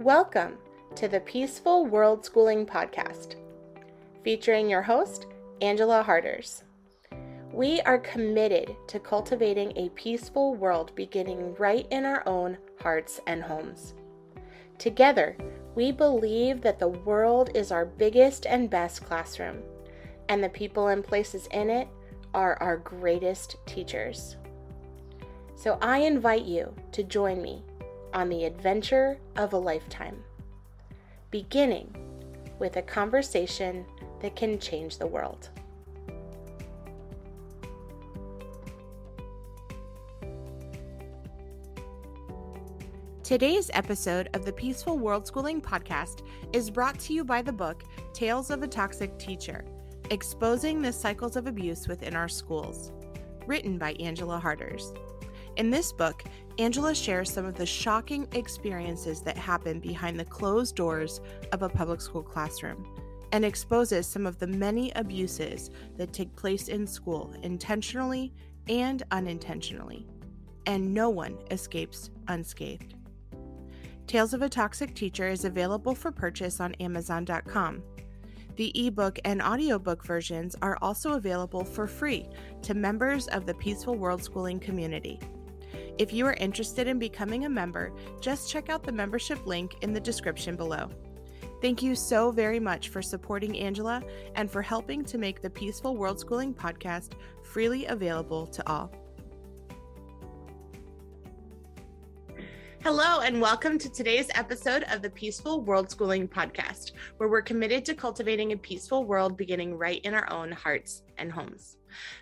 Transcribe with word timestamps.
Welcome 0.00 0.56
to 0.94 1.08
the 1.08 1.20
Peaceful 1.20 1.84
World 1.84 2.24
Schooling 2.24 2.64
Podcast, 2.64 3.34
featuring 4.24 4.70
your 4.70 4.80
host, 4.80 5.26
Angela 5.60 6.02
Harders. 6.02 6.64
We 7.52 7.82
are 7.82 7.98
committed 7.98 8.74
to 8.86 8.98
cultivating 8.98 9.76
a 9.76 9.90
peaceful 9.90 10.54
world 10.54 10.90
beginning 10.94 11.54
right 11.56 11.86
in 11.90 12.06
our 12.06 12.26
own 12.26 12.56
hearts 12.80 13.20
and 13.26 13.42
homes. 13.42 13.92
Together, 14.78 15.36
we 15.74 15.92
believe 15.92 16.62
that 16.62 16.78
the 16.78 16.88
world 16.88 17.50
is 17.54 17.70
our 17.70 17.84
biggest 17.84 18.46
and 18.46 18.70
best 18.70 19.04
classroom, 19.04 19.58
and 20.30 20.42
the 20.42 20.48
people 20.48 20.88
and 20.88 21.04
places 21.04 21.46
in 21.48 21.68
it 21.68 21.88
are 22.32 22.56
our 22.62 22.78
greatest 22.78 23.56
teachers. 23.66 24.36
So 25.56 25.76
I 25.82 25.98
invite 25.98 26.46
you 26.46 26.74
to 26.92 27.02
join 27.02 27.42
me 27.42 27.62
on 28.12 28.28
the 28.28 28.44
adventure 28.44 29.18
of 29.36 29.52
a 29.52 29.58
lifetime, 29.58 30.22
beginning 31.30 31.94
with 32.58 32.76
a 32.76 32.82
conversation 32.82 33.84
that 34.20 34.36
can 34.36 34.58
change 34.58 34.98
the 34.98 35.06
world. 35.06 35.48
Today's 43.22 43.70
episode 43.74 44.28
of 44.34 44.44
the 44.44 44.52
Peaceful 44.52 44.98
World 44.98 45.24
Schooling 45.24 45.60
podcast 45.60 46.22
is 46.52 46.68
brought 46.68 46.98
to 46.98 47.12
you 47.12 47.22
by 47.22 47.42
the 47.42 47.52
book 47.52 47.84
Tales 48.12 48.50
of 48.50 48.64
a 48.64 48.66
Toxic 48.66 49.16
Teacher 49.20 49.64
Exposing 50.10 50.82
the 50.82 50.92
Cycles 50.92 51.36
of 51.36 51.46
Abuse 51.46 51.86
Within 51.86 52.16
Our 52.16 52.28
Schools, 52.28 52.90
written 53.46 53.78
by 53.78 53.92
Angela 54.00 54.40
Harders. 54.40 54.92
In 55.56 55.70
this 55.70 55.92
book, 55.92 56.24
Angela 56.60 56.94
shares 56.94 57.32
some 57.32 57.46
of 57.46 57.54
the 57.54 57.64
shocking 57.64 58.28
experiences 58.32 59.22
that 59.22 59.38
happen 59.38 59.80
behind 59.80 60.20
the 60.20 60.26
closed 60.26 60.76
doors 60.76 61.22
of 61.52 61.62
a 61.62 61.68
public 61.70 62.02
school 62.02 62.22
classroom 62.22 62.86
and 63.32 63.46
exposes 63.46 64.06
some 64.06 64.26
of 64.26 64.38
the 64.38 64.46
many 64.46 64.92
abuses 64.94 65.70
that 65.96 66.12
take 66.12 66.36
place 66.36 66.68
in 66.68 66.86
school 66.86 67.32
intentionally 67.42 68.34
and 68.68 69.04
unintentionally. 69.10 70.06
And 70.66 70.92
no 70.92 71.08
one 71.08 71.38
escapes 71.50 72.10
unscathed. 72.28 72.94
Tales 74.06 74.34
of 74.34 74.42
a 74.42 74.48
Toxic 74.50 74.94
Teacher 74.94 75.30
is 75.30 75.46
available 75.46 75.94
for 75.94 76.12
purchase 76.12 76.60
on 76.60 76.74
Amazon.com. 76.74 77.82
The 78.56 78.86
ebook 78.86 79.18
and 79.24 79.40
audiobook 79.40 80.04
versions 80.04 80.56
are 80.60 80.76
also 80.82 81.14
available 81.14 81.64
for 81.64 81.86
free 81.86 82.28
to 82.60 82.74
members 82.74 83.28
of 83.28 83.46
the 83.46 83.54
Peaceful 83.54 83.94
World 83.94 84.22
Schooling 84.22 84.60
community. 84.60 85.18
If 85.98 86.12
you 86.12 86.26
are 86.26 86.34
interested 86.34 86.86
in 86.86 86.98
becoming 86.98 87.44
a 87.44 87.50
member, 87.50 87.92
just 88.20 88.50
check 88.50 88.70
out 88.70 88.82
the 88.82 88.92
membership 88.92 89.46
link 89.46 89.76
in 89.82 89.92
the 89.92 90.00
description 90.00 90.56
below. 90.56 90.90
Thank 91.60 91.82
you 91.82 91.94
so 91.94 92.30
very 92.30 92.58
much 92.58 92.88
for 92.88 93.02
supporting 93.02 93.58
Angela 93.58 94.02
and 94.34 94.50
for 94.50 94.62
helping 94.62 95.04
to 95.04 95.18
make 95.18 95.42
the 95.42 95.50
Peaceful 95.50 95.96
World 95.96 96.18
Schooling 96.18 96.54
podcast 96.54 97.12
freely 97.42 97.84
available 97.84 98.46
to 98.46 98.66
all. 98.66 98.90
Hello, 102.82 103.20
and 103.20 103.42
welcome 103.42 103.76
to 103.76 103.90
today's 103.90 104.30
episode 104.34 104.84
of 104.84 105.02
the 105.02 105.10
Peaceful 105.10 105.60
World 105.60 105.90
Schooling 105.90 106.26
Podcast, 106.26 106.92
where 107.18 107.28
we're 107.28 107.42
committed 107.42 107.84
to 107.84 107.94
cultivating 107.94 108.52
a 108.52 108.56
peaceful 108.56 109.04
world 109.04 109.36
beginning 109.36 109.76
right 109.76 110.00
in 110.02 110.14
our 110.14 110.32
own 110.32 110.50
hearts 110.50 111.02
and 111.18 111.30
homes. 111.30 111.76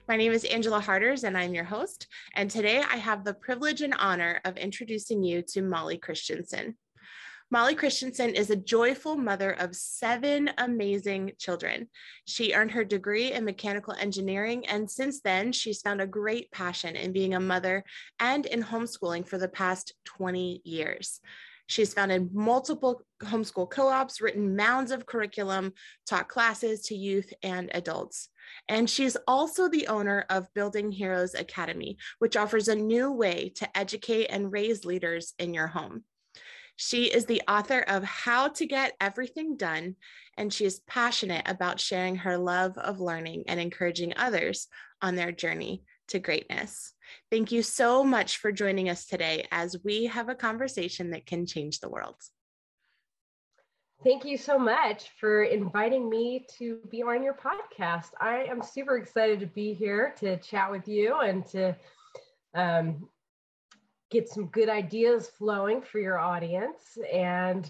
My 0.08 0.16
name 0.16 0.32
is 0.32 0.44
Angela 0.44 0.80
Harders, 0.80 1.24
and 1.24 1.36
I'm 1.36 1.54
your 1.54 1.64
host. 1.64 2.06
And 2.34 2.50
today 2.50 2.78
I 2.78 2.96
have 2.96 3.24
the 3.24 3.34
privilege 3.34 3.82
and 3.82 3.94
honor 3.98 4.40
of 4.44 4.56
introducing 4.56 5.22
you 5.22 5.42
to 5.48 5.62
Molly 5.62 5.98
Christensen. 5.98 6.76
Molly 7.50 7.74
Christensen 7.74 8.34
is 8.34 8.50
a 8.50 8.56
joyful 8.56 9.16
mother 9.16 9.52
of 9.52 9.74
seven 9.74 10.50
amazing 10.58 11.32
children. 11.38 11.88
She 12.26 12.52
earned 12.52 12.72
her 12.72 12.84
degree 12.84 13.32
in 13.32 13.46
mechanical 13.46 13.94
engineering, 13.94 14.66
and 14.66 14.90
since 14.90 15.22
then, 15.22 15.52
she's 15.52 15.80
found 15.80 16.02
a 16.02 16.06
great 16.06 16.50
passion 16.52 16.94
in 16.94 17.12
being 17.12 17.34
a 17.34 17.40
mother 17.40 17.84
and 18.20 18.44
in 18.44 18.62
homeschooling 18.62 19.26
for 19.26 19.38
the 19.38 19.48
past 19.48 19.94
20 20.04 20.60
years. 20.64 21.20
She's 21.68 21.94
founded 21.94 22.34
multiple 22.34 23.02
homeschool 23.22 23.70
co 23.70 23.88
ops, 23.88 24.20
written 24.20 24.56
mounds 24.56 24.90
of 24.90 25.06
curriculum, 25.06 25.72
taught 26.06 26.28
classes 26.28 26.82
to 26.86 26.94
youth 26.94 27.32
and 27.42 27.70
adults. 27.72 28.28
And 28.68 28.88
she's 28.88 29.16
also 29.26 29.68
the 29.68 29.88
owner 29.88 30.24
of 30.30 30.52
Building 30.54 30.92
Heroes 30.92 31.34
Academy, 31.34 31.98
which 32.18 32.36
offers 32.36 32.68
a 32.68 32.74
new 32.74 33.12
way 33.12 33.52
to 33.56 33.78
educate 33.78 34.26
and 34.26 34.52
raise 34.52 34.84
leaders 34.84 35.34
in 35.38 35.54
your 35.54 35.68
home. 35.68 36.04
She 36.76 37.06
is 37.06 37.26
the 37.26 37.42
author 37.48 37.80
of 37.80 38.04
How 38.04 38.48
to 38.48 38.64
Get 38.64 38.94
Everything 39.00 39.56
Done, 39.56 39.96
and 40.36 40.52
she 40.52 40.64
is 40.64 40.80
passionate 40.86 41.42
about 41.48 41.80
sharing 41.80 42.14
her 42.16 42.38
love 42.38 42.78
of 42.78 43.00
learning 43.00 43.44
and 43.48 43.58
encouraging 43.58 44.12
others 44.16 44.68
on 45.02 45.16
their 45.16 45.32
journey 45.32 45.82
to 46.08 46.20
greatness. 46.20 46.94
Thank 47.30 47.50
you 47.50 47.62
so 47.62 48.04
much 48.04 48.38
for 48.38 48.52
joining 48.52 48.88
us 48.88 49.06
today 49.06 49.46
as 49.50 49.76
we 49.84 50.06
have 50.06 50.28
a 50.28 50.34
conversation 50.34 51.10
that 51.10 51.26
can 51.26 51.46
change 51.46 51.80
the 51.80 51.90
world. 51.90 52.16
Thank 54.04 54.24
you 54.24 54.36
so 54.36 54.58
much 54.58 55.10
for 55.18 55.42
inviting 55.42 56.08
me 56.08 56.46
to 56.58 56.78
be 56.88 57.02
on 57.02 57.20
your 57.20 57.34
podcast. 57.34 58.10
I 58.20 58.44
am 58.44 58.62
super 58.62 58.96
excited 58.96 59.40
to 59.40 59.46
be 59.46 59.74
here 59.74 60.14
to 60.20 60.36
chat 60.36 60.70
with 60.70 60.86
you 60.86 61.18
and 61.18 61.44
to 61.46 61.76
um, 62.54 63.08
get 64.08 64.28
some 64.28 64.46
good 64.46 64.68
ideas 64.68 65.28
flowing 65.28 65.82
for 65.82 65.98
your 65.98 66.16
audience. 66.16 66.96
And 67.12 67.68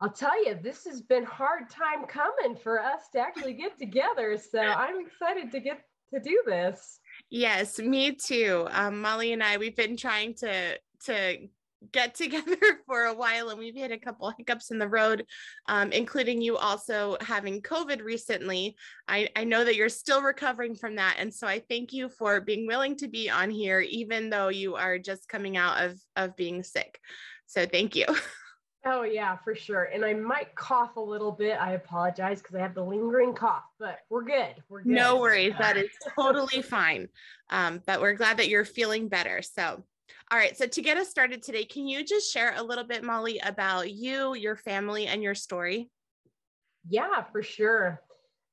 I'll 0.00 0.12
tell 0.12 0.44
you, 0.44 0.56
this 0.62 0.84
has 0.84 1.00
been 1.00 1.24
hard 1.24 1.68
time 1.70 2.06
coming 2.06 2.56
for 2.56 2.80
us 2.80 3.08
to 3.12 3.18
actually 3.18 3.54
get 3.54 3.76
together. 3.76 4.36
So 4.36 4.60
I'm 4.60 5.04
excited 5.04 5.50
to 5.50 5.58
get 5.58 5.80
to 6.12 6.20
do 6.20 6.40
this. 6.46 7.00
Yes, 7.30 7.80
me 7.80 8.12
too. 8.12 8.68
Um, 8.70 9.00
Molly 9.00 9.32
and 9.32 9.42
I, 9.42 9.56
we've 9.56 9.76
been 9.76 9.96
trying 9.96 10.34
to 10.34 10.78
to 11.06 11.48
get 11.92 12.14
together 12.14 12.56
for 12.86 13.04
a 13.04 13.14
while 13.14 13.50
and 13.50 13.58
we've 13.58 13.76
had 13.76 13.92
a 13.92 13.98
couple 13.98 14.32
hiccups 14.36 14.70
in 14.70 14.78
the 14.78 14.88
road 14.88 15.24
um, 15.68 15.92
including 15.92 16.40
you 16.40 16.56
also 16.56 17.16
having 17.20 17.60
covid 17.62 18.02
recently 18.02 18.76
I, 19.08 19.28
I 19.36 19.44
know 19.44 19.64
that 19.64 19.76
you're 19.76 19.88
still 19.88 20.22
recovering 20.22 20.74
from 20.74 20.96
that 20.96 21.16
and 21.18 21.32
so 21.32 21.46
i 21.46 21.60
thank 21.68 21.92
you 21.92 22.08
for 22.08 22.40
being 22.40 22.66
willing 22.66 22.96
to 22.96 23.08
be 23.08 23.30
on 23.30 23.50
here 23.50 23.80
even 23.80 24.30
though 24.30 24.48
you 24.48 24.76
are 24.76 24.98
just 24.98 25.28
coming 25.28 25.56
out 25.56 25.82
of 25.82 25.98
of 26.16 26.36
being 26.36 26.62
sick 26.62 26.98
so 27.46 27.66
thank 27.66 27.94
you 27.94 28.06
Oh 28.86 29.02
yeah, 29.02 29.38
for 29.38 29.54
sure. 29.54 29.84
And 29.84 30.04
I 30.04 30.12
might 30.12 30.54
cough 30.54 30.96
a 30.96 31.00
little 31.00 31.32
bit. 31.32 31.56
I 31.58 31.72
apologize 31.72 32.42
because 32.42 32.56
I 32.56 32.60
have 32.60 32.74
the 32.74 32.84
lingering 32.84 33.32
cough, 33.34 33.64
but 33.78 34.00
we're 34.10 34.24
good. 34.24 34.56
We're 34.68 34.82
good. 34.82 34.92
No 34.92 35.20
worries. 35.20 35.54
That 35.58 35.76
is 35.78 35.88
totally 36.14 36.60
fine. 36.60 37.08
Um, 37.48 37.80
but 37.86 38.02
we're 38.02 38.14
glad 38.14 38.36
that 38.36 38.48
you're 38.48 38.66
feeling 38.66 39.08
better. 39.08 39.40
So 39.40 39.84
all 40.30 40.38
right. 40.38 40.56
So 40.56 40.66
to 40.66 40.82
get 40.82 40.96
us 40.96 41.08
started 41.08 41.42
today, 41.42 41.64
can 41.64 41.86
you 41.86 42.04
just 42.04 42.32
share 42.32 42.54
a 42.56 42.62
little 42.62 42.84
bit, 42.84 43.04
Molly, 43.04 43.38
about 43.40 43.92
you, 43.92 44.34
your 44.34 44.56
family, 44.56 45.06
and 45.06 45.22
your 45.22 45.34
story? 45.34 45.90
Yeah, 46.88 47.22
for 47.30 47.42
sure. 47.42 48.00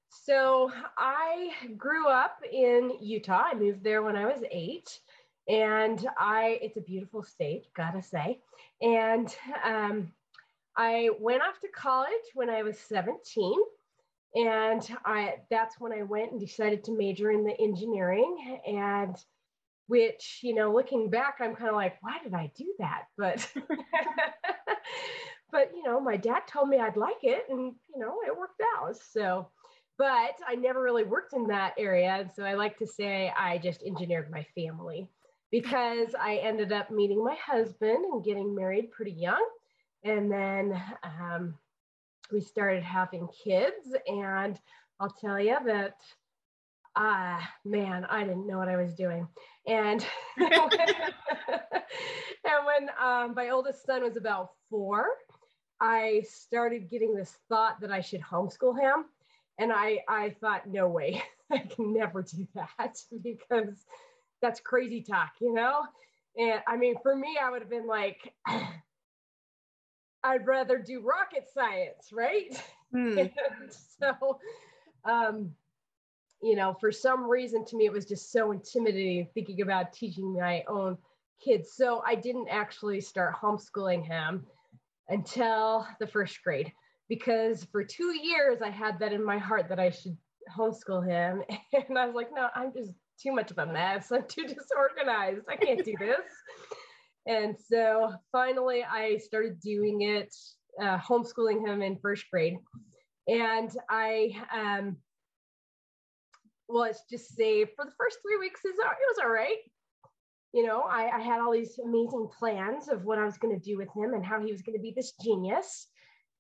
So 0.10 0.72
I 0.98 1.52
grew 1.78 2.08
up 2.08 2.40
in 2.52 2.92
Utah. 3.00 3.44
I 3.52 3.56
moved 3.56 3.84
there 3.84 4.04
when 4.04 4.16
I 4.16 4.26
was 4.26 4.44
eight. 4.52 5.00
And 5.48 6.06
I, 6.18 6.60
it's 6.62 6.78
a 6.78 6.82
beautiful 6.82 7.24
state, 7.24 7.68
gotta 7.76 8.02
say. 8.02 8.40
And 8.82 9.36
um, 9.66 10.12
I 10.78 11.10
went 11.20 11.42
off 11.42 11.60
to 11.62 11.68
college 11.70 12.12
when 12.34 12.50
I 12.50 12.64
was 12.64 12.78
17. 12.80 13.54
And 14.36 14.88
I, 15.06 15.36
that's 15.50 15.80
when 15.80 15.92
I 15.92 16.04
went 16.04 16.32
and 16.32 16.40
decided 16.40 16.84
to 16.86 16.98
major 16.98 17.32
in 17.32 17.44
the 17.44 17.60
engineering. 17.60 18.60
And 18.66 19.16
which 19.92 20.40
you 20.42 20.56
know 20.56 20.74
looking 20.74 21.10
back 21.10 21.36
i'm 21.42 21.54
kind 21.54 21.70
of 21.70 21.76
like 21.76 21.98
why 22.02 22.18
did 22.24 22.34
i 22.34 22.50
do 22.56 22.74
that 22.80 23.08
but 23.18 23.46
but 25.52 25.70
you 25.76 25.84
know 25.84 26.00
my 26.00 26.16
dad 26.16 26.40
told 26.48 26.70
me 26.70 26.80
i'd 26.80 26.96
like 26.96 27.22
it 27.24 27.44
and 27.50 27.74
you 27.94 28.00
know 28.00 28.16
it 28.26 28.38
worked 28.38 28.62
out 28.78 28.96
so 28.96 29.50
but 29.98 30.32
i 30.48 30.56
never 30.56 30.82
really 30.82 31.04
worked 31.04 31.34
in 31.34 31.46
that 31.46 31.74
area 31.78 32.10
and 32.22 32.30
so 32.34 32.42
i 32.42 32.54
like 32.54 32.78
to 32.78 32.88
say 32.88 33.34
i 33.38 33.58
just 33.58 33.84
engineered 33.84 34.32
my 34.32 34.46
family 34.56 35.10
because 35.52 36.16
i 36.18 36.38
ended 36.38 36.72
up 36.72 36.90
meeting 36.90 37.22
my 37.22 37.36
husband 37.46 38.06
and 38.14 38.24
getting 38.24 38.56
married 38.56 38.92
pretty 38.92 39.12
young 39.12 39.46
and 40.06 40.32
then 40.32 40.82
um, 41.04 41.54
we 42.32 42.40
started 42.40 42.82
having 42.82 43.28
kids 43.44 43.94
and 44.08 44.58
i'll 45.02 45.14
tell 45.22 45.38
you 45.38 45.58
that 45.66 45.98
ah, 46.96 47.50
man, 47.66 48.06
I 48.06 48.24
didn't 48.24 48.48
know 48.48 48.58
what 48.58 48.70
I 48.70 48.78
was 48.78 48.94
doing. 48.94 49.28
And, 49.68 50.06
and 50.38 50.50
when 52.66 52.90
um, 53.00 53.34
my 53.36 53.50
oldest 53.50 53.86
son 53.86 54.04
was 54.04 54.18
about 54.18 54.52
four, 54.70 55.08
I 55.80 56.24
started 56.30 56.90
getting 56.90 57.16
this 57.16 57.38
thought 57.50 57.82
that 57.82 57.92
I 57.92 58.02
should 58.02 58.22
homeschool 58.22 58.80
him. 58.80 59.06
And 59.58 59.72
I, 59.74 60.00
I 60.08 60.36
thought, 60.42 60.68
no 60.68 60.88
way, 60.88 61.24
I 61.52 61.60
can 61.60 61.94
never 61.94 62.22
do 62.22 62.48
that 62.56 62.98
because 63.24 63.86
that's 64.42 64.60
crazy 64.60 65.02
talk, 65.02 65.34
you 65.40 65.54
know? 65.54 65.84
And 66.38 66.62
I 66.68 66.78
mean, 66.78 66.96
for 67.04 67.16
me, 67.16 67.38
I 67.42 67.50
would 67.50 67.62
have 67.62 67.70
been 67.70 67.88
like, 67.88 68.34
I'd 70.24 70.46
rather 70.46 70.78
do 70.78 71.02
rocket 71.02 71.48
science, 71.54 72.12
right? 72.12 72.60
Mm. 72.94 73.32
so, 74.00 74.40
um, 75.04 75.52
you 76.42 76.56
know, 76.56 76.76
for 76.80 76.92
some 76.92 77.30
reason 77.30 77.64
to 77.66 77.78
me, 77.78 77.86
it 77.86 77.94
was 77.94 78.06
just 78.06 78.32
so 78.32 78.52
intimidating 78.52 79.28
thinking 79.34 79.62
about 79.62 79.94
teaching 79.94 80.34
my 80.34 80.64
own 80.68 80.98
kids. 81.44 81.74
So 81.76 82.02
I 82.06 82.16
didn't 82.16 82.48
actually 82.50 83.02
start 83.02 83.36
homeschooling 83.36 84.06
him 84.06 84.46
until 85.10 85.86
the 86.00 86.08
first 86.08 86.42
grade 86.44 86.72
because 87.10 87.66
for 87.72 87.84
two 87.84 88.16
years 88.18 88.62
I 88.62 88.70
had 88.70 89.00
that 89.00 89.14
in 89.14 89.24
my 89.24 89.38
heart 89.38 89.68
that 89.70 89.80
I 89.80 89.90
should 89.90 90.18
homeschool 90.58 91.06
him. 91.06 91.44
And 91.88 91.98
I 91.98 92.06
was 92.06 92.16
like, 92.16 92.30
no, 92.34 92.48
I'm 92.56 92.74
just 92.74 92.92
too 93.22 93.34
much 93.34 93.52
of 93.52 93.58
a 93.58 93.66
mess. 93.66 94.12
I'm 94.12 94.28
too 94.28 94.44
disorganized. 94.48 95.42
I 95.50 95.56
can't 95.56 95.84
do 95.84 95.94
this. 96.00 96.26
and 97.28 97.56
so 97.58 98.14
finally, 98.32 98.84
I 98.84 99.18
started 99.18 99.60
doing 99.60 100.02
it, 100.02 100.34
uh, 100.82 100.98
homeschooling 100.98 101.68
him 101.68 101.82
in 101.82 101.98
first 101.98 102.26
grade. 102.32 102.58
And 103.28 103.70
I, 103.90 104.32
um, 104.54 104.98
let's 106.72 107.04
just 107.10 107.36
say 107.36 107.66
for 107.66 107.86
the 107.86 107.92
first 107.98 108.18
three 108.22 108.38
weeks, 108.38 108.62
it 108.64 108.76
was 108.76 109.20
all 109.24 109.32
right. 109.32 109.58
You 110.54 110.66
know, 110.66 110.82
I, 110.82 111.10
I 111.16 111.20
had 111.20 111.40
all 111.40 111.52
these 111.52 111.80
amazing 111.80 112.28
plans 112.38 112.90
of 112.90 113.06
what 113.06 113.20
I 113.20 113.26
was 113.26 113.38
going 113.38 113.58
to 113.58 113.64
do 113.64 113.78
with 113.78 113.88
him 113.96 114.14
and 114.14 114.26
how 114.26 114.44
he 114.44 114.52
was 114.52 114.62
going 114.62 114.78
to 114.78 114.82
be 114.82 114.94
this 114.96 115.14
genius 115.24 115.88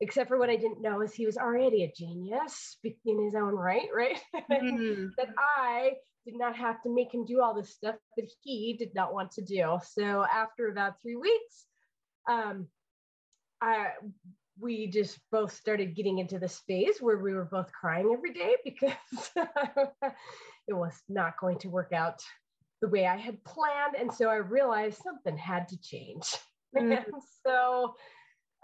except 0.01 0.27
for 0.27 0.37
what 0.37 0.49
I 0.49 0.55
didn't 0.55 0.81
know 0.81 1.01
is 1.01 1.13
he 1.13 1.27
was 1.27 1.37
already 1.37 1.83
a 1.83 1.93
genius 1.95 2.77
in 3.05 3.23
his 3.23 3.35
own 3.35 3.53
right, 3.55 3.87
right? 3.95 4.19
Mm-hmm. 4.51 5.05
that 5.17 5.29
I 5.37 5.93
did 6.25 6.35
not 6.37 6.55
have 6.55 6.81
to 6.83 6.93
make 6.93 7.13
him 7.13 7.23
do 7.25 7.41
all 7.41 7.53
this 7.53 7.73
stuff 7.73 7.95
that 8.17 8.29
he 8.41 8.75
did 8.77 8.93
not 8.95 9.13
want 9.13 9.31
to 9.33 9.43
do. 9.43 9.77
So 9.93 10.25
after 10.33 10.67
about 10.67 11.01
three 11.01 11.15
weeks, 11.15 11.65
um, 12.29 12.67
I 13.61 13.89
we 14.59 14.88
just 14.88 15.19
both 15.31 15.53
started 15.53 15.95
getting 15.95 16.19
into 16.19 16.39
this 16.39 16.62
phase 16.68 16.98
where 17.00 17.18
we 17.18 17.33
were 17.33 17.45
both 17.45 17.71
crying 17.71 18.12
every 18.13 18.33
day 18.33 18.56
because 18.63 18.94
it 20.68 20.74
was 20.74 20.94
not 21.09 21.39
going 21.39 21.57
to 21.59 21.69
work 21.69 21.94
out 21.94 22.21
the 22.81 22.88
way 22.88 23.06
I 23.06 23.18
had 23.18 23.44
planned. 23.44 23.95
And 23.98 24.12
so 24.13 24.30
I 24.30 24.36
realized 24.36 25.01
something 25.01 25.38
had 25.38 25.68
to 25.69 25.80
change. 25.81 26.24
Mm-hmm. 26.75 26.92
And 26.92 27.06
so 27.45 27.95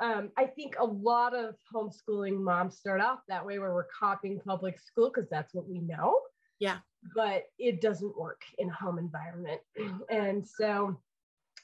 um, 0.02 0.32
I 0.38 0.46
think 0.46 0.76
a 0.80 0.86
lot 0.86 1.36
of 1.36 1.56
homeschooling 1.74 2.40
moms 2.40 2.78
start 2.78 3.02
off 3.02 3.20
that 3.28 3.46
way 3.46 3.60
where 3.60 3.74
we're 3.74 3.88
copying 4.00 4.40
public 4.46 4.80
school 4.80 5.12
because 5.14 5.30
that's 5.30 5.54
what 5.54 5.68
we 5.68 5.80
know. 5.80 6.20
Yeah. 6.60 6.78
But 7.16 7.44
it 7.60 7.82
doesn't 7.82 8.18
work 8.18 8.42
in 8.58 8.70
a 8.70 8.74
home 8.74 8.98
environment. 8.98 9.62
And 10.10 10.48
so 10.48 10.98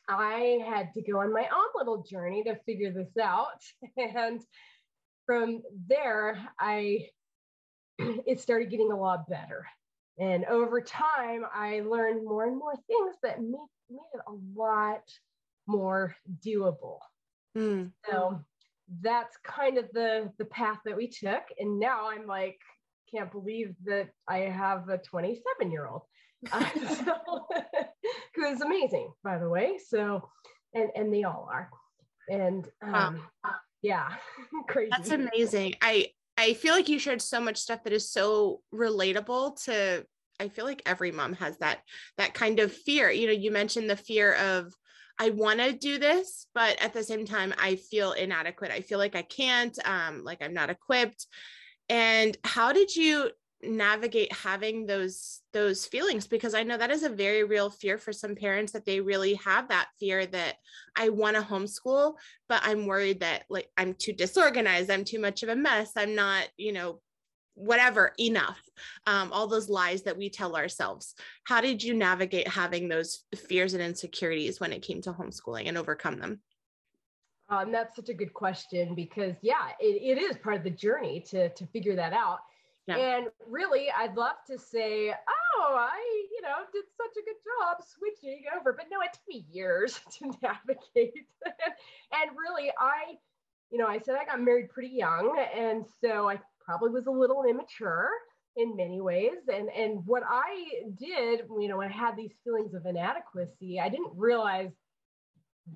I 0.07 0.59
had 0.67 0.94
to 0.94 1.01
go 1.01 1.19
on 1.19 1.33
my 1.33 1.47
own 1.53 1.67
little 1.75 2.03
journey 2.03 2.44
to 2.44 2.55
figure 2.65 2.91
this 2.91 3.17
out. 3.21 3.61
And 3.97 4.41
from 5.25 5.61
there, 5.88 6.38
I 6.59 7.07
it 8.00 8.39
started 8.39 8.69
getting 8.69 8.91
a 8.91 9.00
lot 9.00 9.29
better. 9.29 9.65
And 10.19 10.45
over 10.45 10.81
time, 10.81 11.44
I 11.53 11.81
learned 11.81 12.25
more 12.25 12.45
and 12.45 12.57
more 12.57 12.75
things 12.88 13.15
that 13.23 13.41
made, 13.41 13.69
made 13.89 14.00
it 14.13 14.21
a 14.27 14.59
lot 14.59 15.01
more 15.65 16.15
doable. 16.45 17.00
Mm. 17.57 17.91
So 18.09 18.41
that's 19.01 19.38
kind 19.44 19.77
of 19.77 19.85
the 19.94 20.31
the 20.38 20.45
path 20.45 20.79
that 20.85 20.97
we 20.97 21.07
took. 21.07 21.44
And 21.57 21.79
now 21.79 22.09
I'm 22.09 22.27
like, 22.27 22.59
can't 23.13 23.31
believe 23.31 23.75
that 23.85 24.09
I 24.27 24.39
have 24.39 24.89
a 24.89 24.97
27 24.97 25.71
year 25.71 25.88
old 25.88 26.03
uh, 26.51 26.65
so, 27.05 27.47
who 28.36 28.45
is 28.45 28.62
amazing, 28.62 29.12
by 29.24 29.38
the 29.38 29.50
way. 29.50 29.77
So, 29.88 30.30
and 30.74 30.89
and 30.95 31.13
they 31.13 31.24
all 31.24 31.48
are. 31.51 31.69
And 32.30 32.68
um, 32.81 33.21
wow. 33.44 33.51
yeah, 33.81 34.10
crazy. 34.68 34.89
That's 34.92 35.12
amazing. 35.12 35.75
I 35.81 36.07
I 36.38 36.54
feel 36.54 36.74
like 36.74 36.89
you 36.89 37.00
shared 37.00 37.21
so 37.21 37.39
much 37.39 37.57
stuff 37.57 37.83
that 37.83 37.94
is 37.94 38.10
so 38.10 38.62
relatable 38.74 39.63
to 39.65 40.06
I 40.39 40.50
feel 40.50 40.65
like 40.65 40.81
every 40.86 41.12
mom 41.12 41.33
has 41.33 41.57
that 41.60 41.81
that 42.18 42.33
kind 42.33 42.60
of 42.60 42.74
fear. 42.74 43.12
You 43.12 43.27
know, 43.27 43.33
you 43.33 43.51
mentioned 43.51 43.89
the 43.89 43.95
fear 43.95 44.33
of 44.33 44.74
I 45.19 45.30
want 45.30 45.60
to 45.60 45.74
do 45.74 46.00
this, 46.00 46.48
but 46.56 46.81
at 46.81 46.94
the 46.94 47.04
same 47.04 47.25
time, 47.25 47.54
I 47.57 47.75
feel 47.75 48.13
inadequate. 48.13 48.71
I 48.71 48.81
feel 48.81 48.98
like 48.98 49.15
I 49.15 49.21
can't, 49.21 49.77
um, 49.86 50.24
like 50.24 50.42
I'm 50.42 50.56
not 50.56 50.71
equipped. 50.71 51.27
And 51.88 52.36
how 52.44 52.74
did 52.74 52.95
you 52.95 53.30
navigate 53.63 54.31
having 54.31 54.86
those 54.86 55.42
those 55.54 55.86
feelings 55.86 56.27
because 56.27 56.54
i 56.54 56.63
know 56.63 56.77
that 56.77 56.92
is 56.92 57.04
a 57.04 57.10
very 57.10 57.44
real 57.44 57.69
fear 57.69 57.98
for 57.98 58.12
some 58.12 58.36
parents 58.36 58.71
that 58.71 58.86
they 58.86 59.00
really 59.00 59.33
have 59.36 59.68
that 59.69 59.88
fear 60.00 60.25
that 60.25 60.56
i 60.95 61.10
want 61.10 61.36
to 61.36 61.42
homeschool 61.42 62.15
but 62.50 62.62
i'm 62.63 62.86
worried 62.86 63.19
that 63.19 63.44
like 63.50 63.69
i'm 63.77 63.94
too 63.94 64.13
disorganized 64.13 64.89
i'm 64.89 65.04
too 65.04 65.19
much 65.19 65.44
of 65.44 65.50
a 65.50 65.56
mess 65.56 65.92
i'm 65.95 66.15
not 66.15 66.48
you 66.57 66.71
know 66.71 67.00
whatever 67.56 68.13
enough 68.19 68.60
um, 69.06 69.31
all 69.31 69.48
those 69.48 69.69
lies 69.69 70.04
that 70.04 70.18
we 70.18 70.30
tell 70.30 70.56
ourselves. 70.56 71.15
How 71.44 71.62
did 71.62 71.83
you 71.83 71.94
navigate 71.94 72.48
having 72.48 72.88
those 72.88 73.24
fears 73.36 73.74
and 73.74 73.83
insecurities 73.83 74.60
when 74.60 74.74
it 74.74 74.81
came 74.81 75.01
to 75.04 75.13
homeschooling 75.13 75.68
and 75.68 75.77
overcome 75.77 76.19
them? 76.19 76.42
Um, 77.50 77.71
that's 77.71 77.95
such 77.95 78.10
a 78.10 78.13
good 78.13 78.33
question 78.33 78.95
because 78.95 79.36
yeah 79.42 79.69
it, 79.80 80.18
it 80.18 80.21
is 80.21 80.38
part 80.38 80.56
of 80.56 80.63
the 80.63 80.69
journey 80.69 81.19
to 81.30 81.50
to 81.50 81.68
figure 81.68 81.95
that 81.95 82.13
out 82.13 82.39
yeah. 82.88 82.97
and 82.97 83.27
really 83.47 83.88
i'd 84.00 84.15
love 84.15 84.35
to 84.47 84.57
say 84.57 85.12
oh 85.12 85.75
i 85.75 86.27
you 86.31 86.41
know 86.41 86.56
did 86.74 86.83
such 86.97 87.15
a 87.18 87.25
good 87.25 87.39
job 87.44 87.77
switching 87.85 88.44
over 88.57 88.74
but 88.74 88.85
no 88.91 89.00
it 89.01 89.13
took 89.13 89.27
me 89.27 89.45
years 89.51 90.00
to 90.12 90.25
navigate 90.41 91.27
and 91.45 92.31
really 92.38 92.71
i 92.80 93.15
you 93.71 93.77
know 93.77 93.88
i 93.88 93.97
said 93.97 94.15
i 94.15 94.25
got 94.25 94.41
married 94.41 94.69
pretty 94.69 94.94
young 94.94 95.38
and 95.56 95.85
so 96.01 96.30
i 96.30 96.39
probably 96.63 96.89
was 96.89 97.07
a 97.07 97.12
little 97.12 97.44
immature 97.44 98.09
in 98.56 98.75
many 98.75 99.01
ways. 99.01 99.50
And 99.51 99.69
and 99.69 100.06
what 100.06 100.24
i 100.27 100.65
did 100.97 101.41
you 101.59 101.68
know 101.68 101.77
when 101.77 101.89
i 101.89 101.95
had 101.95 102.15
these 102.15 102.33
feelings 102.44 102.74
of 102.74 102.86
inadequacy 102.86 103.79
i 103.79 103.89
didn't 103.89 104.12
realize 104.15 104.71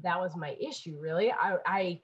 that 0.03 0.19
was 0.19 0.35
my 0.35 0.55
issue 0.59 0.97
really. 0.99 1.31
I 1.31 1.57
i 1.65 2.01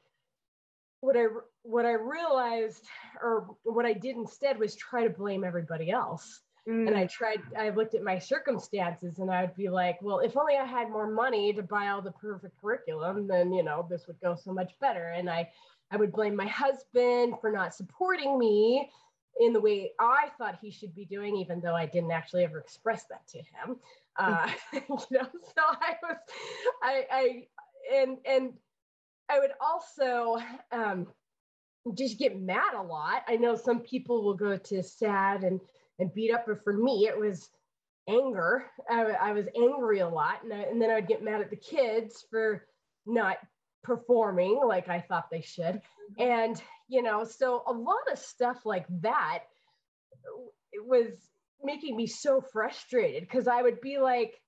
what 1.01 1.17
i 1.17 1.25
what 1.63 1.85
i 1.85 1.93
realized 1.93 2.85
or 3.21 3.47
what 3.63 3.85
i 3.85 3.93
did 3.93 4.15
instead 4.15 4.59
was 4.59 4.75
try 4.75 5.03
to 5.03 5.09
blame 5.09 5.43
everybody 5.43 5.89
else 5.89 6.41
mm. 6.67 6.87
and 6.87 6.95
i 6.95 7.05
tried 7.07 7.41
i 7.57 7.69
looked 7.69 7.95
at 7.95 8.03
my 8.03 8.19
circumstances 8.19 9.19
and 9.19 9.31
i'd 9.31 9.55
be 9.55 9.69
like 9.69 9.97
well 10.01 10.19
if 10.19 10.37
only 10.37 10.55
i 10.57 10.65
had 10.65 10.89
more 10.89 11.09
money 11.09 11.53
to 11.53 11.63
buy 11.63 11.87
all 11.87 12.01
the 12.01 12.11
perfect 12.11 12.59
curriculum 12.59 13.27
then 13.27 13.51
you 13.51 13.63
know 13.63 13.85
this 13.89 14.07
would 14.07 14.19
go 14.21 14.35
so 14.35 14.51
much 14.51 14.73
better 14.79 15.09
and 15.09 15.29
i 15.29 15.49
I 15.93 15.95
would 15.95 16.11
blame 16.11 16.35
my 16.35 16.47
husband 16.47 17.35
for 17.39 17.51
not 17.51 17.75
supporting 17.75 18.39
me 18.39 18.89
in 19.39 19.53
the 19.53 19.61
way 19.61 19.91
I 19.99 20.29
thought 20.37 20.57
he 20.59 20.71
should 20.71 20.95
be 20.95 21.05
doing, 21.05 21.35
even 21.35 21.61
though 21.61 21.75
I 21.75 21.85
didn't 21.85 22.11
actually 22.11 22.43
ever 22.43 22.59
express 22.59 23.05
that 23.05 23.27
to 23.29 23.37
him. 23.37 23.77
Uh, 24.15 24.47
you 24.73 24.81
know, 25.09 25.27
so 25.33 25.57
I 25.57 25.95
was, 26.03 26.17
I, 26.83 27.05
I, 27.11 27.47
and 27.91 28.19
and 28.25 28.53
I 29.27 29.39
would 29.39 29.49
also 29.59 30.37
um, 30.71 31.07
just 31.95 32.19
get 32.19 32.39
mad 32.39 32.73
a 32.75 32.81
lot. 32.81 33.23
I 33.27 33.35
know 33.35 33.55
some 33.55 33.81
people 33.81 34.23
will 34.23 34.35
go 34.35 34.57
to 34.57 34.83
sad 34.83 35.43
and 35.43 35.59
and 35.99 36.13
beat 36.13 36.33
up, 36.33 36.45
but 36.47 36.63
for 36.63 36.73
me, 36.73 37.07
it 37.07 37.17
was 37.17 37.49
anger. 38.09 38.65
I, 38.89 39.01
I 39.03 39.31
was 39.31 39.47
angry 39.55 39.99
a 39.99 40.09
lot, 40.09 40.43
and, 40.43 40.51
I, 40.51 40.63
and 40.63 40.81
then 40.81 40.89
I 40.89 40.95
would 40.95 41.07
get 41.07 41.23
mad 41.23 41.41
at 41.41 41.51
the 41.51 41.55
kids 41.55 42.25
for 42.29 42.65
not 43.05 43.37
performing 43.83 44.59
like 44.65 44.89
I 44.89 45.01
thought 45.01 45.29
they 45.29 45.41
should. 45.41 45.75
Mm-hmm. 45.75 46.21
And, 46.21 46.63
you 46.87 47.03
know, 47.03 47.23
so 47.23 47.63
a 47.67 47.71
lot 47.71 48.11
of 48.11 48.17
stuff 48.17 48.65
like 48.65 48.85
that 49.01 49.43
it 50.71 50.85
was 50.85 51.13
making 51.63 51.95
me 51.95 52.07
so 52.07 52.41
frustrated 52.41 53.23
because 53.23 53.47
I 53.47 53.61
would 53.61 53.79
be 53.81 53.99
like, 53.99 54.39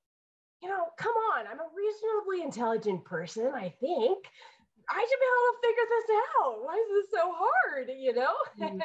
you 0.61 0.69
know, 0.69 0.85
come 0.97 1.13
on, 1.33 1.45
I'm 1.47 1.59
a 1.59 1.69
reasonably 1.75 2.43
intelligent 2.43 3.05
person, 3.05 3.51
I 3.53 3.73
think. 3.79 4.25
I 4.89 5.05
should 5.07 5.19
be 5.19 5.29
able 5.33 5.51
to 5.51 5.67
figure 5.67 5.87
this 5.89 6.09
out. 6.39 6.63
Why 6.63 6.75
is 6.75 6.89
this 6.89 7.19
so 7.19 7.33
hard? 7.33 7.89
You 7.97 8.13
know? 8.13 8.33
Mm-hmm. 8.59 8.63
and, 8.63 8.81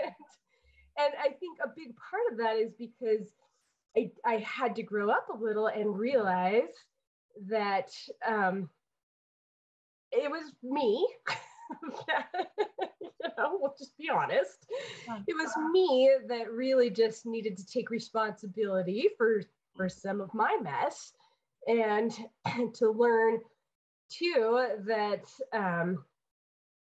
and 0.99 1.13
I 1.21 1.29
think 1.29 1.59
a 1.63 1.69
big 1.69 1.95
part 1.97 2.23
of 2.33 2.39
that 2.39 2.57
is 2.57 2.73
because 2.79 3.33
I, 3.97 4.11
I 4.25 4.37
had 4.39 4.77
to 4.77 4.83
grow 4.83 5.11
up 5.11 5.29
a 5.33 5.37
little 5.37 5.67
and 5.67 5.99
realize 5.99 6.73
that 7.49 7.91
um, 8.27 8.69
it 10.13 10.31
was 10.31 10.53
me. 10.63 11.09
you 11.83 13.29
know, 13.39 13.59
we'll 13.61 13.75
just 13.79 13.97
be 13.97 14.09
honest. 14.11 14.67
It 15.27 15.35
was 15.35 15.53
me 15.73 16.11
that 16.29 16.51
really 16.51 16.91
just 16.91 17.27
needed 17.27 17.57
to 17.57 17.67
take 17.67 17.91
responsibility 17.91 19.09
for 19.17 19.43
for 19.77 19.89
some 19.89 20.21
of 20.21 20.35
my 20.35 20.57
mess 20.61 21.13
and 21.67 22.13
to 22.75 22.91
learn 22.91 23.39
too 24.11 24.67
that 24.87 25.25
um, 25.53 26.05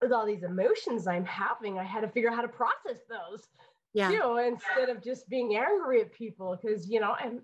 with 0.01 0.11
all 0.11 0.25
these 0.25 0.43
emotions 0.43 1.07
I'm 1.07 1.25
having, 1.25 1.77
I 1.77 1.83
had 1.83 2.01
to 2.01 2.07
figure 2.07 2.29
out 2.29 2.35
how 2.35 2.41
to 2.41 2.47
process 2.47 3.01
those. 3.09 3.47
Yeah. 3.93 4.11
Too, 4.11 4.37
instead 4.37 4.89
of 4.89 5.03
just 5.03 5.27
being 5.29 5.57
angry 5.57 6.01
at 6.01 6.13
people, 6.13 6.57
because 6.61 6.87
you 6.87 6.99
know, 6.99 7.15
and 7.21 7.41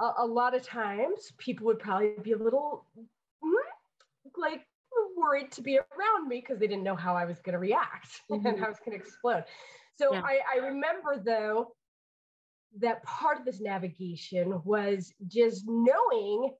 a, 0.00 0.10
a, 0.18 0.26
lot 0.26 0.54
of 0.54 0.62
times 0.62 1.32
people 1.36 1.66
would 1.66 1.78
probably 1.78 2.14
be 2.22 2.32
a 2.32 2.38
little 2.38 2.86
mm, 3.44 4.30
like 4.36 4.66
worried 5.16 5.50
to 5.52 5.62
be 5.62 5.78
around 5.78 6.28
me 6.28 6.40
because 6.40 6.58
they 6.58 6.66
didn't 6.66 6.84
know 6.84 6.96
how 6.96 7.14
I 7.14 7.24
was 7.24 7.40
going 7.40 7.52
to 7.52 7.58
react 7.58 8.22
mm-hmm. 8.30 8.46
and 8.46 8.58
how 8.58 8.66
I 8.66 8.68
was 8.68 8.78
going 8.84 8.98
to 8.98 9.04
explode. 9.04 9.44
So 9.96 10.12
yeah. 10.12 10.22
I, 10.24 10.38
I 10.54 10.66
remember 10.66 11.20
though 11.22 11.72
that 12.78 13.02
part 13.02 13.38
of 13.38 13.44
this 13.44 13.60
navigation 13.60 14.60
was 14.64 15.12
just 15.26 15.64
knowing 15.66 16.54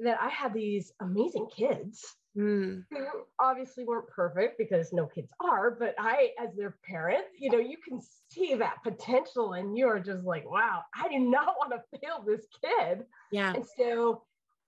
that 0.00 0.18
I 0.20 0.28
had 0.28 0.52
these 0.52 0.92
amazing 1.00 1.48
kids 1.54 2.16
mm. 2.36 2.84
who 2.90 3.06
obviously 3.38 3.84
weren't 3.84 4.08
perfect 4.08 4.58
because 4.58 4.92
no 4.92 5.06
kids 5.06 5.28
are, 5.40 5.70
but 5.70 5.94
I, 5.98 6.30
as 6.42 6.54
their 6.56 6.76
parent, 6.84 7.24
you 7.38 7.50
know, 7.50 7.58
you 7.58 7.76
can 7.76 8.00
see 8.30 8.54
that 8.54 8.82
potential 8.82 9.52
and 9.52 9.76
you're 9.76 10.00
just 10.00 10.24
like, 10.24 10.48
wow, 10.50 10.82
I 10.94 11.08
do 11.08 11.18
not 11.18 11.54
want 11.58 11.72
to 11.72 11.98
fail 11.98 12.24
this 12.26 12.46
kid. 12.62 13.04
Yeah. 13.30 13.54
And 13.54 13.64
so 13.78 14.22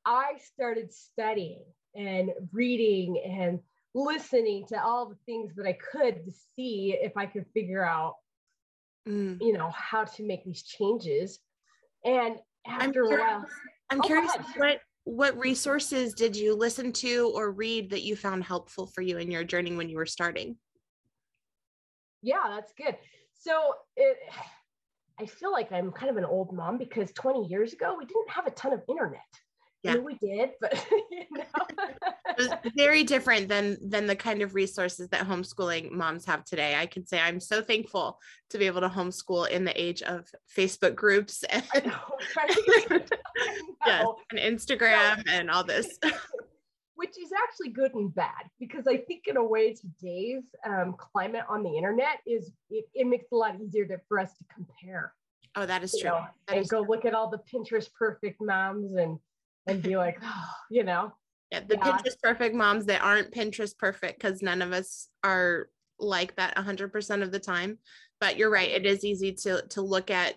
I 0.04 0.34
started 0.54 0.92
studying 0.92 1.64
and 1.94 2.30
reading 2.52 3.20
and 3.24 3.58
listening 3.94 4.66
to 4.68 4.80
all 4.82 5.08
the 5.08 5.16
things 5.26 5.54
that 5.56 5.66
I 5.66 5.72
could 5.72 6.24
to 6.24 6.32
see 6.54 6.96
if 7.00 7.16
I 7.16 7.26
could 7.26 7.46
figure 7.54 7.84
out, 7.84 8.16
mm. 9.08 9.38
you 9.40 9.52
know, 9.52 9.70
how 9.70 10.04
to 10.04 10.22
make 10.22 10.44
these 10.44 10.62
changes. 10.62 11.40
And 12.04 12.36
after 12.66 13.06
I'm 13.06 13.12
a 13.12 13.16
while, 13.18 13.46
I'm 13.90 14.00
oh, 14.00 14.06
curious 14.06 14.32
what 14.56 14.80
what 15.06 15.38
resources 15.38 16.14
did 16.14 16.34
you 16.34 16.52
listen 16.52 16.92
to 16.92 17.30
or 17.32 17.52
read 17.52 17.90
that 17.90 18.02
you 18.02 18.16
found 18.16 18.42
helpful 18.42 18.88
for 18.88 19.02
you 19.02 19.18
in 19.18 19.30
your 19.30 19.44
journey 19.44 19.76
when 19.76 19.88
you 19.88 19.96
were 19.96 20.04
starting? 20.04 20.56
Yeah, 22.22 22.48
that's 22.48 22.72
good. 22.72 22.96
So 23.32 23.74
it 23.96 24.18
I 25.18 25.24
feel 25.24 25.50
like 25.50 25.72
I'm 25.72 25.92
kind 25.92 26.10
of 26.10 26.18
an 26.18 26.26
old 26.26 26.52
mom 26.52 26.76
because 26.76 27.10
20 27.12 27.46
years 27.46 27.72
ago 27.72 27.96
we 27.98 28.04
didn't 28.04 28.28
have 28.28 28.46
a 28.46 28.50
ton 28.50 28.74
of 28.74 28.82
internet 28.86 29.22
yeah. 29.86 29.92
I 29.92 29.94
mean, 29.96 30.04
we 30.04 30.14
did, 30.14 30.50
but 30.60 30.86
you 31.10 31.26
know. 31.32 32.58
very 32.76 33.04
different 33.04 33.48
than 33.48 33.76
than 33.88 34.06
the 34.06 34.16
kind 34.16 34.42
of 34.42 34.54
resources 34.54 35.08
that 35.08 35.26
homeschooling 35.26 35.90
moms 35.90 36.24
have 36.26 36.44
today. 36.44 36.76
I 36.76 36.86
can 36.86 37.06
say 37.06 37.20
I'm 37.20 37.40
so 37.40 37.62
thankful 37.62 38.18
to 38.50 38.58
be 38.58 38.66
able 38.66 38.80
to 38.82 38.88
homeschool 38.88 39.48
in 39.48 39.64
the 39.64 39.80
age 39.80 40.02
of 40.02 40.28
Facebook 40.56 40.94
groups 40.94 41.44
and 41.44 41.64
know, 41.86 41.92
right? 42.36 42.56
yes, 43.86 44.06
and 44.30 44.40
Instagram 44.40 45.22
and 45.28 45.50
all 45.50 45.64
this. 45.64 45.98
Which 46.94 47.18
is 47.18 47.30
actually 47.44 47.70
good 47.70 47.94
and 47.94 48.14
bad 48.14 48.48
because 48.58 48.86
I 48.86 48.96
think 48.96 49.24
in 49.26 49.36
a 49.36 49.44
way 49.44 49.74
today's 49.74 50.44
um, 50.64 50.94
climate 50.98 51.44
on 51.48 51.62
the 51.62 51.76
internet 51.76 52.20
is 52.26 52.52
it, 52.70 52.86
it 52.94 53.06
makes 53.06 53.24
it 53.30 53.34
a 53.34 53.36
lot 53.36 53.60
easier 53.60 53.86
to, 53.86 54.00
for 54.08 54.18
us 54.18 54.32
to 54.38 54.44
compare. 54.52 55.12
Oh, 55.56 55.66
that 55.66 55.82
is 55.82 55.92
true. 55.98 56.10
Know, 56.10 56.26
that 56.48 56.56
and 56.56 56.64
is 56.64 56.68
go 56.68 56.84
true. 56.84 56.94
look 56.94 57.04
at 57.04 57.14
all 57.14 57.30
the 57.30 57.40
Pinterest 57.52 57.88
perfect 57.98 58.40
moms 58.40 58.94
and 58.96 59.18
and 59.66 59.82
be 59.82 59.96
like, 59.96 60.18
oh, 60.22 60.50
you 60.70 60.84
know. 60.84 61.12
Yeah, 61.50 61.60
the 61.60 61.76
yeah. 61.76 61.92
Pinterest 61.92 62.20
perfect 62.22 62.54
moms 62.54 62.86
that 62.86 63.02
aren't 63.02 63.32
Pinterest 63.32 63.76
perfect 63.78 64.20
because 64.20 64.42
none 64.42 64.62
of 64.62 64.72
us 64.72 65.08
are 65.22 65.68
like 65.98 66.34
that 66.36 66.56
100% 66.56 67.22
of 67.22 67.30
the 67.30 67.38
time. 67.38 67.78
But 68.20 68.36
you're 68.36 68.50
right, 68.50 68.70
it 68.70 68.86
is 68.86 69.04
easy 69.04 69.32
to 69.32 69.62
to 69.70 69.82
look 69.82 70.10
at, 70.10 70.34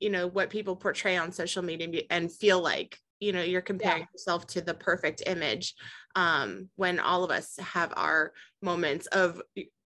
you 0.00 0.10
know, 0.10 0.26
what 0.26 0.50
people 0.50 0.76
portray 0.76 1.16
on 1.16 1.30
social 1.30 1.62
media 1.62 2.02
and 2.10 2.32
feel 2.32 2.60
like, 2.60 2.98
you 3.20 3.32
know, 3.32 3.42
you're 3.42 3.60
comparing 3.60 4.00
yeah. 4.00 4.06
yourself 4.12 4.46
to 4.48 4.62
the 4.62 4.74
perfect 4.74 5.22
image 5.26 5.74
um, 6.16 6.70
when 6.76 6.98
all 6.98 7.24
of 7.24 7.30
us 7.30 7.56
have 7.58 7.92
our 7.96 8.32
moments 8.62 9.06
of 9.08 9.42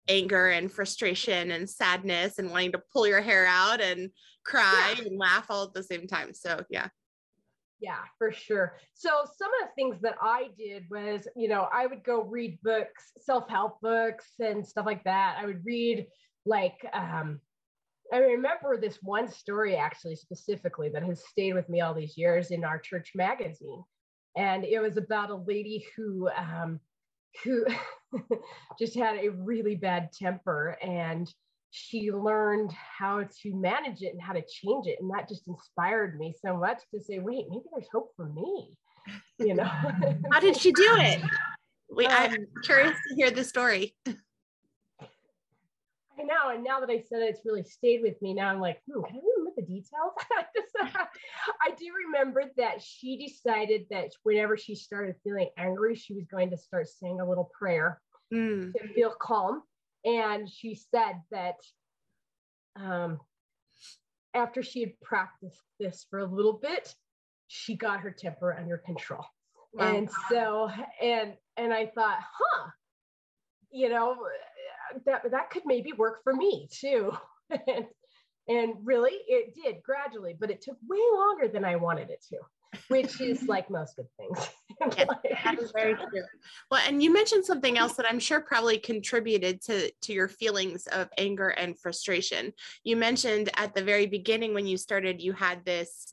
anger 0.08 0.50
and 0.50 0.70
frustration 0.70 1.52
and 1.52 1.68
sadness 1.68 2.38
and 2.38 2.50
wanting 2.50 2.72
to 2.72 2.82
pull 2.92 3.06
your 3.06 3.20
hair 3.20 3.46
out 3.46 3.80
and 3.80 4.10
cry 4.44 4.94
yeah. 4.96 5.04
and 5.04 5.18
laugh 5.18 5.46
all 5.48 5.64
at 5.64 5.72
the 5.72 5.82
same 5.82 6.06
time. 6.06 6.34
So, 6.34 6.64
yeah. 6.68 6.88
Yeah, 7.82 7.98
for 8.16 8.30
sure. 8.30 8.76
So 8.94 9.24
some 9.36 9.50
of 9.60 9.68
the 9.68 9.74
things 9.74 10.00
that 10.02 10.14
I 10.22 10.50
did 10.56 10.84
was, 10.88 11.26
you 11.34 11.48
know, 11.48 11.68
I 11.72 11.88
would 11.88 12.04
go 12.04 12.22
read 12.22 12.60
books, 12.62 13.10
self-help 13.18 13.80
books 13.80 14.34
and 14.38 14.64
stuff 14.64 14.86
like 14.86 15.02
that. 15.02 15.36
I 15.40 15.46
would 15.46 15.64
read 15.66 16.06
like 16.46 16.78
um 16.92 17.40
I 18.12 18.18
remember 18.18 18.76
this 18.76 18.98
one 19.02 19.28
story 19.28 19.74
actually 19.74 20.14
specifically 20.14 20.90
that 20.90 21.02
has 21.02 21.26
stayed 21.26 21.54
with 21.54 21.68
me 21.68 21.80
all 21.80 21.92
these 21.92 22.16
years 22.16 22.52
in 22.52 22.62
our 22.62 22.78
church 22.78 23.12
magazine. 23.16 23.82
And 24.36 24.64
it 24.64 24.78
was 24.78 24.96
about 24.96 25.30
a 25.30 25.34
lady 25.36 25.84
who 25.96 26.28
um 26.28 26.78
who 27.42 27.66
just 28.78 28.94
had 28.94 29.16
a 29.16 29.30
really 29.30 29.74
bad 29.74 30.12
temper 30.12 30.78
and 30.80 31.28
she 31.74 32.12
learned 32.12 32.70
how 32.72 33.22
to 33.22 33.54
manage 33.54 34.02
it 34.02 34.12
and 34.12 34.20
how 34.20 34.34
to 34.34 34.42
change 34.42 34.86
it. 34.86 34.98
And 35.00 35.10
that 35.10 35.26
just 35.26 35.48
inspired 35.48 36.18
me 36.18 36.34
so 36.44 36.54
much 36.54 36.82
to 36.94 37.00
say, 37.00 37.18
wait, 37.18 37.46
maybe 37.48 37.64
there's 37.72 37.88
hope 37.90 38.10
for 38.14 38.28
me. 38.28 38.76
You 39.38 39.54
know, 39.54 39.64
how 40.30 40.38
did 40.38 40.58
she 40.58 40.70
do 40.70 40.86
it? 40.98 41.22
We, 41.90 42.04
um, 42.06 42.30
I'm 42.30 42.46
curious 42.62 42.94
to 43.08 43.14
hear 43.16 43.30
the 43.30 43.42
story. 43.42 43.96
I 44.06 44.12
know. 46.24 46.50
And 46.54 46.62
now 46.62 46.78
that 46.80 46.90
I 46.90 47.02
said 47.08 47.22
it, 47.22 47.30
it's 47.30 47.40
really 47.46 47.64
stayed 47.64 48.02
with 48.02 48.20
me. 48.20 48.34
Now 48.34 48.50
I'm 48.50 48.60
like, 48.60 48.82
hmm, 48.86 49.00
can 49.04 49.16
I 49.16 49.20
remember 49.38 49.52
the 49.56 49.62
details? 49.62 50.12
I 51.62 51.70
do 51.70 51.86
remember 52.06 52.44
that 52.58 52.82
she 52.82 53.16
decided 53.16 53.86
that 53.90 54.10
whenever 54.24 54.58
she 54.58 54.74
started 54.74 55.16
feeling 55.24 55.48
angry, 55.56 55.94
she 55.94 56.12
was 56.12 56.26
going 56.26 56.50
to 56.50 56.58
start 56.58 56.86
saying 56.86 57.20
a 57.20 57.28
little 57.28 57.50
prayer 57.58 57.98
mm. 58.32 58.74
to 58.74 58.88
feel 58.92 59.14
calm 59.18 59.62
and 60.04 60.48
she 60.48 60.74
said 60.74 61.20
that 61.30 61.56
um, 62.76 63.20
after 64.34 64.62
she 64.62 64.80
had 64.80 65.00
practiced 65.00 65.60
this 65.78 66.06
for 66.10 66.20
a 66.20 66.26
little 66.26 66.54
bit, 66.54 66.94
she 67.48 67.76
got 67.76 68.00
her 68.00 68.10
temper 68.10 68.56
under 68.58 68.78
control. 68.78 69.24
Wow. 69.74 69.94
And 69.94 70.10
so, 70.28 70.70
and 71.00 71.34
and 71.56 71.72
I 71.72 71.86
thought, 71.86 72.18
huh, 72.20 72.70
you 73.70 73.88
know, 73.88 74.16
that 75.06 75.30
that 75.30 75.50
could 75.50 75.62
maybe 75.64 75.92
work 75.92 76.22
for 76.24 76.34
me 76.34 76.68
too. 76.70 77.12
and, 77.50 77.86
and 78.48 78.74
really, 78.82 79.12
it 79.28 79.54
did 79.54 79.82
gradually, 79.82 80.34
but 80.38 80.50
it 80.50 80.62
took 80.62 80.76
way 80.88 80.98
longer 81.14 81.48
than 81.48 81.64
I 81.64 81.76
wanted 81.76 82.10
it 82.10 82.24
to 82.30 82.38
which 82.88 83.20
is 83.20 83.42
like 83.44 83.70
most 83.70 83.96
good 83.96 84.06
things. 84.18 84.48
that 84.96 85.58
is 85.60 85.72
very 85.74 85.94
true. 85.94 86.22
Well, 86.70 86.80
and 86.86 87.02
you 87.02 87.12
mentioned 87.12 87.44
something 87.44 87.78
else 87.78 87.94
that 87.94 88.06
I'm 88.08 88.18
sure 88.18 88.40
probably 88.40 88.78
contributed 88.78 89.62
to 89.62 89.90
to 89.90 90.12
your 90.12 90.28
feelings 90.28 90.86
of 90.88 91.08
anger 91.18 91.48
and 91.48 91.78
frustration. 91.78 92.52
You 92.84 92.96
mentioned 92.96 93.50
at 93.56 93.74
the 93.74 93.82
very 93.82 94.06
beginning 94.06 94.54
when 94.54 94.66
you 94.66 94.76
started, 94.76 95.20
you 95.20 95.32
had 95.32 95.64
this 95.64 96.06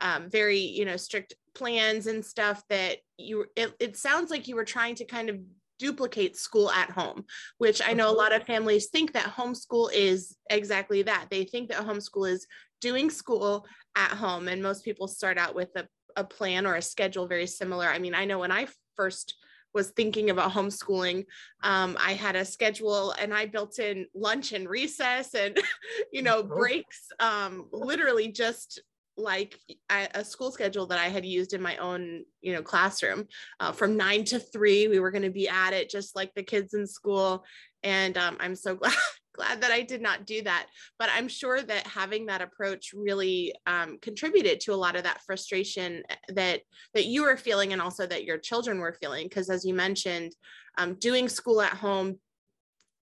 um, 0.00 0.28
very 0.30 0.58
you 0.58 0.84
know 0.84 0.96
strict 0.96 1.34
plans 1.54 2.06
and 2.06 2.24
stuff 2.24 2.62
that 2.68 2.98
you. 3.18 3.46
It, 3.56 3.74
it 3.78 3.96
sounds 3.96 4.30
like 4.30 4.48
you 4.48 4.56
were 4.56 4.64
trying 4.64 4.94
to 4.96 5.04
kind 5.04 5.28
of 5.28 5.38
duplicate 5.78 6.36
school 6.36 6.70
at 6.70 6.90
home, 6.90 7.24
which 7.58 7.82
I 7.86 7.92
know 7.92 8.10
a 8.10 8.16
lot 8.16 8.34
of 8.34 8.44
families 8.44 8.86
think 8.86 9.12
that 9.12 9.34
homeschool 9.34 9.90
is 9.92 10.36
exactly 10.48 11.02
that. 11.02 11.26
They 11.30 11.44
think 11.44 11.68
that 11.68 11.86
homeschool 11.86 12.30
is 12.30 12.46
doing 12.80 13.10
school 13.10 13.66
at 13.96 14.10
home. 14.10 14.48
And 14.48 14.62
most 14.62 14.84
people 14.84 15.08
start 15.08 15.38
out 15.38 15.54
with 15.54 15.70
a 15.76 15.86
a 16.16 16.24
plan 16.24 16.66
or 16.66 16.74
a 16.74 16.82
schedule 16.82 17.26
very 17.26 17.46
similar. 17.46 17.86
I 17.86 17.98
mean, 17.98 18.14
I 18.14 18.24
know 18.24 18.38
when 18.38 18.52
I 18.52 18.66
first 18.94 19.36
was 19.74 19.90
thinking 19.90 20.30
about 20.30 20.52
homeschooling, 20.52 21.26
um, 21.62 21.96
I 22.00 22.14
had 22.14 22.34
a 22.34 22.44
schedule 22.44 23.12
and 23.12 23.32
I 23.32 23.46
built 23.46 23.78
in 23.78 24.06
lunch 24.14 24.52
and 24.52 24.68
recess 24.68 25.34
and, 25.34 25.58
you 26.12 26.22
know, 26.22 26.38
oh. 26.38 26.42
breaks, 26.42 27.08
um, 27.20 27.66
literally 27.72 28.28
just 28.28 28.80
like 29.18 29.58
a, 29.90 30.24
school 30.24 30.50
schedule 30.50 30.86
that 30.86 30.98
I 30.98 31.08
had 31.08 31.24
used 31.24 31.54
in 31.54 31.62
my 31.62 31.76
own, 31.76 32.24
you 32.40 32.52
know, 32.52 32.62
classroom. 32.62 33.26
Uh, 33.60 33.72
from 33.72 33.96
nine 33.96 34.24
to 34.24 34.38
three, 34.38 34.88
we 34.88 35.00
were 35.00 35.10
going 35.10 35.22
to 35.22 35.30
be 35.30 35.48
at 35.48 35.72
it 35.72 35.90
just 35.90 36.16
like 36.16 36.34
the 36.34 36.42
kids 36.42 36.74
in 36.74 36.86
school. 36.86 37.44
And 37.82 38.16
um, 38.18 38.36
I'm 38.40 38.54
so 38.54 38.74
glad 38.76 38.94
glad 39.36 39.60
that 39.60 39.70
I 39.70 39.82
did 39.82 40.02
not 40.02 40.26
do 40.26 40.42
that. 40.42 40.66
But 40.98 41.10
I'm 41.12 41.28
sure 41.28 41.62
that 41.62 41.86
having 41.86 42.26
that 42.26 42.42
approach 42.42 42.92
really 42.94 43.54
um, 43.66 43.98
contributed 44.00 44.60
to 44.60 44.72
a 44.72 44.76
lot 44.76 44.96
of 44.96 45.04
that 45.04 45.22
frustration 45.22 46.02
eh, 46.08 46.14
that 46.34 46.60
that 46.94 47.06
you 47.06 47.22
were 47.22 47.36
feeling, 47.36 47.72
and 47.72 47.82
also 47.82 48.06
that 48.06 48.24
your 48.24 48.38
children 48.38 48.78
were 48.78 48.96
feeling. 49.00 49.26
Because 49.28 49.50
as 49.50 49.64
you 49.64 49.74
mentioned, 49.74 50.34
um, 50.78 50.94
doing 50.94 51.28
school 51.28 51.60
at 51.60 51.74
home 51.74 52.18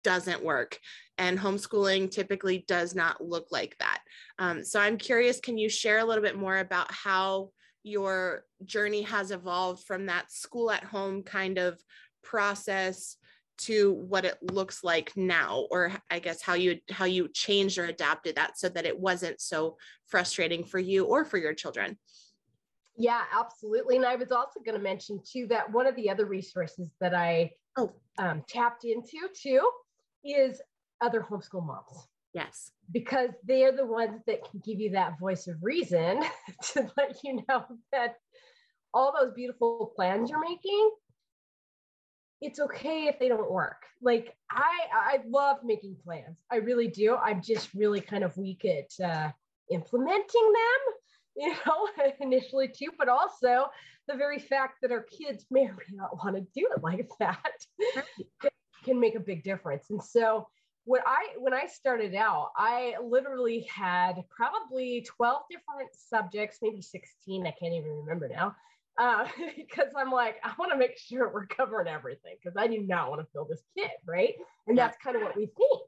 doesn't 0.04 0.44
work, 0.44 0.80
and 1.18 1.38
homeschooling 1.38 2.10
typically 2.10 2.64
does 2.68 2.96
not 2.96 3.24
look 3.24 3.48
like 3.52 3.76
that. 3.80 4.02
Um, 4.40 4.64
so 4.64 4.80
I'm 4.80 4.98
curious, 4.98 5.40
can 5.40 5.58
you 5.58 5.70
share 5.70 6.00
a 6.00 6.06
little 6.06 6.24
bit 6.24 6.38
more 6.38 6.58
about 6.58 6.92
how 6.92 7.50
your 7.84 8.46
journey 8.66 9.02
has 9.04 9.32
evolved 9.32 9.86
from 9.86 10.06
that 10.06 10.32
school 10.32 10.72
at 10.72 10.84
home 10.84 11.24
kind 11.24 11.58
of 11.58 11.80
process 12.24 13.18
to 13.62 13.94
what 13.94 14.26
it 14.26 14.38
looks 14.42 14.84
like 14.84 15.12
now 15.16 15.66
or 15.70 15.92
i 16.10 16.20
guess 16.20 16.42
how 16.42 16.54
you 16.54 16.80
how 16.90 17.06
you 17.06 17.28
changed 17.30 17.78
or 17.78 17.86
adapted 17.86 18.36
that 18.36 18.58
so 18.58 18.68
that 18.70 18.86
it 18.86 19.00
wasn't 19.00 19.40
so 19.40 19.78
frustrating 20.08 20.64
for 20.64 20.80
you 20.80 21.06
or 21.06 21.24
for 21.24 21.38
your 21.38 21.54
children. 21.54 21.98
Yeah 22.98 23.24
absolutely. 23.38 23.96
And 23.98 24.06
i 24.06 24.16
was 24.16 24.32
also 24.32 24.60
going 24.60 24.78
to 24.78 24.84
mention 24.84 25.20
too 25.26 25.48
that 25.48 25.72
one 25.72 25.88
of 25.88 25.96
the 25.96 26.10
other 26.10 26.26
resources 26.26 26.92
that 27.00 27.14
i 27.14 27.52
oh. 27.78 27.92
um, 28.18 28.44
tapped 28.48 28.84
into 28.84 29.18
too 29.34 29.68
is 30.24 30.62
other 31.02 31.26
homeschool 31.30 31.66
moms. 31.66 32.08
Yes. 32.34 32.72
Because 32.92 33.32
they 33.44 33.66
are 33.66 33.76
the 33.76 33.86
ones 33.86 34.22
that 34.28 34.50
can 34.50 34.62
give 34.66 34.80
you 34.80 34.92
that 34.92 35.20
voice 35.20 35.48
of 35.48 35.56
reason 35.62 36.24
to 36.74 36.90
let 36.98 37.18
you 37.24 37.42
know 37.48 37.66
that 37.92 38.16
all 38.94 39.14
those 39.18 39.34
beautiful 39.34 39.92
plans 39.96 40.30
you're 40.30 40.40
making 40.40 40.92
it's 42.42 42.60
okay 42.60 43.06
if 43.08 43.20
they 43.20 43.30
don't 43.30 43.52
work. 43.52 43.84
Like 44.02 44.36
I 44.50 44.74
I 44.94 45.20
love 45.28 45.58
making 45.64 45.96
plans. 46.04 46.38
I 46.52 46.58
really 46.58 46.88
do. 46.88 47.16
I'm 47.16 47.42
just 47.42 47.74
really 47.74 48.02
kind 48.02 48.24
of 48.24 48.36
weak 48.36 48.66
at 48.66 49.06
uh, 49.06 49.32
implementing 49.72 50.54
them, 50.54 50.94
you 51.38 51.56
know, 51.66 51.88
initially 52.20 52.68
too, 52.68 52.90
but 52.98 53.08
also 53.08 53.68
the 54.08 54.16
very 54.16 54.40
fact 54.40 54.80
that 54.82 54.92
our 54.92 55.04
kids 55.04 55.46
may 55.52 55.62
or 55.66 55.74
may 55.74 55.96
not 55.96 56.18
want 56.24 56.36
to 56.36 56.42
do 56.60 56.68
it 56.76 56.84
like 56.84 57.10
that 57.20 58.52
can 58.84 59.00
make 59.00 59.16
a 59.16 59.20
big 59.20 59.44
difference. 59.44 59.92
And 59.92 60.04
so 60.04 60.48
when 60.86 61.02
I 61.06 61.28
when 61.38 61.54
I 61.54 61.68
started 61.68 62.16
out, 62.16 62.50
I 62.58 62.96
literally 63.04 63.68
had 63.74 64.24
probably 64.30 65.06
12 65.08 65.44
different 65.50 65.92
subjects, 65.94 66.58
maybe 66.62 66.82
16, 66.82 67.46
I 67.46 67.52
can't 67.52 67.74
even 67.74 67.92
remember 67.92 68.28
now. 68.28 68.56
Uh, 68.98 69.28
because 69.58 69.92
I'm 69.98 70.12
like, 70.12 70.36
I 70.44 70.52
want 70.58 70.72
to 70.72 70.78
make 70.78 70.98
sure 70.98 71.32
we're 71.34 71.48
covering 71.48 71.88
everything 71.88 72.36
because 72.42 72.58
I 72.58 72.68
do 72.68 72.82
not 72.82 73.10
want 73.10 73.22
to 73.22 73.28
fill 73.34 73.46
this 73.46 73.64
kid, 73.78 73.92
right? 74.06 74.34
And 74.68 74.78
that's 74.78 74.98
kind 75.04 75.16
of 75.16 75.22
what 75.22 75.36
we 75.36 75.46
think. 75.46 75.82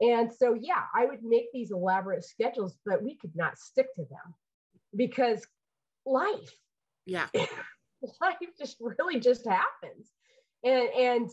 And 0.00 0.32
so, 0.32 0.54
yeah, 0.54 0.82
I 0.94 1.06
would 1.06 1.22
make 1.22 1.46
these 1.52 1.70
elaborate 1.70 2.24
schedules, 2.24 2.76
but 2.84 3.02
we 3.02 3.16
could 3.16 3.34
not 3.34 3.58
stick 3.58 3.86
to 3.94 4.02
them 4.02 4.34
because 4.96 5.46
life, 6.04 6.50
yeah, 7.06 7.28
life 8.20 8.36
just 8.58 8.76
really 8.80 9.20
just 9.20 9.46
happens. 9.46 10.10
And, 10.64 10.88
and, 10.88 11.30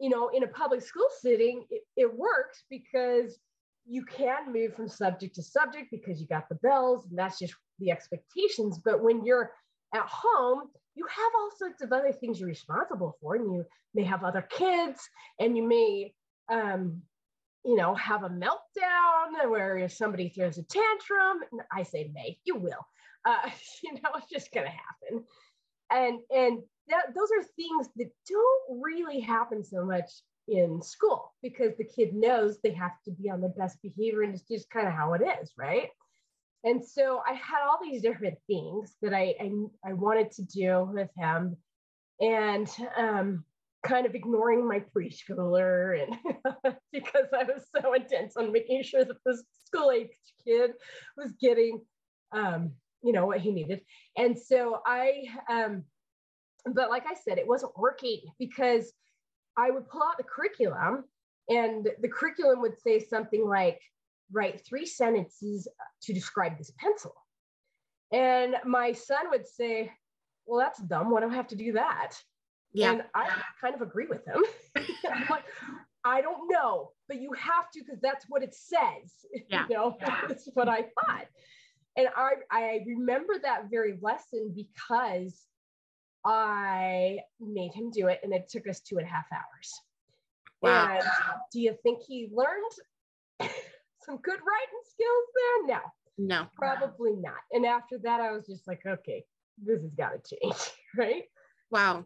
you 0.00 0.08
know, 0.08 0.28
in 0.28 0.42
a 0.42 0.48
public 0.48 0.82
school 0.82 1.08
setting, 1.20 1.64
it, 1.70 1.82
it 1.96 2.12
works 2.12 2.64
because 2.70 3.38
you 3.86 4.04
can 4.04 4.52
move 4.52 4.74
from 4.74 4.88
subject 4.88 5.34
to 5.34 5.42
subject 5.42 5.90
because 5.90 6.20
you 6.20 6.26
got 6.26 6.48
the 6.48 6.54
bells 6.56 7.06
and 7.06 7.18
that's 7.18 7.38
just 7.38 7.54
the 7.78 7.90
expectations. 7.90 8.78
But 8.82 9.02
when 9.02 9.24
you're 9.24 9.52
at 9.94 10.06
home, 10.06 10.62
you 10.94 11.06
have 11.06 11.32
all 11.36 11.50
sorts 11.56 11.82
of 11.82 11.92
other 11.92 12.12
things 12.12 12.40
you're 12.40 12.48
responsible 12.48 13.16
for, 13.20 13.36
and 13.36 13.52
you 13.52 13.64
may 13.94 14.04
have 14.04 14.24
other 14.24 14.42
kids, 14.42 15.00
and 15.38 15.56
you 15.56 15.66
may, 15.66 16.14
um, 16.50 17.02
you 17.64 17.76
know, 17.76 17.94
have 17.94 18.24
a 18.24 18.28
meltdown 18.28 19.48
where 19.50 19.78
if 19.78 19.92
somebody 19.92 20.28
throws 20.28 20.58
a 20.58 20.62
tantrum, 20.64 21.40
I 21.72 21.82
say 21.82 22.10
may, 22.14 22.38
you 22.44 22.56
will, 22.56 22.86
uh, 23.24 23.50
you 23.82 23.94
know, 23.94 24.10
it's 24.16 24.30
just 24.30 24.52
gonna 24.52 24.68
happen, 24.68 25.24
and 25.90 26.20
and 26.34 26.62
that, 26.88 27.14
those 27.14 27.28
are 27.38 27.44
things 27.56 27.88
that 27.96 28.10
don't 28.28 28.82
really 28.82 29.20
happen 29.20 29.62
so 29.62 29.84
much 29.84 30.10
in 30.48 30.82
school 30.82 31.32
because 31.42 31.72
the 31.76 31.84
kid 31.84 32.12
knows 32.14 32.58
they 32.58 32.72
have 32.72 33.00
to 33.04 33.12
be 33.12 33.30
on 33.30 33.40
the 33.40 33.48
best 33.48 33.78
behavior, 33.82 34.22
and 34.22 34.34
it's 34.34 34.48
just 34.48 34.70
kind 34.70 34.88
of 34.88 34.92
how 34.92 35.14
it 35.14 35.22
is, 35.40 35.52
right? 35.56 35.88
And 36.64 36.84
so 36.84 37.20
I 37.28 37.32
had 37.32 37.66
all 37.68 37.78
these 37.82 38.02
different 38.02 38.38
things 38.46 38.94
that 39.02 39.12
I, 39.12 39.34
I, 39.40 39.50
I 39.84 39.92
wanted 39.94 40.30
to 40.32 40.42
do 40.44 40.88
with 40.92 41.10
him 41.16 41.56
and 42.20 42.68
um, 42.96 43.44
kind 43.84 44.06
of 44.06 44.14
ignoring 44.14 44.66
my 44.66 44.82
preschooler 44.96 46.00
and 46.02 46.16
because 46.92 47.26
I 47.36 47.42
was 47.44 47.64
so 47.76 47.94
intense 47.94 48.36
on 48.36 48.52
making 48.52 48.84
sure 48.84 49.04
that 49.04 49.16
this 49.26 49.42
school 49.66 49.90
age 49.90 50.10
kid 50.46 50.72
was 51.16 51.32
getting, 51.40 51.80
um, 52.30 52.72
you 53.02 53.12
know, 53.12 53.26
what 53.26 53.40
he 53.40 53.50
needed. 53.50 53.80
And 54.16 54.38
so 54.38 54.80
I, 54.86 55.24
um, 55.50 55.84
but 56.72 56.90
like 56.90 57.04
I 57.10 57.14
said, 57.14 57.38
it 57.38 57.46
wasn't 57.46 57.76
working 57.76 58.20
because 58.38 58.92
I 59.56 59.70
would 59.70 59.88
pull 59.88 60.02
out 60.02 60.16
the 60.16 60.24
curriculum 60.24 61.04
and 61.48 61.88
the 62.00 62.08
curriculum 62.08 62.60
would 62.60 62.78
say 62.78 63.00
something 63.00 63.44
like, 63.46 63.80
write 64.32 64.64
three 64.66 64.86
sentences 64.86 65.68
to 66.02 66.12
describe 66.12 66.58
this 66.58 66.72
pencil. 66.78 67.14
And 68.12 68.56
my 68.64 68.92
son 68.92 69.30
would 69.30 69.46
say, 69.46 69.90
Well, 70.46 70.60
that's 70.60 70.80
dumb. 70.82 71.10
Why 71.10 71.20
do 71.20 71.28
I 71.28 71.34
have 71.34 71.48
to 71.48 71.56
do 71.56 71.72
that? 71.72 72.12
Yeah. 72.72 72.92
And 72.92 73.02
I 73.14 73.28
kind 73.60 73.74
of 73.74 73.82
agree 73.82 74.06
with 74.06 74.26
him. 74.26 74.42
I'm 74.76 75.26
like, 75.28 75.44
I 76.04 76.20
don't 76.20 76.50
know, 76.50 76.90
but 77.06 77.20
you 77.20 77.32
have 77.32 77.70
to 77.74 77.80
because 77.80 78.00
that's 78.00 78.26
what 78.28 78.42
it 78.42 78.54
says. 78.54 79.12
Yeah. 79.48 79.64
You 79.68 79.76
know, 79.76 79.96
that's 80.28 80.48
what 80.54 80.68
I 80.68 80.82
thought. 80.82 81.26
And 81.96 82.08
I, 82.16 82.32
I 82.50 82.80
remember 82.86 83.34
that 83.42 83.70
very 83.70 83.98
lesson 84.00 84.54
because 84.54 85.42
I 86.24 87.18
made 87.40 87.72
him 87.74 87.90
do 87.90 88.06
it 88.08 88.20
and 88.22 88.32
it 88.32 88.48
took 88.48 88.66
us 88.66 88.80
two 88.80 88.98
and 88.98 89.06
a 89.06 89.10
half 89.10 89.26
hours. 89.32 89.72
Wow. 90.62 90.94
And 90.94 91.04
do 91.52 91.60
you 91.60 91.76
think 91.82 92.02
he 92.06 92.30
learned? 92.32 93.52
Some 94.04 94.16
good 94.18 94.38
writing 94.38 94.82
skills 94.84 95.26
there? 95.34 95.76
No. 95.76 95.80
No. 96.18 96.46
Probably 96.56 97.12
not. 97.16 97.40
And 97.52 97.64
after 97.66 97.98
that, 98.02 98.20
I 98.20 98.32
was 98.32 98.46
just 98.46 98.66
like, 98.68 98.80
okay, 98.86 99.24
this 99.62 99.82
has 99.82 99.94
got 99.94 100.12
to 100.24 100.36
change. 100.36 100.58
Right. 100.94 101.22
Wow. 101.70 102.04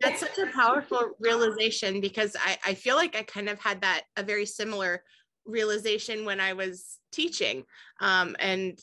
That's 0.00 0.20
such 0.20 0.38
a 0.38 0.46
powerful 0.54 1.10
realization 1.18 2.00
because 2.00 2.36
I, 2.38 2.56
I 2.64 2.74
feel 2.74 2.94
like 2.94 3.16
I 3.16 3.24
kind 3.24 3.48
of 3.48 3.58
had 3.58 3.80
that 3.80 4.02
a 4.16 4.22
very 4.22 4.46
similar 4.46 5.02
realization 5.44 6.24
when 6.24 6.38
I 6.38 6.52
was 6.52 6.98
teaching. 7.10 7.64
Um, 8.00 8.36
and 8.38 8.78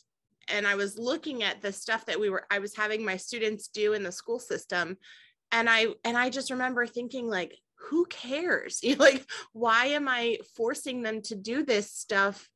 and 0.49 0.67
I 0.67 0.75
was 0.75 0.97
looking 0.97 1.41
at 1.41 1.62
the 1.62 1.71
stuff 1.71 2.06
that 2.08 2.19
we 2.19 2.30
were 2.30 2.45
I 2.51 2.60
was 2.60 2.75
having 2.75 3.06
my 3.06 3.15
students 3.15 3.69
do 3.69 3.93
in 3.93 4.04
the 4.04 4.12
school 4.12 4.39
system. 4.39 4.97
And 5.54 5.69
I 5.69 5.88
and 6.04 6.17
I 6.17 6.30
just 6.30 6.51
remember 6.51 6.86
thinking 6.86 7.30
like, 7.30 7.58
who 7.78 8.06
cares? 8.08 8.80
You 8.84 8.95
know, 8.97 9.06
like, 9.06 9.25
why 9.54 9.86
am 9.86 10.10
I 10.10 10.39
forcing 10.58 11.01
them 11.01 11.21
to 11.23 11.36
do 11.36 11.63
this 11.63 11.93
stuff 11.93 12.49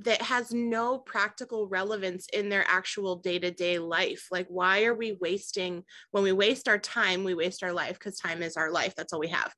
that 0.00 0.22
has 0.22 0.52
no 0.52 0.98
practical 0.98 1.66
relevance 1.66 2.28
in 2.32 2.48
their 2.48 2.64
actual 2.68 3.16
day-to-day 3.16 3.78
life. 3.78 4.28
Like 4.30 4.46
why 4.48 4.84
are 4.84 4.94
we 4.94 5.18
wasting 5.20 5.82
when 6.12 6.22
we 6.22 6.32
waste 6.32 6.68
our 6.68 6.78
time 6.78 7.24
we 7.24 7.34
waste 7.34 7.62
our 7.62 7.72
life 7.72 7.94
because 7.94 8.18
time 8.18 8.42
is 8.42 8.56
our 8.56 8.70
life 8.70 8.94
that's 8.96 9.12
all 9.12 9.20
we 9.20 9.28
have. 9.28 9.52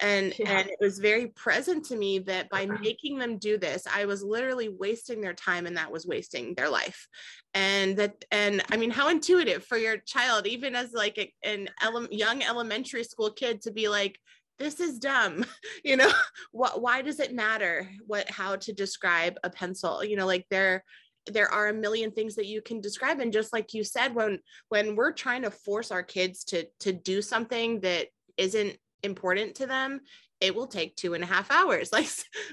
And 0.00 0.32
yeah. 0.38 0.60
and 0.60 0.68
it 0.68 0.78
was 0.80 0.98
very 0.98 1.28
present 1.28 1.84
to 1.86 1.96
me 1.96 2.20
that 2.20 2.48
by 2.48 2.66
making 2.66 3.18
them 3.18 3.36
do 3.36 3.58
this 3.58 3.86
i 3.92 4.06
was 4.06 4.22
literally 4.22 4.68
wasting 4.68 5.20
their 5.20 5.34
time 5.34 5.66
and 5.66 5.76
that 5.76 5.92
was 5.92 6.06
wasting 6.06 6.54
their 6.54 6.70
life. 6.70 7.08
And 7.52 7.96
that 7.96 8.24
and 8.30 8.62
i 8.70 8.76
mean 8.76 8.90
how 8.90 9.08
intuitive 9.08 9.64
for 9.64 9.76
your 9.76 9.98
child 9.98 10.46
even 10.46 10.76
as 10.76 10.92
like 10.92 11.18
a, 11.18 11.32
an 11.42 11.68
ele- 11.82 12.08
young 12.12 12.42
elementary 12.42 13.04
school 13.04 13.32
kid 13.32 13.62
to 13.62 13.72
be 13.72 13.88
like 13.88 14.18
this 14.60 14.78
is 14.78 15.00
dumb 15.00 15.44
you 15.84 15.96
know 15.96 16.12
what 16.52 16.80
why 16.80 17.02
does 17.02 17.18
it 17.18 17.34
matter 17.34 17.90
what 18.06 18.30
how 18.30 18.54
to 18.54 18.72
describe 18.72 19.36
a 19.42 19.50
pencil? 19.50 20.04
You 20.04 20.16
know 20.16 20.26
like 20.26 20.46
there 20.50 20.84
there 21.26 21.52
are 21.52 21.68
a 21.68 21.74
million 21.74 22.12
things 22.12 22.36
that 22.36 22.46
you 22.46 22.62
can 22.62 22.80
describe 22.80 23.20
and 23.20 23.32
just 23.32 23.52
like 23.52 23.74
you 23.74 23.82
said 23.82 24.14
when 24.14 24.38
when 24.68 24.94
we're 24.94 25.12
trying 25.12 25.42
to 25.42 25.50
force 25.50 25.90
our 25.90 26.02
kids 26.02 26.44
to 26.44 26.66
to 26.80 26.92
do 26.92 27.20
something 27.20 27.80
that 27.80 28.06
isn't 28.36 28.76
important 29.02 29.56
to 29.56 29.66
them 29.66 30.00
it 30.40 30.54
will 30.54 30.66
take 30.66 30.96
two 30.96 31.14
and 31.14 31.22
a 31.22 31.26
half 31.26 31.50
hours. 31.50 31.90
Like 32.00 32.08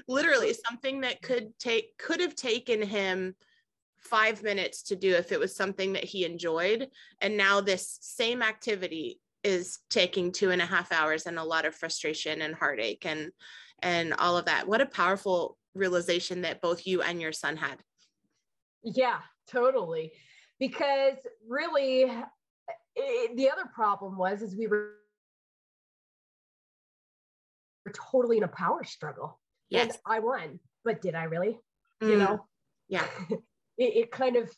literally 0.06 0.52
something 0.52 1.00
that 1.02 1.22
could 1.22 1.58
take 1.58 1.96
could 1.96 2.20
have 2.20 2.34
taken 2.34 2.82
him 2.82 3.34
five 3.98 4.42
minutes 4.42 4.82
to 4.84 4.96
do 4.96 5.14
if 5.14 5.32
it 5.32 5.40
was 5.40 5.56
something 5.56 5.94
that 5.94 6.04
he 6.04 6.24
enjoyed 6.24 6.88
and 7.20 7.36
now 7.36 7.60
this 7.60 7.98
same 8.00 8.42
activity 8.42 9.20
is 9.44 9.78
taking 9.90 10.32
two 10.32 10.50
and 10.50 10.60
a 10.60 10.66
half 10.66 10.92
hours 10.92 11.26
and 11.26 11.38
a 11.38 11.44
lot 11.44 11.64
of 11.64 11.74
frustration 11.74 12.42
and 12.42 12.54
heartache 12.54 13.06
and 13.06 13.30
and 13.80 14.12
all 14.14 14.36
of 14.36 14.46
that. 14.46 14.66
What 14.66 14.80
a 14.80 14.86
powerful 14.86 15.56
realization 15.74 16.42
that 16.42 16.60
both 16.60 16.86
you 16.86 17.02
and 17.02 17.20
your 17.20 17.32
son 17.32 17.56
had. 17.56 17.78
Yeah 18.82 19.18
totally. 19.48 20.12
Because 20.58 21.16
really 21.48 22.12
it, 22.96 23.36
the 23.36 23.50
other 23.50 23.64
problem 23.74 24.16
was 24.16 24.42
is 24.42 24.56
we 24.56 24.66
were 24.66 24.94
totally 28.10 28.36
in 28.36 28.42
a 28.42 28.48
power 28.48 28.84
struggle. 28.84 29.40
Yes. 29.70 29.84
And 29.84 29.96
i 30.06 30.18
won 30.18 30.60
but 30.84 31.02
did 31.02 31.14
i 31.14 31.24
really? 31.24 31.58
Mm. 32.02 32.10
you 32.10 32.16
know? 32.18 32.46
Yeah. 32.88 33.06
It, 33.80 33.96
it, 33.96 34.10
kind 34.10 34.34
of 34.34 34.50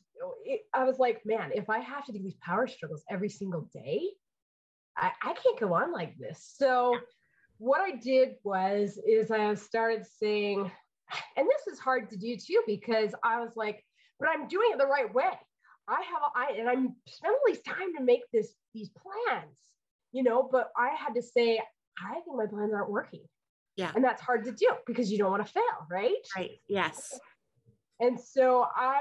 it, 0.47 0.63
i 0.73 0.83
was 0.83 0.99
like 0.99 1.21
man 1.27 1.51
if 1.55 1.69
i 1.69 1.79
have 1.79 2.07
to 2.07 2.13
do 2.13 2.23
these 2.23 2.39
power 2.43 2.67
struggles 2.67 3.05
every 3.11 3.29
single 3.29 3.69
day 3.71 4.01
I, 5.01 5.11
I 5.23 5.33
can't 5.33 5.59
go 5.59 5.75
on 5.75 5.93
like 5.93 6.17
this. 6.19 6.55
So 6.57 6.97
what 7.59 7.81
I 7.81 7.97
did 7.97 8.35
was 8.45 8.99
is 9.07 9.31
I 9.31 9.55
started 9.55 10.05
saying, 10.19 10.71
and 11.37 11.47
this 11.47 11.73
is 11.73 11.81
hard 11.81 12.11
to 12.11 12.17
do 12.17 12.37
too 12.37 12.63
because 12.67 13.15
I 13.25 13.41
was 13.41 13.57
like, 13.57 13.85
but 14.19 14.29
I'm 14.29 14.49
doing 14.49 14.71
it 14.73 14.79
the 14.79 14.87
right 14.87 15.13
way. 15.13 15.31
I 15.89 16.03
have 16.03 16.23
I 16.37 16.59
and 16.59 16.69
I'm 16.69 16.95
spending 17.09 17.39
all 17.39 17.53
this 17.53 17.63
time 17.63 17.95
to 17.97 18.05
make 18.05 18.21
this 18.33 18.53
these 18.75 18.91
plans, 18.91 19.57
you 20.13 20.23
know, 20.23 20.49
but 20.51 20.71
I 20.77 20.91
had 20.95 21.15
to 21.15 21.23
say, 21.23 21.61
I 21.99 22.15
think 22.15 22.37
my 22.37 22.47
plans 22.47 22.73
aren't 22.73 22.91
working. 22.91 23.25
Yeah. 23.77 23.91
And 23.95 24.05
that's 24.05 24.23
hard 24.23 24.45
to 24.45 24.53
do 24.53 24.71
because 24.87 25.11
you 25.11 25.19
don't 25.19 25.31
want 25.31 25.45
to 25.47 25.53
fail, 25.53 25.63
right? 25.91 26.13
Right. 26.37 26.61
Yes. 26.69 27.19
And 27.99 28.21
so 28.21 28.67
I 28.75 29.01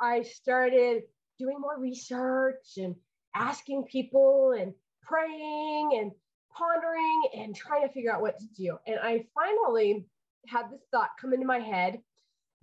I 0.00 0.22
started 0.22 1.02
doing 1.38 1.60
more 1.60 1.78
research 1.78 2.76
and 2.76 2.94
asking 3.34 3.84
people 3.84 4.52
and 4.58 4.72
praying 5.08 5.98
and 6.00 6.12
pondering 6.56 7.22
and 7.36 7.54
trying 7.54 7.86
to 7.86 7.92
figure 7.92 8.12
out 8.12 8.20
what 8.20 8.38
to 8.38 8.46
do. 8.56 8.78
And 8.86 8.98
I 9.00 9.24
finally 9.34 10.06
had 10.46 10.70
this 10.70 10.82
thought 10.90 11.10
come 11.20 11.32
into 11.32 11.46
my 11.46 11.58
head 11.58 12.00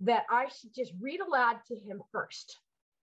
that 0.00 0.24
I 0.30 0.46
should 0.48 0.74
just 0.74 0.92
read 1.00 1.20
aloud 1.20 1.56
to 1.68 1.74
him 1.74 2.02
first 2.12 2.58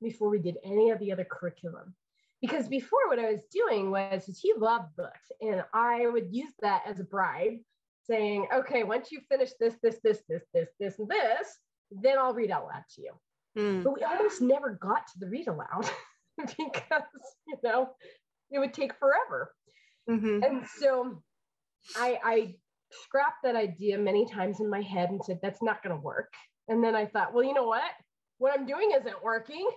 before 0.02 0.28
we 0.28 0.38
did 0.38 0.58
any 0.64 0.90
of 0.90 0.98
the 0.98 1.12
other 1.12 1.26
curriculum. 1.30 1.94
because 2.40 2.68
before 2.68 3.08
what 3.08 3.18
I 3.18 3.30
was 3.30 3.44
doing 3.50 3.90
was 3.90 4.38
he 4.42 4.52
loved 4.58 4.94
books 4.96 5.32
and 5.40 5.64
I 5.72 6.06
would 6.06 6.28
use 6.30 6.52
that 6.60 6.82
as 6.86 7.00
a 7.00 7.04
bribe 7.04 7.54
saying, 8.06 8.46
okay, 8.54 8.84
once 8.84 9.10
you 9.10 9.20
finish 9.30 9.50
this, 9.58 9.76
this, 9.82 9.96
this, 10.04 10.18
this, 10.28 10.42
this, 10.52 10.68
this, 10.78 10.98
and 10.98 11.08
this, 11.08 11.58
then 11.90 12.18
I'll 12.18 12.34
read 12.34 12.50
out 12.50 12.66
loud 12.66 12.84
to 12.96 13.00
you. 13.00 13.12
Mm. 13.56 13.82
But 13.82 13.94
we 13.94 14.02
almost 14.02 14.42
never 14.42 14.72
got 14.72 15.06
to 15.06 15.18
the 15.18 15.28
read 15.28 15.48
aloud 15.48 15.88
because, 16.36 17.02
you 17.46 17.56
know, 17.62 17.94
it 18.54 18.58
would 18.58 18.72
take 18.72 18.94
forever. 18.98 19.54
Mm-hmm. 20.08 20.42
And 20.42 20.66
so 20.78 21.22
I, 21.96 22.18
I 22.24 22.54
scrapped 22.90 23.42
that 23.42 23.56
idea 23.56 23.98
many 23.98 24.26
times 24.26 24.60
in 24.60 24.70
my 24.70 24.80
head 24.80 25.10
and 25.10 25.22
said, 25.22 25.40
that's 25.42 25.62
not 25.62 25.82
going 25.82 25.94
to 25.94 26.00
work. 26.00 26.32
And 26.68 26.82
then 26.82 26.94
I 26.94 27.04
thought, 27.04 27.34
well, 27.34 27.44
you 27.44 27.52
know 27.52 27.66
what? 27.66 27.82
What 28.38 28.58
I'm 28.58 28.66
doing 28.66 28.92
isn't 28.96 29.22
working 29.22 29.68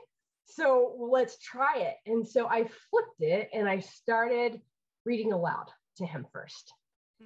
so 0.48 0.96
let's 0.98 1.38
try 1.40 1.78
it. 1.78 1.96
And 2.06 2.28
so 2.28 2.48
I 2.48 2.64
flipped 2.90 3.22
it 3.22 3.50
and 3.54 3.68
I 3.68 3.80
started 3.80 4.62
reading 5.06 5.34
aloud 5.34 5.68
to 5.98 6.06
him 6.06 6.26
first. 6.32 6.74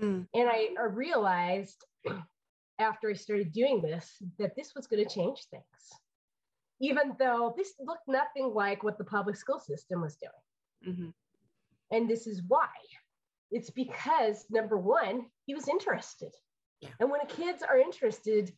Mm. 0.02 0.28
And 0.34 0.50
I, 0.50 0.70
I 0.80 0.86
realized 0.86 1.86
after 2.80 3.10
I 3.10 3.14
started 3.14 3.54
doing 3.54 3.82
this 3.82 4.12
that 4.40 4.56
this 4.56 4.74
was 4.76 4.88
going 4.88 5.06
to 5.06 5.14
change 5.14 5.46
things, 5.52 5.64
even 6.80 7.16
though 7.20 7.54
this 7.56 7.74
looked 7.80 8.08
nothing 8.08 8.54
like 8.54 8.84
what 8.84 8.98
the 8.98 9.04
public 9.04 9.36
school 9.36 9.60
system 9.60 10.02
was 10.02 10.18
doing. 10.18 10.94
Mm-hmm. 10.96 11.10
And 11.92 12.10
this 12.10 12.28
is 12.28 12.42
why 12.48 12.68
it's 13.52 13.70
because 13.70 14.46
number 14.50 14.78
one, 14.78 15.26
he 15.46 15.54
was 15.54 15.68
interested. 15.68 16.32
Yeah. 16.80 16.90
And 17.00 17.12
when 17.12 17.22
kids 17.28 17.64
are 17.68 17.78
interested, 17.78 18.52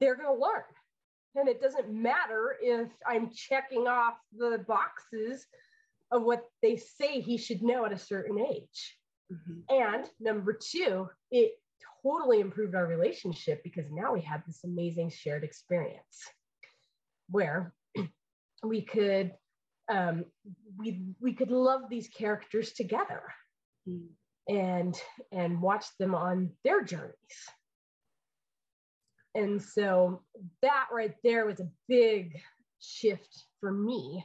they're 0.00 0.16
going 0.16 0.28
to 0.28 0.40
learn. 0.40 0.62
And 1.34 1.48
it 1.48 1.60
doesn't 1.60 1.90
matter 1.90 2.56
if 2.60 2.88
I'm 3.06 3.30
checking 3.34 3.86
off 3.86 4.14
the 4.36 4.64
boxes 4.66 5.46
of 6.10 6.22
what 6.22 6.44
they 6.62 6.76
say 6.76 7.20
he 7.20 7.36
should 7.36 7.62
know 7.62 7.84
at 7.84 7.92
a 7.92 7.98
certain 7.98 8.38
age. 8.38 8.98
Mm-hmm. 9.32 9.74
And 9.74 10.06
number 10.20 10.58
two, 10.60 11.08
it 11.30 11.52
totally 12.02 12.40
improved 12.40 12.74
our 12.74 12.86
relationship 12.86 13.62
because 13.62 13.90
now 13.90 14.12
we 14.12 14.20
had 14.20 14.42
this 14.46 14.60
amazing 14.64 15.10
shared 15.10 15.44
experience 15.44 16.28
where 17.28 17.72
we 18.62 18.82
could 18.82 19.32
um, 19.88 20.24
we 20.76 21.02
we 21.20 21.32
could 21.32 21.50
love 21.50 21.82
these 21.88 22.08
characters 22.08 22.72
together 22.72 23.22
mm. 23.88 24.06
and 24.48 25.00
and 25.32 25.60
watch 25.60 25.86
them 25.98 26.14
on 26.14 26.50
their 26.64 26.82
journeys 26.82 27.14
and 29.34 29.62
so 29.62 30.22
that 30.62 30.86
right 30.92 31.14
there 31.22 31.46
was 31.46 31.60
a 31.60 31.70
big 31.88 32.36
shift 32.80 33.44
for 33.60 33.72
me 33.72 34.24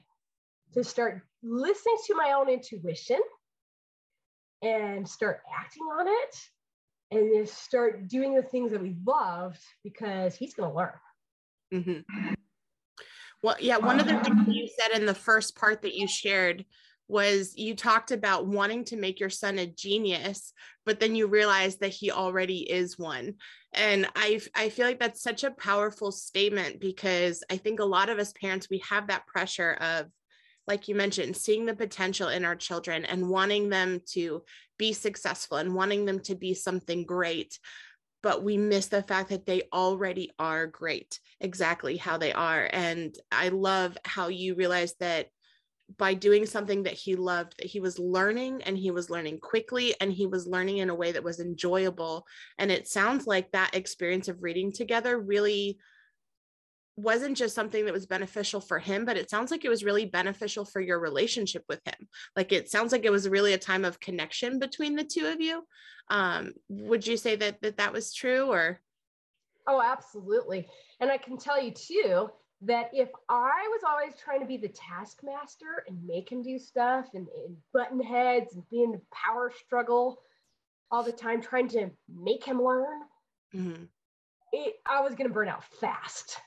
to 0.73 0.83
start 0.83 1.21
listening 1.43 1.97
to 2.07 2.15
my 2.15 2.33
own 2.33 2.49
intuition 2.49 3.19
and 4.61 5.07
start 5.07 5.41
acting 5.55 5.83
on 5.83 6.07
it 6.07 6.35
and 7.11 7.45
just 7.45 7.63
start 7.63 8.07
doing 8.07 8.33
the 8.33 8.41
things 8.41 8.71
that 8.71 8.81
we 8.81 8.95
loved 9.05 9.59
because 9.83 10.35
he's 10.35 10.53
going 10.53 10.71
to 10.71 10.75
learn. 10.75 10.93
Mm-hmm. 11.73 12.33
Well, 13.43 13.57
yeah, 13.59 13.77
one 13.77 13.99
of 13.99 14.07
the 14.07 14.17
things 14.19 14.47
you 14.47 14.67
said 14.67 14.97
in 14.97 15.05
the 15.05 15.13
first 15.13 15.55
part 15.55 15.81
that 15.81 15.93
you 15.93 16.07
shared 16.07 16.65
was 17.09 17.53
you 17.57 17.75
talked 17.75 18.11
about 18.11 18.47
wanting 18.47 18.85
to 18.85 18.95
make 18.95 19.19
your 19.19 19.29
son 19.29 19.59
a 19.59 19.67
genius 19.67 20.53
but 20.85 20.99
then 20.99 21.15
you 21.15 21.27
realized 21.27 21.79
that 21.79 21.89
he 21.93 22.11
already 22.11 22.69
is 22.69 22.97
one. 22.97 23.35
And 23.73 24.07
i 24.15 24.39
i 24.55 24.69
feel 24.69 24.85
like 24.85 24.99
that's 24.99 25.21
such 25.21 25.43
a 25.43 25.51
powerful 25.51 26.11
statement 26.11 26.79
because 26.79 27.43
i 27.49 27.57
think 27.57 27.79
a 27.79 27.85
lot 27.85 28.09
of 28.09 28.19
us 28.19 28.33
parents 28.39 28.69
we 28.69 28.83
have 28.89 29.07
that 29.07 29.25
pressure 29.27 29.73
of 29.73 30.07
like 30.67 30.87
you 30.87 30.95
mentioned 30.95 31.35
seeing 31.35 31.65
the 31.65 31.75
potential 31.75 32.29
in 32.29 32.45
our 32.45 32.55
children 32.55 33.03
and 33.03 33.27
wanting 33.27 33.69
them 33.69 33.99
to 34.11 34.43
be 34.77 34.93
successful 34.93 35.57
and 35.57 35.73
wanting 35.73 36.05
them 36.05 36.19
to 36.19 36.35
be 36.35 36.53
something 36.53 37.03
great 37.03 37.59
but 38.23 38.41
we 38.41 38.57
miss 38.57 38.87
the 38.87 39.03
fact 39.03 39.29
that 39.29 39.45
they 39.45 39.63
already 39.71 40.31
are 40.39 40.65
great 40.65 41.19
exactly 41.41 41.97
how 41.97 42.17
they 42.17 42.33
are. 42.33 42.67
And 42.73 43.15
i 43.31 43.49
love 43.49 43.97
how 44.05 44.29
you 44.29 44.55
realize 44.55 44.95
that 44.99 45.27
by 45.97 46.13
doing 46.13 46.45
something 46.45 46.83
that 46.83 46.93
he 46.93 47.15
loved 47.15 47.55
that 47.57 47.67
he 47.67 47.79
was 47.79 47.99
learning 47.99 48.63
and 48.63 48.77
he 48.77 48.89
was 48.89 49.09
learning 49.09 49.39
quickly 49.39 49.93
and 49.99 50.11
he 50.11 50.25
was 50.25 50.47
learning 50.47 50.77
in 50.77 50.89
a 50.89 50.95
way 50.95 51.11
that 51.11 51.23
was 51.23 51.39
enjoyable. 51.39 52.25
And 52.57 52.71
it 52.71 52.87
sounds 52.87 53.27
like 53.27 53.51
that 53.51 53.75
experience 53.75 54.27
of 54.27 54.41
reading 54.41 54.71
together 54.71 55.19
really 55.19 55.77
wasn't 56.95 57.35
just 57.35 57.55
something 57.55 57.85
that 57.85 57.93
was 57.93 58.05
beneficial 58.05 58.61
for 58.61 58.79
him 58.79 59.05
but 59.05 59.17
it 59.17 59.29
sounds 59.29 59.49
like 59.51 59.65
it 59.65 59.69
was 59.69 59.83
really 59.83 60.05
beneficial 60.05 60.63
for 60.63 60.79
your 60.79 60.99
relationship 60.99 61.63
with 61.67 61.81
him 61.85 62.07
like 62.35 62.51
it 62.51 62.69
sounds 62.69 62.91
like 62.91 63.05
it 63.05 63.11
was 63.11 63.27
really 63.27 63.53
a 63.53 63.57
time 63.57 63.83
of 63.83 63.99
connection 63.99 64.59
between 64.59 64.95
the 64.95 65.03
two 65.03 65.25
of 65.25 65.41
you 65.41 65.63
um 66.09 66.53
would 66.69 67.05
you 67.05 67.17
say 67.17 67.35
that 67.35 67.59
that, 67.61 67.77
that 67.77 67.93
was 67.93 68.13
true 68.13 68.51
or 68.51 68.79
oh 69.67 69.81
absolutely 69.81 70.67
and 70.99 71.11
i 71.11 71.17
can 71.17 71.37
tell 71.37 71.61
you 71.61 71.71
too 71.71 72.29
that 72.65 72.89
if 72.93 73.09
I 73.29 73.67
was 73.71 73.81
always 73.87 74.13
trying 74.15 74.39
to 74.39 74.45
be 74.45 74.57
the 74.57 74.69
taskmaster 74.69 75.83
and 75.87 76.05
make 76.05 76.31
him 76.31 76.41
do 76.41 76.57
stuff 76.57 77.07
and, 77.13 77.27
and 77.45 77.57
button 77.73 78.01
heads 78.01 78.55
and 78.55 78.63
be 78.69 78.83
in 78.83 78.91
the 78.91 79.01
power 79.11 79.51
struggle 79.65 80.21
all 80.89 81.03
the 81.03 81.11
time, 81.11 81.41
trying 81.41 81.67
to 81.69 81.89
make 82.07 82.43
him 82.43 82.61
learn, 82.61 83.01
mm-hmm. 83.53 83.83
it, 84.53 84.75
I 84.85 85.01
was 85.01 85.15
going 85.15 85.27
to 85.27 85.33
burn 85.33 85.49
out 85.49 85.63
fast. 85.81 86.37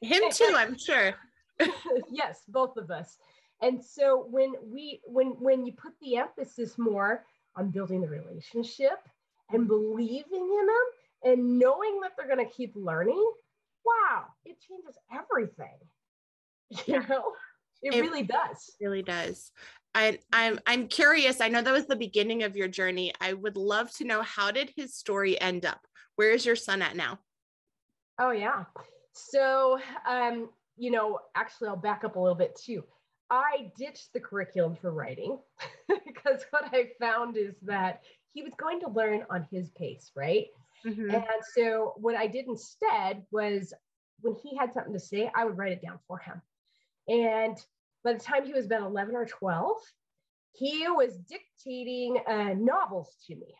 Him 0.00 0.22
too, 0.30 0.54
I'm 0.56 0.78
sure. 0.78 1.14
yes, 2.10 2.42
both 2.48 2.76
of 2.76 2.90
us. 2.90 3.16
And 3.60 3.82
so 3.84 4.26
when 4.30 4.54
we 4.64 5.00
when 5.04 5.28
when 5.40 5.66
you 5.66 5.72
put 5.72 5.92
the 6.00 6.16
emphasis 6.16 6.78
more 6.78 7.24
on 7.56 7.70
building 7.70 8.00
the 8.00 8.08
relationship 8.08 9.00
and 9.50 9.66
believing 9.66 10.24
in 10.32 10.66
them 10.66 11.32
and 11.32 11.58
knowing 11.58 12.00
that 12.02 12.12
they're 12.16 12.32
going 12.32 12.46
to 12.46 12.52
keep 12.52 12.72
learning 12.76 13.32
wow, 13.88 14.26
it 14.44 14.56
changes 14.60 14.96
everything. 15.12 15.78
You 16.86 17.00
know, 17.08 17.32
it, 17.80 17.94
it 17.94 18.00
really 18.02 18.24
does. 18.24 18.72
Really 18.78 19.02
does. 19.02 19.52
I, 19.94 20.18
I'm 20.34 20.60
I'm 20.66 20.86
curious. 20.86 21.40
I 21.40 21.48
know 21.48 21.62
that 21.62 21.72
was 21.72 21.86
the 21.86 21.96
beginning 21.96 22.42
of 22.42 22.56
your 22.56 22.68
journey. 22.68 23.10
I 23.22 23.32
would 23.32 23.56
love 23.56 23.90
to 23.94 24.04
know 24.04 24.20
how 24.20 24.50
did 24.50 24.70
his 24.76 24.94
story 24.94 25.40
end 25.40 25.64
up? 25.64 25.80
Where 26.16 26.30
is 26.30 26.44
your 26.44 26.56
son 26.56 26.82
at 26.82 26.94
now? 26.94 27.20
Oh 28.20 28.32
yeah. 28.32 28.64
So 29.30 29.78
um, 30.06 30.50
you 30.76 30.90
know, 30.90 31.18
actually 31.34 31.68
I'll 31.68 31.76
back 31.76 32.04
up 32.04 32.16
a 32.16 32.20
little 32.20 32.36
bit 32.36 32.56
too. 32.56 32.84
I 33.30 33.70
ditched 33.76 34.12
the 34.14 34.20
curriculum 34.20 34.76
for 34.80 34.90
writing 34.90 35.38
because 35.88 36.44
what 36.50 36.70
I 36.72 36.90
found 36.98 37.36
is 37.36 37.54
that 37.62 38.02
he 38.32 38.42
was 38.42 38.52
going 38.56 38.80
to 38.80 38.88
learn 38.88 39.24
on 39.28 39.46
his 39.50 39.70
pace, 39.70 40.12
right? 40.16 40.46
Mm-hmm. 40.86 41.10
And 41.10 41.24
so 41.56 41.94
what 41.96 42.14
I 42.14 42.26
did 42.26 42.46
instead 42.46 43.24
was 43.30 43.74
when 44.20 44.34
he 44.42 44.56
had 44.56 44.72
something 44.72 44.92
to 44.92 45.00
say, 45.00 45.30
I 45.34 45.44
would 45.44 45.58
write 45.58 45.72
it 45.72 45.82
down 45.82 45.98
for 46.06 46.18
him. 46.18 46.40
And 47.08 47.56
by 48.04 48.14
the 48.14 48.18
time 48.18 48.46
he 48.46 48.52
was 48.52 48.66
about 48.66 48.82
11 48.82 49.14
or 49.14 49.26
12, 49.26 49.76
he 50.52 50.86
was 50.88 51.18
dictating 51.18 52.18
uh, 52.26 52.54
novels 52.54 53.14
to 53.26 53.34
me 53.34 53.54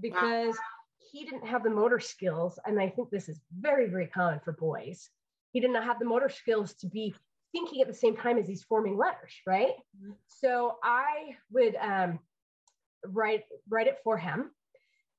because 0.00 0.54
wow. 0.54 0.79
He 1.10 1.24
didn't 1.24 1.46
have 1.46 1.62
the 1.62 1.70
motor 1.70 2.00
skills. 2.00 2.58
And 2.64 2.80
I 2.80 2.88
think 2.88 3.10
this 3.10 3.28
is 3.28 3.40
very, 3.58 3.88
very 3.88 4.06
common 4.06 4.40
for 4.44 4.52
boys. 4.52 5.08
He 5.52 5.60
did 5.60 5.70
not 5.70 5.84
have 5.84 5.98
the 5.98 6.04
motor 6.04 6.28
skills 6.28 6.74
to 6.74 6.86
be 6.86 7.14
thinking 7.52 7.80
at 7.80 7.88
the 7.88 7.94
same 7.94 8.16
time 8.16 8.38
as 8.38 8.46
he's 8.46 8.62
forming 8.62 8.96
letters, 8.96 9.32
right? 9.46 9.74
Mm-hmm. 9.98 10.12
So 10.28 10.76
I 10.82 11.36
would 11.50 11.74
um, 11.76 12.20
write 13.04 13.44
write 13.68 13.88
it 13.88 13.98
for 14.04 14.16
him 14.16 14.50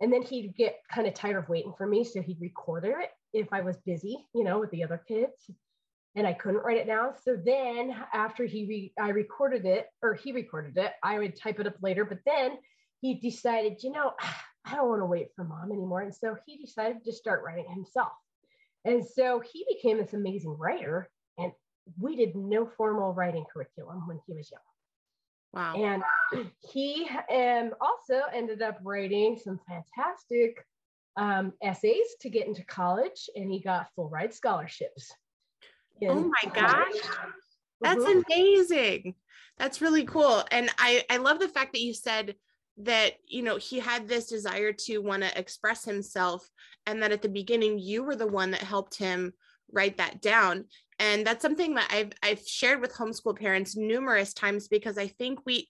and 0.01 0.11
then 0.11 0.21
he'd 0.21 0.55
get 0.55 0.77
kind 0.91 1.07
of 1.07 1.13
tired 1.13 1.37
of 1.37 1.49
waiting 1.49 1.73
for 1.77 1.85
me. 1.85 2.03
So 2.03 2.21
he'd 2.21 2.41
record 2.41 2.85
it 2.85 3.09
if 3.33 3.47
I 3.51 3.61
was 3.61 3.77
busy, 3.85 4.25
you 4.33 4.43
know, 4.43 4.59
with 4.59 4.71
the 4.71 4.83
other 4.83 5.01
kids 5.07 5.49
and 6.15 6.25
I 6.25 6.33
couldn't 6.33 6.63
write 6.63 6.77
it 6.77 6.87
down. 6.87 7.13
So 7.23 7.35
then 7.35 7.95
after 8.13 8.45
he, 8.45 8.65
re- 8.65 8.93
I 8.99 9.09
recorded 9.09 9.65
it 9.65 9.87
or 10.01 10.13
he 10.13 10.31
recorded 10.31 10.77
it, 10.77 10.93
I 11.03 11.19
would 11.19 11.37
type 11.37 11.59
it 11.59 11.67
up 11.67 11.75
later. 11.81 12.03
But 12.03 12.19
then 12.25 12.57
he 12.99 13.15
decided, 13.15 13.83
you 13.83 13.91
know, 13.91 14.13
I 14.65 14.75
don't 14.75 14.89
want 14.89 15.01
to 15.01 15.05
wait 15.05 15.29
for 15.35 15.43
mom 15.43 15.71
anymore. 15.71 16.01
And 16.01 16.13
so 16.13 16.35
he 16.45 16.57
decided 16.57 17.03
to 17.03 17.13
start 17.13 17.43
writing 17.43 17.69
himself. 17.69 18.11
And 18.85 19.05
so 19.05 19.39
he 19.39 19.65
became 19.69 19.97
this 19.97 20.13
amazing 20.13 20.57
writer. 20.57 21.09
And 21.37 21.51
we 21.99 22.15
did 22.15 22.35
no 22.35 22.65
formal 22.65 23.13
writing 23.13 23.45
curriculum 23.51 24.07
when 24.07 24.19
he 24.27 24.33
was 24.33 24.51
young. 24.51 24.61
Wow. 25.53 26.01
And 26.33 26.49
he 26.71 27.09
um, 27.31 27.71
also 27.81 28.21
ended 28.33 28.61
up 28.61 28.79
writing 28.83 29.37
some 29.43 29.59
fantastic 29.67 30.65
um, 31.17 31.53
essays 31.61 32.15
to 32.21 32.29
get 32.29 32.47
into 32.47 32.63
college, 32.65 33.29
and 33.35 33.51
he 33.51 33.59
got 33.59 33.87
full 33.95 34.09
ride 34.09 34.33
scholarships. 34.33 35.11
Oh 36.03 36.31
my 36.43 36.51
gosh. 36.51 36.93
That's 37.81 38.03
mm-hmm. 38.03 38.21
amazing. 38.31 39.15
That's 39.57 39.81
really 39.81 40.05
cool. 40.05 40.43
And 40.51 40.69
I, 40.79 41.03
I 41.09 41.17
love 41.17 41.39
the 41.39 41.47
fact 41.47 41.73
that 41.73 41.81
you 41.81 41.93
said 41.93 42.35
that, 42.85 43.13
you 43.27 43.43
know, 43.43 43.57
he 43.57 43.79
had 43.79 44.07
this 44.07 44.27
desire 44.27 44.73
to 44.73 44.99
want 44.99 45.23
to 45.23 45.39
express 45.39 45.83
himself, 45.85 46.49
and 46.85 47.01
that 47.01 47.11
at 47.11 47.21
the 47.21 47.29
beginning, 47.29 47.79
you 47.79 48.03
were 48.03 48.15
the 48.15 48.27
one 48.27 48.51
that 48.51 48.61
helped 48.61 48.97
him 48.97 49.33
write 49.73 49.97
that 49.97 50.21
down 50.21 50.65
and 51.01 51.25
that's 51.25 51.41
something 51.41 51.73
that 51.73 51.89
I've 51.91 52.11
I've 52.21 52.45
shared 52.45 52.79
with 52.79 52.93
homeschool 52.93 53.37
parents 53.39 53.75
numerous 53.75 54.33
times 54.33 54.67
because 54.67 54.99
I 54.99 55.07
think 55.07 55.39
we 55.45 55.67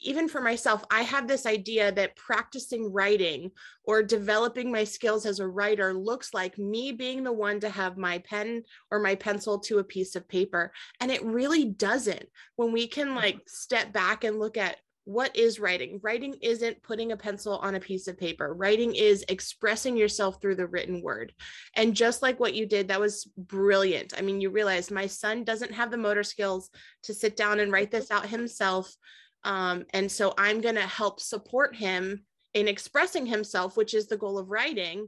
even 0.00 0.28
for 0.28 0.42
myself, 0.42 0.84
I 0.90 1.02
have 1.02 1.26
this 1.26 1.46
idea 1.46 1.90
that 1.92 2.16
practicing 2.16 2.92
writing 2.92 3.50
or 3.84 4.02
developing 4.02 4.70
my 4.70 4.84
skills 4.84 5.24
as 5.24 5.40
a 5.40 5.48
writer 5.48 5.94
looks 5.94 6.34
like 6.34 6.58
me 6.58 6.92
being 6.92 7.24
the 7.24 7.32
one 7.32 7.60
to 7.60 7.70
have 7.70 7.96
my 7.96 8.18
pen 8.18 8.64
or 8.90 8.98
my 8.98 9.14
pencil 9.14 9.58
to 9.60 9.78
a 9.78 9.84
piece 9.84 10.14
of 10.14 10.28
paper. 10.28 10.72
And 11.00 11.10
it 11.10 11.24
really 11.24 11.64
doesn't. 11.64 12.26
When 12.56 12.72
we 12.72 12.86
can 12.86 13.08
mm-hmm. 13.08 13.16
like 13.16 13.40
step 13.46 13.92
back 13.92 14.24
and 14.24 14.38
look 14.38 14.58
at 14.58 14.76
what 15.06 15.36
is 15.36 15.60
writing? 15.60 16.00
Writing 16.02 16.34
isn't 16.42 16.82
putting 16.82 17.12
a 17.12 17.16
pencil 17.16 17.58
on 17.58 17.76
a 17.76 17.80
piece 17.80 18.08
of 18.08 18.18
paper. 18.18 18.52
Writing 18.52 18.92
is 18.96 19.24
expressing 19.28 19.96
yourself 19.96 20.42
through 20.42 20.56
the 20.56 20.66
written 20.66 21.00
word. 21.00 21.32
And 21.76 21.94
just 21.94 22.22
like 22.22 22.40
what 22.40 22.54
you 22.54 22.66
did, 22.66 22.88
that 22.88 22.98
was 22.98 23.30
brilliant. 23.38 24.14
I 24.18 24.22
mean, 24.22 24.40
you 24.40 24.50
realize 24.50 24.90
my 24.90 25.06
son 25.06 25.44
doesn't 25.44 25.72
have 25.72 25.92
the 25.92 25.96
motor 25.96 26.24
skills 26.24 26.70
to 27.04 27.14
sit 27.14 27.36
down 27.36 27.60
and 27.60 27.70
write 27.70 27.92
this 27.92 28.10
out 28.10 28.28
himself. 28.28 28.92
Um, 29.44 29.84
and 29.94 30.10
so 30.10 30.34
I'm 30.36 30.60
going 30.60 30.74
to 30.74 30.80
help 30.80 31.20
support 31.20 31.76
him 31.76 32.24
in 32.52 32.66
expressing 32.66 33.26
himself, 33.26 33.76
which 33.76 33.94
is 33.94 34.08
the 34.08 34.16
goal 34.16 34.38
of 34.38 34.50
writing. 34.50 35.06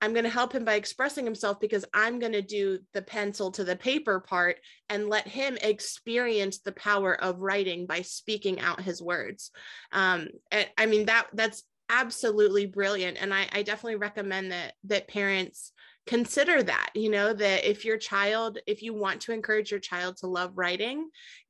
I'm 0.00 0.12
going 0.12 0.24
to 0.24 0.30
help 0.30 0.52
him 0.52 0.64
by 0.64 0.74
expressing 0.74 1.24
himself 1.24 1.60
because 1.60 1.84
I'm 1.94 2.18
going 2.18 2.32
to 2.32 2.42
do 2.42 2.78
the 2.92 3.02
pencil 3.02 3.50
to 3.52 3.64
the 3.64 3.76
paper 3.76 4.20
part 4.20 4.56
and 4.88 5.08
let 5.08 5.26
him 5.26 5.56
experience 5.62 6.58
the 6.58 6.72
power 6.72 7.14
of 7.14 7.40
writing 7.40 7.86
by 7.86 8.02
speaking 8.02 8.60
out 8.60 8.82
his 8.82 9.00
words. 9.00 9.50
Um, 9.92 10.28
I 10.52 10.86
mean 10.86 11.06
that 11.06 11.28
that's 11.32 11.62
absolutely 11.88 12.66
brilliant, 12.66 13.18
and 13.20 13.32
I, 13.32 13.46
I 13.52 13.62
definitely 13.62 13.96
recommend 13.96 14.52
that 14.52 14.74
that 14.84 15.08
parents 15.08 15.72
consider 16.06 16.62
that 16.62 16.90
you 16.94 17.08
know 17.08 17.32
that 17.32 17.68
if 17.68 17.84
your 17.84 17.96
child 17.96 18.58
if 18.66 18.82
you 18.82 18.92
want 18.92 19.22
to 19.22 19.32
encourage 19.32 19.70
your 19.70 19.80
child 19.80 20.16
to 20.16 20.26
love 20.26 20.52
writing 20.54 21.08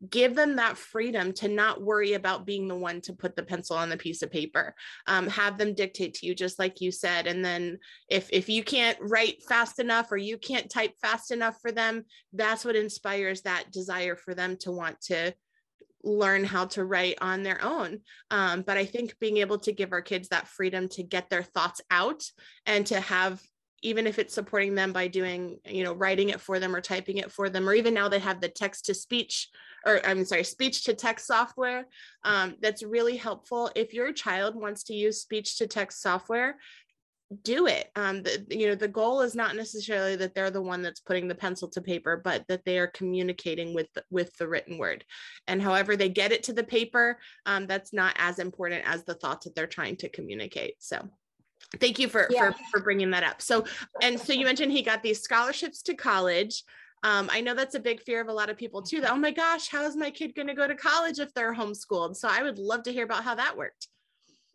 give 0.09 0.37
them 0.37 0.57
that 0.57 0.79
freedom 0.79 1.33
to 1.33 1.49
not 1.49 1.83
worry 1.83 2.13
about 2.13 2.47
being 2.47 2.69
the 2.69 2.75
one 2.75 3.01
to 3.01 3.13
put 3.13 3.35
the 3.35 3.43
pencil 3.43 3.77
on 3.77 3.89
the 3.89 3.97
piece 3.97 4.23
of 4.23 4.31
paper 4.31 4.75
um, 5.09 5.27
have 5.29 5.59
them 5.59 5.75
dictate 5.75 6.15
to 6.15 6.27
you 6.27 6.35
just 6.35 6.59
like 6.59 6.81
you 6.81 6.93
said 6.93 7.27
and 7.27 7.45
then 7.45 7.77
if 8.09 8.29
if 8.33 8.49
you 8.49 8.63
can't 8.63 8.99
write 9.01 9.43
fast 9.49 9.81
enough 9.81 10.13
or 10.13 10.17
you 10.17 10.39
can't 10.39 10.71
type 10.71 10.93
fast 11.03 11.33
enough 11.33 11.57
for 11.61 11.73
them 11.73 12.05
that's 12.33 12.65
what 12.65 12.77
inspires 12.77 13.43
that 13.43 13.73
desire 13.73 14.15
for 14.15 14.35
them 14.35 14.57
to 14.57 14.71
want 14.71 15.01
to 15.01 15.35
learn 16.05 16.45
how 16.45 16.67
to 16.67 16.85
write 16.85 17.17
on 17.21 17.43
their 17.43 17.63
own. 17.65 18.01
Um, 18.31 18.61
but 18.61 18.77
I 18.77 18.85
think 18.85 19.19
being 19.19 19.39
able 19.39 19.59
to 19.61 19.73
give 19.73 19.93
our 19.93 20.03
kids 20.03 20.29
that 20.29 20.49
freedom 20.49 20.89
to 20.91 21.03
get 21.03 21.31
their 21.31 21.43
thoughts 21.43 21.81
out 21.91 22.23
and 22.67 22.87
to 22.89 23.01
have 23.01 23.41
even 23.85 24.07
if 24.07 24.19
it's 24.19 24.35
supporting 24.35 24.75
them 24.75 24.93
by 24.93 25.07
doing 25.07 25.59
you 25.65 25.85
know 25.85 25.93
writing 25.93 26.31
it 26.31 26.41
for 26.41 26.59
them 26.59 26.75
or 26.75 26.81
typing 26.81 27.19
it 27.19 27.31
for 27.31 27.49
them 27.49 27.69
or 27.69 27.75
even 27.75 27.95
now 27.95 28.09
they 28.09 28.19
have 28.19 28.41
the 28.41 28.49
text 28.49 28.87
to 28.87 28.95
speech 28.95 29.49
or 29.87 30.05
i'm 30.07 30.25
sorry 30.25 30.43
speech 30.43 30.85
to 30.85 30.95
text 30.95 31.27
software 31.27 31.87
um, 32.25 32.57
that's 32.61 32.83
really 32.83 33.17
helpful. 33.17 33.71
If 33.75 33.93
your 33.93 34.13
child 34.13 34.55
wants 34.57 34.85
to 34.85 34.95
use 34.95 35.21
speech 35.21 35.59
to 35.59 35.67
text 35.67 36.01
software 36.01 36.57
do 37.43 37.67
it. 37.67 37.91
Um, 37.97 38.23
the, 38.23 38.47
you 38.51 38.69
know 38.69 38.75
the 38.75 38.87
goal 38.87 39.23
is 39.23 39.35
not 39.35 39.57
necessarily 39.57 40.15
that 40.17 40.35
they're 40.35 40.51
the 40.51 40.63
one 40.63 40.83
that's 40.83 41.01
putting 41.01 41.27
the 41.27 41.35
pencil 41.35 41.69
to 41.71 41.81
paper 41.81 42.21
but 42.23 42.47
that 42.49 42.65
they 42.65 42.79
are 42.79 42.87
communicating 42.87 43.75
with 43.75 43.89
with 44.11 44.37
the 44.37 44.47
written 44.47 44.79
word. 44.79 45.05
And 45.49 45.61
however 45.61 45.97
they 45.97 46.09
get 46.09 46.33
it 46.33 46.45
to 46.45 46.53
the 46.53 46.65
paper 46.65 47.19
um, 47.47 47.67
that's 47.67 47.93
not 47.93 48.15
as 48.19 48.39
important 48.39 48.83
as 48.87 49.05
the 49.05 49.15
thoughts 49.15 49.45
that 49.45 49.55
they're 49.57 49.67
trying 49.67 49.97
to 49.97 50.09
communicate. 50.09 50.75
So 50.81 51.09
thank 51.81 51.99
you 51.99 52.09
for, 52.09 52.29
yeah. 52.31 52.51
for 52.51 52.59
for 52.73 52.81
bringing 52.81 53.11
that 53.11 53.25
up. 53.25 53.43
So 53.43 53.65
and 54.03 54.19
so 54.19 54.33
you 54.33 54.45
mentioned 54.45 54.73
he 54.73 54.83
got 54.83 55.03
these 55.03 55.21
scholarships 55.23 55.83
to 55.83 55.95
college. 55.95 56.65
Um, 57.03 57.29
i 57.31 57.43
know 57.43 57.53
that's 57.53 57.75
a 57.75 57.81
big 57.81 58.01
fear 58.01 58.23
of 58.23 58.29
a 58.29 58.33
lot 58.33 58.49
of 58.49 58.57
people 58.57 58.81
too 58.81 59.03
that 59.03 59.13
oh 59.13 59.17
my 59.17 59.31
gosh 59.31 59.69
how 59.69 59.85
is 59.85 59.95
my 59.95 60.11
kid 60.11 60.35
going 60.35 60.49
to 60.49 60.55
go 60.55 60.67
to 60.67 60.75
college 60.75 61.19
if 61.19 61.35
they're 61.35 61.55
homeschooled? 61.55 62.17
So 62.17 62.29
i 62.31 62.43
would 62.43 62.59
love 62.59 62.83
to 62.85 62.93
hear 62.93 63.05
about 63.05 63.25
how 63.25 63.35
that 63.35 63.57
worked. 63.57 63.89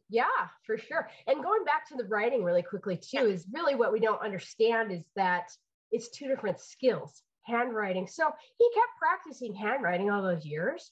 Yeah 0.10 0.48
for 0.66 0.78
sure. 0.78 1.10
And 1.28 1.44
going 1.44 1.64
back 1.64 1.88
to 1.90 1.96
the 1.96 2.06
writing 2.06 2.44
really 2.44 2.64
quickly 2.64 2.98
too 2.98 3.18
yeah. 3.18 3.24
is 3.24 3.46
really 3.54 3.76
what 3.76 3.94
we 3.94 4.00
don't 4.00 4.22
understand 4.22 4.92
is 4.92 5.04
that 5.16 5.52
it's 5.92 6.10
two 6.10 6.28
different 6.28 6.60
skills 6.60 7.22
handwriting. 7.44 8.08
So 8.08 8.32
he 8.58 8.70
kept 8.74 8.92
practicing 9.00 9.56
handwriting 9.56 10.10
all 10.10 10.22
those 10.22 10.46
years 10.46 10.92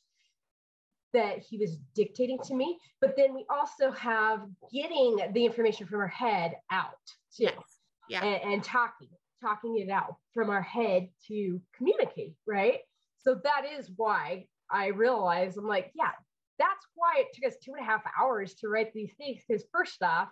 that 1.18 1.40
he 1.40 1.58
was 1.58 1.78
dictating 1.96 2.38
to 2.46 2.54
me. 2.54 2.78
But 3.02 3.16
then 3.18 3.34
we 3.34 3.44
also 3.50 3.92
have 3.92 4.42
getting 4.72 5.18
the 5.34 5.46
information 5.46 5.88
from 5.88 6.00
our 6.00 6.08
head 6.08 6.54
out 6.72 6.94
too. 7.36 7.46
Yes. 7.46 7.80
Yeah. 8.08 8.24
And, 8.24 8.54
and 8.54 8.64
talking, 8.64 9.10
talking 9.42 9.80
it 9.80 9.90
out 9.90 10.16
from 10.34 10.52
our 10.52 10.62
head 10.62 11.10
to 11.28 11.60
communicate, 11.76 12.36
right? 12.46 12.80
So 13.20 13.42
that 13.44 13.64
is 13.78 13.90
why 13.96 14.46
I 14.72 14.88
realized 14.88 15.58
I'm 15.58 15.68
like, 15.68 15.92
yeah, 15.96 16.12
that's 16.60 16.86
why 16.94 17.16
it 17.18 17.28
took 17.34 17.52
us 17.52 17.58
two 17.64 17.74
and 17.74 17.82
a 17.82 17.86
half 17.86 18.02
hours 18.20 18.54
to 18.56 18.70
write 18.70 18.94
these 18.94 19.12
things. 19.18 19.42
Because 19.48 19.66
first 19.74 20.02
off, 20.04 20.30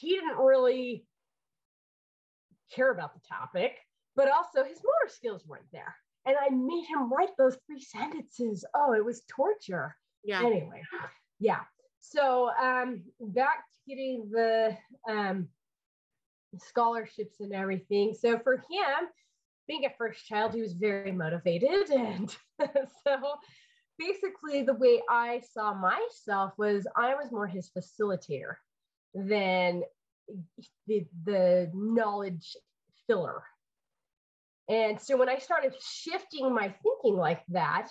he 0.00 0.14
didn't 0.14 0.38
really 0.38 1.04
care 2.74 2.90
about 2.90 3.12
the 3.14 3.20
topic, 3.28 3.72
but 4.16 4.30
also 4.30 4.64
his 4.64 4.78
motor 4.78 5.14
skills 5.14 5.44
weren't 5.46 5.70
there 5.70 5.94
and 6.26 6.36
I 6.40 6.50
made 6.50 6.84
him 6.86 7.10
write 7.12 7.36
those 7.38 7.56
three 7.66 7.80
sentences. 7.80 8.64
Oh, 8.74 8.92
it 8.94 9.04
was 9.04 9.22
torture. 9.28 9.96
Yeah. 10.24 10.40
Anyway, 10.40 10.82
yeah. 11.38 11.60
So 12.00 12.50
um, 12.60 13.02
back 13.20 13.64
to 13.68 13.78
getting 13.88 14.28
the 14.30 14.76
um, 15.08 15.48
scholarships 16.58 17.40
and 17.40 17.52
everything. 17.52 18.14
So 18.18 18.38
for 18.38 18.56
him, 18.56 19.08
being 19.68 19.84
a 19.84 19.90
first 19.96 20.26
child, 20.26 20.54
he 20.54 20.60
was 20.60 20.74
very 20.74 21.12
motivated, 21.12 21.90
and 21.90 22.34
so 23.04 23.18
basically 23.98 24.62
the 24.62 24.74
way 24.74 25.02
I 25.08 25.40
saw 25.52 25.74
myself 25.74 26.52
was 26.58 26.86
I 26.96 27.14
was 27.14 27.32
more 27.32 27.46
his 27.46 27.70
facilitator 27.70 28.56
than 29.14 29.82
the 30.86 31.06
the 31.24 31.70
knowledge 31.72 32.56
filler 33.06 33.42
and 34.68 35.00
so 35.00 35.16
when 35.16 35.28
I 35.28 35.38
started 35.38 35.74
shifting 35.80 36.52
my 36.52 36.74
thinking 36.82 37.16
like 37.16 37.42
that, 37.48 37.88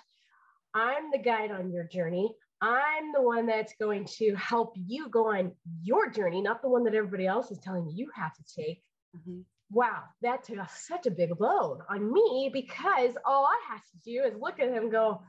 I'm 0.74 1.10
the 1.12 1.18
guide 1.18 1.52
on 1.52 1.72
your 1.72 1.86
journey. 1.86 2.34
I'm 2.62 3.14
the 3.14 3.22
one 3.22 3.46
that's 3.46 3.74
going 3.80 4.06
to 4.18 4.36
help 4.36 4.74
you 4.76 5.10
go 5.10 5.34
on 5.34 5.52
your 5.84 6.10
journey, 6.10 6.42
not 6.42 6.62
the 6.62 6.70
one 6.70 6.84
that 6.86 6.96
everybody 6.96 7.28
else 7.28 7.52
is 7.52 7.60
telling 7.60 7.88
you 7.88 7.94
you 7.96 8.12
have 8.16 8.34
to 8.34 8.44
take. 8.44 8.82
Mm-hmm. 9.16 9.42
Wow, 9.72 10.04
that 10.22 10.44
took 10.44 10.58
such 10.70 11.06
a 11.06 11.12
big 11.12 11.32
load 11.40 11.80
on 11.90 12.12
me 12.12 12.50
because 12.52 13.16
all 13.26 13.46
I 13.46 13.60
have 13.70 13.82
to 13.82 13.98
do 14.04 14.24
is 14.24 14.40
look 14.40 14.60
at 14.60 14.72
him 14.72 14.90
go 14.90 15.22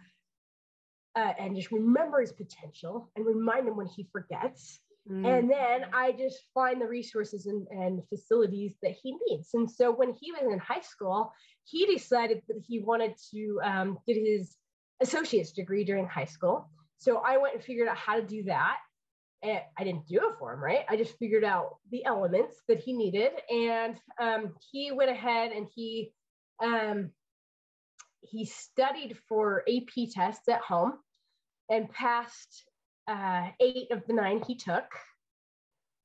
uh, 1.15 1.33
and 1.39 1.57
just 1.57 1.73
remember 1.73 2.21
his 2.21 2.33
potential 2.33 3.11
and 3.17 3.25
remind 3.25 3.67
him 3.67 3.77
when 3.77 3.87
he 3.87 4.07
forgets 4.13 4.81
Mm. 5.11 5.27
And 5.27 5.51
then 5.51 5.87
I 5.93 6.13
just 6.13 6.39
find 6.53 6.81
the 6.81 6.89
resources 6.89 7.47
and, 7.47 7.67
and 7.71 8.03
facilities 8.09 8.75
that 8.83 8.93
he 8.93 9.17
needs. 9.29 9.51
And 9.55 9.71
so 9.71 9.93
when 9.93 10.15
he 10.21 10.33
was 10.33 10.53
in 10.53 10.59
high 10.59 10.81
school, 10.81 11.33
he 11.65 11.87
decided 11.87 12.43
that 12.49 12.63
he 12.67 12.81
wanted 12.81 13.15
to 13.33 13.61
um, 13.63 13.99
get 14.07 14.17
his 14.17 14.57
associate's 15.01 15.53
degree 15.53 15.85
during 15.85 16.07
high 16.07 16.25
school. 16.25 16.69
So 16.99 17.19
I 17.19 17.37
went 17.37 17.55
and 17.55 17.63
figured 17.63 17.89
out 17.89 17.97
how 17.97 18.17
to 18.17 18.27
do 18.27 18.45
that. 18.45 18.79
And 19.43 19.61
I 19.79 19.85
didn't 19.85 20.07
do 20.07 20.17
it 20.17 20.37
for 20.39 20.55
him, 20.55 20.61
right? 20.63 20.85
I 20.89 20.97
just 20.97 21.19
figured 21.19 21.45
out 21.45 21.77
the 21.93 22.05
elements 22.05 22.57
that 22.69 22.81
he 22.81 22.93
needed. 22.93 23.33
And 23.51 23.97
um, 24.21 24.55
he 24.73 24.93
went 24.93 25.11
ahead 25.11 25.53
and 25.53 25.67
he 25.75 26.13
um, 26.63 27.11
he 28.23 28.47
studied 28.47 29.17
for 29.29 29.63
AP 29.69 30.09
tests 30.11 30.49
at 30.49 30.61
home 30.61 30.95
and 31.69 31.91
passed 31.91 32.65
uh, 33.09 33.49
eight 33.61 33.91
of 33.91 34.07
the 34.07 34.13
nine 34.13 34.43
he 34.47 34.57
took. 34.57 34.85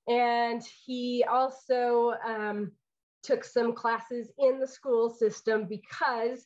And 0.08 0.62
he 0.86 1.24
also 1.30 2.16
um, 2.26 2.72
took 3.24 3.44
some 3.44 3.74
classes 3.74 4.32
in 4.40 4.60
the 4.60 4.68
school 4.68 5.10
system 5.10 5.68
because 5.70 6.46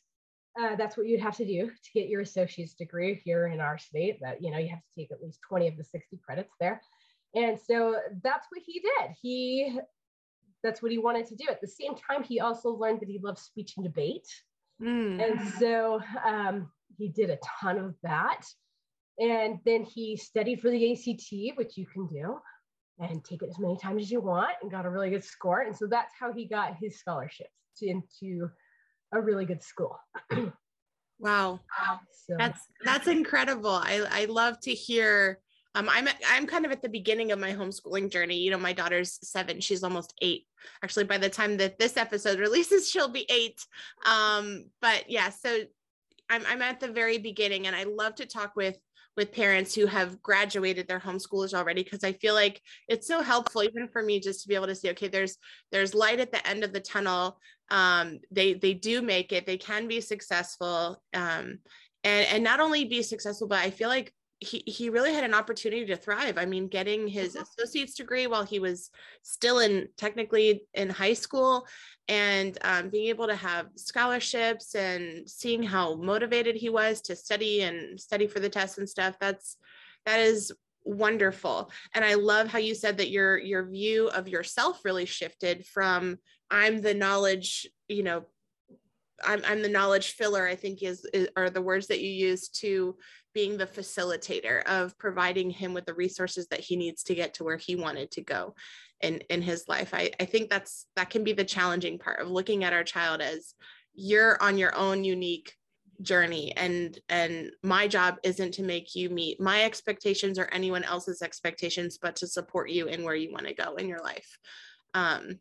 uh, 0.60 0.76
that's 0.76 0.96
what 0.96 1.06
you'd 1.06 1.20
have 1.20 1.36
to 1.36 1.44
do 1.44 1.66
to 1.68 1.90
get 1.92 2.08
your 2.08 2.22
associate's 2.22 2.74
degree 2.74 3.20
here 3.24 3.48
in 3.48 3.60
our 3.60 3.78
state. 3.78 4.18
That 4.20 4.42
you 4.42 4.50
know 4.50 4.58
you 4.58 4.68
have 4.68 4.80
to 4.80 5.00
take 5.00 5.12
at 5.12 5.22
least 5.22 5.40
20 5.48 5.68
of 5.68 5.76
the 5.76 5.84
60 5.84 6.18
credits 6.24 6.54
there. 6.60 6.80
And 7.34 7.58
so 7.58 7.96
that's 8.22 8.46
what 8.50 8.62
he 8.64 8.80
did. 8.80 9.10
He 9.20 9.78
that's 10.62 10.82
what 10.82 10.90
he 10.90 10.98
wanted 10.98 11.26
to 11.26 11.36
do. 11.36 11.44
At 11.50 11.60
the 11.60 11.68
same 11.68 11.94
time, 11.94 12.22
he 12.22 12.40
also 12.40 12.70
learned 12.70 13.00
that 13.00 13.08
he 13.08 13.20
loved 13.22 13.38
speech 13.38 13.74
and 13.76 13.84
debate. 13.84 14.26
Mm. 14.82 15.22
And 15.22 15.48
so 15.58 16.00
um, 16.24 16.70
he 16.98 17.08
did 17.08 17.30
a 17.30 17.38
ton 17.60 17.78
of 17.78 17.94
that. 18.02 18.42
And 19.18 19.58
then 19.64 19.82
he 19.82 20.16
studied 20.16 20.60
for 20.60 20.70
the 20.70 20.92
ACT, 20.92 21.56
which 21.56 21.76
you 21.76 21.86
can 21.86 22.06
do 22.06 22.38
and 22.98 23.24
take 23.24 23.42
it 23.42 23.48
as 23.48 23.58
many 23.58 23.76
times 23.76 24.02
as 24.02 24.10
you 24.10 24.20
want 24.20 24.52
and 24.62 24.70
got 24.70 24.86
a 24.86 24.90
really 24.90 25.10
good 25.10 25.24
score. 25.24 25.60
And 25.60 25.76
so 25.76 25.86
that's 25.86 26.12
how 26.18 26.32
he 26.32 26.46
got 26.46 26.76
his 26.80 26.98
scholarships 26.98 27.50
into 27.82 28.48
a 29.12 29.20
really 29.20 29.44
good 29.44 29.62
school. 29.62 29.98
wow. 31.18 31.60
So. 32.26 32.36
That's 32.38 32.60
that's 32.84 33.06
incredible. 33.06 33.70
I, 33.70 34.06
I 34.10 34.24
love 34.26 34.60
to 34.60 34.72
hear 34.72 35.40
Um, 35.76 35.90
I'm 35.90 36.08
I'm 36.26 36.46
kind 36.46 36.64
of 36.64 36.72
at 36.72 36.80
the 36.80 36.88
beginning 36.88 37.32
of 37.32 37.38
my 37.38 37.52
homeschooling 37.52 38.10
journey. 38.10 38.38
You 38.38 38.50
know, 38.50 38.58
my 38.58 38.72
daughter's 38.72 39.18
seven; 39.22 39.60
she's 39.60 39.84
almost 39.84 40.14
eight. 40.22 40.46
Actually, 40.82 41.04
by 41.04 41.18
the 41.18 41.28
time 41.28 41.58
that 41.58 41.78
this 41.78 41.98
episode 41.98 42.38
releases, 42.38 42.88
she'll 42.90 43.12
be 43.12 43.26
eight. 43.28 43.60
Um, 44.06 44.70
but 44.80 45.10
yeah, 45.10 45.28
so 45.28 45.60
I'm 46.30 46.44
I'm 46.48 46.62
at 46.62 46.80
the 46.80 46.88
very 46.88 47.18
beginning, 47.18 47.66
and 47.66 47.76
I 47.76 47.84
love 47.84 48.14
to 48.16 48.26
talk 48.26 48.56
with 48.56 48.78
with 49.16 49.32
parents 49.32 49.74
who 49.74 49.86
have 49.86 50.22
graduated 50.22 50.86
their 50.86 51.00
homeschoolers 51.00 51.54
already 51.54 51.82
because 51.82 52.04
I 52.04 52.12
feel 52.12 52.34
like 52.34 52.60
it's 52.88 53.06
so 53.06 53.22
helpful 53.22 53.62
even 53.62 53.88
for 53.88 54.02
me 54.02 54.20
just 54.20 54.42
to 54.42 54.48
be 54.48 54.54
able 54.54 54.66
to 54.66 54.74
see 54.74 54.90
okay 54.90 55.08
there's 55.08 55.38
there's 55.72 55.94
light 55.94 56.20
at 56.20 56.32
the 56.32 56.46
end 56.46 56.64
of 56.64 56.72
the 56.72 56.80
tunnel. 56.80 57.38
Um, 57.70 58.20
they 58.30 58.54
they 58.54 58.74
do 58.74 59.02
make 59.02 59.32
it. 59.32 59.46
They 59.46 59.58
can 59.58 59.88
be 59.88 60.00
successful. 60.00 61.02
Um, 61.14 61.58
and 62.04 62.26
and 62.26 62.44
not 62.44 62.60
only 62.60 62.84
be 62.84 63.02
successful 63.02 63.48
but 63.48 63.58
I 63.58 63.70
feel 63.70 63.88
like 63.88 64.12
he, 64.40 64.62
he 64.66 64.90
really 64.90 65.14
had 65.14 65.24
an 65.24 65.34
opportunity 65.34 65.86
to 65.86 65.96
thrive. 65.96 66.36
I 66.36 66.44
mean, 66.44 66.68
getting 66.68 67.08
his 67.08 67.34
mm-hmm. 67.34 67.42
associate's 67.42 67.94
degree 67.94 68.26
while 68.26 68.44
he 68.44 68.58
was 68.58 68.90
still 69.22 69.60
in 69.60 69.88
technically 69.96 70.64
in 70.74 70.90
high 70.90 71.14
school 71.14 71.66
and 72.08 72.56
um, 72.62 72.90
being 72.90 73.08
able 73.08 73.26
to 73.26 73.34
have 73.34 73.68
scholarships 73.76 74.74
and 74.74 75.28
seeing 75.28 75.62
how 75.62 75.96
motivated 75.96 76.54
he 76.54 76.68
was 76.68 77.00
to 77.02 77.16
study 77.16 77.62
and 77.62 77.98
study 77.98 78.26
for 78.26 78.40
the 78.40 78.48
tests 78.48 78.78
and 78.78 78.88
stuff. 78.88 79.16
That's, 79.18 79.56
that 80.04 80.20
is 80.20 80.52
wonderful. 80.84 81.70
And 81.94 82.04
I 82.04 82.14
love 82.14 82.48
how 82.48 82.58
you 82.58 82.74
said 82.74 82.98
that 82.98 83.10
your, 83.10 83.38
your 83.38 83.64
view 83.64 84.08
of 84.08 84.28
yourself 84.28 84.84
really 84.84 85.06
shifted 85.06 85.66
from 85.66 86.18
I'm 86.50 86.80
the 86.80 86.94
knowledge, 86.94 87.66
you 87.88 88.02
know, 88.02 88.24
I'm, 89.24 89.42
I'm 89.46 89.62
the 89.62 89.68
knowledge 89.68 90.12
filler, 90.12 90.46
I 90.46 90.54
think 90.56 90.82
is, 90.82 91.04
is 91.12 91.28
are 91.36 91.48
the 91.48 91.62
words 91.62 91.86
that 91.86 92.00
you 92.00 92.10
use 92.10 92.48
to 92.48 92.96
being 93.36 93.58
the 93.58 93.66
facilitator 93.66 94.62
of 94.62 94.96
providing 94.96 95.50
him 95.50 95.74
with 95.74 95.84
the 95.84 95.92
resources 95.92 96.46
that 96.48 96.58
he 96.58 96.74
needs 96.74 97.02
to 97.02 97.14
get 97.14 97.34
to 97.34 97.44
where 97.44 97.58
he 97.58 97.76
wanted 97.76 98.10
to 98.10 98.22
go 98.22 98.54
in 99.02 99.18
in 99.28 99.42
his 99.42 99.68
life. 99.68 99.90
I 99.92 100.10
i 100.18 100.24
think 100.24 100.48
that's 100.48 100.86
that 100.96 101.10
can 101.10 101.22
be 101.22 101.34
the 101.34 101.44
challenging 101.44 101.98
part 101.98 102.18
of 102.18 102.30
looking 102.30 102.64
at 102.64 102.72
our 102.72 102.82
child 102.82 103.20
as 103.20 103.52
you're 103.92 104.42
on 104.42 104.56
your 104.56 104.74
own 104.74 105.04
unique 105.04 105.52
journey 106.00 106.56
and 106.56 106.98
and 107.10 107.50
my 107.62 107.86
job 107.86 108.16
isn't 108.22 108.52
to 108.54 108.62
make 108.62 108.94
you 108.94 109.10
meet 109.10 109.38
my 109.38 109.64
expectations 109.64 110.38
or 110.38 110.46
anyone 110.46 110.84
else's 110.84 111.20
expectations 111.20 111.98
but 112.00 112.16
to 112.16 112.26
support 112.26 112.70
you 112.70 112.86
in 112.86 113.04
where 113.04 113.14
you 113.14 113.30
want 113.30 113.46
to 113.46 113.52
go 113.52 113.74
in 113.74 113.86
your 113.86 114.00
life. 114.00 114.38
Um 114.94 115.40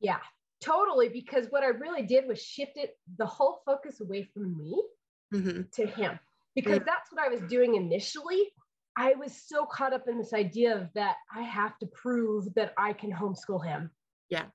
yeah 0.00 0.22
totally 0.60 1.08
because 1.08 1.46
what 1.50 1.62
i 1.62 1.68
really 1.68 2.02
did 2.02 2.26
was 2.26 2.42
shifted 2.42 2.88
the 3.16 3.26
whole 3.26 3.60
focus 3.64 4.00
away 4.00 4.24
from 4.34 4.56
me 4.58 4.82
mm-hmm. 5.32 5.62
to 5.72 5.86
him 5.86 6.18
because 6.58 6.80
mm. 6.80 6.84
that's 6.84 7.12
what 7.12 7.24
I 7.24 7.28
was 7.28 7.40
doing 7.48 7.76
initially. 7.76 8.50
I 8.96 9.14
was 9.14 9.32
so 9.46 9.64
caught 9.64 9.92
up 9.92 10.08
in 10.08 10.18
this 10.18 10.32
idea 10.32 10.76
of 10.76 10.88
that 10.94 11.16
I 11.32 11.42
have 11.42 11.78
to 11.78 11.86
prove 11.86 12.52
that 12.56 12.72
I 12.76 12.92
can 12.92 13.12
homeschool 13.12 13.64
him. 13.64 13.90
Yeah. 14.28 14.46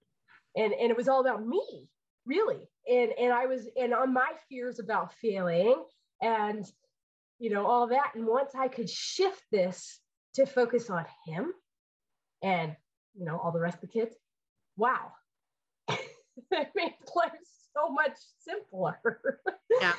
And 0.58 0.74
and 0.74 0.92
it 0.92 0.98
was 0.98 1.08
all 1.08 1.22
about 1.22 1.46
me, 1.48 1.88
really. 2.26 2.68
And 2.92 3.12
and 3.18 3.32
I 3.32 3.46
was 3.46 3.70
and 3.80 3.94
on 3.94 4.13
my 4.13 4.32
fears 4.50 4.80
about 4.80 5.13
failing 5.13 5.82
and 6.22 6.66
you 7.39 7.50
know 7.52 7.66
all 7.66 7.88
that 7.88 8.12
and 8.16 8.28
once 8.28 8.52
I 8.54 8.68
could 8.68 8.89
shift 8.89 9.42
this 9.52 10.00
to 10.36 10.46
focus 10.46 10.89
on 10.89 11.06
him 11.26 11.54
and 12.44 12.76
you 13.16 13.24
know 13.26 13.39
all 13.42 13.54
the 13.54 13.62
rest 13.62 13.76
of 13.76 13.82
the 13.82 14.00
kids, 14.00 14.13
wow. 14.76 15.13
it 15.88 16.70
made 16.76 16.96
life 17.16 17.32
so 17.74 17.89
much 17.89 18.18
simpler. 18.39 19.00
Yeah. 19.80 19.94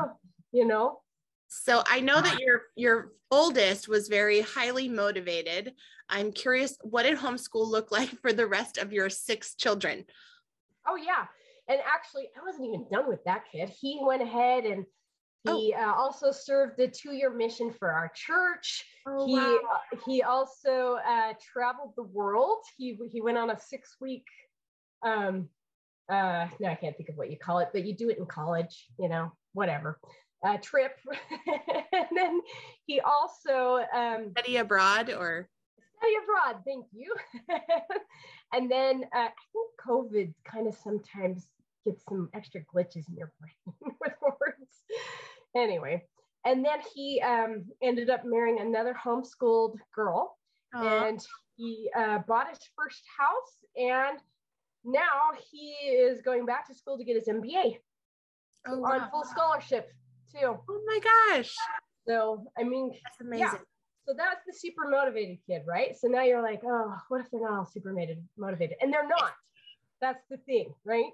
you 0.52 0.66
know, 0.66 1.00
so 1.48 1.82
I 1.86 2.00
know 2.00 2.20
that 2.20 2.38
your 2.38 2.62
your 2.76 3.12
oldest 3.30 3.88
was 3.88 4.08
very 4.08 4.42
highly 4.42 4.88
motivated. 4.88 5.74
I'm 6.08 6.30
curious, 6.32 6.76
what 6.82 7.02
did 7.04 7.18
homeschool 7.18 7.68
look 7.68 7.90
like 7.92 8.10
for 8.20 8.32
the 8.32 8.46
rest 8.46 8.78
of 8.78 8.92
your 8.92 9.08
six 9.08 9.54
children? 9.54 10.04
Oh 10.86 10.96
yeah, 10.96 11.24
and 11.66 11.80
actually, 11.86 12.28
I 12.36 12.44
wasn't 12.44 12.68
even 12.68 12.86
done 12.92 13.08
with 13.08 13.24
that 13.24 13.44
kid. 13.50 13.70
He 13.70 13.98
went 14.02 14.22
ahead 14.22 14.64
and 14.64 14.84
he 15.44 15.74
oh. 15.76 15.82
uh, 15.82 15.94
also 15.94 16.32
served 16.32 16.76
the 16.76 16.88
two-year 16.88 17.30
mission 17.30 17.72
for 17.72 17.92
our 17.92 18.10
church. 18.14 18.84
Oh, 19.06 19.26
he 19.26 19.34
wow. 19.34 19.58
uh, 19.72 19.96
he 20.04 20.22
also 20.22 20.98
uh, 21.06 21.32
traveled 21.52 21.94
the 21.96 22.02
world. 22.02 22.58
He 22.76 22.98
he 23.10 23.22
went 23.22 23.38
on 23.38 23.50
a 23.50 23.58
six-week 23.58 24.24
um 25.06 25.48
uh 26.10 26.48
no, 26.58 26.68
I 26.68 26.74
can't 26.74 26.96
think 26.96 27.08
of 27.08 27.16
what 27.16 27.30
you 27.30 27.38
call 27.38 27.60
it, 27.60 27.68
but 27.72 27.86
you 27.86 27.94
do 27.94 28.10
it 28.10 28.18
in 28.18 28.26
college, 28.26 28.86
you 28.98 29.08
know, 29.08 29.32
whatever 29.52 29.98
uh, 30.44 30.56
trip. 30.58 30.92
and 31.92 32.06
then 32.14 32.40
he 32.86 33.00
also 33.00 33.84
um, 33.94 34.30
study 34.32 34.56
abroad 34.56 35.10
or 35.10 35.48
study 35.98 36.12
abroad. 36.22 36.62
Thank 36.64 36.86
you. 36.92 37.14
and 38.52 38.70
then 38.70 39.04
uh, 39.14 39.18
I 39.18 39.30
think 39.52 39.70
COVID 39.86 40.34
kind 40.44 40.68
of 40.68 40.74
sometimes 40.74 41.48
gets 41.84 42.04
some 42.08 42.28
extra 42.34 42.60
glitches 42.74 43.08
in 43.08 43.16
your 43.16 43.32
brain 43.40 43.94
with 44.00 44.12
words. 44.22 44.82
Anyway, 45.56 46.04
and 46.44 46.64
then 46.64 46.78
he 46.94 47.20
um, 47.20 47.64
ended 47.82 48.10
up 48.10 48.24
marrying 48.24 48.60
another 48.60 48.94
homeschooled 48.94 49.76
girl, 49.94 50.36
Aww. 50.74 51.08
and 51.08 51.26
he 51.56 51.90
uh, 51.96 52.18
bought 52.28 52.48
his 52.50 52.60
first 52.76 53.02
house, 53.18 53.64
and 53.76 54.18
now 54.84 55.32
he 55.50 55.70
is 55.88 56.20
going 56.22 56.46
back 56.46 56.66
to 56.68 56.74
school 56.74 56.96
to 56.98 57.04
get 57.04 57.16
his 57.16 57.28
MBA 57.28 57.78
oh, 58.68 58.78
wow. 58.78 58.90
on 58.90 59.10
full 59.10 59.24
scholarship 59.24 59.90
too. 60.32 60.58
Oh 60.68 60.80
my 60.86 61.00
gosh. 61.32 61.54
So, 62.06 62.44
I 62.58 62.64
mean, 62.64 62.90
that's 63.04 63.20
amazing. 63.20 63.40
Yeah. 63.40 63.58
So 64.06 64.14
that's 64.16 64.40
the 64.46 64.54
super 64.54 64.88
motivated 64.88 65.38
kid, 65.46 65.62
right? 65.66 65.94
So 65.98 66.08
now 66.08 66.22
you're 66.22 66.42
like, 66.42 66.62
oh, 66.64 66.94
what 67.08 67.20
if 67.20 67.30
they're 67.30 67.42
not 67.42 67.52
all 67.52 67.66
super 67.66 67.94
motivated? 68.38 68.76
And 68.80 68.92
they're 68.92 69.06
not. 69.06 69.32
That's 70.00 70.24
the 70.30 70.38
thing, 70.38 70.72
right? 70.86 71.10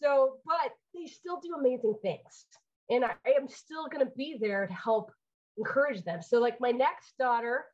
So, 0.00 0.36
but 0.46 0.72
they 0.94 1.06
still 1.06 1.40
do 1.40 1.54
amazing 1.58 1.96
things. 2.02 2.46
And 2.90 3.04
I, 3.04 3.12
I 3.26 3.30
am 3.30 3.48
still 3.48 3.88
going 3.88 4.04
to 4.04 4.12
be 4.16 4.38
there 4.40 4.66
to 4.66 4.72
help 4.72 5.10
encourage 5.58 6.04
them. 6.04 6.22
So, 6.22 6.38
like 6.38 6.60
my 6.60 6.70
next 6.70 7.16
daughter, 7.18 7.64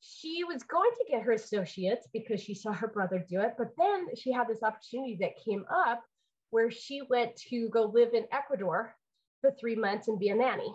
she 0.00 0.44
was 0.44 0.62
going 0.62 0.90
to 0.98 1.04
get 1.10 1.22
her 1.22 1.32
associates 1.32 2.06
because 2.12 2.40
she 2.40 2.54
saw 2.54 2.72
her 2.72 2.88
brother 2.88 3.24
do 3.28 3.40
it. 3.40 3.54
But 3.58 3.68
then 3.76 4.06
she 4.16 4.32
had 4.32 4.48
this 4.48 4.62
opportunity 4.62 5.18
that 5.20 5.42
came 5.44 5.64
up 5.86 6.02
where 6.50 6.70
she 6.70 7.02
went 7.10 7.36
to 7.50 7.68
go 7.68 7.90
live 7.92 8.14
in 8.14 8.24
Ecuador 8.32 8.94
for 9.40 9.50
three 9.58 9.76
months 9.76 10.08
and 10.08 10.18
be 10.18 10.28
a 10.28 10.34
nanny. 10.34 10.74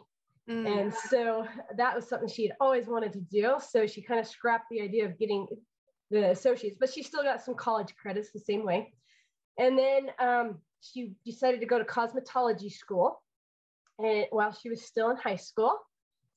Mm. 0.49 0.81
And 0.81 0.93
so 0.93 1.47
that 1.77 1.95
was 1.95 2.07
something 2.07 2.27
she 2.27 2.47
had 2.47 2.55
always 2.59 2.87
wanted 2.87 3.13
to 3.13 3.21
do. 3.21 3.55
So 3.65 3.87
she 3.87 4.01
kind 4.01 4.19
of 4.19 4.27
scrapped 4.27 4.65
the 4.69 4.81
idea 4.81 5.05
of 5.05 5.17
getting 5.17 5.47
the 6.11 6.31
associates, 6.31 6.77
but 6.79 6.91
she 6.91 7.03
still 7.03 7.23
got 7.23 7.41
some 7.41 7.55
college 7.55 7.95
credits 7.95 8.31
the 8.31 8.39
same 8.39 8.65
way. 8.65 8.93
And 9.57 9.77
then 9.77 10.09
um, 10.19 10.59
she 10.81 11.13
decided 11.25 11.59
to 11.61 11.65
go 11.65 11.77
to 11.77 11.85
cosmetology 11.85 12.71
school 12.71 13.21
and 13.99 14.25
while 14.31 14.51
she 14.51 14.69
was 14.69 14.83
still 14.83 15.11
in 15.11 15.17
high 15.17 15.35
school. 15.35 15.77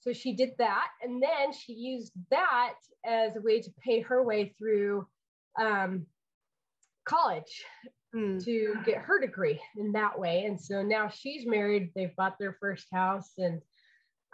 So 0.01 0.13
she 0.13 0.35
did 0.35 0.51
that. 0.59 0.89
And 1.03 1.21
then 1.23 1.53
she 1.53 1.73
used 1.73 2.13
that 2.31 2.75
as 3.05 3.35
a 3.35 3.41
way 3.41 3.61
to 3.61 3.71
pay 3.83 4.01
her 4.01 4.23
way 4.23 4.55
through 4.57 5.07
um, 5.61 6.07
college 7.05 7.65
mm. 8.17 8.45
to 8.45 8.75
get 8.85 8.99
her 8.99 9.21
degree 9.21 9.61
in 9.77 9.93
that 9.93 10.19
way. 10.19 10.45
And 10.45 10.61
so 10.61 10.83
now 10.83 11.09
she's 11.09 11.47
married, 11.47 11.91
they've 11.95 12.17
bought 12.17 12.39
their 12.39 12.57
first 12.61 12.87
house, 12.93 13.33
and 13.39 13.61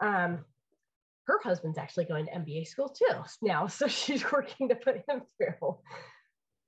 um, 0.00 0.44
her 1.26 1.40
husband's 1.42 1.78
actually 1.78 2.04
going 2.04 2.26
to 2.26 2.32
MBA 2.32 2.66
school 2.66 2.88
too 2.88 3.22
now. 3.42 3.66
So 3.66 3.88
she's 3.88 4.24
working 4.32 4.68
to 4.68 4.74
put 4.74 5.02
him 5.08 5.22
through. 5.36 5.78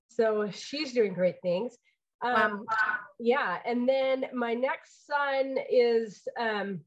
So 0.09 0.51
she's 0.51 0.93
doing 0.93 1.15
great 1.15 1.37
things. 1.43 1.77
Um, 2.23 2.65
wow. 2.71 2.97
Yeah. 3.19 3.59
And 3.67 3.89
then 3.89 4.27
my 4.33 4.55
next 4.55 5.07
son 5.07 5.57
is, 5.71 6.23
um, 6.39 6.81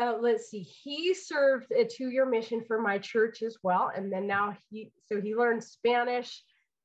uh, 0.00 0.14
let's 0.20 0.48
see, 0.48 0.62
he 0.62 1.12
served 1.12 1.70
a 1.70 1.84
two 1.84 2.08
year 2.08 2.24
mission 2.24 2.64
for 2.66 2.80
my 2.80 2.98
church 2.98 3.42
as 3.42 3.58
well. 3.62 3.92
And 3.94 4.10
then 4.10 4.26
now 4.26 4.56
he, 4.70 4.90
so 5.06 5.20
he 5.20 5.34
learned 5.34 5.62
Spanish 5.62 6.42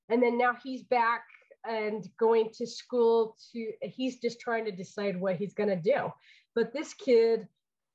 and 0.09 0.21
then 0.21 0.37
now 0.37 0.55
he's 0.63 0.83
back 0.83 1.23
and 1.67 2.07
going 2.19 2.49
to 2.57 2.65
school 2.65 3.35
to 3.51 3.71
he's 3.81 4.19
just 4.19 4.39
trying 4.39 4.65
to 4.65 4.71
decide 4.71 5.19
what 5.19 5.35
he's 5.35 5.53
going 5.53 5.69
to 5.69 5.75
do. 5.75 6.11
But 6.55 6.73
this 6.73 6.93
kid 6.93 7.47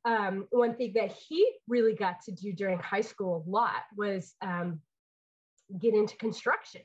um, 0.04 0.46
one 0.50 0.74
thing 0.74 0.92
that 0.94 1.12
he 1.12 1.48
really 1.68 1.94
got 1.94 2.22
to 2.22 2.32
do 2.32 2.52
during 2.52 2.78
high 2.78 3.02
school 3.02 3.44
a 3.46 3.50
lot 3.50 3.84
was 3.96 4.34
um, 4.42 4.80
get 5.78 5.94
into 5.94 6.16
construction. 6.16 6.82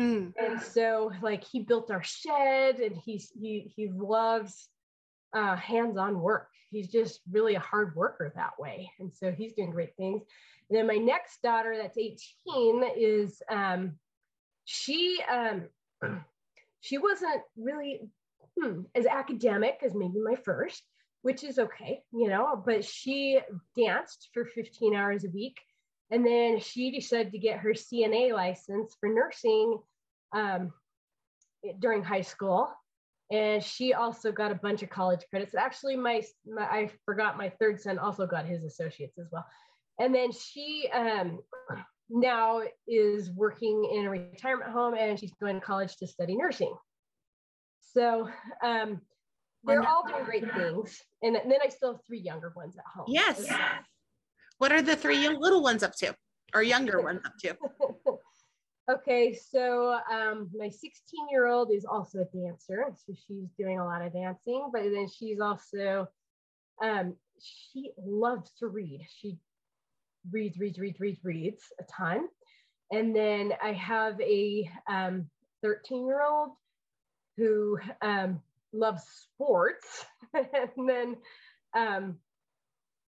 Mm. 0.00 0.32
and 0.38 0.62
so 0.62 1.12
like 1.20 1.44
he 1.44 1.60
built 1.60 1.90
our 1.90 2.02
shed 2.02 2.76
and 2.78 2.96
he's 2.96 3.30
he 3.38 3.70
he 3.76 3.90
loves 3.90 4.70
uh, 5.34 5.56
hands-on 5.56 6.20
work. 6.20 6.48
He's 6.70 6.88
just 6.88 7.20
really 7.30 7.54
a 7.54 7.60
hard 7.60 7.94
worker 7.94 8.32
that 8.34 8.58
way. 8.58 8.90
And 8.98 9.12
so 9.12 9.30
he's 9.30 9.52
doing 9.52 9.70
great 9.70 9.94
things. 9.96 10.22
And 10.68 10.78
then 10.78 10.86
my 10.86 10.96
next 10.96 11.42
daughter 11.42 11.76
that's 11.76 11.98
18 11.98 12.84
is 12.96 13.42
um, 13.50 13.96
she 14.64 15.20
um, 15.30 15.64
she 16.80 16.98
wasn't 16.98 17.42
really 17.56 18.00
hmm, 18.58 18.82
as 18.94 19.06
academic 19.06 19.80
as 19.82 19.94
maybe 19.94 20.20
my 20.20 20.36
first, 20.36 20.82
which 21.22 21.44
is 21.44 21.58
okay, 21.58 22.02
you 22.12 22.28
know, 22.28 22.62
but 22.64 22.84
she 22.84 23.40
danced 23.76 24.30
for 24.32 24.44
15 24.44 24.94
hours 24.94 25.24
a 25.24 25.30
week. 25.30 25.58
And 26.10 26.26
then 26.26 26.58
she 26.58 26.90
decided 26.90 27.32
to 27.32 27.38
get 27.38 27.60
her 27.60 27.70
CNA 27.70 28.34
license 28.34 28.96
for 28.98 29.08
nursing 29.08 29.78
um, 30.32 30.72
during 31.78 32.02
high 32.02 32.22
school. 32.22 32.68
And 33.30 33.62
she 33.62 33.94
also 33.94 34.32
got 34.32 34.50
a 34.50 34.56
bunch 34.56 34.82
of 34.82 34.90
college 34.90 35.20
credits. 35.30 35.54
Actually, 35.54 35.96
my, 35.96 36.20
my 36.44 36.62
I 36.62 36.90
forgot 37.04 37.38
my 37.38 37.48
third 37.48 37.80
son 37.80 37.96
also 37.96 38.26
got 38.26 38.44
his 38.44 38.64
associates 38.64 39.18
as 39.18 39.26
well. 39.30 39.46
And 40.00 40.12
then 40.12 40.32
she 40.32 40.88
um, 40.92 41.38
now 42.10 42.62
is 42.88 43.30
working 43.30 43.88
in 43.92 44.06
a 44.06 44.10
retirement 44.10 44.70
home 44.70 44.94
and 44.94 45.18
she's 45.18 45.32
going 45.40 45.54
to 45.54 45.60
college 45.60 45.96
to 45.96 46.06
study 46.06 46.36
nursing. 46.36 46.74
So 47.80 48.28
um, 48.62 49.00
they're 49.64 49.86
all 49.86 50.06
doing 50.06 50.24
great 50.24 50.52
things. 50.54 51.00
And 51.22 51.34
then 51.34 51.58
I 51.64 51.68
still 51.68 51.92
have 51.92 52.00
three 52.06 52.20
younger 52.20 52.52
ones 52.56 52.76
at 52.76 52.84
home. 52.92 53.06
Yes. 53.08 53.48
What 54.58 54.72
are 54.72 54.82
the 54.82 54.96
three 54.96 55.28
little 55.28 55.62
ones 55.62 55.82
up 55.82 55.94
to 55.96 56.14
or 56.54 56.62
younger 56.62 57.00
ones 57.02 57.20
up 57.24 57.32
to? 57.42 57.56
okay, 58.90 59.34
so 59.34 59.98
um, 60.12 60.50
my 60.54 60.68
16 60.68 60.92
year 61.30 61.46
old 61.46 61.70
is 61.72 61.84
also 61.84 62.20
a 62.20 62.36
dancer. 62.36 62.86
So 62.94 63.14
she's 63.26 63.50
doing 63.58 63.78
a 63.78 63.84
lot 63.84 64.02
of 64.02 64.12
dancing, 64.12 64.68
but 64.72 64.82
then 64.82 65.08
she's 65.08 65.40
also, 65.40 66.08
um, 66.82 67.14
she 67.40 67.92
loves 67.98 68.52
to 68.58 68.66
read. 68.66 69.06
She 69.08 69.38
reads, 70.30 70.58
reads, 70.58 70.78
reads, 70.78 71.00
reads, 71.00 71.20
reads 71.24 71.62
a 71.78 71.84
ton. 71.84 72.28
And 72.92 73.14
then 73.14 73.52
I 73.62 73.72
have 73.72 74.20
a 74.20 74.68
um, 74.88 75.26
13 75.62 76.06
year 76.06 76.22
old 76.22 76.50
who 77.36 77.78
um, 78.02 78.40
loves 78.72 79.04
sports. 79.04 80.04
and 80.34 80.88
then 80.88 81.16
um, 81.76 82.16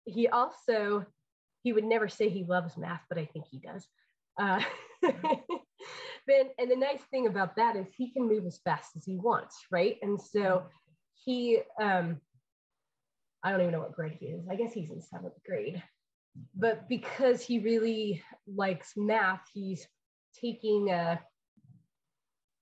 he 0.04 0.28
also, 0.28 1.06
he 1.62 1.72
would 1.72 1.84
never 1.84 2.08
say 2.08 2.28
he 2.28 2.44
loves 2.44 2.76
math, 2.76 3.02
but 3.08 3.18
I 3.18 3.26
think 3.26 3.46
he 3.50 3.58
does. 3.58 3.86
Uh, 4.38 4.60
then, 5.02 6.46
and 6.58 6.70
the 6.70 6.76
nice 6.76 7.02
thing 7.10 7.26
about 7.26 7.56
that 7.56 7.76
is 7.76 7.86
he 7.96 8.10
can 8.10 8.28
move 8.28 8.46
as 8.46 8.58
fast 8.58 8.96
as 8.96 9.04
he 9.04 9.16
wants, 9.16 9.56
right? 9.70 9.96
And 10.02 10.20
so 10.20 10.64
he, 11.24 11.60
um, 11.80 12.20
I 13.42 13.50
don't 13.50 13.60
even 13.60 13.72
know 13.72 13.80
what 13.80 13.92
grade 13.92 14.16
he 14.18 14.26
is. 14.26 14.46
I 14.50 14.56
guess 14.56 14.72
he's 14.72 14.90
in 14.90 15.00
seventh 15.00 15.34
grade. 15.46 15.82
But 16.54 16.88
because 16.88 17.42
he 17.42 17.58
really 17.58 18.22
likes 18.46 18.94
math, 18.96 19.42
he's 19.52 19.86
taking 20.40 20.90
a 20.90 21.20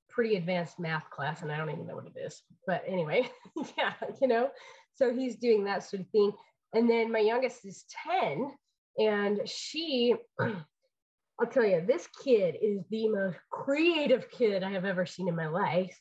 pretty 0.08 0.36
advanced 0.36 0.78
math 0.78 1.10
class 1.10 1.42
and 1.42 1.52
I 1.52 1.58
don't 1.58 1.70
even 1.70 1.86
know 1.86 1.96
what 1.96 2.06
it 2.06 2.18
is. 2.18 2.42
But 2.66 2.82
anyway, 2.86 3.28
yeah, 3.78 3.92
you 4.20 4.28
know, 4.28 4.50
so 4.94 5.14
he's 5.14 5.36
doing 5.36 5.64
that 5.64 5.84
sort 5.84 6.00
of 6.00 6.08
thing. 6.08 6.32
And 6.74 6.88
then 6.88 7.12
my 7.12 7.18
youngest 7.18 7.64
is 7.64 7.84
10 8.10 8.50
and 8.98 9.40
she, 9.46 10.14
I'll 10.40 11.46
tell 11.50 11.66
you, 11.66 11.84
this 11.86 12.08
kid 12.24 12.56
is 12.62 12.80
the 12.90 13.08
most 13.08 13.36
creative 13.50 14.30
kid 14.30 14.62
I 14.62 14.70
have 14.70 14.86
ever 14.86 15.04
seen 15.04 15.28
in 15.28 15.36
my 15.36 15.48
life. 15.48 15.98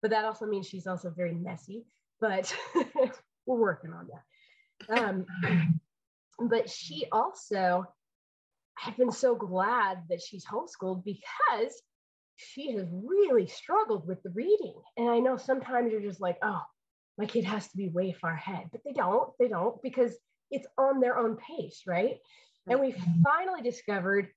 But 0.00 0.12
that 0.12 0.24
also 0.24 0.46
means 0.46 0.66
she's 0.66 0.86
also 0.86 1.10
very 1.10 1.34
messy, 1.34 1.84
but 2.20 2.54
we're 3.46 3.60
working 3.60 3.92
on 3.92 4.08
that. 4.08 5.02
Um, 5.02 5.26
but 6.38 6.70
she 6.70 7.06
also, 7.10 7.84
I've 8.84 8.96
been 8.96 9.12
so 9.12 9.34
glad 9.34 10.02
that 10.08 10.22
she's 10.22 10.44
homeschooled 10.44 11.04
because 11.04 11.72
she 12.36 12.72
has 12.72 12.86
really 12.92 13.48
struggled 13.48 14.06
with 14.06 14.22
the 14.22 14.30
reading. 14.30 14.74
And 14.96 15.10
I 15.10 15.18
know 15.18 15.36
sometimes 15.36 15.92
you're 15.92 16.00
just 16.00 16.20
like, 16.20 16.38
oh, 16.42 16.62
my 17.16 17.26
kid 17.26 17.44
has 17.44 17.66
to 17.68 17.76
be 17.76 17.88
way 17.88 18.12
far 18.12 18.34
ahead, 18.34 18.68
but 18.70 18.80
they 18.84 18.92
don't, 18.92 19.30
they 19.40 19.48
don't 19.48 19.82
because 19.82 20.16
it's 20.50 20.68
on 20.78 21.00
their 21.00 21.18
own 21.18 21.36
pace, 21.36 21.82
right? 21.86 22.18
And 22.68 22.80
we 22.80 22.94
finally 23.24 23.62
discovered, 23.62 24.28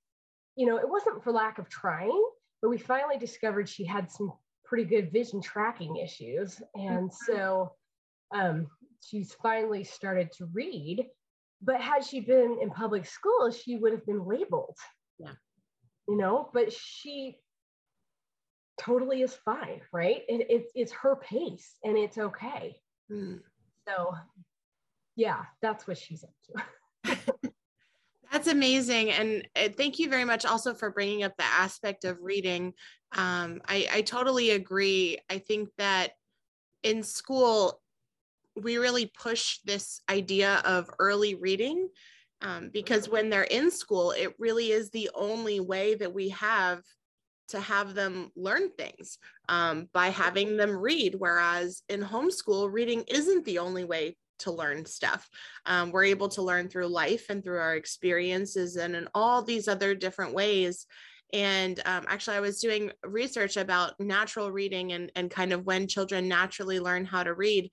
you 0.56 0.66
know, 0.66 0.78
it 0.78 0.89
wasn't 0.89 1.24
for 1.24 1.32
lack 1.32 1.60
of 1.60 1.70
trying, 1.70 2.24
but 2.62 2.70
we 2.70 2.78
finally 2.78 3.18
discovered 3.18 3.70
she 3.70 3.86
had 3.86 4.10
some 4.10 4.34
pretty 4.66 4.86
good 4.86 5.12
vision 5.12 5.41
tracking 5.41 5.97
issues. 5.97 6.62
And 6.74 7.12
mm-hmm. 7.12 7.34
so 7.34 7.74
um, 8.34 8.68
she's 9.02 9.34
finally 9.43 9.84
started 9.84 10.32
to 10.38 10.45
read. 10.54 11.06
But 11.62 11.80
had 11.80 12.03
she 12.03 12.22
been 12.22 12.57
in 12.62 12.72
public 12.72 13.05
school, 13.05 13.51
she 13.51 13.78
would 13.78 13.91
have 13.91 14.05
been 14.05 14.26
labeled. 14.26 14.78
Yeah. 15.20 15.34
You 16.07 16.18
know, 16.18 16.49
but 16.53 16.74
she 16.74 17.38
totally 18.80 19.22
is 19.22 19.34
fine, 19.34 19.82
right? 19.93 20.24
It, 20.28 20.47
it's 20.49 20.72
it's 20.74 20.91
her 20.93 21.16
pace 21.16 21.78
and 21.84 21.97
it's 21.97 22.18
okay. 22.18 22.76
Mm. 23.12 23.39
So 23.88 24.16
yeah, 25.16 25.43
that's 25.62 25.88
what 25.88 25.97
she's 25.97 26.24
up 26.24 26.34
to. 26.45 27.51
that's 28.32 28.47
amazing. 28.47 29.12
And 29.12 29.47
uh, 29.55 29.70
thank 29.76 29.99
you 29.99 30.09
very 30.09 30.26
much 30.26 30.45
also 30.45 30.74
for 30.74 30.89
bringing 30.89 31.24
up 31.24 31.36
the 31.38 31.43
aspect 31.43 32.05
of 32.05 32.18
reading. 32.22 32.74
Um, 33.16 33.62
I, 33.68 33.88
I 33.91 34.01
totally 34.01 34.51
agree. 34.51 35.20
I 35.30 35.39
think 35.39 35.70
that 35.78 36.12
in 36.84 37.03
school, 37.03 37.80
we 38.56 38.78
really 38.78 39.12
push 39.20 39.60
this 39.66 40.02
idea 40.10 40.62
of 40.66 40.89
early 40.99 41.36
reading 41.36 41.89
um, 42.41 42.70
because 42.74 43.08
when 43.08 43.30
they're 43.30 43.43
in 43.43 43.70
school, 43.70 44.12
it 44.12 44.34
really 44.39 44.72
is 44.72 44.89
the 44.89 45.10
only 45.14 45.60
way 45.60 45.95
that 45.95 46.14
we 46.14 46.30
have 46.30 46.82
to 47.49 47.60
have 47.60 47.93
them 47.93 48.32
learn 48.36 48.70
things 48.72 49.18
um, 49.49 49.88
by 49.93 50.08
having 50.08 50.58
them 50.58 50.72
read. 50.72 51.16
Whereas 51.18 51.84
in 51.89 52.02
homeschool, 52.02 52.72
reading 52.72 53.04
isn't 53.08 53.45
the 53.45 53.60
only 53.60 53.84
way 53.84 54.16
to 54.39 54.52
learn 54.52 54.86
stuff. 54.86 55.30
Um, 55.66 55.91
we're 55.91 56.06
able 56.06 56.30
to 56.30 56.41
learn 56.41 56.68
through 56.68 56.88
life 56.88 57.30
and 57.30 57.43
through 57.43 57.60
our 57.60 57.76
experiences 57.76 58.76
and 58.76 58.95
in 58.95 59.08
all 59.14 59.43
these 59.43 59.68
other 59.68 59.93
different 59.93 60.34
ways. 60.34 60.88
And 61.34 61.80
um, 61.86 62.06
actually, 62.08 62.38
I 62.38 62.41
was 62.41 62.60
doing 62.60 62.91
research 63.04 63.56
about 63.56 63.99
natural 63.99 64.52
reading 64.52 64.91
and, 64.93 65.12
and 65.16 65.32
kind 65.32 65.54
of 65.54 65.66
when 65.66 65.88
children 65.88 66.28
naturally 66.28 66.80
learn 66.80 67.06
how 67.06 67.24
to 67.24 67.34
read. 67.34 67.70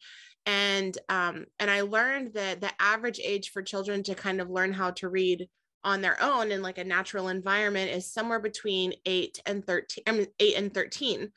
And 0.47 0.97
um, 1.09 1.47
and 1.59 1.71
I 1.71 1.83
learned 1.83 2.33
that 2.35 2.61
the 2.61 2.71
average 2.81 3.21
age 3.23 3.51
for 3.51 3.63
children 3.63 4.03
to 4.05 4.15
kind 4.15 4.41
of 4.41 4.51
learn 4.51 4.73
how 4.73 4.93
to 4.93 5.09
read 5.09 5.49
on 5.85 6.01
their 6.01 6.21
own 6.23 6.51
in 6.51 6.63
like 6.63 6.79
a 6.79 6.85
natural 6.85 7.29
environment 7.29 7.91
is 7.91 8.13
somewhere 8.13 8.41
between 8.41 8.95
8 9.07 9.41
and 9.47 9.65
13 9.65 10.05
I 10.07 10.13
mean, 10.13 10.27
8 10.41 10.57
and 10.57 10.75
13 10.75 11.33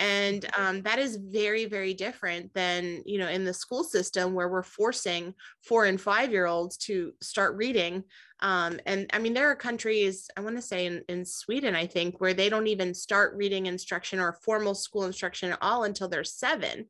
and 0.00 0.46
um, 0.56 0.80
that 0.82 0.98
is 0.98 1.16
very 1.16 1.66
very 1.66 1.92
different 1.92 2.52
than 2.54 3.02
you 3.04 3.18
know 3.18 3.28
in 3.28 3.44
the 3.44 3.52
school 3.52 3.84
system 3.84 4.32
where 4.32 4.48
we're 4.48 4.62
forcing 4.62 5.34
four 5.62 5.84
and 5.84 6.00
five 6.00 6.32
year 6.32 6.46
olds 6.46 6.76
to 6.78 7.12
start 7.20 7.56
reading. 7.56 8.02
Um, 8.42 8.80
and 8.86 9.10
i 9.12 9.18
mean 9.18 9.34
there 9.34 9.50
are 9.50 9.54
countries 9.54 10.30
i 10.34 10.40
want 10.40 10.56
to 10.56 10.62
say 10.62 10.86
in, 10.86 11.02
in 11.10 11.26
sweden 11.26 11.74
i 11.74 11.86
think 11.86 12.22
where 12.22 12.32
they 12.32 12.48
don't 12.48 12.68
even 12.68 12.94
start 12.94 13.36
reading 13.36 13.66
instruction 13.66 14.18
or 14.18 14.38
formal 14.42 14.74
school 14.74 15.04
instruction 15.04 15.52
at 15.52 15.58
all 15.60 15.84
until 15.84 16.08
they're 16.08 16.24
seven 16.24 16.86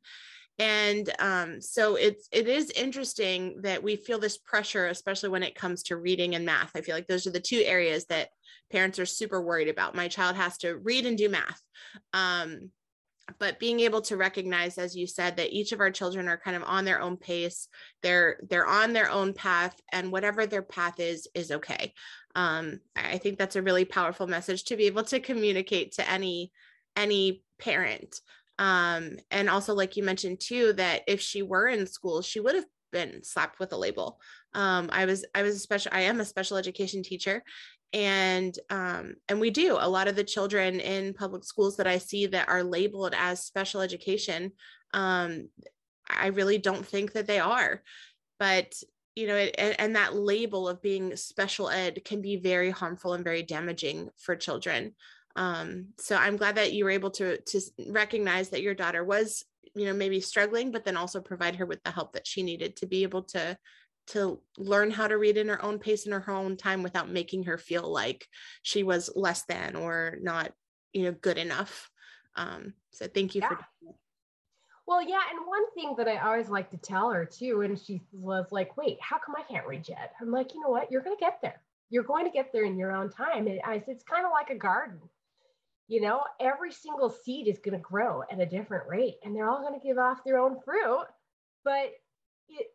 and 0.61 1.11
um, 1.21 1.63
so 1.63 1.95
it's 1.95 2.29
it 2.31 2.47
is 2.47 2.71
interesting 2.73 3.63
that 3.63 3.83
we 3.83 3.97
feel 3.97 4.19
this 4.19 4.37
pressure 4.37 4.89
especially 4.89 5.31
when 5.31 5.43
it 5.43 5.55
comes 5.55 5.83
to 5.85 5.97
reading 5.97 6.35
and 6.35 6.45
math. 6.45 6.73
I 6.75 6.83
feel 6.83 6.95
like 6.95 7.07
those 7.07 7.27
are 7.27 7.31
the 7.31 7.41
two 7.41 7.63
areas 7.65 8.05
that 8.07 8.29
parents 8.71 8.99
are 8.99 9.07
super 9.07 9.41
worried 9.41 9.69
about. 9.69 9.95
My 9.95 10.07
child 10.07 10.37
has 10.37 10.59
to 10.59 10.77
read 10.77 11.07
and 11.07 11.17
do 11.17 11.31
math. 11.31 11.63
Um, 12.13 12.71
but 13.39 13.59
being 13.59 13.81
able 13.81 14.03
to 14.03 14.19
recognize 14.19 14.77
as 14.77 14.95
you 14.95 15.07
said 15.07 15.37
that 15.37 15.53
each 15.53 15.73
of 15.73 15.81
our 15.81 15.91
children 15.91 16.29
are 16.29 16.37
kind 16.37 16.57
of 16.57 16.65
on 16.65 16.85
their 16.85 17.01
own 17.01 17.17
pace 17.17 17.69
they're 18.03 18.41
they're 18.51 18.67
on 18.67 18.93
their 18.93 19.09
own 19.09 19.33
path 19.33 19.81
and 19.93 20.13
whatever 20.13 20.45
their 20.45 20.63
path 20.63 21.01
is 21.01 21.27
is 21.35 21.51
okay. 21.53 21.95
Um, 22.35 22.81
i 22.97 23.17
think 23.17 23.39
that's 23.39 23.57
a 23.57 23.63
really 23.63 23.87
powerful 23.87 24.27
message 24.27 24.65
to 24.65 24.77
be 24.77 24.85
able 24.85 25.05
to 25.05 25.21
communicate 25.21 25.93
to 25.93 26.11
any 26.11 26.53
any 26.97 27.45
parent 27.59 28.21
um, 28.61 29.17
and 29.31 29.49
also, 29.49 29.75
like 29.75 29.97
you 29.97 30.05
mentioned 30.05 30.39
too, 30.39 30.75
that 30.75 31.03
if 31.09 31.21
she 31.21 31.43
were 31.43 31.67
in 31.67 31.87
school, 31.87 32.21
she 32.21 32.41
would 32.41 32.55
have 32.55 32.67
been 32.93 33.25
slapped 33.25 33.59
with 33.59 33.73
a 33.73 33.77
label. 33.77 34.21
Um, 34.53 34.91
I 34.93 35.07
was, 35.07 35.25
I 35.35 35.43
was 35.43 35.57
a 35.57 35.59
special, 35.59 35.91
I 35.95 36.03
am 36.03 36.21
a 36.21 36.27
special 36.27 36.59
education 36.59 37.03
teacher, 37.03 37.43
and 37.95 38.55
um, 38.69 39.15
and 39.31 39.41
we 39.41 39.51
do 39.51 39.79
a 39.81 39.89
lot 39.89 40.09
of 40.09 40.15
the 40.15 40.25
children 40.25 40.79
in 40.79 41.15
public 41.15 41.43
schools 41.43 41.79
that 41.79 41.87
I 41.87 41.97
see 41.97 42.27
that 42.27 42.51
are 42.51 42.63
labeled 42.63 43.15
as 43.17 43.43
special 43.43 43.81
education. 43.81 44.53
Um, 44.93 45.49
I 46.07 46.27
really 46.27 46.59
don't 46.59 46.85
think 46.85 47.13
that 47.13 47.27
they 47.27 47.41
are, 47.41 47.83
but 48.39 48.75
you 49.17 49.27
know, 49.27 49.37
it, 49.37 49.55
and, 49.57 49.81
and 49.81 49.97
that 49.97 50.15
label 50.15 50.69
of 50.69 50.83
being 50.83 51.17
special 51.17 51.71
ed 51.71 52.05
can 52.05 52.21
be 52.21 52.37
very 52.37 52.71
harmful 52.71 53.15
and 53.15 53.25
very 53.25 53.43
damaging 53.43 54.11
for 54.19 54.37
children 54.37 54.95
um, 55.37 55.87
so 55.99 56.17
i'm 56.17 56.37
glad 56.37 56.57
that 56.57 56.73
you 56.73 56.85
were 56.85 56.91
able 56.91 57.11
to 57.11 57.41
to 57.43 57.61
recognize 57.89 58.51
that 58.51 58.63
your 58.63 58.75
daughter 58.75 59.05
was 59.05 59.45
you 59.75 59.87
know 59.87 59.93
maybe 59.93 60.21
struggling 60.21 60.71
but 60.71 60.85
then 60.85 60.97
also 60.97 61.21
provide 61.21 61.57
her 61.57 61.67
with 61.67 61.83
the 61.85 61.91
help 61.91 62.13
that 62.13 62.27
she 62.27 62.43
needed 62.43 62.77
to 62.77 62.87
be 62.87 63.03
able 63.03 63.23
to 63.23 63.57
to 64.07 64.41
learn 64.59 64.91
how 64.91 65.07
to 65.07 65.19
read 65.19 65.37
in 65.37 65.49
her 65.49 65.63
own 65.65 65.79
pace 65.79 66.07
in 66.07 66.13
her 66.13 66.31
own 66.31 66.57
time 66.57 66.83
without 66.83 67.09
making 67.09 67.45
her 67.45 67.57
feel 67.57 67.91
like 67.91 68.27
she 68.63 68.83
was 68.83 69.11
less 69.15 69.45
than 69.45 69.77
or 69.77 70.17
not 70.21 70.53
you 70.93 71.05
know 71.05 71.13
good 71.13 71.39
enough 71.39 71.91
um, 72.37 72.75
so 72.91 73.07
thank 73.07 73.35
you 73.35 73.41
yeah. 73.41 73.49
for 73.49 73.59
Well, 74.87 75.03
yeah, 75.03 75.21
and 75.31 75.47
one 75.47 75.71
thing 75.75 75.95
that 75.99 76.09
I 76.09 76.19
always 76.19 76.49
like 76.49 76.71
to 76.71 76.77
tell 76.77 77.11
her 77.11 77.25
too, 77.25 77.63
and 77.63 77.79
she 77.79 78.03
was 78.13 78.47
like, 78.51 78.77
"Wait, 78.77 78.99
how 79.01 79.19
come 79.19 79.35
I 79.37 79.43
can't 79.43 79.67
read 79.67 79.89
yet?" 79.89 80.13
I'm 80.21 80.31
like, 80.31 80.55
"You 80.55 80.61
know 80.61 80.71
what? 80.71 80.91
You're 80.91 81.03
going 81.03 81.17
to 81.17 81.21
get 81.21 81.39
there. 81.43 81.61
You're 81.91 82.05
going 82.05 82.25
to 82.25 82.31
get 82.31 82.53
there 82.53 82.65
in 82.65 82.79
your 82.79 82.93
own 82.93 83.11
time." 83.11 83.47
And 83.47 83.61
I 83.65 83.79
said, 83.81 83.97
"It's 83.97 84.05
kind 84.05 84.25
of 84.25 84.33
like 84.33 84.51
a 84.51 84.59
garden. 84.59 85.01
You 85.91 86.01
know, 86.01 86.23
every 86.39 86.73
single 86.73 87.11
seed 87.11 87.49
is 87.49 87.59
going 87.59 87.77
to 87.77 87.83
grow 87.83 88.23
at 88.31 88.41
a 88.41 88.47
different 88.47 88.89
rate, 88.89 89.17
and 89.25 89.35
they're 89.35 89.49
all 89.51 89.61
going 89.61 89.79
to 89.79 89.87
give 89.87 89.99
off 89.99 90.25
their 90.25 90.39
own 90.39 90.61
fruit. 90.65 91.05
But 91.65 91.91
it, 92.49 92.69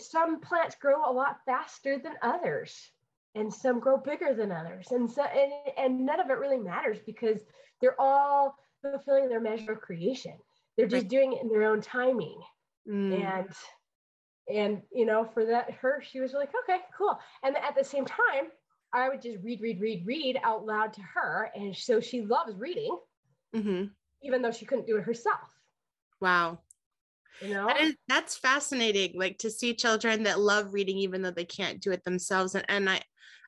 some 0.00 0.40
plants 0.40 0.76
grow 0.80 1.10
a 1.10 1.12
lot 1.12 1.38
faster 1.46 1.98
than 1.98 2.14
others, 2.22 2.90
and 3.34 3.52
some 3.52 3.80
grow 3.80 3.96
bigger 3.96 4.34
than 4.34 4.52
others, 4.52 4.88
and 4.90 5.10
so 5.10 5.22
and 5.22 5.52
and 5.76 6.06
none 6.06 6.20
of 6.20 6.30
it 6.30 6.38
really 6.38 6.58
matters 6.58 6.98
because 7.04 7.40
they're 7.80 8.00
all 8.00 8.54
fulfilling 8.82 9.28
their 9.28 9.40
measure 9.40 9.72
of 9.72 9.80
creation." 9.80 10.34
they're 10.78 10.86
just 10.86 11.02
right. 11.02 11.10
doing 11.10 11.32
it 11.34 11.42
in 11.42 11.48
their 11.48 11.64
own 11.64 11.82
timing 11.82 12.40
mm. 12.88 13.12
and 13.20 13.48
and 14.48 14.80
you 14.92 15.04
know 15.04 15.28
for 15.34 15.44
that 15.44 15.70
her 15.72 16.00
she 16.00 16.20
was 16.20 16.32
like 16.32 16.50
okay 16.64 16.80
cool 16.96 17.18
and 17.42 17.56
at 17.56 17.74
the 17.76 17.84
same 17.84 18.06
time 18.06 18.46
i 18.92 19.08
would 19.08 19.22
just 19.22 19.38
read 19.42 19.60
read 19.60 19.80
read 19.80 20.02
read 20.06 20.38
out 20.42 20.64
loud 20.64 20.92
to 20.92 21.02
her 21.02 21.50
and 21.54 21.76
so 21.76 22.00
she 22.00 22.22
loves 22.22 22.54
reading 22.56 22.96
mm-hmm. 23.54 23.84
even 24.22 24.42
though 24.42 24.50
she 24.50 24.66
couldn't 24.66 24.86
do 24.86 24.96
it 24.96 25.04
herself. 25.04 25.40
Wow. 26.20 26.60
You 27.40 27.54
know? 27.54 27.66
That 27.66 27.80
is, 27.80 27.94
that's 28.08 28.36
fascinating 28.36 29.12
like 29.18 29.38
to 29.38 29.50
see 29.50 29.74
children 29.74 30.24
that 30.24 30.40
love 30.40 30.74
reading 30.74 30.98
even 30.98 31.22
though 31.22 31.30
they 31.30 31.44
can't 31.44 31.80
do 31.80 31.92
it 31.92 32.02
themselves 32.02 32.56
and, 32.56 32.64
and 32.68 32.90
i 32.90 33.00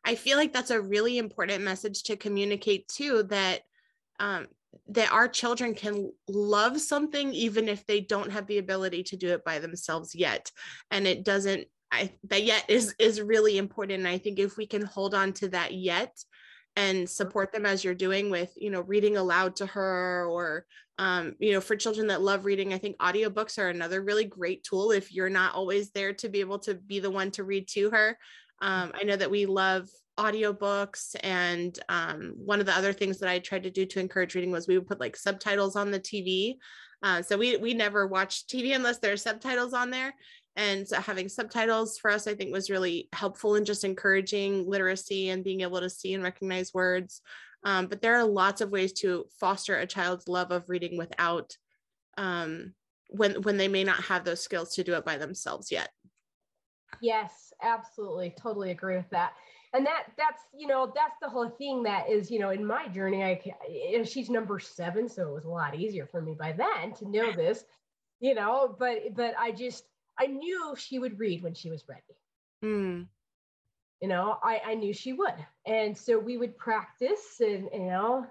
i 0.05 0.15
feel 0.15 0.39
like 0.39 0.53
that's 0.53 0.71
a 0.71 0.81
really 0.81 1.19
important 1.19 1.65
message 1.65 2.05
to 2.05 2.17
communicate 2.17 2.87
too 2.87 3.25
that 3.25 3.63
um, 4.21 4.47
that 4.91 5.11
our 5.11 5.27
children 5.27 5.75
can 5.75 6.13
love 6.29 6.81
something 6.81 7.33
even 7.35 7.69
if 7.69 7.85
they 7.87 8.01
don't 8.01 8.31
have 8.31 8.47
the 8.47 8.59
ability 8.59 9.03
to 9.03 9.17
do 9.17 9.31
it 9.31 9.45
by 9.45 9.59
themselves 9.59 10.15
yet 10.15 10.53
and 10.93 11.09
it 11.09 11.25
doesn't 11.25 11.67
i 11.93 12.11
that 12.25 12.43
yet 12.45 12.65
is 12.69 12.95
is 12.99 13.21
really 13.21 13.59
important. 13.59 13.99
And 14.01 14.09
i 14.09 14.19
think 14.19 14.39
if 14.39 14.57
we 14.57 14.67
can 14.67 14.83
hold 14.83 15.15
on 15.15 15.33
to 15.35 15.49
that 15.51 15.75
yet 15.75 16.17
and 16.77 17.09
support 17.09 17.53
them 17.53 17.67
as 17.67 17.83
you're 17.83 17.95
doing 17.95 18.31
with 18.31 18.53
you 18.57 18.71
know 18.71 18.83
reading 18.83 19.17
aloud 19.17 19.57
to 19.57 19.67
her 19.67 20.27
or 20.27 20.65
um, 20.99 21.35
you 21.39 21.53
know 21.53 21.61
for 21.61 21.77
children 21.77 22.07
that 22.09 22.23
love 22.23 22.45
reading 22.45 22.73
i 22.73 22.79
think 22.79 22.97
audiobooks 22.99 23.59
are 23.59 23.69
another 23.69 24.03
really 24.03 24.25
great 24.25 24.63
tool 24.63 24.91
if 24.91 25.13
you're 25.13 25.31
not 25.31 25.55
always 25.55 25.91
there 25.91 26.13
to 26.13 26.29
be 26.29 26.41
able 26.41 26.59
to 26.59 26.75
be 26.75 27.01
the 27.01 27.11
one 27.11 27.31
to 27.33 27.45
read 27.45 27.67
to 27.69 27.91
her. 27.91 28.17
Um, 28.63 28.93
i 28.95 29.03
know 29.03 29.17
that 29.17 29.31
we 29.31 29.47
love 29.47 29.89
audiobooks 30.19 31.17
and 31.23 31.79
um, 31.89 32.35
one 32.37 32.61
of 32.61 32.67
the 32.67 32.77
other 32.77 32.93
things 32.93 33.19
that 33.19 33.29
i 33.29 33.39
tried 33.39 33.63
to 33.63 33.71
do 33.71 33.87
to 33.87 34.01
encourage 34.01 34.35
reading 34.35 34.51
was 34.51 34.69
we 34.69 34.77
would 34.77 34.87
put 34.87 35.01
like 35.01 35.17
subtitles 35.17 35.77
on 35.77 35.91
the 35.91 36.01
tv 36.01 36.57
uh, 37.03 37.23
so 37.23 37.39
we 37.39 37.57
we 37.57 37.73
never 37.73 38.07
watch 38.07 38.47
tv 38.47 38.75
unless 38.75 38.99
there's 38.99 39.23
subtitles 39.23 39.73
on 39.73 39.91
there 39.91 40.13
and 40.57 40.87
having 40.91 41.29
subtitles 41.29 41.99
for 41.99 42.11
us 42.11 42.27
i 42.27 42.35
think 42.35 42.53
was 42.53 42.71
really 42.71 43.09
helpful 43.13 43.55
in 43.55 43.65
just 43.65 43.85
encouraging 43.85 44.69
literacy 44.69 45.31
and 45.31 45.45
being 45.45 45.61
able 45.61 45.81
to 45.81 45.91
see 45.91 46.15
and 46.15 46.23
recognize 46.23 46.75
words. 46.75 47.23
Um, 47.63 47.89
but 47.89 48.01
there 48.01 48.17
are 48.17 48.25
lots 48.25 48.63
of 48.63 48.71
ways 48.71 48.93
to 48.95 49.27
foster 49.39 49.77
a 49.77 49.87
child's 49.87 50.29
love 50.29 50.51
of 50.51 50.69
reading 50.69 50.97
without 50.97 51.55
um, 52.17 52.73
when 53.09 53.43
when 53.43 53.59
they 53.59 53.69
may 53.69 53.85
not 53.85 54.03
have 54.05 54.25
those 54.25 54.41
skills 54.41 54.75
to 54.75 54.85
do 54.85 54.95
it 54.95 55.05
by 55.05 55.19
themselves 55.19 55.71
yet. 55.71 55.91
Yes 57.03 57.51
absolutely. 57.63 58.35
Totally 58.41 58.71
agree 58.71 58.97
with 58.97 59.11
that. 59.11 59.33
And 59.73 59.87
that 59.87 60.07
that's 60.17 60.43
you 60.53 60.67
know 60.67 60.93
that's 60.95 61.17
the 61.23 61.29
whole 61.29 61.49
thing 61.49 61.85
that 61.85 62.09
is 62.11 62.29
you 62.29 62.41
know 62.41 62.51
in 62.51 62.67
my 62.67 62.89
journey 62.89 63.23
i 63.23 64.03
she's 64.03 64.29
number 64.29 64.59
seven 64.59 65.09
so 65.09 65.29
it 65.29 65.33
was 65.33 65.45
a 65.45 65.49
lot 65.49 65.77
easier 65.77 66.09
for 66.11 66.21
me 66.21 66.35
by 66.37 66.51
then 66.51 66.93
to 66.95 67.09
know 67.09 67.31
this 67.31 67.65
you 68.19 68.35
know 68.35 68.75
but 68.81 69.15
but 69.15 69.33
i 69.39 69.53
just 69.53 69.85
i 70.21 70.27
knew 70.27 70.75
she 70.77 70.99
would 70.99 71.19
read 71.19 71.43
when 71.43 71.55
she 71.55 71.71
was 71.71 71.85
ready. 71.89 72.03
Mm. 72.65 73.07
you 74.03 74.09
know 74.09 74.37
i 74.43 74.61
i 74.67 74.75
knew 74.75 74.93
she 74.93 75.13
would. 75.15 75.35
And 75.67 75.97
so 75.97 76.19
we 76.19 76.37
would 76.37 76.57
practice 76.59 77.41
and 77.41 77.69
you 77.73 77.87
know 77.87 78.27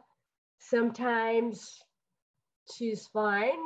sometimes 0.59 1.79
she's 2.71 3.07
fine 3.07 3.59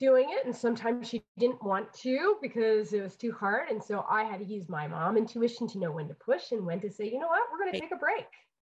doing 0.00 0.28
it 0.30 0.46
and 0.46 0.56
sometimes 0.56 1.08
she 1.08 1.22
didn't 1.38 1.62
want 1.62 1.92
to 1.92 2.36
because 2.42 2.92
it 2.92 3.02
was 3.02 3.16
too 3.16 3.32
hard. 3.32 3.68
And 3.68 3.82
so 3.82 4.04
i 4.10 4.24
had 4.24 4.40
to 4.40 4.46
use 4.46 4.68
my 4.68 4.88
mom 4.88 5.16
intuition 5.16 5.68
to 5.68 5.78
know 5.78 5.92
when 5.92 6.08
to 6.08 6.14
push 6.14 6.50
and 6.52 6.66
when 6.66 6.80
to 6.80 6.90
say 6.90 7.04
you 7.04 7.20
know 7.20 7.28
what? 7.28 7.42
We're 7.52 7.58
going 7.58 7.72
to 7.72 7.80
take 7.80 7.92
a 7.92 7.96
break. 7.96 8.26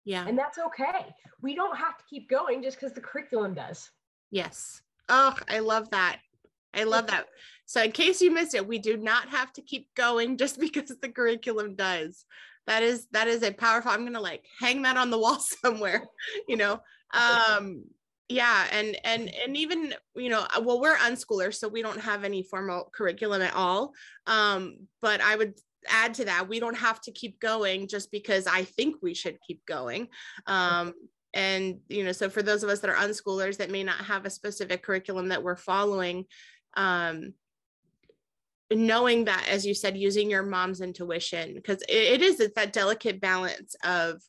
Yeah. 0.05 0.27
And 0.27 0.39
that's 0.39 0.59
okay. 0.59 1.15
We 1.43 1.55
don't 1.55 1.77
have 1.77 1.99
to 1.99 2.05
keep 2.09 2.29
going 2.31 2.63
just 2.63 2.81
because 2.81 2.95
the 2.95 3.01
curriculum 3.01 3.55
does. 3.55 3.91
Yes. 4.31 4.83
Oh 5.09 5.37
i 5.49 5.61
love 5.61 5.91
that. 5.91 6.19
I 6.75 6.85
love 6.85 7.07
that 7.09 7.27
so 7.69 7.83
in 7.83 7.93
case 7.93 8.23
you 8.23 8.31
missed 8.31 8.55
it 8.55 8.67
we 8.67 8.79
do 8.79 8.97
not 8.97 9.29
have 9.29 9.53
to 9.53 9.61
keep 9.61 9.95
going 9.95 10.37
just 10.43 10.59
because 10.59 10.89
the 11.01 11.09
curriculum 11.09 11.77
does. 11.77 12.25
That 12.67 12.83
is 12.83 13.07
that 13.13 13.29
is 13.29 13.43
a 13.43 13.53
powerful 13.53 13.93
i'm 13.93 14.13
to 14.13 14.21
like 14.21 14.45
hang 14.61 14.83
that 14.83 14.97
on 14.97 15.11
the 15.11 15.19
wall 15.25 15.39
somewhere 15.39 16.03
you 16.49 16.57
know? 16.57 16.81
Um 17.13 17.85
yeah 18.29 18.67
and 18.73 18.97
and 19.05 19.31
and 19.43 19.57
even 19.57 19.95
you 20.15 20.29
know 20.29 20.47
uh, 20.55 20.61
well 20.63 20.81
we're 20.81 20.97
unschoolers 20.97 21.55
so 21.55 21.67
we 21.67 21.81
don't 21.81 22.01
have 22.01 22.25
any 22.25 22.43
formal 22.43 22.91
curriculum 22.95 23.43
at 23.43 23.55
all. 23.55 23.93
Um 24.27 24.87
but 25.01 25.21
i 25.21 25.37
would 25.37 25.55
add 25.89 26.15
to 26.15 26.25
that 26.25 26.49
we 26.49 26.61
don't 26.61 26.77
have 26.77 27.01
to 27.03 27.13
keep 27.13 27.39
going 27.41 27.87
just 27.87 28.11
because 28.11 28.47
i 28.47 28.65
think 28.65 28.97
we 29.03 29.15
should 29.15 29.39
keep 29.47 29.65
going. 29.67 30.09
Um 30.47 30.95
and 31.35 31.81
you 31.89 32.05
know 32.05 32.13
so 32.13 32.31
for 32.31 32.43
those 32.43 32.63
of 32.63 32.71
us 32.71 32.81
that 32.81 32.91
are 32.91 32.97
unschoolers 32.97 33.59
that 33.59 33.71
may 33.71 33.85
not 33.85 34.05
have 34.05 34.25
a 34.25 34.31
specific 34.31 34.83
curriculum 34.83 35.29
that 35.29 35.43
we're 35.43 35.57
following 35.57 36.25
um 36.75 37.35
knowing 38.71 39.25
that 39.25 39.47
as 39.49 39.65
you 39.65 39.75
said 39.75 39.97
using 39.97 40.29
your 40.29 40.43
mom's 40.43 40.81
intuition 40.81 41.55
because 41.55 41.81
it, 41.83 42.21
it 42.21 42.23
is 42.23 42.39
it's 42.39 42.55
that 42.55 42.73
delicate 42.73 43.21
balance 43.21 43.75
of 43.83 44.21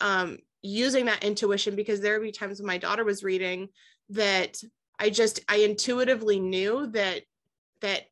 um 0.00 0.36
using 0.62 1.06
that 1.06 1.24
intuition 1.24 1.74
because 1.74 2.00
there 2.00 2.18
would 2.18 2.26
be 2.26 2.32
times 2.32 2.60
when 2.60 2.66
my 2.66 2.78
daughter 2.78 3.04
was 3.04 3.22
reading 3.22 3.68
that 4.10 4.58
I 4.98 5.10
just 5.10 5.40
I 5.48 5.58
intuitively 5.58 6.40
knew 6.40 6.88
that 6.88 7.22
that 7.80 8.02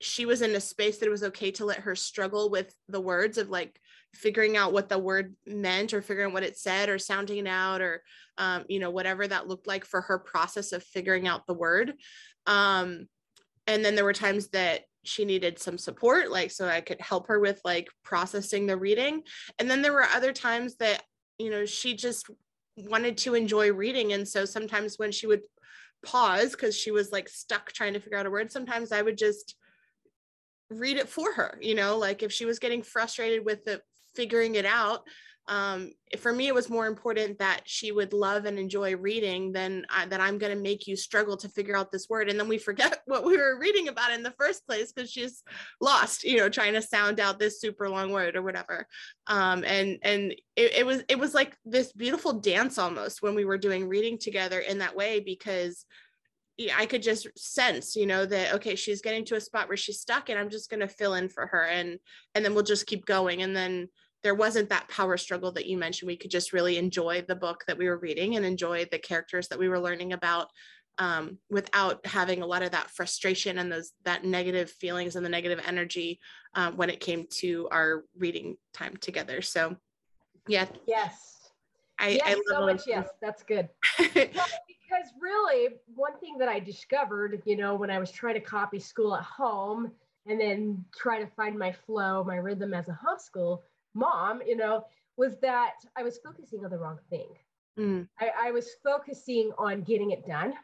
she 0.00 0.26
was 0.26 0.42
in 0.42 0.54
a 0.54 0.60
space 0.60 0.98
that 0.98 1.06
it 1.06 1.10
was 1.10 1.22
okay 1.22 1.50
to 1.52 1.64
let 1.64 1.80
her 1.80 1.96
struggle 1.96 2.50
with 2.50 2.74
the 2.88 3.00
words 3.00 3.38
of 3.38 3.48
like 3.48 3.80
figuring 4.14 4.56
out 4.56 4.72
what 4.72 4.88
the 4.88 4.98
word 4.98 5.34
meant 5.46 5.94
or 5.94 6.02
figuring 6.02 6.28
out 6.28 6.34
what 6.34 6.42
it 6.42 6.58
said 6.58 6.88
or 6.88 6.98
sounding 6.98 7.38
it 7.38 7.46
out 7.46 7.80
or 7.80 8.02
um, 8.38 8.64
you 8.68 8.78
know 8.78 8.90
whatever 8.90 9.26
that 9.26 9.48
looked 9.48 9.66
like 9.66 9.84
for 9.84 10.02
her 10.02 10.18
process 10.18 10.72
of 10.72 10.82
figuring 10.82 11.26
out 11.26 11.46
the 11.46 11.54
word. 11.54 11.94
Um, 12.46 13.08
and 13.66 13.84
then 13.84 13.94
there 13.94 14.04
were 14.04 14.12
times 14.12 14.48
that 14.48 14.82
she 15.04 15.24
needed 15.24 15.58
some 15.58 15.78
support 15.78 16.32
like 16.32 16.50
so 16.50 16.66
i 16.66 16.80
could 16.80 17.00
help 17.00 17.28
her 17.28 17.38
with 17.38 17.60
like 17.64 17.86
processing 18.02 18.66
the 18.66 18.76
reading. 18.76 19.22
And 19.58 19.70
then 19.70 19.82
there 19.82 19.92
were 19.92 20.02
other 20.02 20.32
times 20.32 20.76
that 20.76 21.02
you 21.38 21.50
know 21.50 21.64
she 21.64 21.94
just 21.94 22.28
wanted 22.76 23.16
to 23.18 23.34
enjoy 23.34 23.72
reading. 23.72 24.12
And 24.12 24.26
so 24.26 24.44
sometimes 24.44 24.98
when 24.98 25.12
she 25.12 25.26
would 25.26 25.42
pause 26.04 26.52
because 26.52 26.76
she 26.76 26.90
was 26.90 27.10
like 27.12 27.28
stuck 27.28 27.72
trying 27.72 27.94
to 27.94 28.00
figure 28.00 28.18
out 28.18 28.26
a 28.26 28.30
word 28.30 28.50
sometimes 28.52 28.92
i 28.92 29.02
would 29.02 29.18
just 29.18 29.56
read 30.70 30.96
it 30.96 31.08
for 31.08 31.32
her 31.32 31.58
you 31.60 31.74
know 31.74 31.96
like 31.98 32.22
if 32.22 32.32
she 32.32 32.44
was 32.44 32.58
getting 32.58 32.82
frustrated 32.82 33.44
with 33.44 33.64
the 33.64 33.80
figuring 34.14 34.54
it 34.54 34.66
out 34.66 35.02
um, 35.48 35.92
for 36.18 36.32
me, 36.32 36.48
it 36.48 36.54
was 36.54 36.68
more 36.68 36.86
important 36.86 37.38
that 37.38 37.60
she 37.64 37.92
would 37.92 38.12
love 38.12 38.46
and 38.46 38.58
enjoy 38.58 38.96
reading 38.96 39.52
than 39.52 39.86
I, 39.88 40.06
that 40.06 40.20
I'm 40.20 40.38
going 40.38 40.54
to 40.54 40.60
make 40.60 40.86
you 40.86 40.96
struggle 40.96 41.36
to 41.36 41.48
figure 41.48 41.76
out 41.76 41.92
this 41.92 42.08
word. 42.08 42.28
And 42.28 42.38
then 42.38 42.48
we 42.48 42.58
forget 42.66 43.00
what 43.06 43.24
we 43.24 43.36
were 43.36 43.58
reading 43.58 43.88
about 43.88 44.12
in 44.12 44.22
the 44.22 44.34
first 44.38 44.66
place 44.66 44.92
because 44.92 45.10
she's 45.10 45.42
lost, 45.80 46.24
you 46.24 46.38
know, 46.38 46.48
trying 46.48 46.72
to 46.74 46.82
sound 46.82 47.20
out 47.20 47.38
this 47.38 47.60
super 47.60 47.88
long 47.88 48.10
word 48.12 48.34
or 48.34 48.42
whatever. 48.42 48.86
Um, 49.28 49.64
and 49.64 49.98
and 50.02 50.32
it, 50.56 50.72
it 50.78 50.86
was 50.86 51.02
it 51.08 51.18
was 51.18 51.34
like 51.34 51.56
this 51.64 51.92
beautiful 51.92 52.40
dance 52.40 52.78
almost 52.78 53.22
when 53.22 53.34
we 53.34 53.44
were 53.44 53.58
doing 53.58 53.88
reading 53.88 54.18
together 54.18 54.58
in 54.58 54.78
that 54.78 54.96
way 54.96 55.20
because 55.20 55.84
I 56.74 56.86
could 56.86 57.02
just 57.02 57.28
sense, 57.38 57.96
you 57.96 58.06
know, 58.06 58.24
that 58.24 58.54
okay, 58.54 58.76
she's 58.76 59.02
getting 59.02 59.24
to 59.26 59.36
a 59.36 59.40
spot 59.40 59.68
where 59.68 59.76
she's 59.76 60.00
stuck, 60.00 60.30
and 60.30 60.38
I'm 60.38 60.48
just 60.48 60.70
going 60.70 60.80
to 60.80 60.88
fill 60.88 61.14
in 61.14 61.28
for 61.28 61.46
her, 61.46 61.64
and 61.64 61.98
and 62.34 62.44
then 62.44 62.54
we'll 62.54 62.64
just 62.64 62.86
keep 62.86 63.04
going, 63.04 63.42
and 63.42 63.54
then 63.54 63.88
there 64.26 64.34
wasn't 64.34 64.68
that 64.70 64.88
power 64.88 65.16
struggle 65.16 65.52
that 65.52 65.66
you 65.66 65.78
mentioned. 65.78 66.08
We 66.08 66.16
could 66.16 66.32
just 66.32 66.52
really 66.52 66.78
enjoy 66.78 67.24
the 67.28 67.36
book 67.36 67.62
that 67.68 67.78
we 67.78 67.88
were 67.88 67.98
reading 67.98 68.34
and 68.34 68.44
enjoy 68.44 68.84
the 68.86 68.98
characters 68.98 69.46
that 69.46 69.58
we 69.60 69.68
were 69.68 69.78
learning 69.78 70.14
about 70.14 70.48
um, 70.98 71.38
without 71.48 72.04
having 72.04 72.42
a 72.42 72.46
lot 72.46 72.64
of 72.64 72.72
that 72.72 72.90
frustration 72.90 73.58
and 73.58 73.70
those 73.70 73.92
that 74.04 74.24
negative 74.24 74.68
feelings 74.68 75.14
and 75.14 75.24
the 75.24 75.30
negative 75.30 75.60
energy 75.64 76.18
um, 76.54 76.76
when 76.76 76.90
it 76.90 76.98
came 76.98 77.28
to 77.34 77.68
our 77.70 78.02
reading 78.18 78.56
time 78.74 78.96
together. 78.96 79.42
So, 79.42 79.76
yeah. 80.48 80.66
Yes. 80.88 81.52
I, 82.00 82.08
yes, 82.08 82.22
I 82.26 82.34
love 82.34 82.42
so 82.48 82.66
much. 82.66 82.82
Yes, 82.84 83.08
that's 83.22 83.44
good. 83.44 83.68
because 83.98 85.06
really, 85.20 85.68
one 85.94 86.18
thing 86.18 86.36
that 86.38 86.48
I 86.48 86.58
discovered, 86.58 87.42
you 87.44 87.56
know, 87.56 87.76
when 87.76 87.92
I 87.92 88.00
was 88.00 88.10
trying 88.10 88.34
to 88.34 88.40
copy 88.40 88.80
school 88.80 89.14
at 89.14 89.22
home 89.22 89.92
and 90.26 90.40
then 90.40 90.84
try 90.92 91.20
to 91.20 91.28
find 91.28 91.56
my 91.56 91.70
flow, 91.70 92.24
my 92.24 92.38
rhythm 92.38 92.74
as 92.74 92.88
a 92.88 92.98
homeschool 93.06 93.60
mom, 93.96 94.42
you 94.46 94.56
know, 94.56 94.84
was 95.16 95.38
that 95.38 95.74
I 95.96 96.02
was 96.02 96.18
focusing 96.18 96.64
on 96.64 96.70
the 96.70 96.78
wrong 96.78 96.98
thing. 97.10 97.28
Mm. 97.78 98.08
I, 98.20 98.48
I 98.48 98.50
was 98.52 98.68
focusing 98.82 99.52
on 99.58 99.82
getting 99.82 100.10
it 100.10 100.26
done 100.26 100.54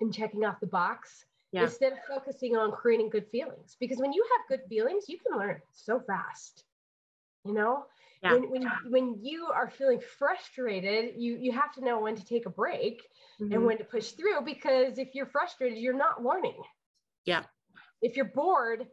and 0.00 0.14
checking 0.14 0.44
off 0.44 0.60
the 0.60 0.66
box 0.66 1.24
yeah. 1.52 1.64
instead 1.64 1.92
of 1.92 1.98
focusing 2.08 2.56
on 2.56 2.72
creating 2.72 3.10
good 3.10 3.26
feelings. 3.28 3.76
Because 3.80 3.98
when 3.98 4.12
you 4.12 4.24
have 4.30 4.58
good 4.58 4.68
feelings, 4.68 5.04
you 5.08 5.18
can 5.18 5.38
learn 5.38 5.60
so 5.72 6.00
fast. 6.00 6.64
You 7.44 7.54
know, 7.54 7.86
yeah. 8.22 8.34
when, 8.34 8.50
when, 8.50 8.70
when 8.88 9.18
you 9.22 9.46
are 9.46 9.70
feeling 9.70 10.00
frustrated, 10.18 11.14
you, 11.16 11.36
you 11.38 11.52
have 11.52 11.72
to 11.74 11.84
know 11.84 12.00
when 12.00 12.16
to 12.16 12.24
take 12.24 12.46
a 12.46 12.50
break 12.50 13.02
mm-hmm. 13.40 13.52
and 13.52 13.64
when 13.64 13.78
to 13.78 13.84
push 13.84 14.10
through 14.10 14.42
because 14.44 14.98
if 14.98 15.14
you're 15.14 15.26
frustrated, 15.26 15.78
you're 15.78 15.94
not 15.94 16.22
learning. 16.22 16.62
Yeah. 17.24 17.44
If 18.02 18.16
you're 18.16 18.26
bored, 18.26 18.86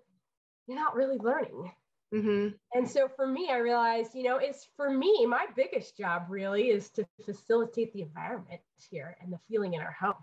you're 0.67 0.77
not 0.77 0.95
really 0.95 1.17
learning. 1.17 1.71
Mm-hmm. 2.13 2.49
And 2.73 2.89
so 2.89 3.09
for 3.15 3.27
me, 3.27 3.49
I 3.51 3.57
realized, 3.57 4.11
you 4.15 4.23
know, 4.23 4.37
it's 4.37 4.67
for 4.77 4.89
me, 4.89 5.25
my 5.25 5.45
biggest 5.55 5.97
job 5.97 6.23
really 6.29 6.69
is 6.69 6.89
to 6.91 7.05
facilitate 7.25 7.93
the 7.93 8.01
environment 8.01 8.61
here 8.89 9.17
and 9.21 9.31
the 9.31 9.39
feeling 9.49 9.73
in 9.73 9.81
our 9.81 9.91
home. 9.91 10.13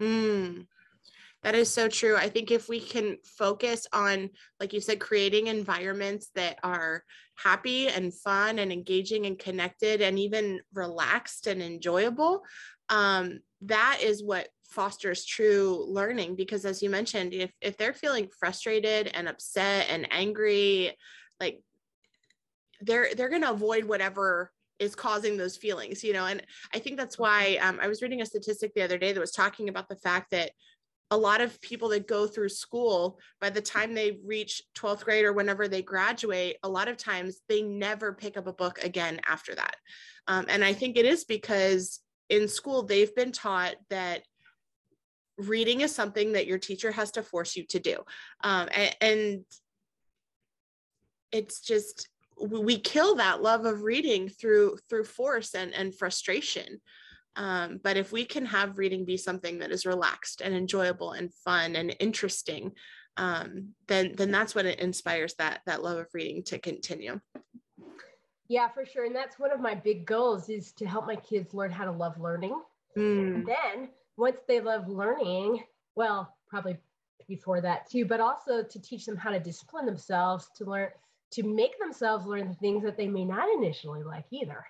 Mm. 0.00 0.66
That 1.42 1.54
is 1.54 1.72
so 1.72 1.88
true. 1.88 2.16
I 2.16 2.28
think 2.28 2.50
if 2.50 2.68
we 2.68 2.80
can 2.80 3.18
focus 3.24 3.86
on, 3.92 4.30
like 4.58 4.72
you 4.72 4.80
said, 4.80 4.98
creating 4.98 5.46
environments 5.46 6.30
that 6.34 6.58
are 6.64 7.04
happy 7.36 7.88
and 7.88 8.12
fun 8.12 8.58
and 8.58 8.72
engaging 8.72 9.26
and 9.26 9.38
connected 9.38 10.00
and 10.00 10.18
even 10.18 10.60
relaxed 10.74 11.46
and 11.46 11.62
enjoyable, 11.62 12.42
um, 12.88 13.40
that 13.62 14.00
is 14.02 14.24
what 14.24 14.48
fosters 14.68 15.24
true 15.24 15.84
learning 15.88 16.36
because 16.36 16.64
as 16.64 16.82
you 16.82 16.90
mentioned 16.90 17.32
if 17.32 17.50
if 17.60 17.76
they're 17.76 17.94
feeling 17.94 18.28
frustrated 18.38 19.10
and 19.14 19.26
upset 19.26 19.86
and 19.88 20.06
angry 20.10 20.94
like 21.40 21.60
they're 22.82 23.08
they're 23.16 23.30
going 23.30 23.42
to 23.42 23.50
avoid 23.50 23.84
whatever 23.84 24.52
is 24.78 24.94
causing 24.94 25.36
those 25.36 25.56
feelings 25.56 26.04
you 26.04 26.12
know? 26.12 26.26
And 26.26 26.42
i 26.74 26.78
think 26.78 26.98
that's 26.98 27.18
why 27.18 27.58
um, 27.62 27.78
i 27.80 27.88
was 27.88 28.02
reading 28.02 28.20
a 28.20 28.26
statistic 28.26 28.72
the 28.74 28.82
other 28.82 28.98
day 28.98 29.12
that 29.12 29.20
was 29.20 29.32
talking 29.32 29.68
about 29.68 29.88
the 29.88 29.96
fact 29.96 30.30
that 30.32 30.50
a 31.10 31.16
lot 31.16 31.40
of 31.40 31.58
people 31.62 31.88
that 31.88 32.06
go 32.06 32.26
through 32.26 32.50
school 32.50 33.18
by 33.40 33.48
the 33.48 33.62
time 33.62 33.94
they 33.94 34.18
reach 34.26 34.62
12th 34.76 35.04
grade 35.04 35.24
or 35.24 35.32
whenever 35.32 35.66
they 35.66 35.80
graduate 35.80 36.58
a 36.62 36.68
lot 36.68 36.88
of 36.88 36.98
times 36.98 37.40
they 37.48 37.62
never 37.62 38.12
pick 38.12 38.36
up 38.36 38.46
a 38.46 38.52
book 38.52 38.78
again 38.84 39.18
after 39.26 39.54
that. 39.54 39.76
Um, 40.26 40.44
and 40.50 40.62
i 40.62 40.74
think 40.74 40.98
it 40.98 41.06
is 41.06 41.24
because 41.24 42.00
in 42.28 42.48
school 42.48 42.82
they've 42.82 43.14
been 43.14 43.32
taught 43.32 43.76
that 43.88 44.22
reading 45.38 45.80
is 45.80 45.94
something 45.94 46.32
that 46.32 46.46
your 46.46 46.58
teacher 46.58 46.90
has 46.90 47.10
to 47.12 47.22
force 47.22 47.56
you 47.56 47.64
to 47.66 47.78
do. 47.78 47.96
Um, 48.42 48.68
and, 48.72 48.96
and 49.00 49.44
it's 51.32 51.60
just 51.60 52.08
we 52.40 52.78
kill 52.78 53.16
that 53.16 53.42
love 53.42 53.64
of 53.64 53.82
reading 53.82 54.28
through 54.28 54.78
through 54.88 55.04
force 55.04 55.54
and 55.54 55.74
and 55.74 55.94
frustration. 55.94 56.80
Um, 57.36 57.80
but 57.82 57.96
if 57.96 58.10
we 58.10 58.24
can 58.24 58.46
have 58.46 58.78
reading 58.78 59.04
be 59.04 59.16
something 59.16 59.58
that 59.58 59.70
is 59.70 59.86
relaxed 59.86 60.40
and 60.40 60.54
enjoyable 60.54 61.12
and 61.12 61.32
fun 61.32 61.76
and 61.76 61.94
interesting 62.00 62.72
um, 63.18 63.74
then 63.88 64.14
then 64.16 64.30
that's 64.30 64.54
what 64.54 64.64
it 64.64 64.78
inspires 64.78 65.34
that 65.34 65.60
that 65.66 65.82
love 65.82 65.98
of 65.98 66.06
reading 66.14 66.42
to 66.44 66.58
continue. 66.58 67.20
Yeah 68.48 68.68
for 68.68 68.86
sure. 68.86 69.04
And 69.04 69.14
that's 69.14 69.38
one 69.38 69.52
of 69.52 69.60
my 69.60 69.74
big 69.74 70.06
goals 70.06 70.48
is 70.48 70.72
to 70.74 70.86
help 70.86 71.06
my 71.06 71.16
kids 71.16 71.52
learn 71.52 71.70
how 71.70 71.84
to 71.84 71.92
love 71.92 72.18
learning. 72.18 72.58
Mm. 72.96 73.34
and 73.34 73.46
then 73.46 73.88
once 74.18 74.40
they 74.46 74.60
love 74.60 74.86
learning 74.88 75.62
well 75.94 76.36
probably 76.46 76.76
before 77.26 77.60
that 77.60 77.88
too 77.88 78.04
but 78.04 78.20
also 78.20 78.62
to 78.62 78.80
teach 78.80 79.06
them 79.06 79.16
how 79.16 79.30
to 79.30 79.40
discipline 79.40 79.86
themselves 79.86 80.48
to 80.54 80.64
learn 80.64 80.88
to 81.30 81.42
make 81.42 81.78
themselves 81.78 82.26
learn 82.26 82.48
the 82.48 82.54
things 82.54 82.82
that 82.82 82.96
they 82.96 83.08
may 83.08 83.24
not 83.24 83.48
initially 83.54 84.02
like 84.02 84.24
either. 84.30 84.64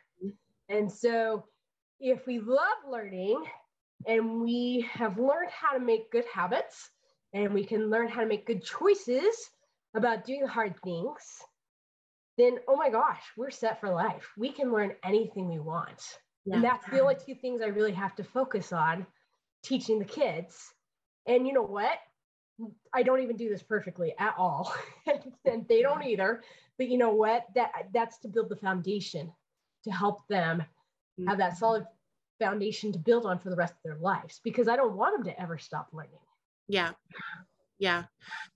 And 0.68 0.90
so, 0.90 1.44
if 2.00 2.26
we 2.26 2.38
love 2.38 2.78
learning 2.88 3.42
and 4.06 4.40
we 4.40 4.88
have 4.92 5.18
learned 5.18 5.50
how 5.50 5.72
to 5.72 5.80
make 5.80 6.12
good 6.12 6.24
habits 6.32 6.90
and 7.32 7.52
we 7.52 7.64
can 7.64 7.90
learn 7.90 8.08
how 8.08 8.20
to 8.20 8.26
make 8.26 8.46
good 8.46 8.64
choices 8.64 9.50
about 9.94 10.24
doing 10.24 10.46
hard 10.46 10.74
things, 10.82 11.22
then 12.36 12.58
oh 12.68 12.76
my 12.76 12.90
gosh, 12.90 13.20
we're 13.36 13.50
set 13.50 13.80
for 13.80 13.90
life. 13.90 14.28
We 14.36 14.52
can 14.52 14.72
learn 14.72 14.92
anything 15.04 15.48
we 15.48 15.58
want. 15.58 16.18
Yeah. 16.44 16.56
And 16.56 16.64
that's 16.64 16.86
the 16.90 17.00
only 17.00 17.16
two 17.16 17.34
things 17.34 17.62
I 17.62 17.66
really 17.66 17.92
have 17.92 18.14
to 18.16 18.24
focus 18.24 18.72
on 18.72 19.06
teaching 19.62 19.98
the 19.98 20.04
kids. 20.04 20.72
And 21.26 21.46
you 21.46 21.52
know 21.52 21.62
what? 21.62 21.98
I 22.92 23.02
don't 23.02 23.22
even 23.22 23.36
do 23.36 23.48
this 23.48 23.62
perfectly 23.62 24.14
at 24.18 24.34
all. 24.36 24.74
and 25.44 25.66
they 25.68 25.82
don't 25.82 26.04
either. 26.04 26.42
But 26.76 26.88
you 26.88 26.98
know 26.98 27.10
what? 27.10 27.46
That 27.54 27.70
that's 27.92 28.18
to 28.20 28.28
build 28.28 28.48
the 28.48 28.56
foundation 28.56 29.32
to 29.84 29.90
help 29.90 30.26
them 30.28 30.62
have 31.26 31.38
that 31.38 31.50
mm-hmm. 31.50 31.58
solid 31.58 31.86
foundation 32.38 32.92
to 32.92 32.98
build 32.98 33.26
on 33.26 33.38
for 33.38 33.50
the 33.50 33.56
rest 33.56 33.74
of 33.74 33.82
their 33.84 33.98
lives 34.00 34.40
because 34.44 34.68
I 34.68 34.76
don't 34.76 34.96
want 34.96 35.16
them 35.16 35.24
to 35.24 35.40
ever 35.40 35.58
stop 35.58 35.88
learning. 35.92 36.18
Yeah. 36.68 36.92
Yeah. 37.78 38.04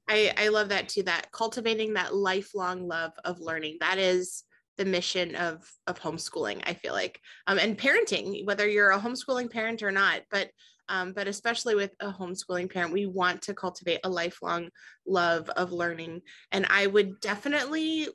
I 0.08 0.32
I 0.36 0.48
love 0.48 0.68
that 0.70 0.88
too 0.88 1.02
that 1.04 1.30
cultivating 1.32 1.94
that 1.94 2.14
lifelong 2.14 2.88
love 2.88 3.12
of 3.24 3.40
learning. 3.40 3.78
That 3.80 3.98
is 3.98 4.44
the 4.78 4.84
mission 4.84 5.34
of 5.36 5.70
of 5.86 6.00
homeschooling 6.00 6.62
i 6.64 6.72
feel 6.72 6.92
like 6.92 7.20
um, 7.46 7.58
and 7.58 7.78
parenting 7.78 8.44
whether 8.46 8.68
you're 8.68 8.90
a 8.90 8.98
homeschooling 8.98 9.50
parent 9.50 9.82
or 9.82 9.92
not 9.92 10.22
but 10.30 10.50
um, 10.92 11.14
but 11.14 11.26
especially 11.26 11.74
with 11.74 11.94
a 12.00 12.12
homeschooling 12.12 12.70
parent, 12.70 12.92
we 12.92 13.06
want 13.06 13.40
to 13.42 13.54
cultivate 13.54 14.00
a 14.04 14.10
lifelong 14.10 14.68
love 15.06 15.48
of 15.48 15.72
learning. 15.72 16.20
And 16.52 16.66
I 16.68 16.86
would 16.86 17.18
definitely 17.18 18.08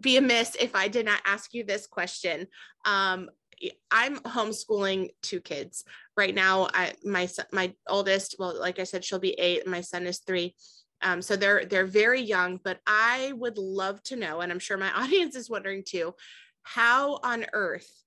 be 0.00 0.16
amiss 0.16 0.56
if 0.58 0.76
I 0.76 0.86
did 0.86 1.04
not 1.04 1.20
ask 1.26 1.52
you 1.52 1.64
this 1.64 1.88
question. 1.88 2.46
Um, 2.84 3.28
I'm 3.90 4.18
homeschooling 4.18 5.08
two 5.20 5.40
kids 5.40 5.84
right 6.16 6.34
now. 6.34 6.68
I, 6.72 6.92
my 7.04 7.28
my 7.52 7.74
oldest, 7.88 8.36
well, 8.38 8.58
like 8.58 8.78
I 8.78 8.84
said, 8.84 9.04
she'll 9.04 9.18
be 9.18 9.38
eight. 9.40 9.66
My 9.66 9.80
son 9.80 10.06
is 10.06 10.20
three. 10.20 10.54
Um, 11.02 11.22
so 11.22 11.34
they're 11.34 11.64
they're 11.64 11.86
very 11.86 12.22
young. 12.22 12.60
But 12.62 12.78
I 12.86 13.32
would 13.34 13.58
love 13.58 14.00
to 14.04 14.16
know, 14.16 14.40
and 14.40 14.52
I'm 14.52 14.60
sure 14.60 14.76
my 14.76 14.92
audience 15.02 15.34
is 15.34 15.50
wondering 15.50 15.82
too, 15.84 16.14
how 16.62 17.18
on 17.24 17.46
earth 17.52 18.01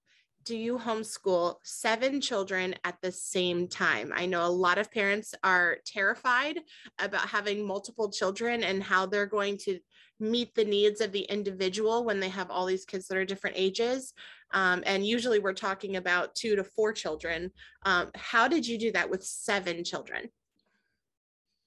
do 0.45 0.55
you 0.55 0.77
homeschool 0.77 1.55
seven 1.63 2.21
children 2.21 2.75
at 2.83 2.95
the 3.01 3.11
same 3.11 3.67
time? 3.67 4.11
I 4.15 4.27
know 4.27 4.45
a 4.45 4.47
lot 4.47 4.77
of 4.77 4.91
parents 4.91 5.33
are 5.43 5.77
terrified 5.85 6.59
about 6.99 7.27
having 7.27 7.65
multiple 7.65 8.11
children 8.11 8.63
and 8.63 8.81
how 8.81 9.07
they're 9.07 9.25
going 9.25 9.57
to 9.63 9.79
meet 10.19 10.53
the 10.53 10.63
needs 10.63 11.01
of 11.01 11.11
the 11.11 11.23
individual 11.23 12.05
when 12.05 12.19
they 12.19 12.29
have 12.29 12.51
all 12.51 12.65
these 12.65 12.85
kids 12.85 13.07
that 13.07 13.17
are 13.17 13.25
different 13.25 13.57
ages. 13.57 14.13
Um, 14.53 14.83
and 14.85 15.05
usually 15.05 15.39
we're 15.39 15.53
talking 15.53 15.95
about 15.95 16.35
two 16.35 16.55
to 16.55 16.63
four 16.63 16.93
children. 16.93 17.51
Um, 17.83 18.11
how 18.13 18.47
did 18.47 18.67
you 18.67 18.77
do 18.77 18.91
that 18.91 19.09
with 19.09 19.23
seven 19.23 19.83
children? 19.83 20.29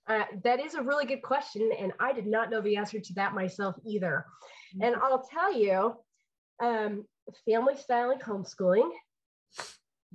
Uh, 0.07 0.25
that 0.45 0.61
is 0.61 0.75
a 0.75 0.83
really 0.83 1.05
good 1.05 1.21
question. 1.21 1.71
And 1.79 1.93
I 1.99 2.13
did 2.13 2.27
not 2.27 2.49
know 2.49 2.63
the 2.63 2.77
answer 2.77 3.01
to 3.01 3.13
that 3.15 3.35
myself 3.35 3.75
either. 3.85 4.25
And 4.81 4.95
I'll 4.95 5.23
tell 5.23 5.53
you, 5.53 5.97
um, 6.61 7.05
family 7.45 7.77
style, 7.77 8.15
styling 8.17 8.19
homeschooling 8.19 8.91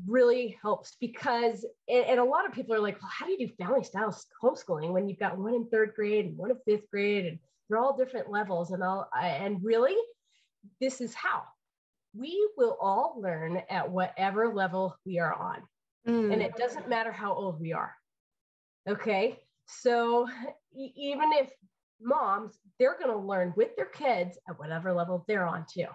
really 0.07 0.57
helps 0.61 0.95
because 0.99 1.65
and, 1.87 2.05
and, 2.05 2.19
a 2.19 2.23
lot 2.23 2.47
of 2.47 2.53
people 2.53 2.73
are 2.73 2.79
like 2.79 2.99
well 2.99 3.11
how 3.11 3.25
do 3.25 3.31
you 3.31 3.47
do 3.47 3.53
family 3.59 3.83
style 3.83 4.15
homeschooling 4.41 4.91
when 4.91 5.07
you've 5.07 5.19
got 5.19 5.37
one 5.37 5.53
in 5.53 5.67
third 5.67 5.93
grade 5.95 6.25
and 6.25 6.37
one 6.37 6.49
in 6.49 6.57
fifth 6.65 6.89
grade 6.89 7.25
and 7.25 7.37
they're 7.69 7.77
all 7.77 7.95
different 7.95 8.29
levels 8.29 8.71
and 8.71 8.81
all 8.83 9.07
and 9.21 9.63
really 9.63 9.95
this 10.79 11.01
is 11.01 11.13
how. 11.13 11.43
We 12.15 12.47
will 12.57 12.77
all 12.79 13.19
learn 13.19 13.61
at 13.69 13.89
whatever 13.89 14.53
level 14.53 14.95
we 15.05 15.19
are 15.19 15.33
on 15.33 15.63
mm. 16.07 16.31
and 16.31 16.41
it 16.41 16.55
doesn't 16.55 16.89
matter 16.89 17.11
how 17.11 17.33
old 17.33 17.59
we 17.59 17.73
are 17.73 17.93
okay? 18.89 19.39
So 19.65 20.27
even 20.75 21.31
if 21.33 21.49
moms 22.01 22.57
they're 22.79 22.97
going 22.97 23.11
to 23.11 23.17
learn 23.17 23.53
with 23.55 23.75
their 23.75 23.85
kids 23.85 24.37
at 24.49 24.59
whatever 24.59 24.91
level 24.91 25.23
they're 25.27 25.45
on 25.45 25.65
too 25.71 25.85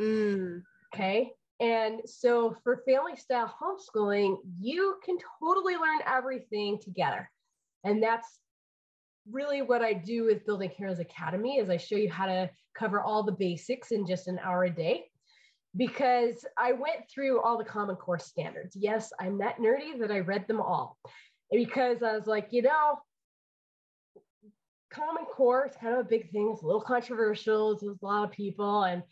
Mm. 0.00 0.62
Okay. 0.94 1.32
And 1.60 2.00
so 2.04 2.56
for 2.62 2.82
family 2.86 3.16
style 3.16 3.52
homeschooling, 3.60 4.38
you 4.60 4.96
can 5.04 5.16
totally 5.40 5.76
learn 5.76 6.00
everything 6.06 6.78
together. 6.80 7.30
And 7.84 8.02
that's 8.02 8.40
really 9.30 9.62
what 9.62 9.82
I 9.82 9.92
do 9.92 10.24
with 10.24 10.44
Building 10.44 10.70
Heroes 10.76 10.98
Academy 10.98 11.58
is 11.58 11.70
I 11.70 11.76
show 11.76 11.96
you 11.96 12.10
how 12.10 12.26
to 12.26 12.50
cover 12.76 13.00
all 13.00 13.22
the 13.22 13.32
basics 13.32 13.92
in 13.92 14.06
just 14.06 14.26
an 14.28 14.38
hour 14.42 14.64
a 14.64 14.70
day 14.70 15.04
because 15.76 16.44
I 16.58 16.72
went 16.72 17.08
through 17.12 17.40
all 17.40 17.58
the 17.58 17.64
common 17.64 17.96
core 17.96 18.18
standards. 18.18 18.76
Yes, 18.76 19.12
I'm 19.20 19.38
that 19.38 19.58
nerdy 19.58 19.98
that 20.00 20.10
I 20.10 20.20
read 20.20 20.46
them 20.46 20.60
all. 20.60 20.98
because 21.50 22.02
I 22.02 22.16
was 22.16 22.26
like, 22.26 22.48
you 22.50 22.62
know, 22.62 22.98
common 24.90 25.24
core 25.24 25.66
is 25.66 25.76
kind 25.80 25.94
of 25.94 26.00
a 26.00 26.08
big 26.08 26.30
thing. 26.30 26.50
It's 26.52 26.62
a 26.62 26.66
little 26.66 26.80
controversial. 26.80 27.78
There's 27.78 27.98
a 28.02 28.04
lot 28.04 28.24
of 28.24 28.30
people 28.30 28.84
and 28.84 29.02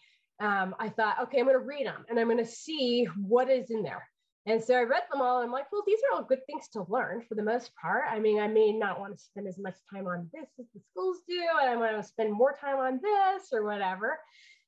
um, 0.42 0.74
I 0.80 0.88
thought, 0.88 1.22
okay, 1.22 1.38
I'm 1.38 1.46
going 1.46 1.58
to 1.58 1.64
read 1.64 1.86
them 1.86 2.04
and 2.08 2.18
I'm 2.18 2.26
going 2.26 2.38
to 2.38 2.46
see 2.46 3.06
what 3.16 3.48
is 3.48 3.70
in 3.70 3.82
there. 3.82 4.06
And 4.44 4.62
so 4.62 4.74
I 4.74 4.82
read 4.82 5.04
them 5.10 5.22
all. 5.22 5.38
And 5.38 5.46
I'm 5.46 5.52
like, 5.52 5.70
well, 5.70 5.84
these 5.86 6.00
are 6.00 6.16
all 6.16 6.24
good 6.24 6.44
things 6.46 6.66
to 6.72 6.84
learn 6.88 7.22
for 7.28 7.36
the 7.36 7.44
most 7.44 7.70
part. 7.80 8.04
I 8.10 8.18
mean, 8.18 8.40
I 8.40 8.48
may 8.48 8.72
not 8.72 8.98
want 8.98 9.16
to 9.16 9.24
spend 9.24 9.46
as 9.46 9.56
much 9.56 9.76
time 9.92 10.08
on 10.08 10.28
this 10.34 10.48
as 10.58 10.66
the 10.74 10.80
schools 10.90 11.18
do, 11.28 11.40
and 11.60 11.70
I 11.70 11.76
want 11.76 11.96
to 11.96 12.02
spend 12.02 12.32
more 12.32 12.56
time 12.60 12.78
on 12.78 12.98
this 13.00 13.50
or 13.52 13.62
whatever. 13.64 14.18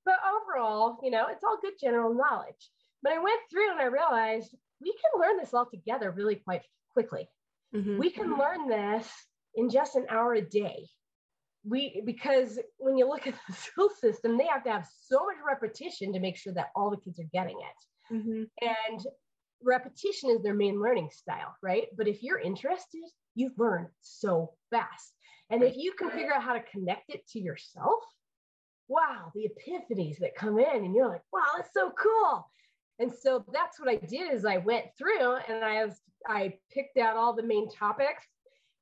But 0.04 0.14
overall, 0.24 0.98
you 1.02 1.10
know, 1.10 1.26
it's 1.28 1.42
all 1.42 1.58
good 1.60 1.74
general 1.80 2.14
knowledge. 2.14 2.70
But 3.02 3.14
I 3.14 3.18
went 3.18 3.40
through 3.50 3.72
and 3.72 3.80
I 3.80 3.86
realized 3.86 4.54
we 4.80 4.92
can 4.92 5.20
learn 5.20 5.38
this 5.38 5.52
all 5.52 5.66
together 5.66 6.12
really 6.12 6.36
quite 6.36 6.62
quickly. 6.92 7.28
Mm-hmm. 7.74 7.98
We 7.98 8.10
can 8.10 8.38
learn 8.38 8.68
this 8.68 9.10
in 9.56 9.70
just 9.70 9.96
an 9.96 10.06
hour 10.08 10.34
a 10.34 10.40
day. 10.40 10.86
We 11.66 12.02
because 12.04 12.58
when 12.78 12.98
you 12.98 13.08
look 13.08 13.26
at 13.26 13.34
the 13.48 13.54
school 13.66 13.88
system, 14.00 14.36
they 14.36 14.46
have 14.46 14.64
to 14.64 14.72
have 14.72 14.86
so 15.06 15.24
much 15.24 15.36
repetition 15.46 16.12
to 16.12 16.20
make 16.20 16.36
sure 16.36 16.52
that 16.54 16.70
all 16.76 16.90
the 16.90 16.98
kids 16.98 17.18
are 17.18 17.28
getting 17.32 17.58
it. 17.58 18.14
Mm-hmm. 18.14 18.42
And 18.60 19.06
repetition 19.62 20.30
is 20.30 20.42
their 20.42 20.54
main 20.54 20.80
learning 20.80 21.10
style, 21.10 21.56
right? 21.62 21.86
But 21.96 22.08
if 22.08 22.22
you're 22.22 22.38
interested, 22.38 23.02
you 23.34 23.50
learn 23.56 23.88
so 24.02 24.52
fast. 24.70 25.14
And 25.50 25.62
if 25.62 25.76
you 25.76 25.92
can 25.92 26.10
figure 26.10 26.34
out 26.34 26.42
how 26.42 26.54
to 26.54 26.62
connect 26.62 27.10
it 27.10 27.26
to 27.28 27.40
yourself, 27.40 28.02
wow, 28.88 29.30
the 29.34 29.48
epiphanies 29.48 30.18
that 30.18 30.34
come 30.34 30.58
in 30.58 30.84
and 30.84 30.94
you're 30.94 31.08
like, 31.08 31.22
wow, 31.32 31.42
that's 31.56 31.72
so 31.72 31.92
cool. 32.00 32.46
And 32.98 33.12
so 33.12 33.44
that's 33.52 33.80
what 33.80 33.88
I 33.88 33.96
did 33.96 34.32
is 34.32 34.44
I 34.44 34.58
went 34.58 34.86
through 34.96 35.36
and 35.48 35.64
I 35.64 35.84
was 35.84 36.00
I 36.26 36.54
picked 36.72 36.96
out 36.96 37.16
all 37.16 37.34
the 37.34 37.42
main 37.42 37.68
topics 37.70 38.24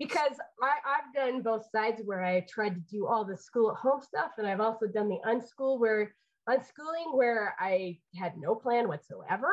because 0.03 0.36
I, 0.61 0.72
I've 0.86 1.14
done 1.14 1.42
both 1.42 1.64
sides 1.70 2.03
where 2.05 2.24
I 2.24 2.44
tried 2.48 2.74
to 2.74 2.80
do 2.90 3.07
all 3.07 3.24
the 3.24 3.36
school 3.36 3.70
at 3.70 3.76
home 3.76 4.00
stuff, 4.03 4.32
and 4.38 4.46
I've 4.46 4.61
also 4.61 4.86
done 4.86 5.09
the 5.09 5.20
unschool 5.26 5.78
where 5.78 6.14
unschooling 6.48 7.14
where 7.14 7.55
I 7.61 7.98
had 8.16 8.36
no 8.36 8.55
plan 8.55 8.88
whatsoever. 8.88 9.53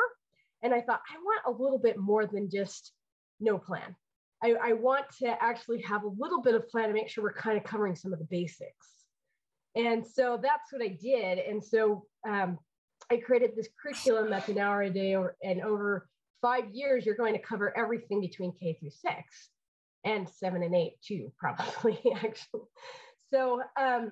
And 0.63 0.73
I 0.73 0.81
thought, 0.81 1.01
I 1.09 1.17
want 1.17 1.57
a 1.57 1.61
little 1.61 1.77
bit 1.77 1.97
more 1.97 2.25
than 2.25 2.49
just 2.49 2.91
no 3.39 3.57
plan. 3.57 3.95
I, 4.43 4.55
I 4.61 4.73
want 4.73 5.05
to 5.19 5.37
actually 5.41 5.81
have 5.83 6.03
a 6.03 6.11
little 6.17 6.41
bit 6.41 6.55
of 6.55 6.67
plan 6.67 6.87
to 6.87 6.93
make 6.93 7.09
sure 7.09 7.23
we're 7.23 7.33
kind 7.33 7.57
of 7.57 7.63
covering 7.63 7.95
some 7.95 8.11
of 8.11 8.19
the 8.19 8.25
basics. 8.25 8.87
And 9.75 10.05
so 10.05 10.39
that's 10.41 10.71
what 10.71 10.81
I 10.81 10.97
did. 11.01 11.37
And 11.39 11.63
so 11.63 12.05
um, 12.27 12.57
I 13.11 13.17
created 13.17 13.51
this 13.55 13.69
curriculum 13.81 14.29
that's 14.29 14.49
an 14.49 14.57
hour 14.57 14.81
a 14.81 14.89
day, 14.89 15.15
or, 15.15 15.35
and 15.43 15.61
over 15.61 16.09
five 16.41 16.65
years, 16.73 17.05
you're 17.05 17.15
going 17.15 17.33
to 17.33 17.41
cover 17.41 17.77
everything 17.77 18.19
between 18.19 18.51
K 18.59 18.77
through 18.79 18.89
six 18.89 19.49
and 20.03 20.27
seven 20.29 20.63
and 20.63 20.75
eight 20.75 20.93
too, 21.01 21.31
probably 21.37 21.99
actually. 22.15 22.61
So 23.31 23.61
um, 23.79 24.11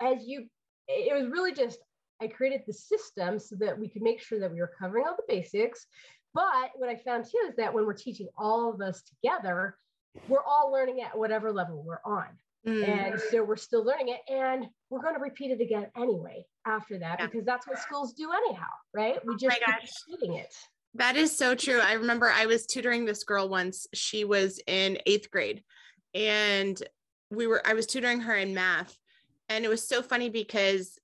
as 0.00 0.26
you, 0.26 0.46
it 0.88 1.14
was 1.14 1.30
really 1.30 1.52
just, 1.52 1.78
I 2.20 2.28
created 2.28 2.62
the 2.66 2.72
system 2.72 3.38
so 3.38 3.56
that 3.60 3.78
we 3.78 3.88
could 3.88 4.02
make 4.02 4.20
sure 4.20 4.40
that 4.40 4.52
we 4.52 4.60
were 4.60 4.72
covering 4.78 5.04
all 5.06 5.16
the 5.16 5.22
basics. 5.28 5.86
But 6.32 6.70
what 6.76 6.88
I 6.88 6.96
found 6.96 7.24
too 7.24 7.48
is 7.48 7.56
that 7.56 7.72
when 7.72 7.86
we're 7.86 7.94
teaching 7.94 8.28
all 8.38 8.72
of 8.72 8.80
us 8.80 9.02
together, 9.02 9.76
we're 10.28 10.44
all 10.44 10.72
learning 10.72 11.02
at 11.02 11.16
whatever 11.16 11.52
level 11.52 11.82
we're 11.82 12.00
on. 12.04 12.28
Mm. 12.66 12.88
And 12.88 13.20
so 13.30 13.44
we're 13.44 13.56
still 13.56 13.84
learning 13.84 14.08
it 14.08 14.20
and 14.32 14.66
we're 14.90 15.02
going 15.02 15.14
to 15.14 15.20
repeat 15.20 15.52
it 15.52 15.60
again 15.60 15.86
anyway 15.96 16.44
after 16.66 16.98
that 16.98 17.20
yeah. 17.20 17.26
because 17.26 17.44
that's 17.44 17.66
what 17.66 17.78
schools 17.78 18.12
do 18.12 18.30
anyhow, 18.32 18.66
right? 18.92 19.24
We 19.24 19.34
oh 19.34 19.36
just 19.36 19.58
oh 19.66 19.72
keep 19.80 19.90
repeating 20.10 20.36
it. 20.38 20.52
That 20.96 21.16
is 21.16 21.36
so 21.36 21.54
true. 21.54 21.80
I 21.80 21.92
remember 21.92 22.30
I 22.30 22.46
was 22.46 22.64
tutoring 22.64 23.04
this 23.04 23.22
girl 23.22 23.50
once. 23.50 23.86
She 23.92 24.24
was 24.24 24.60
in 24.66 24.96
eighth 25.04 25.30
grade 25.30 25.62
and 26.14 26.80
we 27.30 27.46
were, 27.46 27.60
I 27.66 27.74
was 27.74 27.86
tutoring 27.86 28.20
her 28.20 28.34
in 28.34 28.54
math. 28.54 28.96
And 29.50 29.64
it 29.64 29.68
was 29.68 29.86
so 29.86 30.00
funny 30.00 30.30
because 30.30 30.98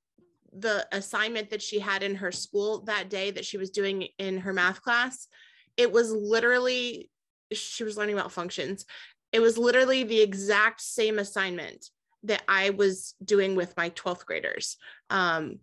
the 0.50 0.86
assignment 0.92 1.50
that 1.50 1.60
she 1.60 1.78
had 1.78 2.02
in 2.02 2.14
her 2.16 2.32
school 2.32 2.84
that 2.84 3.10
day 3.10 3.32
that 3.32 3.44
she 3.44 3.58
was 3.58 3.70
doing 3.70 4.08
in 4.18 4.38
her 4.38 4.54
math 4.54 4.80
class, 4.80 5.28
it 5.76 5.92
was 5.92 6.10
literally, 6.10 7.10
she 7.52 7.84
was 7.84 7.98
learning 7.98 8.16
about 8.16 8.32
functions. 8.32 8.86
It 9.30 9.40
was 9.40 9.58
literally 9.58 10.04
the 10.04 10.22
exact 10.22 10.80
same 10.80 11.18
assignment 11.18 11.90
that 12.22 12.42
I 12.48 12.70
was 12.70 13.14
doing 13.22 13.56
with 13.56 13.76
my 13.76 13.90
12th 13.90 14.24
graders. 14.24 14.78
Um, 15.12 15.60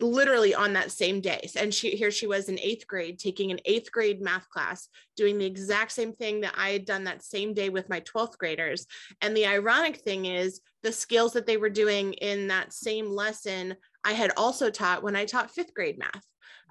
literally 0.00 0.54
on 0.54 0.72
that 0.74 0.92
same 0.92 1.20
day. 1.20 1.48
And 1.56 1.72
she 1.72 1.90
here 1.90 2.10
she 2.10 2.26
was 2.26 2.48
in 2.48 2.58
eighth 2.60 2.86
grade 2.86 3.18
taking 3.18 3.50
an 3.50 3.60
eighth 3.64 3.90
grade 3.90 4.20
math 4.20 4.48
class, 4.48 4.88
doing 5.16 5.38
the 5.38 5.46
exact 5.46 5.92
same 5.92 6.12
thing 6.12 6.40
that 6.42 6.54
I 6.56 6.70
had 6.70 6.84
done 6.84 7.04
that 7.04 7.22
same 7.22 7.54
day 7.54 7.68
with 7.68 7.88
my 7.88 8.00
12th 8.00 8.38
graders. 8.38 8.86
And 9.20 9.36
the 9.36 9.46
ironic 9.46 9.96
thing 9.98 10.26
is 10.26 10.60
the 10.82 10.92
skills 10.92 11.32
that 11.32 11.46
they 11.46 11.56
were 11.56 11.70
doing 11.70 12.12
in 12.14 12.48
that 12.48 12.72
same 12.72 13.10
lesson, 13.10 13.76
I 14.04 14.12
had 14.12 14.32
also 14.36 14.70
taught 14.70 15.02
when 15.02 15.16
I 15.16 15.24
taught 15.24 15.50
fifth 15.50 15.74
grade 15.74 15.98
math. 15.98 16.24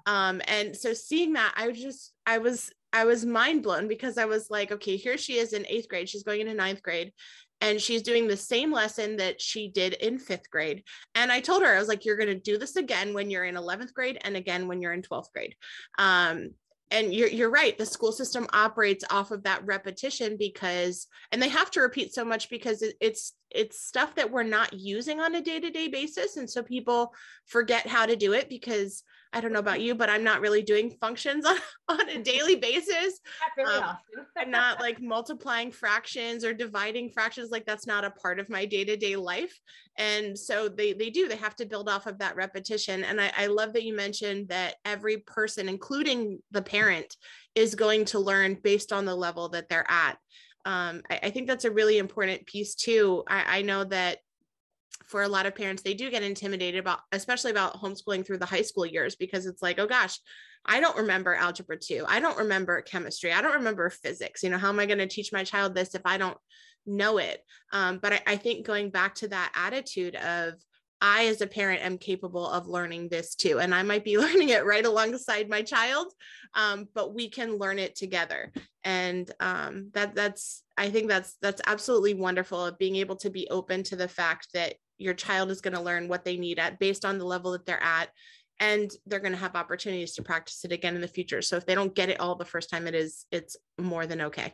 Um, 0.06 0.40
and 0.46 0.74
so 0.74 0.94
seeing 0.94 1.34
that, 1.34 1.52
I 1.54 1.68
was 1.68 1.80
just, 1.80 2.14
I 2.24 2.38
was 2.38 2.72
I 2.90 3.04
was 3.04 3.26
mind 3.26 3.62
blown 3.62 3.86
because 3.86 4.16
I 4.16 4.24
was 4.24 4.48
like, 4.48 4.72
okay, 4.72 4.96
here 4.96 5.18
she 5.18 5.34
is 5.34 5.52
in 5.52 5.66
eighth 5.66 5.90
grade. 5.90 6.08
She's 6.08 6.22
going 6.22 6.40
into 6.40 6.54
ninth 6.54 6.82
grade 6.82 7.12
and 7.60 7.80
she's 7.80 8.02
doing 8.02 8.28
the 8.28 8.36
same 8.36 8.72
lesson 8.72 9.16
that 9.16 9.40
she 9.40 9.68
did 9.68 9.94
in 9.94 10.18
fifth 10.18 10.50
grade. 10.50 10.84
And 11.14 11.32
I 11.32 11.40
told 11.40 11.62
her, 11.62 11.74
I 11.74 11.78
was 11.78 11.88
like, 11.88 12.04
you're 12.04 12.16
going 12.16 12.28
to 12.28 12.34
do 12.34 12.58
this 12.58 12.76
again 12.76 13.14
when 13.14 13.30
you're 13.30 13.44
in 13.44 13.56
11th 13.56 13.92
grade 13.94 14.18
and 14.22 14.36
again 14.36 14.68
when 14.68 14.80
you're 14.80 14.92
in 14.92 15.02
12th 15.02 15.32
grade. 15.32 15.54
Um, 15.98 16.50
and 16.90 17.12
you're, 17.14 17.28
you're 17.28 17.50
right 17.50 17.76
the 17.76 17.86
school 17.86 18.12
system 18.12 18.46
operates 18.52 19.04
off 19.10 19.30
of 19.30 19.42
that 19.42 19.64
repetition 19.66 20.36
because 20.38 21.06
and 21.32 21.42
they 21.42 21.48
have 21.48 21.70
to 21.70 21.80
repeat 21.80 22.14
so 22.14 22.24
much 22.24 22.48
because 22.48 22.82
it, 22.82 22.94
it's 23.00 23.34
it's 23.50 23.80
stuff 23.80 24.14
that 24.14 24.30
we're 24.30 24.42
not 24.42 24.72
using 24.72 25.20
on 25.20 25.34
a 25.34 25.40
day-to-day 25.40 25.88
basis 25.88 26.36
and 26.36 26.48
so 26.48 26.62
people 26.62 27.12
forget 27.46 27.86
how 27.86 28.06
to 28.06 28.16
do 28.16 28.32
it 28.32 28.48
because 28.48 29.02
i 29.32 29.40
don't 29.40 29.52
know 29.52 29.58
about 29.58 29.80
you 29.80 29.94
but 29.94 30.08
i'm 30.08 30.24
not 30.24 30.40
really 30.40 30.62
doing 30.62 30.90
functions 31.00 31.44
on, 31.46 31.56
on 31.88 32.08
a 32.08 32.22
daily 32.22 32.56
basis. 32.56 33.20
Um, 33.66 33.96
i'm 34.36 34.50
not 34.50 34.80
like 34.80 35.00
multiplying 35.00 35.70
fractions 35.70 36.44
or 36.44 36.52
dividing 36.52 37.10
fractions 37.10 37.50
like 37.50 37.66
that's 37.66 37.86
not 37.86 38.04
a 38.04 38.10
part 38.10 38.38
of 38.38 38.48
my 38.48 38.64
day-to-day 38.64 39.16
life. 39.16 39.58
And 39.96 40.38
so 40.38 40.68
they 40.68 40.92
they 40.92 41.10
do 41.10 41.28
they 41.28 41.36
have 41.36 41.56
to 41.56 41.66
build 41.66 41.88
off 41.88 42.06
of 42.06 42.18
that 42.18 42.36
repetition. 42.36 43.04
And 43.04 43.20
i, 43.20 43.32
I 43.36 43.46
love 43.46 43.72
that 43.72 43.84
you 43.84 43.94
mentioned 43.94 44.48
that 44.48 44.76
every 44.84 45.18
person 45.18 45.68
including 45.68 46.40
the 46.50 46.62
parent 46.62 47.16
is 47.54 47.74
going 47.74 48.04
to 48.06 48.18
learn 48.18 48.56
based 48.62 48.92
on 48.92 49.04
the 49.04 49.14
level 49.14 49.48
that 49.50 49.68
they're 49.68 49.90
at. 49.90 50.18
Um, 50.64 51.02
I, 51.10 51.20
I, 51.24 51.30
think 51.30 51.46
that's 51.46 51.64
a 51.64 51.70
really 51.70 51.98
important 51.98 52.44
piece 52.46 52.74
too. 52.74 53.22
I, 53.26 53.58
I 53.58 53.62
know 53.62 53.84
that 53.84 54.18
for 55.08 55.22
a 55.22 55.28
lot 55.28 55.46
of 55.46 55.54
parents, 55.54 55.82
they 55.82 55.94
do 55.94 56.10
get 56.10 56.22
intimidated 56.22 56.80
about, 56.80 57.00
especially 57.12 57.50
about 57.50 57.80
homeschooling 57.80 58.24
through 58.24 58.38
the 58.38 58.46
high 58.46 58.62
school 58.62 58.86
years, 58.86 59.16
because 59.16 59.46
it's 59.46 59.62
like, 59.62 59.78
oh 59.78 59.86
gosh, 59.86 60.18
I 60.64 60.80
don't 60.80 60.96
remember 60.96 61.34
algebra 61.34 61.78
two. 61.78 62.04
I 62.06 62.20
don't 62.20 62.38
remember 62.38 62.82
chemistry. 62.82 63.32
I 63.32 63.40
don't 63.40 63.54
remember 63.54 63.88
physics. 63.90 64.42
You 64.42 64.50
know, 64.50 64.58
how 64.58 64.68
am 64.68 64.78
I 64.78 64.86
going 64.86 64.98
to 64.98 65.06
teach 65.06 65.32
my 65.32 65.44
child 65.44 65.74
this 65.74 65.94
if 65.94 66.02
I 66.04 66.18
don't 66.18 66.36
know 66.86 67.18
it? 67.18 67.42
Um, 67.72 67.98
but 67.98 68.12
I, 68.12 68.20
I 68.26 68.36
think 68.36 68.66
going 68.66 68.90
back 68.90 69.14
to 69.16 69.28
that 69.28 69.52
attitude 69.54 70.14
of, 70.16 70.54
I, 71.00 71.26
as 71.26 71.40
a 71.40 71.46
parent, 71.46 71.84
am 71.84 71.96
capable 71.96 72.46
of 72.46 72.66
learning 72.66 73.08
this 73.08 73.36
too. 73.36 73.60
And 73.60 73.74
I 73.74 73.82
might 73.84 74.04
be 74.04 74.18
learning 74.18 74.50
it 74.50 74.66
right 74.66 74.84
alongside 74.84 75.48
my 75.48 75.62
child, 75.62 76.12
um, 76.54 76.88
but 76.94 77.14
we 77.14 77.30
can 77.30 77.56
learn 77.56 77.78
it 77.78 77.94
together. 77.96 78.52
And 78.84 79.30
um, 79.40 79.90
that 79.94 80.14
that's, 80.14 80.64
I 80.76 80.90
think 80.90 81.08
that's 81.08 81.36
that's 81.40 81.62
absolutely 81.66 82.14
wonderful 82.14 82.66
of 82.66 82.78
being 82.78 82.96
able 82.96 83.16
to 83.16 83.30
be 83.30 83.48
open 83.48 83.84
to 83.84 83.96
the 83.96 84.08
fact 84.08 84.48
that 84.54 84.74
your 84.98 85.14
child 85.14 85.50
is 85.50 85.60
going 85.60 85.74
to 85.74 85.80
learn 85.80 86.08
what 86.08 86.24
they 86.24 86.36
need 86.36 86.58
at 86.58 86.78
based 86.78 87.04
on 87.04 87.18
the 87.18 87.24
level 87.24 87.52
that 87.52 87.64
they're 87.66 87.82
at. 87.82 88.10
And 88.60 88.90
they're 89.06 89.20
going 89.20 89.32
to 89.32 89.38
have 89.38 89.54
opportunities 89.54 90.14
to 90.14 90.22
practice 90.22 90.64
it 90.64 90.72
again 90.72 90.96
in 90.96 91.00
the 91.00 91.06
future. 91.06 91.42
So 91.42 91.56
if 91.56 91.64
they 91.64 91.76
don't 91.76 91.94
get 91.94 92.08
it 92.08 92.18
all 92.18 92.34
the 92.34 92.44
first 92.44 92.70
time, 92.70 92.88
it 92.88 92.94
is 92.94 93.24
it's 93.30 93.56
more 93.78 94.04
than 94.04 94.20
okay. 94.22 94.52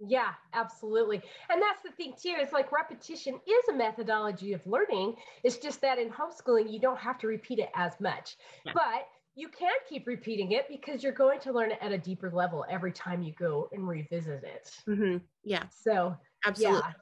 Yeah, 0.00 0.34
absolutely. 0.54 1.20
And 1.50 1.60
that's 1.60 1.82
the 1.82 1.90
thing 1.90 2.14
too, 2.20 2.36
is 2.40 2.52
like 2.52 2.70
repetition 2.70 3.34
is 3.34 3.68
a 3.68 3.76
methodology 3.76 4.52
of 4.52 4.64
learning. 4.64 5.16
It's 5.42 5.56
just 5.56 5.80
that 5.80 5.98
in 5.98 6.10
homeschooling, 6.10 6.72
you 6.72 6.78
don't 6.78 6.98
have 6.98 7.18
to 7.18 7.26
repeat 7.26 7.58
it 7.58 7.70
as 7.74 7.94
much. 8.00 8.36
Yeah. 8.64 8.72
But 8.74 9.08
you 9.34 9.48
can 9.48 9.72
keep 9.88 10.06
repeating 10.06 10.52
it 10.52 10.66
because 10.68 11.02
you're 11.02 11.12
going 11.12 11.40
to 11.40 11.52
learn 11.52 11.72
it 11.72 11.78
at 11.80 11.90
a 11.90 11.98
deeper 11.98 12.30
level 12.32 12.64
every 12.70 12.92
time 12.92 13.22
you 13.22 13.32
go 13.38 13.68
and 13.72 13.88
revisit 13.88 14.44
it. 14.44 14.70
Mm-hmm. 14.88 15.16
Yeah. 15.42 15.64
So 15.70 16.16
absolutely. 16.46 16.82
Yeah. 16.84 16.92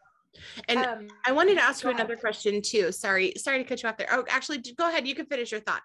And 0.68 0.78
um, 0.80 1.09
I 1.26 1.32
wanted 1.32 1.55
to 1.57 1.62
ask 1.62 1.84
you 1.84 1.91
another 1.91 2.16
question 2.16 2.61
too. 2.62 2.93
Sorry, 2.93 3.32
sorry 3.37 3.59
to 3.59 3.64
cut 3.64 3.82
you 3.82 3.89
off 3.89 3.97
there. 3.97 4.09
Oh, 4.11 4.24
actually, 4.28 4.59
go 4.76 4.89
ahead. 4.89 5.07
You 5.07 5.14
can 5.14 5.26
finish 5.26 5.53
your 5.53 5.61
thought. 5.61 5.82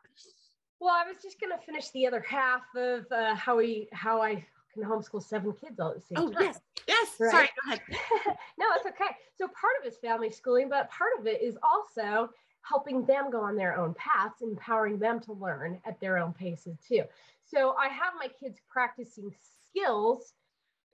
Well, 0.80 0.94
I 0.94 1.08
was 1.08 1.22
just 1.22 1.40
going 1.40 1.52
to 1.52 1.64
finish 1.64 1.90
the 1.92 2.08
other 2.08 2.22
half 2.22 2.64
of 2.76 3.06
uh, 3.12 3.36
how 3.36 3.58
we 3.58 3.88
how 3.92 4.22
I 4.22 4.46
can 4.74 4.84
homeschool 4.84 5.22
seven 5.22 5.54
kids 5.54 5.80
all 5.80 5.90
at 5.90 5.96
the 5.96 6.02
same 6.02 6.18
oh, 6.18 6.32
time. 6.32 6.44
yes, 6.44 6.60
yes. 6.88 7.10
Right? 7.20 7.32
Sorry, 7.32 7.50
go 7.64 7.72
ahead. 7.72 7.82
no, 8.58 8.66
it's 8.76 8.86
okay. 8.88 9.16
So 9.36 9.48
part 9.48 9.74
of 9.80 9.86
it's 9.86 9.98
family 9.98 10.32
schooling, 10.32 10.70
but 10.70 10.90
part 10.90 11.12
of 11.20 11.28
it 11.28 11.42
is 11.42 11.58
also 11.62 12.30
helping 12.62 13.06
them 13.06 13.32
go 13.32 13.42
on 13.42 13.56
their 13.56 13.78
own 13.78 13.94
paths, 13.96 14.42
empowering 14.42 14.98
them 14.98 15.20
to 15.20 15.34
learn 15.34 15.80
at 15.86 16.00
their 16.00 16.18
own 16.18 16.34
paces 16.34 16.78
too. 16.88 17.04
So 17.46 17.76
I 17.78 17.88
have 17.90 18.14
my 18.18 18.28
kids 18.28 18.60
practicing 18.70 19.34
skills. 19.70 20.34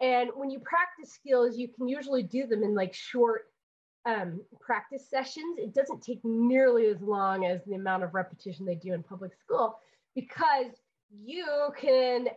And 0.01 0.29
when 0.35 0.49
you 0.49 0.59
practice 0.59 1.13
skills, 1.13 1.57
you 1.57 1.67
can 1.67 1.87
usually 1.87 2.23
do 2.23 2.45
them 2.45 2.63
in 2.63 2.75
like 2.75 2.93
short 2.93 3.45
um, 4.05 4.41
practice 4.59 5.09
sessions. 5.09 5.57
It 5.57 5.73
doesn't 5.73 6.03
take 6.03 6.23
nearly 6.23 6.87
as 6.87 7.01
long 7.01 7.45
as 7.45 7.61
the 7.65 7.75
amount 7.75 8.03
of 8.03 8.13
repetition 8.13 8.65
they 8.65 8.75
do 8.75 8.93
in 8.93 9.03
public 9.03 9.31
school 9.35 9.79
because 10.15 10.71
you 11.11 11.69
can 11.77 12.27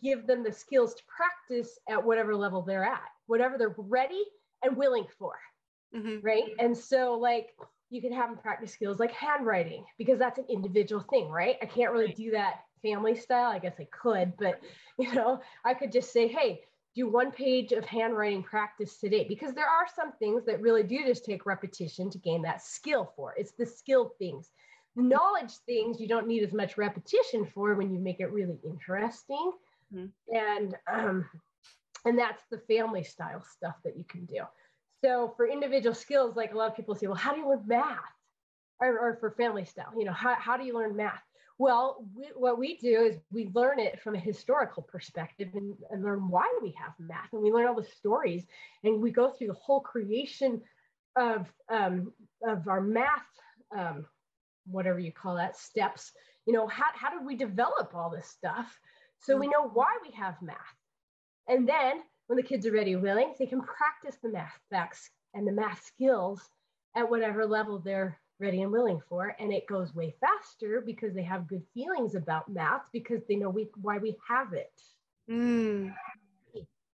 give 0.00 0.26
them 0.26 0.42
the 0.42 0.52
skills 0.52 0.94
to 0.94 1.02
practice 1.06 1.78
at 1.88 2.02
whatever 2.02 2.34
level 2.34 2.62
they're 2.62 2.84
at, 2.84 3.02
whatever 3.26 3.58
they're 3.58 3.74
ready 3.76 4.24
and 4.62 4.76
willing 4.76 5.06
for. 5.18 5.34
Mm-hmm. 5.94 6.24
Right. 6.24 6.44
And 6.58 6.76
so, 6.76 7.14
like, 7.14 7.50
you 7.90 8.00
can 8.00 8.12
have 8.12 8.30
them 8.30 8.38
practice 8.38 8.72
skills 8.72 8.98
like 8.98 9.12
handwriting 9.12 9.84
because 9.98 10.18
that's 10.18 10.38
an 10.38 10.46
individual 10.48 11.02
thing, 11.10 11.28
right? 11.28 11.56
I 11.60 11.66
can't 11.66 11.92
really 11.92 12.14
do 12.14 12.30
that 12.30 12.60
family 12.82 13.16
style. 13.16 13.50
I 13.50 13.58
guess 13.58 13.76
I 13.78 13.86
could, 13.90 14.32
but 14.38 14.60
you 14.98 15.12
know, 15.14 15.40
I 15.64 15.74
could 15.74 15.92
just 15.92 16.12
say, 16.12 16.28
hey, 16.28 16.62
do 16.94 17.08
one 17.08 17.30
page 17.30 17.72
of 17.72 17.84
handwriting 17.86 18.42
practice 18.42 18.98
today 18.98 19.24
because 19.26 19.54
there 19.54 19.68
are 19.68 19.86
some 19.96 20.12
things 20.12 20.44
that 20.44 20.60
really 20.60 20.82
do 20.82 21.04
just 21.06 21.24
take 21.24 21.46
repetition 21.46 22.10
to 22.10 22.18
gain 22.18 22.42
that 22.42 22.62
skill 22.62 23.12
for. 23.16 23.34
It's 23.36 23.52
the 23.52 23.64
skill 23.64 24.12
things. 24.18 24.50
The 24.94 25.02
knowledge 25.02 25.52
things 25.64 26.00
you 26.00 26.06
don't 26.06 26.26
need 26.26 26.42
as 26.42 26.52
much 26.52 26.76
repetition 26.76 27.46
for 27.54 27.74
when 27.74 27.94
you 27.94 27.98
make 27.98 28.20
it 28.20 28.30
really 28.30 28.58
interesting. 28.62 29.52
Mm-hmm. 29.94 30.36
And 30.36 30.76
um, 30.92 31.24
and 32.04 32.18
that's 32.18 32.42
the 32.50 32.58
family 32.58 33.04
style 33.04 33.44
stuff 33.56 33.76
that 33.84 33.96
you 33.96 34.04
can 34.04 34.24
do. 34.26 34.42
So 35.04 35.32
for 35.36 35.48
individual 35.48 35.94
skills, 35.94 36.36
like 36.36 36.52
a 36.52 36.56
lot 36.56 36.70
of 36.70 36.76
people 36.76 36.94
say, 36.94 37.06
well, 37.06 37.16
how 37.16 37.32
do 37.32 37.40
you 37.40 37.48
learn 37.48 37.64
math? 37.66 37.98
Or, 38.80 38.98
or 38.98 39.16
for 39.20 39.30
family 39.30 39.64
style, 39.64 39.92
you 39.96 40.04
know, 40.04 40.12
how, 40.12 40.34
how 40.34 40.56
do 40.56 40.64
you 40.64 40.74
learn 40.74 40.96
math? 40.96 41.22
Well, 41.58 42.04
we, 42.14 42.26
what 42.34 42.58
we 42.58 42.76
do 42.78 43.02
is 43.02 43.16
we 43.30 43.50
learn 43.54 43.78
it 43.78 44.00
from 44.00 44.14
a 44.14 44.20
historical 44.20 44.82
perspective 44.82 45.48
and, 45.54 45.74
and, 45.90 46.02
learn 46.02 46.28
why 46.28 46.46
we 46.62 46.74
have 46.78 46.92
math. 46.98 47.32
And 47.32 47.42
we 47.42 47.52
learn 47.52 47.66
all 47.66 47.74
the 47.74 47.84
stories 47.84 48.44
and 48.84 49.00
we 49.00 49.10
go 49.10 49.30
through 49.30 49.48
the 49.48 49.54
whole 49.54 49.80
creation 49.80 50.60
of, 51.16 51.52
um, 51.68 52.12
of 52.46 52.66
our 52.68 52.80
math, 52.80 53.26
um, 53.76 54.06
whatever 54.66 54.98
you 54.98 55.12
call 55.12 55.36
that, 55.36 55.56
steps. 55.56 56.12
You 56.46 56.52
know, 56.52 56.66
how, 56.66 56.86
how 56.94 57.10
did 57.10 57.26
we 57.26 57.36
develop 57.36 57.92
all 57.94 58.10
this 58.10 58.28
stuff? 58.28 58.78
So 59.20 59.36
we 59.36 59.46
know 59.46 59.68
why 59.72 59.98
we 60.02 60.10
have 60.16 60.40
math. 60.42 60.56
And 61.48 61.68
then 61.68 62.02
when 62.26 62.36
the 62.36 62.42
kids 62.42 62.66
are 62.66 62.72
ready 62.72 62.96
willing, 62.96 63.34
they 63.38 63.46
can 63.46 63.60
practice 63.60 64.18
the 64.22 64.30
math 64.30 64.58
facts 64.70 65.10
and 65.34 65.46
the 65.46 65.52
math 65.52 65.84
skills 65.84 66.40
at 66.96 67.08
whatever 67.08 67.46
level 67.46 67.78
they're 67.78 68.18
ready 68.42 68.62
and 68.62 68.72
willing 68.72 69.00
for. 69.08 69.34
And 69.38 69.52
it 69.52 69.66
goes 69.66 69.94
way 69.94 70.14
faster 70.20 70.82
because 70.84 71.14
they 71.14 71.22
have 71.22 71.48
good 71.48 71.62
feelings 71.72 72.14
about 72.14 72.52
math 72.52 72.82
because 72.92 73.22
they 73.28 73.36
know 73.36 73.48
we, 73.48 73.68
why 73.80 73.98
we 73.98 74.16
have 74.28 74.52
it. 74.52 74.72
Mm. 75.30 75.94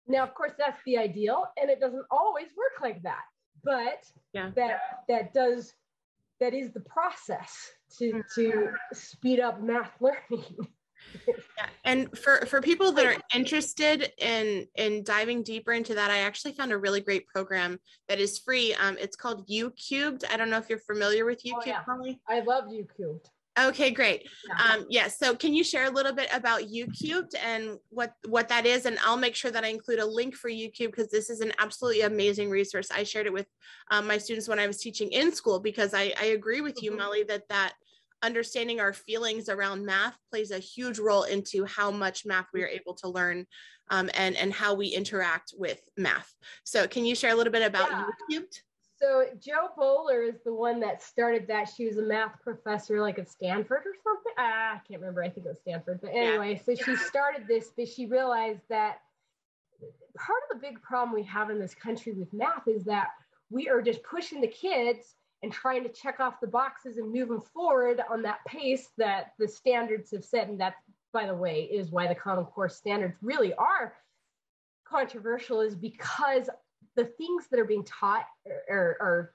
Now, 0.07 0.23
of 0.23 0.33
course, 0.35 0.51
that's 0.57 0.81
the 0.85 0.97
ideal, 0.97 1.45
and 1.59 1.69
it 1.69 1.79
doesn't 1.79 2.05
always 2.11 2.47
work 2.55 2.81
like 2.81 3.01
that. 3.03 3.23
But 3.63 4.05
yeah. 4.33 4.51
that 4.55 4.79
that 5.09 5.33
does 5.33 5.73
that 6.39 6.53
is 6.53 6.71
the 6.71 6.81
process 6.81 7.71
to 7.97 8.23
to 8.35 8.69
speed 8.93 9.39
up 9.39 9.61
math 9.61 9.91
learning. 9.99 10.45
yeah. 11.27 11.65
And 11.83 12.17
for 12.17 12.45
for 12.45 12.61
people 12.61 12.91
that 12.93 13.05
are 13.05 13.15
interested 13.33 14.11
in 14.17 14.67
in 14.75 15.03
diving 15.03 15.43
deeper 15.43 15.73
into 15.73 15.95
that, 15.95 16.11
I 16.11 16.19
actually 16.19 16.53
found 16.53 16.71
a 16.71 16.77
really 16.77 17.01
great 17.01 17.27
program 17.27 17.79
that 18.07 18.19
is 18.19 18.39
free. 18.39 18.73
Um, 18.75 18.97
it's 18.99 19.15
called 19.15 19.47
YouCubed. 19.47 20.23
I 20.29 20.37
don't 20.37 20.49
know 20.49 20.57
if 20.57 20.69
you're 20.69 20.79
familiar 20.79 21.25
with 21.25 21.43
YouCubed, 21.43 21.77
oh, 21.89 22.05
yeah. 22.05 22.13
I 22.27 22.41
love 22.41 22.65
U 22.71 22.85
Cubed. 22.95 23.29
Okay, 23.59 23.89
great. 23.89 24.29
Yeah. 24.47 24.73
Um, 24.73 24.85
yeah. 24.89 25.07
So, 25.07 25.35
can 25.35 25.53
you 25.53 25.63
share 25.63 25.85
a 25.85 25.89
little 25.89 26.13
bit 26.13 26.29
about 26.31 26.61
YouCubed 26.61 27.33
and 27.43 27.79
what 27.89 28.13
what 28.27 28.49
that 28.49 28.65
is? 28.65 28.85
And 28.85 28.99
I'll 29.03 29.17
make 29.17 29.35
sure 29.35 29.49
that 29.49 29.63
I 29.63 29.69
include 29.69 29.99
a 29.99 30.05
link 30.05 30.35
for 30.35 30.49
YouCubed 30.49 30.91
because 30.91 31.09
this 31.09 31.29
is 31.29 31.41
an 31.41 31.53
absolutely 31.57 32.01
amazing 32.01 32.49
resource. 32.51 32.89
I 32.91 33.03
shared 33.03 33.25
it 33.25 33.33
with 33.33 33.47
um, 33.89 34.05
my 34.05 34.19
students 34.19 34.47
when 34.47 34.59
I 34.59 34.67
was 34.67 34.77
teaching 34.77 35.11
in 35.11 35.31
school 35.33 35.59
because 35.59 35.93
I, 35.95 36.13
I 36.21 36.25
agree 36.25 36.61
with 36.61 36.83
you, 36.83 36.91
mm-hmm. 36.91 36.99
Molly, 36.99 37.23
that 37.23 37.49
that 37.49 37.73
understanding 38.23 38.79
our 38.79 38.93
feelings 38.93 39.49
around 39.49 39.85
math 39.85 40.17
plays 40.31 40.51
a 40.51 40.59
huge 40.59 40.99
role 40.99 41.23
into 41.23 41.65
how 41.65 41.91
much 41.91 42.25
math 42.25 42.47
we 42.53 42.63
are 42.63 42.67
able 42.67 42.93
to 42.95 43.07
learn 43.07 43.45
um, 43.89 44.09
and, 44.15 44.35
and 44.35 44.53
how 44.53 44.73
we 44.73 44.87
interact 44.87 45.53
with 45.57 45.79
math. 45.97 46.33
So 46.63 46.87
can 46.87 47.05
you 47.05 47.15
share 47.15 47.31
a 47.31 47.35
little 47.35 47.53
bit 47.53 47.65
about 47.65 47.89
yeah. 48.29 48.39
So 48.99 49.25
Jo 49.39 49.69
Boaler 49.77 50.23
is 50.23 50.41
the 50.43 50.53
one 50.53 50.79
that 50.79 51.03
started 51.03 51.47
that. 51.47 51.69
She 51.75 51.85
was 51.85 51.97
a 51.97 52.01
math 52.01 52.41
professor 52.41 52.99
like 52.99 53.19
at 53.19 53.29
Stanford 53.29 53.83
or 53.85 53.93
something. 54.03 54.33
Ah, 54.39 54.73
I 54.73 54.81
can't 54.87 54.99
remember. 54.99 55.23
I 55.23 55.29
think 55.29 55.45
it 55.45 55.49
was 55.49 55.59
Stanford. 55.59 55.99
But 56.01 56.11
anyway, 56.15 56.53
yeah. 56.53 56.75
so 56.75 56.83
she 56.83 56.95
started 56.95 57.47
this, 57.47 57.69
but 57.77 57.87
she 57.87 58.07
realized 58.07 58.61
that 58.69 59.01
part 60.15 60.39
of 60.49 60.59
the 60.59 60.67
big 60.67 60.81
problem 60.81 61.13
we 61.13 61.23
have 61.23 61.51
in 61.51 61.59
this 61.59 61.75
country 61.75 62.13
with 62.13 62.33
math 62.33 62.67
is 62.67 62.83
that 62.85 63.09
we 63.51 63.69
are 63.69 63.83
just 63.83 64.01
pushing 64.01 64.41
the 64.41 64.47
kids 64.47 65.16
and 65.43 65.51
trying 65.51 65.83
to 65.83 65.89
check 65.89 66.19
off 66.19 66.39
the 66.41 66.47
boxes 66.47 66.97
and 66.97 67.11
move 67.11 67.29
them 67.29 67.41
forward 67.41 68.01
on 68.09 68.21
that 68.23 68.39
pace 68.47 68.89
that 68.97 69.33
the 69.37 69.47
standards 69.47 70.11
have 70.11 70.25
set. 70.25 70.49
And 70.49 70.59
that, 70.59 70.75
by 71.13 71.27
the 71.27 71.35
way, 71.35 71.63
is 71.63 71.91
why 71.91 72.07
the 72.07 72.15
Common 72.15 72.45
Core 72.45 72.69
standards 72.69 73.17
really 73.21 73.53
are 73.53 73.93
controversial, 74.87 75.61
is 75.61 75.75
because 75.75 76.49
the 76.95 77.05
things 77.05 77.45
that 77.51 77.59
are 77.59 77.65
being 77.65 77.83
taught 77.83 78.25
are, 78.69 78.97
are 78.99 79.33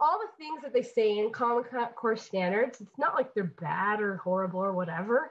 all 0.00 0.18
the 0.18 0.44
things 0.44 0.62
that 0.62 0.72
they 0.72 0.82
say 0.82 1.18
in 1.18 1.30
Common 1.30 1.64
Core 1.94 2.16
standards. 2.16 2.80
It's 2.80 2.98
not 2.98 3.14
like 3.14 3.32
they're 3.34 3.54
bad 3.60 4.00
or 4.00 4.16
horrible 4.16 4.60
or 4.60 4.72
whatever. 4.72 5.30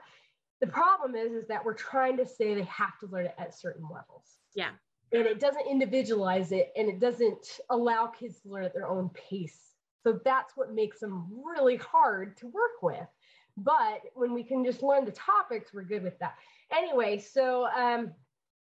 The 0.60 0.68
problem 0.68 1.14
is, 1.14 1.32
is 1.32 1.46
that 1.48 1.64
we're 1.64 1.74
trying 1.74 2.16
to 2.16 2.26
say 2.26 2.54
they 2.54 2.62
have 2.62 2.98
to 3.00 3.06
learn 3.08 3.26
it 3.26 3.34
at 3.36 3.58
certain 3.58 3.82
levels. 3.82 4.38
Yeah. 4.54 4.70
And 5.12 5.26
it 5.26 5.40
doesn't 5.40 5.66
individualize 5.68 6.52
it 6.52 6.72
and 6.76 6.88
it 6.88 7.00
doesn't 7.00 7.60
allow 7.68 8.06
kids 8.06 8.40
to 8.40 8.48
learn 8.48 8.64
at 8.64 8.72
their 8.72 8.86
own 8.86 9.10
pace 9.10 9.71
so 10.02 10.20
that's 10.24 10.56
what 10.56 10.74
makes 10.74 11.00
them 11.00 11.28
really 11.30 11.76
hard 11.76 12.36
to 12.38 12.46
work 12.48 12.82
with. 12.82 13.06
But 13.56 14.00
when 14.14 14.32
we 14.32 14.42
can 14.42 14.64
just 14.64 14.82
learn 14.82 15.04
the 15.04 15.12
topics, 15.12 15.72
we're 15.72 15.82
good 15.82 16.02
with 16.02 16.18
that. 16.20 16.34
Anyway, 16.72 17.18
so 17.18 17.66
um, 17.66 18.12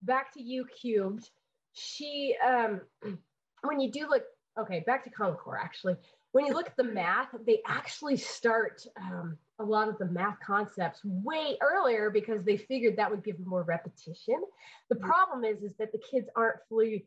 back 0.02 0.32
to 0.34 0.42
U 0.42 0.66
cubed. 0.80 1.28
She, 1.72 2.36
um, 2.46 2.80
when 3.62 3.80
you 3.80 3.90
do 3.90 4.06
look, 4.08 4.24
okay, 4.58 4.84
back 4.86 5.04
to 5.04 5.10
Common 5.10 5.34
Core 5.34 5.58
actually. 5.58 5.96
When 6.32 6.46
you 6.46 6.52
look 6.52 6.66
at 6.66 6.76
the 6.76 6.84
math, 6.84 7.28
they 7.46 7.60
actually 7.64 8.16
start 8.16 8.84
um, 9.00 9.38
a 9.60 9.64
lot 9.64 9.88
of 9.88 9.98
the 9.98 10.06
math 10.06 10.36
concepts 10.44 11.00
way 11.04 11.56
earlier 11.60 12.10
because 12.10 12.44
they 12.44 12.56
figured 12.56 12.96
that 12.96 13.08
would 13.08 13.22
give 13.22 13.38
them 13.38 13.48
more 13.48 13.62
repetition. 13.62 14.42
The 14.88 14.96
mm-hmm. 14.96 15.06
problem 15.06 15.44
is, 15.44 15.62
is 15.62 15.76
that 15.78 15.92
the 15.92 15.98
kids 15.98 16.28
aren't 16.34 16.58
fully 16.68 17.06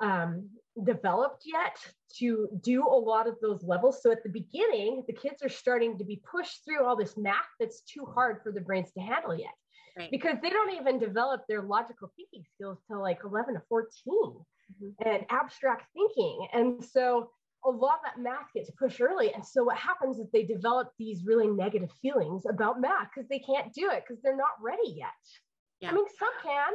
um, 0.00 0.50
developed 0.84 1.42
yet 1.44 1.76
to 2.18 2.48
do 2.62 2.86
a 2.86 2.98
lot 2.98 3.26
of 3.26 3.36
those 3.40 3.62
levels. 3.62 4.02
So 4.02 4.10
at 4.10 4.22
the 4.22 4.28
beginning, 4.28 5.04
the 5.06 5.12
kids 5.12 5.42
are 5.42 5.48
starting 5.48 5.98
to 5.98 6.04
be 6.04 6.20
pushed 6.30 6.64
through 6.64 6.84
all 6.84 6.96
this 6.96 7.16
math 7.16 7.48
that's 7.58 7.82
too 7.82 8.06
hard 8.14 8.40
for 8.42 8.52
the 8.52 8.60
brains 8.60 8.90
to 8.92 9.00
handle 9.00 9.36
yet. 9.36 9.54
Right. 9.96 10.10
Because 10.10 10.36
they 10.42 10.50
don't 10.50 10.74
even 10.80 10.98
develop 10.98 11.42
their 11.48 11.62
logical 11.62 12.12
thinking 12.16 12.44
skills 12.54 12.78
till 12.86 13.00
like 13.00 13.18
11 13.24 13.54
to 13.54 13.62
14 13.68 13.88
mm-hmm. 14.06 15.08
and 15.08 15.26
abstract 15.30 15.86
thinking. 15.92 16.46
And 16.52 16.84
so 16.84 17.30
a 17.64 17.70
lot 17.70 17.94
of 17.94 18.00
that 18.04 18.22
math 18.22 18.52
gets 18.54 18.70
pushed 18.70 19.00
early. 19.00 19.32
And 19.34 19.44
so 19.44 19.64
what 19.64 19.76
happens 19.76 20.18
is 20.18 20.26
they 20.30 20.44
develop 20.44 20.92
these 20.98 21.24
really 21.24 21.48
negative 21.48 21.90
feelings 22.00 22.44
about 22.48 22.80
math 22.80 23.08
because 23.14 23.28
they 23.28 23.40
can't 23.40 23.72
do 23.72 23.90
it 23.90 24.04
because 24.06 24.22
they're 24.22 24.36
not 24.36 24.62
ready 24.62 24.94
yet. 24.96 25.08
Yeah. 25.80 25.90
I 25.90 25.94
mean, 25.94 26.06
some 26.18 26.28
can, 26.42 26.72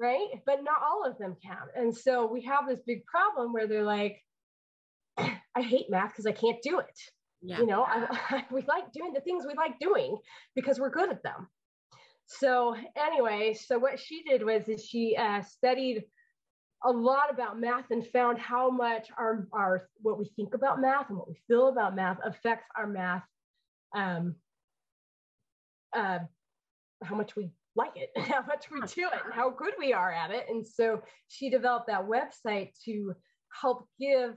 right? 0.00 0.28
But 0.46 0.64
not 0.64 0.78
all 0.82 1.04
of 1.04 1.18
them 1.18 1.36
can. 1.42 1.58
And 1.76 1.94
so 1.94 2.26
we 2.26 2.42
have 2.42 2.66
this 2.66 2.80
big 2.86 3.04
problem 3.04 3.52
where 3.52 3.66
they're 3.66 3.84
like, 3.84 4.18
I 5.18 5.62
hate 5.62 5.90
math 5.90 6.10
because 6.10 6.26
I 6.26 6.32
can't 6.32 6.62
do 6.62 6.78
it. 6.78 6.98
Yeah. 7.42 7.58
You 7.58 7.66
know, 7.66 7.82
I, 7.84 8.06
I, 8.30 8.44
we 8.50 8.62
like 8.62 8.92
doing 8.92 9.12
the 9.12 9.20
things 9.20 9.44
we 9.46 9.54
like 9.54 9.78
doing 9.78 10.16
because 10.54 10.80
we're 10.80 10.90
good 10.90 11.10
at 11.10 11.22
them. 11.22 11.48
So 12.26 12.76
anyway, 12.96 13.54
so 13.54 13.78
what 13.78 13.98
she 13.98 14.22
did 14.22 14.44
was 14.44 14.68
is 14.68 14.84
she 14.84 15.16
uh, 15.16 15.42
studied 15.42 16.04
a 16.84 16.90
lot 16.90 17.30
about 17.30 17.60
math 17.60 17.90
and 17.90 18.06
found 18.06 18.38
how 18.38 18.70
much 18.70 19.08
our, 19.18 19.48
our 19.52 19.88
what 20.00 20.18
we 20.18 20.30
think 20.36 20.54
about 20.54 20.80
math 20.80 21.10
and 21.10 21.18
what 21.18 21.28
we 21.28 21.36
feel 21.46 21.68
about 21.68 21.94
math 21.94 22.18
affects 22.24 22.66
our 22.76 22.86
math 22.86 23.24
um, 23.94 24.36
uh, 25.94 26.20
how 27.02 27.16
much 27.16 27.34
we 27.36 27.50
like 27.76 27.92
it, 27.96 28.10
how 28.28 28.42
much 28.42 28.66
we 28.70 28.80
do 28.80 29.06
it, 29.06 29.20
and 29.24 29.32
how 29.32 29.50
good 29.50 29.74
we 29.78 29.92
are 29.92 30.12
at 30.12 30.30
it. 30.30 30.46
And 30.48 30.66
so 30.66 31.02
she 31.28 31.50
developed 31.50 31.86
that 31.88 32.06
website 32.06 32.72
to 32.84 33.14
help 33.60 33.86
give 33.98 34.34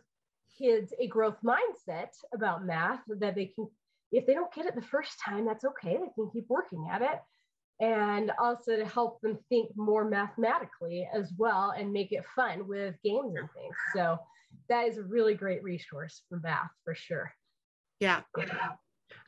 kids 0.57 0.93
a 0.99 1.07
growth 1.07 1.37
mindset 1.43 2.09
about 2.33 2.65
math 2.65 3.01
that 3.07 3.35
they 3.35 3.47
can, 3.47 3.67
if 4.11 4.25
they 4.25 4.33
don't 4.33 4.53
get 4.53 4.65
it 4.65 4.75
the 4.75 4.81
first 4.81 5.13
time, 5.23 5.45
that's 5.45 5.65
okay. 5.65 5.93
They 5.93 6.11
can 6.15 6.29
keep 6.31 6.45
working 6.49 6.87
at 6.91 7.01
it. 7.01 7.19
And 7.79 8.31
also 8.39 8.77
to 8.77 8.85
help 8.85 9.19
them 9.21 9.39
think 9.49 9.71
more 9.75 10.07
mathematically 10.07 11.07
as 11.13 11.33
well 11.37 11.73
and 11.75 11.91
make 11.91 12.11
it 12.11 12.23
fun 12.35 12.67
with 12.67 12.95
games 13.03 13.33
and 13.35 13.49
things. 13.51 13.75
So 13.95 14.17
that 14.69 14.87
is 14.87 14.97
a 14.97 15.03
really 15.03 15.33
great 15.33 15.63
resource 15.63 16.21
for 16.29 16.39
math 16.39 16.69
for 16.85 16.93
sure. 16.93 17.33
Yeah. 17.99 18.21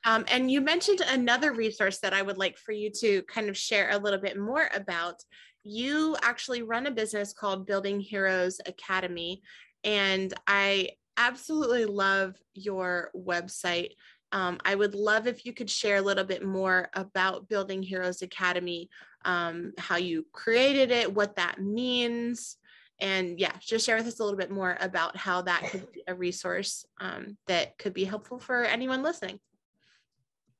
Um, 0.05 0.23
and 0.29 0.51
you 0.51 0.61
mentioned 0.61 1.01
another 1.01 1.51
resource 1.51 1.97
that 1.99 2.13
I 2.13 2.21
would 2.21 2.37
like 2.37 2.57
for 2.57 2.71
you 2.71 2.91
to 2.91 3.23
kind 3.23 3.49
of 3.49 3.57
share 3.57 3.89
a 3.89 3.97
little 3.97 4.19
bit 4.19 4.37
more 4.37 4.69
about. 4.73 5.23
You 5.63 6.15
actually 6.21 6.61
run 6.61 6.85
a 6.85 6.91
business 6.91 7.33
called 7.33 7.65
Building 7.65 7.99
Heroes 7.99 8.61
Academy, 8.67 9.41
and 9.83 10.31
I 10.45 10.89
absolutely 11.17 11.85
love 11.85 12.35
your 12.53 13.09
website. 13.15 13.93
Um, 14.31 14.59
I 14.63 14.75
would 14.75 14.93
love 14.93 15.25
if 15.25 15.43
you 15.43 15.53
could 15.53 15.69
share 15.69 15.97
a 15.97 16.01
little 16.01 16.23
bit 16.23 16.45
more 16.45 16.89
about 16.93 17.49
Building 17.49 17.81
Heroes 17.81 18.21
Academy, 18.21 18.89
um, 19.23 19.73
how 19.79 19.95
you 19.95 20.27
created 20.33 20.91
it, 20.91 21.11
what 21.11 21.37
that 21.37 21.59
means, 21.59 22.57
and 22.99 23.39
yeah, 23.39 23.53
just 23.59 23.85
share 23.85 23.97
with 23.97 24.07
us 24.07 24.19
a 24.19 24.23
little 24.23 24.37
bit 24.37 24.51
more 24.51 24.77
about 24.79 25.17
how 25.17 25.41
that 25.41 25.63
could 25.69 25.91
be 25.91 26.03
a 26.07 26.13
resource 26.13 26.85
um, 27.01 27.37
that 27.47 27.77
could 27.79 27.93
be 27.93 28.05
helpful 28.05 28.37
for 28.37 28.63
anyone 28.63 29.01
listening. 29.01 29.39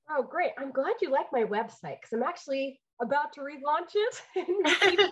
Oh, 0.09 0.23
great. 0.23 0.51
I'm 0.57 0.71
glad 0.71 0.95
you 1.01 1.09
like 1.09 1.27
my 1.31 1.43
website 1.43 1.97
because 2.01 2.13
I'm 2.13 2.23
actually 2.23 2.79
about 3.01 3.33
to 3.33 3.41
relaunch 3.41 3.95
it 3.95 4.21
because 4.35 5.11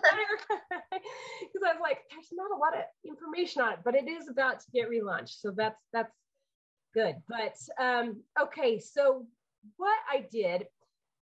I 0.50 1.72
was 1.72 1.80
like, 1.80 1.98
there's 2.10 2.28
not 2.32 2.50
a 2.50 2.58
lot 2.58 2.76
of 2.76 2.84
information 3.04 3.62
on 3.62 3.72
it, 3.72 3.78
but 3.84 3.94
it 3.94 4.08
is 4.08 4.28
about 4.28 4.60
to 4.60 4.66
get 4.72 4.88
relaunched. 4.88 5.40
So 5.40 5.52
that's 5.56 5.80
that's 5.92 6.12
good. 6.94 7.16
But 7.28 7.56
um, 7.82 8.22
okay, 8.40 8.78
so 8.78 9.26
what 9.76 9.98
I 10.10 10.26
did, 10.30 10.66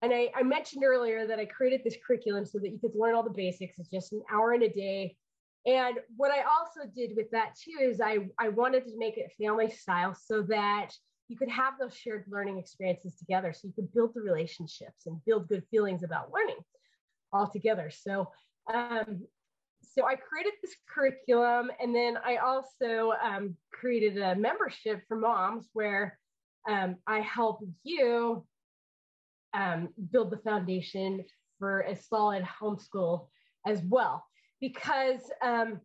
and 0.02 0.12
I, 0.12 0.30
I 0.36 0.42
mentioned 0.42 0.84
earlier 0.84 1.26
that 1.26 1.38
I 1.38 1.46
created 1.46 1.82
this 1.82 1.96
curriculum 2.06 2.44
so 2.44 2.58
that 2.58 2.70
you 2.70 2.78
could 2.78 2.94
learn 2.94 3.14
all 3.14 3.22
the 3.22 3.30
basics. 3.30 3.78
It's 3.78 3.88
just 3.88 4.12
an 4.12 4.22
hour 4.30 4.52
and 4.52 4.62
a 4.62 4.68
day. 4.68 5.16
And 5.64 5.98
what 6.16 6.32
I 6.32 6.42
also 6.42 6.90
did 6.94 7.12
with 7.16 7.30
that 7.30 7.54
too 7.56 7.82
is 7.82 8.00
I, 8.00 8.28
I 8.38 8.48
wanted 8.48 8.84
to 8.86 8.98
make 8.98 9.16
it 9.16 9.32
family 9.40 9.70
style 9.70 10.14
so 10.14 10.42
that 10.42 10.90
you 11.32 11.38
could 11.38 11.48
have 11.48 11.74
those 11.80 11.96
shared 11.96 12.24
learning 12.28 12.58
experiences 12.58 13.16
together. 13.16 13.54
So 13.54 13.68
you 13.68 13.72
could 13.72 13.92
build 13.94 14.12
the 14.14 14.20
relationships 14.20 15.06
and 15.06 15.24
build 15.24 15.48
good 15.48 15.64
feelings 15.70 16.02
about 16.02 16.30
learning 16.30 16.62
all 17.32 17.48
together. 17.48 17.90
So 17.90 18.28
um, 18.72 19.22
so 19.94 20.06
I 20.06 20.14
created 20.14 20.52
this 20.62 20.76
curriculum, 20.94 21.70
and 21.80 21.94
then 21.94 22.16
I 22.24 22.36
also 22.36 23.12
um, 23.22 23.56
created 23.72 24.16
a 24.18 24.36
membership 24.36 25.02
for 25.08 25.16
moms 25.16 25.68
where 25.72 26.18
um, 26.68 26.96
I 27.06 27.20
help 27.20 27.64
you 27.82 28.46
um, 29.54 29.88
build 30.12 30.30
the 30.30 30.38
foundation 30.38 31.24
for 31.58 31.80
a 31.80 31.96
solid 31.96 32.44
homeschool 32.44 33.26
as 33.66 33.80
well. 33.82 34.24
Because 34.60 35.22
um, 35.42 35.80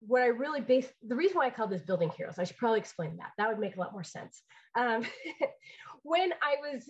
what 0.00 0.22
I 0.22 0.26
really 0.26 0.60
base 0.60 0.86
the 1.06 1.16
reason 1.16 1.36
why 1.36 1.46
I 1.46 1.50
call 1.50 1.66
this 1.66 1.82
building 1.82 2.10
heroes, 2.16 2.38
I 2.38 2.44
should 2.44 2.56
probably 2.56 2.78
explain 2.78 3.16
that. 3.16 3.32
That 3.36 3.48
would 3.48 3.58
make 3.58 3.76
a 3.76 3.80
lot 3.80 3.92
more 3.92 4.04
sense. 4.04 4.42
Um, 4.76 5.04
when 6.02 6.32
I 6.32 6.56
was 6.60 6.88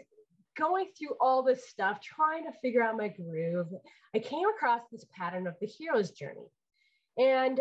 going 0.58 0.88
through 0.98 1.16
all 1.20 1.42
this 1.42 1.68
stuff, 1.68 2.00
trying 2.00 2.44
to 2.44 2.58
figure 2.60 2.82
out 2.82 2.96
my 2.96 3.08
groove, 3.08 3.68
I 4.14 4.18
came 4.18 4.48
across 4.48 4.82
this 4.90 5.04
pattern 5.16 5.46
of 5.46 5.54
the 5.60 5.66
hero's 5.66 6.10
journey. 6.10 6.50
And 7.16 7.60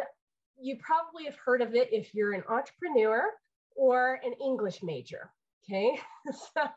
you 0.59 0.77
probably 0.77 1.25
have 1.25 1.35
heard 1.35 1.61
of 1.61 1.75
it 1.75 1.89
if 1.91 2.13
you're 2.13 2.33
an 2.33 2.43
entrepreneur 2.49 3.29
or 3.75 4.19
an 4.23 4.33
English 4.43 4.81
major. 4.83 5.31
Okay. 5.63 5.99
so 6.31 6.69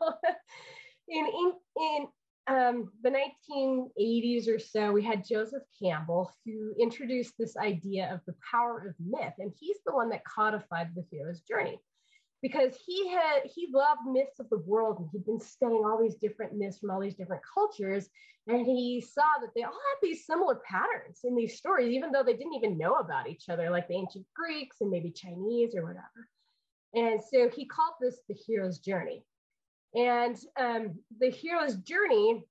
in, 1.08 1.26
in, 1.26 1.52
in 1.76 2.06
um, 2.50 2.90
the 3.02 3.10
1980s 3.10 4.48
or 4.48 4.58
so, 4.58 4.92
we 4.92 5.04
had 5.04 5.24
Joseph 5.24 5.62
Campbell 5.80 6.32
who 6.44 6.74
introduced 6.80 7.34
this 7.38 7.56
idea 7.56 8.12
of 8.12 8.20
the 8.26 8.34
power 8.50 8.88
of 8.88 8.94
myth. 8.98 9.34
And 9.38 9.52
he's 9.58 9.76
the 9.86 9.94
one 9.94 10.08
that 10.10 10.24
codified 10.24 10.88
the 10.94 11.04
hero's 11.10 11.40
journey 11.42 11.78
because 12.42 12.76
he 12.84 13.08
had 13.08 13.42
he 13.44 13.68
loved 13.72 14.00
myths 14.06 14.40
of 14.40 14.48
the 14.50 14.58
world 14.58 14.98
and 14.98 15.08
he'd 15.12 15.24
been 15.26 15.40
studying 15.40 15.84
all 15.84 16.00
these 16.00 16.16
different 16.16 16.56
myths 16.56 16.78
from 16.78 16.90
all 16.90 17.00
these 17.00 17.14
different 17.14 17.42
cultures 17.54 18.08
and 18.46 18.64
he 18.64 19.00
saw 19.00 19.38
that 19.40 19.50
they 19.54 19.62
all 19.62 19.70
had 19.70 19.98
these 20.02 20.26
similar 20.26 20.60
patterns 20.66 21.20
in 21.24 21.36
these 21.36 21.58
stories 21.58 21.92
even 21.92 22.10
though 22.10 22.22
they 22.22 22.32
didn't 22.32 22.54
even 22.54 22.78
know 22.78 22.94
about 22.94 23.28
each 23.28 23.48
other 23.48 23.70
like 23.70 23.86
the 23.88 23.94
ancient 23.94 24.24
greeks 24.34 24.76
and 24.80 24.90
maybe 24.90 25.10
chinese 25.10 25.74
or 25.74 25.82
whatever 25.82 26.28
and 26.94 27.20
so 27.22 27.48
he 27.50 27.66
called 27.66 27.94
this 28.00 28.20
the 28.28 28.34
hero's 28.34 28.78
journey 28.78 29.22
and 29.94 30.36
um, 30.58 30.98
the 31.18 31.30
hero's 31.30 31.76
journey 31.76 32.42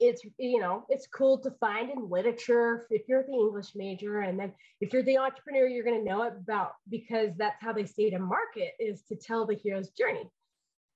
it's 0.00 0.22
you 0.38 0.60
know 0.60 0.84
it's 0.88 1.08
cool 1.08 1.38
to 1.38 1.50
find 1.58 1.90
in 1.90 2.08
literature 2.08 2.86
if 2.90 3.02
you're 3.08 3.24
the 3.24 3.32
english 3.32 3.70
major 3.74 4.20
and 4.20 4.38
then 4.38 4.52
if 4.80 4.92
you're 4.92 5.02
the 5.02 5.18
entrepreneur 5.18 5.66
you're 5.66 5.84
going 5.84 5.98
to 5.98 6.08
know 6.08 6.22
it 6.22 6.34
about 6.36 6.72
because 6.88 7.30
that's 7.36 7.60
how 7.60 7.72
they 7.72 7.84
stay 7.84 8.08
to 8.08 8.18
market 8.18 8.74
is 8.78 9.02
to 9.02 9.16
tell 9.16 9.44
the 9.44 9.56
hero's 9.56 9.90
journey. 9.90 10.30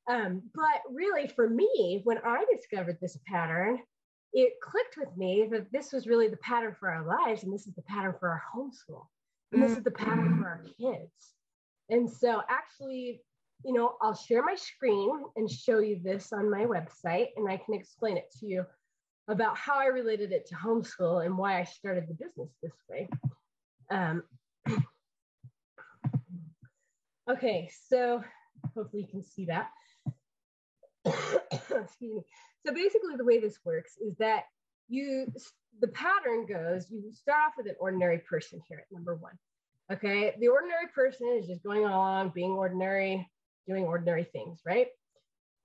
Um, 0.09 0.43
but 0.55 0.83
really 0.93 1.29
for 1.29 1.49
me 1.49 2.01
when 2.05 2.18
i 2.25 2.45
discovered 2.55 2.99
this 3.01 3.18
pattern 3.27 3.79
it 4.33 4.55
clicked 4.62 4.97
with 4.97 5.16
me 5.16 5.49
that 5.51 5.70
this 5.73 5.93
was 5.93 6.07
really 6.07 6.29
the 6.29 6.37
pattern 6.39 6.75
for 6.79 6.91
our 6.91 7.07
lives 7.07 7.43
and 7.43 7.53
this 7.53 7.66
is 7.66 7.75
the 7.75 7.83
pattern 7.83 8.14
for 8.18 8.29
our 8.29 8.43
homeschool 8.55 9.07
and 9.53 9.62
this 9.62 9.73
is 9.73 9.85
the 9.85 9.91
pattern 9.91 10.39
for 10.39 10.49
our 10.49 10.64
kids. 10.79 11.35
And 11.91 12.11
so 12.11 12.43
actually 12.49 13.20
you 13.65 13.73
know 13.73 13.95
i'll 14.03 14.15
share 14.15 14.43
my 14.43 14.55
screen 14.55 15.11
and 15.37 15.51
show 15.51 15.79
you 15.79 16.01
this 16.03 16.33
on 16.33 16.51
my 16.51 16.65
website 16.65 17.29
and 17.37 17.49
i 17.49 17.57
can 17.57 17.75
explain 17.75 18.17
it 18.17 18.33
to 18.39 18.47
you 18.47 18.65
about 19.29 19.57
how 19.57 19.79
I 19.79 19.87
related 19.87 20.33
it 20.33 20.47
to 20.49 20.55
homeschool 20.55 21.25
and 21.25 21.37
why 21.37 21.61
I 21.61 21.65
started 21.65 22.09
the 22.09 22.15
business 22.15 22.51
this 22.63 22.73
way. 22.89 23.09
Um, 23.91 24.23
okay, 27.31 27.71
so 27.89 28.23
hopefully 28.75 29.03
you 29.03 29.09
can 29.09 29.23
see 29.23 29.47
that. 29.47 29.71
Excuse 31.05 32.15
me. 32.15 32.23
So 32.67 32.73
basically, 32.73 33.17
the 33.17 33.25
way 33.25 33.41
this 33.41 33.59
works 33.65 33.97
is 34.05 34.17
that 34.19 34.45
you, 34.89 35.27
the 35.81 35.89
pattern 35.89 36.47
goes, 36.47 36.91
you 36.91 37.13
start 37.13 37.41
off 37.47 37.53
with 37.57 37.67
an 37.67 37.77
ordinary 37.81 38.19
person 38.19 38.61
here 38.69 38.79
at 38.79 38.95
number 38.95 39.15
one. 39.15 39.33
Okay, 39.93 40.35
the 40.39 40.49
ordinary 40.49 40.87
person 40.95 41.37
is 41.39 41.47
just 41.47 41.63
going 41.63 41.85
along, 41.85 42.33
being 42.35 42.53
ordinary, 42.53 43.29
doing 43.67 43.85
ordinary 43.85 44.25
things, 44.25 44.61
right? 44.67 44.89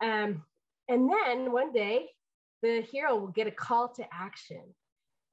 Um, 0.03 0.43
and 0.89 1.09
then 1.11 1.51
one 1.51 1.73
day 1.73 2.07
the 2.61 2.81
hero 2.81 3.15
will 3.17 3.27
get 3.27 3.47
a 3.47 3.51
call 3.51 3.89
to 3.95 4.05
action. 4.11 4.61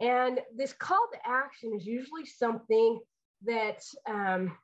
And 0.01 0.41
this 0.57 0.73
call 0.73 1.07
to 1.13 1.19
action 1.25 1.73
is 1.75 1.87
usually 1.87 2.27
something 2.27 3.01
that 3.47 3.83
um, 4.09 4.57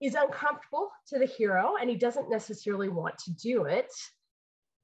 is 0.00 0.14
uncomfortable 0.14 0.90
to 1.08 1.18
the 1.18 1.26
hero 1.26 1.74
and 1.80 1.90
he 1.90 1.96
doesn't 1.96 2.30
necessarily 2.30 2.88
want 2.88 3.18
to 3.18 3.32
do 3.32 3.64
it. 3.64 3.92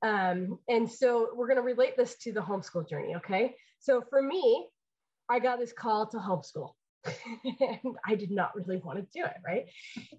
Um, 0.03 0.59
and 0.69 0.91
so 0.91 1.31
we're 1.35 1.47
going 1.47 1.57
to 1.57 1.63
relate 1.63 1.97
this 1.97 2.17
to 2.19 2.33
the 2.33 2.41
homeschool 2.41 2.89
journey. 2.89 3.17
Okay. 3.17 3.55
So 3.81 4.03
for 4.11 4.21
me, 4.21 4.69
I 5.29 5.39
got 5.39 5.59
this 5.59 5.73
call 5.73 6.07
to 6.09 6.19
homeschool. 6.19 6.73
And 7.05 7.97
I 8.07 8.15
did 8.15 8.31
not 8.31 8.55
really 8.55 8.79
want 8.79 8.99
to 8.99 9.19
do 9.19 9.25
it, 9.25 9.37
right? 9.45 9.67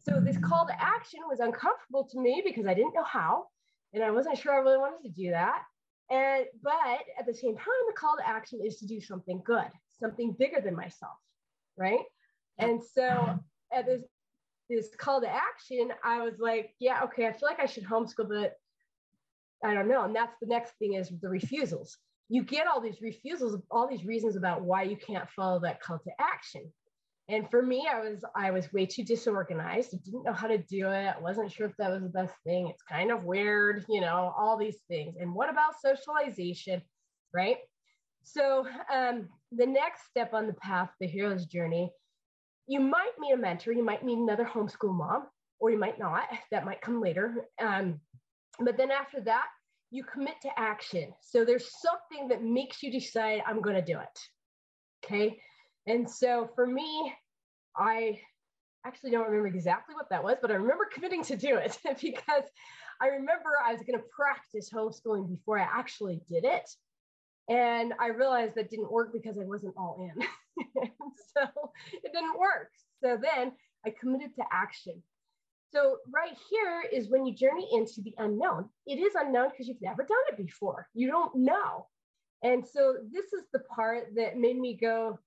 So 0.07 0.19
this 0.19 0.37
call 0.37 0.65
to 0.67 0.81
action 0.81 1.19
was 1.27 1.39
uncomfortable 1.39 2.07
to 2.11 2.19
me 2.19 2.41
because 2.45 2.65
I 2.65 2.73
didn't 2.73 2.93
know 2.93 3.03
how, 3.03 3.45
and 3.93 4.03
I 4.03 4.11
wasn't 4.11 4.37
sure 4.37 4.53
I 4.53 4.57
really 4.57 4.77
wanted 4.77 5.03
to 5.03 5.09
do 5.09 5.31
that. 5.31 5.63
And 6.11 6.45
but 6.61 6.73
at 7.19 7.25
the 7.25 7.33
same 7.33 7.55
time, 7.55 7.65
the 7.87 7.93
call 7.97 8.15
to 8.17 8.27
action 8.27 8.59
is 8.63 8.77
to 8.77 8.85
do 8.85 9.01
something 9.01 9.41
good, 9.43 9.69
something 9.99 10.35
bigger 10.37 10.61
than 10.61 10.75
myself, 10.75 11.17
right? 11.77 12.03
And 12.57 12.81
so 12.83 13.39
at 13.73 13.85
this 13.85 14.03
this 14.69 14.89
call 14.97 15.21
to 15.21 15.29
action, 15.29 15.91
I 16.03 16.21
was 16.21 16.39
like, 16.39 16.73
yeah, 16.79 17.03
okay, 17.03 17.27
I 17.27 17.33
feel 17.33 17.49
like 17.49 17.59
I 17.59 17.65
should 17.67 17.85
homeschool, 17.85 18.29
but 18.29 18.53
I 19.63 19.73
don't 19.73 19.87
know. 19.87 20.03
And 20.03 20.15
that's 20.15 20.35
the 20.41 20.47
next 20.47 20.73
thing 20.79 20.93
is 20.93 21.11
the 21.21 21.29
refusals. 21.29 21.97
You 22.29 22.43
get 22.43 22.67
all 22.67 22.81
these 22.81 23.01
refusals, 23.01 23.61
all 23.69 23.87
these 23.87 24.05
reasons 24.05 24.35
about 24.35 24.61
why 24.61 24.83
you 24.83 24.97
can't 24.97 25.29
follow 25.29 25.59
that 25.59 25.81
call 25.81 25.99
to 25.99 26.11
action. 26.19 26.71
And 27.27 27.49
for 27.49 27.61
me, 27.61 27.87
I 27.91 27.99
was 28.01 28.23
I 28.35 28.51
was 28.51 28.71
way 28.71 28.85
too 28.85 29.03
disorganized. 29.03 29.93
I 29.93 29.97
didn't 30.03 30.23
know 30.23 30.33
how 30.33 30.47
to 30.47 30.59
do 30.59 30.89
it. 30.89 31.15
I 31.17 31.19
wasn't 31.19 31.51
sure 31.51 31.67
if 31.67 31.75
that 31.77 31.91
was 31.91 32.03
the 32.03 32.09
best 32.09 32.33
thing. 32.45 32.67
It's 32.67 32.83
kind 32.83 33.11
of 33.11 33.23
weird, 33.23 33.83
you 33.89 34.01
know, 34.01 34.33
all 34.37 34.57
these 34.57 34.77
things. 34.87 35.15
And 35.19 35.33
what 35.33 35.49
about 35.49 35.81
socialization, 35.81 36.81
right? 37.33 37.57
So 38.23 38.67
um, 38.93 39.29
the 39.51 39.65
next 39.65 40.05
step 40.07 40.33
on 40.33 40.45
the 40.47 40.53
path, 40.53 40.89
the 40.99 41.07
hero's 41.07 41.45
journey, 41.45 41.91
you 42.67 42.79
might 42.79 43.11
meet 43.19 43.33
a 43.33 43.37
mentor. 43.37 43.71
You 43.71 43.83
might 43.83 44.05
meet 44.05 44.17
another 44.17 44.45
homeschool 44.45 44.95
mom, 44.95 45.25
or 45.59 45.71
you 45.71 45.79
might 45.79 45.99
not. 45.99 46.23
That 46.51 46.65
might 46.65 46.81
come 46.81 47.01
later. 47.01 47.47
Um, 47.61 48.01
but 48.59 48.77
then 48.77 48.91
after 48.91 49.21
that, 49.21 49.45
you 49.91 50.03
commit 50.03 50.35
to 50.41 50.49
action. 50.57 51.13
So 51.21 51.45
there's 51.45 51.69
something 51.81 52.27
that 52.29 52.43
makes 52.43 52.83
you 52.83 52.91
decide, 52.91 53.41
I'm 53.45 53.61
going 53.61 53.75
to 53.75 53.81
do 53.81 53.99
it. 53.99 54.19
Okay. 55.03 55.37
And 55.87 56.09
so 56.09 56.49
for 56.55 56.65
me, 56.65 57.13
I 57.77 58.19
actually 58.85 59.11
don't 59.11 59.25
remember 59.25 59.47
exactly 59.47 59.95
what 59.95 60.09
that 60.09 60.23
was, 60.23 60.37
but 60.41 60.51
I 60.51 60.55
remember 60.55 60.87
committing 60.93 61.23
to 61.25 61.37
do 61.37 61.57
it 61.57 61.77
because 62.01 62.43
I 63.01 63.07
remember 63.07 63.49
I 63.63 63.73
was 63.73 63.81
going 63.81 63.99
to 63.99 64.05
practice 64.15 64.69
homeschooling 64.73 65.29
before 65.29 65.59
I 65.59 65.63
actually 65.63 66.21
did 66.29 66.45
it. 66.45 66.69
And 67.47 67.93
I 67.99 68.07
realized 68.07 68.55
that 68.55 68.71
didn't 68.71 68.91
work 68.91 69.13
because 69.13 69.37
I 69.37 69.45
wasn't 69.45 69.75
all 69.77 70.09
in. 70.09 70.23
so 71.37 71.47
it 71.93 72.11
didn't 72.11 72.39
work. 72.39 72.71
So 73.03 73.19
then 73.21 73.51
I 73.85 73.93
committed 73.99 74.33
to 74.37 74.43
action. 74.51 75.03
So 75.75 75.97
right 76.09 76.37
here 76.49 76.83
is 76.89 77.09
when 77.09 77.25
you 77.25 77.35
journey 77.35 77.67
into 77.73 78.01
the 78.01 78.13
unknown. 78.17 78.69
It 78.87 78.95
is 78.95 79.13
unknown 79.15 79.49
because 79.49 79.67
you've 79.67 79.81
never 79.81 80.03
done 80.03 80.17
it 80.29 80.37
before. 80.37 80.87
You 80.93 81.07
don't 81.07 81.35
know. 81.35 81.87
And 82.43 82.65
so 82.65 82.95
this 83.11 83.25
is 83.33 83.43
the 83.51 83.59
part 83.59 84.15
that 84.15 84.37
made 84.37 84.57
me 84.57 84.77
go, 84.79 85.19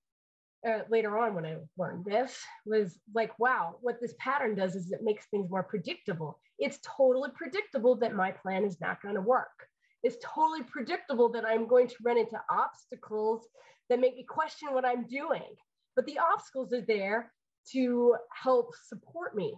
uh, 0.67 0.79
later 0.89 1.19
on 1.19 1.35
when 1.35 1.45
I 1.45 1.57
learned 1.77 2.05
this 2.05 2.35
was 2.65 2.97
like, 3.13 3.37
wow, 3.37 3.75
what 3.81 4.01
this 4.01 4.15
pattern 4.17 4.55
does 4.55 4.75
is 4.75 4.91
it 4.91 5.03
makes 5.03 5.27
things 5.27 5.51
more 5.51 5.63
predictable. 5.63 6.39
It's 6.57 6.79
totally 6.83 7.29
predictable 7.35 7.95
that 7.97 8.15
my 8.15 8.31
plan 8.31 8.65
is 8.65 8.81
not 8.81 9.01
going 9.03 9.15
to 9.15 9.21
work. 9.21 9.67
It's 10.01 10.17
totally 10.23 10.63
predictable 10.63 11.29
that 11.33 11.45
I'm 11.45 11.67
going 11.67 11.87
to 11.89 11.95
run 12.03 12.17
into 12.17 12.41
obstacles 12.49 13.47
that 13.89 13.99
make 13.99 14.15
me 14.15 14.25
question 14.27 14.73
what 14.73 14.85
I'm 14.85 15.05
doing. 15.05 15.55
But 15.95 16.07
the 16.07 16.17
obstacles 16.17 16.73
are 16.73 16.81
there 16.81 17.31
to 17.73 18.15
help 18.33 18.73
support 18.87 19.35
me, 19.35 19.53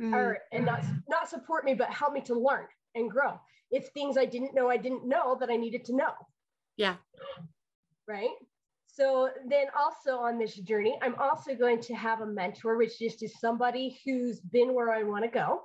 mm-hmm. 0.00 0.14
or 0.14 0.38
and 0.52 0.64
not 0.64 0.84
not 1.08 1.28
support 1.28 1.64
me, 1.64 1.74
but 1.74 1.90
help 1.90 2.12
me 2.12 2.20
to 2.22 2.34
learn 2.34 2.66
and 2.94 3.10
grow. 3.10 3.38
It's 3.70 3.88
things 3.90 4.16
I 4.16 4.24
didn't 4.24 4.54
know 4.54 4.68
I 4.70 4.76
didn't 4.76 5.08
know 5.08 5.36
that 5.40 5.50
I 5.50 5.56
needed 5.56 5.84
to 5.86 5.96
know. 5.96 6.12
Yeah. 6.76 6.96
Right. 8.06 8.30
so 8.86 9.30
then 9.48 9.66
also 9.78 10.18
on 10.18 10.38
this 10.38 10.54
journey, 10.56 10.98
I'm 11.02 11.14
also 11.16 11.54
going 11.54 11.80
to 11.82 11.94
have 11.94 12.20
a 12.20 12.26
mentor, 12.26 12.76
which 12.76 12.98
just 12.98 13.22
is 13.22 13.40
somebody 13.40 13.98
who's 14.04 14.40
been 14.40 14.74
where 14.74 14.92
I 14.92 15.02
want 15.02 15.24
to 15.24 15.30
go. 15.30 15.62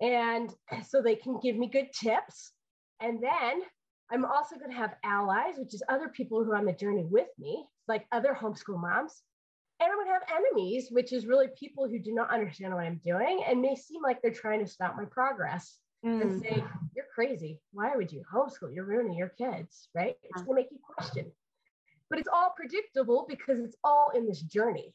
And 0.00 0.52
so 0.86 1.00
they 1.00 1.16
can 1.16 1.38
give 1.42 1.56
me 1.56 1.68
good 1.68 1.88
tips. 1.98 2.52
And 3.00 3.22
then 3.22 3.62
I'm 4.10 4.24
also 4.24 4.56
going 4.56 4.70
to 4.70 4.76
have 4.76 4.96
allies, 5.04 5.54
which 5.56 5.74
is 5.74 5.82
other 5.88 6.08
people 6.08 6.44
who 6.44 6.52
are 6.52 6.56
on 6.56 6.66
the 6.66 6.72
journey 6.72 7.06
with 7.08 7.28
me, 7.38 7.64
like 7.88 8.06
other 8.12 8.36
homeschool 8.38 8.80
moms. 8.80 9.22
And 9.80 9.90
I'm 9.90 9.96
going 9.96 10.06
to 10.06 10.12
have 10.12 10.40
enemies, 10.40 10.88
which 10.90 11.12
is 11.12 11.26
really 11.26 11.48
people 11.58 11.88
who 11.88 11.98
do 11.98 12.14
not 12.14 12.32
understand 12.32 12.74
what 12.74 12.84
I'm 12.84 13.00
doing 13.04 13.42
and 13.46 13.60
may 13.60 13.76
seem 13.76 14.02
like 14.02 14.22
they're 14.22 14.30
trying 14.30 14.64
to 14.64 14.70
stop 14.70 14.96
my 14.96 15.04
progress 15.04 15.78
mm. 16.04 16.20
and 16.22 16.40
say, 16.40 16.64
You're 16.94 17.06
crazy. 17.14 17.60
Why 17.72 17.94
would 17.94 18.10
you 18.10 18.22
homeschool? 18.32 18.74
You're 18.74 18.86
ruining 18.86 19.18
your 19.18 19.28
kids, 19.28 19.88
right? 19.94 20.14
It's 20.22 20.42
going 20.42 20.56
to 20.56 20.62
make 20.62 20.70
you 20.70 20.78
question. 20.82 21.30
But 22.08 22.20
it's 22.20 22.28
all 22.32 22.54
predictable 22.56 23.26
because 23.28 23.58
it's 23.58 23.76
all 23.84 24.12
in 24.14 24.26
this 24.26 24.40
journey. 24.40 24.94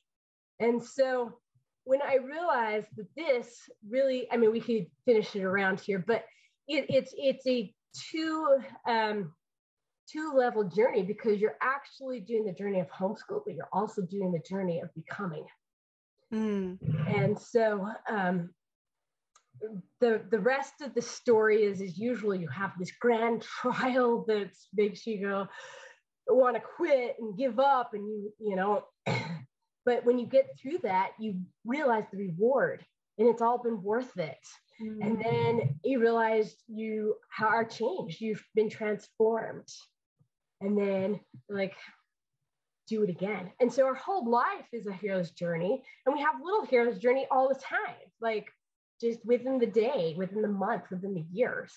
And 0.59 0.81
so 0.81 1.37
when 1.83 2.01
I 2.01 2.15
realized 2.15 2.87
that 2.95 3.07
this 3.15 3.69
really, 3.87 4.27
I 4.31 4.37
mean, 4.37 4.51
we 4.51 4.61
could 4.61 4.87
finish 5.05 5.35
it 5.35 5.43
around 5.43 5.79
here, 5.79 6.03
but 6.05 6.23
it, 6.67 6.85
it's 6.89 7.13
it's 7.17 7.45
a 7.47 7.73
two 7.93 8.59
um, 8.87 9.33
two 10.11 10.33
level 10.35 10.63
journey 10.63 11.03
because 11.03 11.39
you're 11.39 11.57
actually 11.61 12.19
doing 12.19 12.45
the 12.45 12.53
journey 12.53 12.79
of 12.79 12.89
homeschool, 12.89 13.41
but 13.45 13.55
you're 13.55 13.69
also 13.71 14.01
doing 14.01 14.31
the 14.31 14.41
journey 14.47 14.79
of 14.79 14.93
becoming. 14.93 15.45
Mm. 16.33 16.77
And 17.07 17.37
so 17.37 17.87
um, 18.09 18.49
the 19.99 20.21
the 20.29 20.39
rest 20.39 20.81
of 20.81 20.93
the 20.93 21.01
story 21.01 21.63
is 21.63 21.81
as 21.81 21.97
usual. 21.97 22.35
you 22.35 22.47
have 22.47 22.71
this 22.79 22.91
grand 22.99 23.41
trial 23.61 24.25
that 24.27 24.51
makes 24.73 25.05
you 25.05 25.21
go 25.21 25.47
want 26.27 26.55
to 26.55 26.61
quit 26.61 27.15
and 27.19 27.37
give 27.37 27.59
up 27.59 27.93
and 27.93 28.07
you 28.07 28.31
you 28.39 28.55
know 28.55 28.83
but 29.85 30.05
when 30.05 30.17
you 30.17 30.25
get 30.25 30.47
through 30.61 30.77
that 30.83 31.11
you 31.19 31.35
realize 31.65 32.05
the 32.11 32.17
reward 32.17 32.85
and 33.17 33.27
it's 33.27 33.41
all 33.41 33.61
been 33.61 33.81
worth 33.83 34.17
it 34.17 34.37
mm-hmm. 34.81 35.01
and 35.01 35.23
then 35.23 35.75
you 35.83 35.99
realize 35.99 36.55
you 36.67 37.15
are 37.41 37.65
changed 37.65 38.21
you've 38.21 38.43
been 38.55 38.69
transformed 38.69 39.67
and 40.61 40.77
then 40.77 41.19
like 41.49 41.75
do 42.87 43.03
it 43.03 43.09
again. 43.09 43.51
And 43.59 43.71
so 43.71 43.85
our 43.85 43.93
whole 43.93 44.29
life 44.29 44.67
is 44.73 44.87
a 44.87 44.93
hero's 44.93 45.31
journey 45.31 45.81
and 46.05 46.15
we 46.15 46.21
have 46.21 46.35
little 46.43 46.65
hero's 46.65 46.99
journey 46.99 47.27
all 47.31 47.47
the 47.47 47.59
time 47.59 47.95
like 48.21 48.47
just 48.99 49.19
within 49.25 49.57
the 49.59 49.67
day 49.67 50.13
within 50.17 50.41
the 50.41 50.47
month 50.47 50.83
within 50.91 51.13
the 51.13 51.25
years 51.31 51.71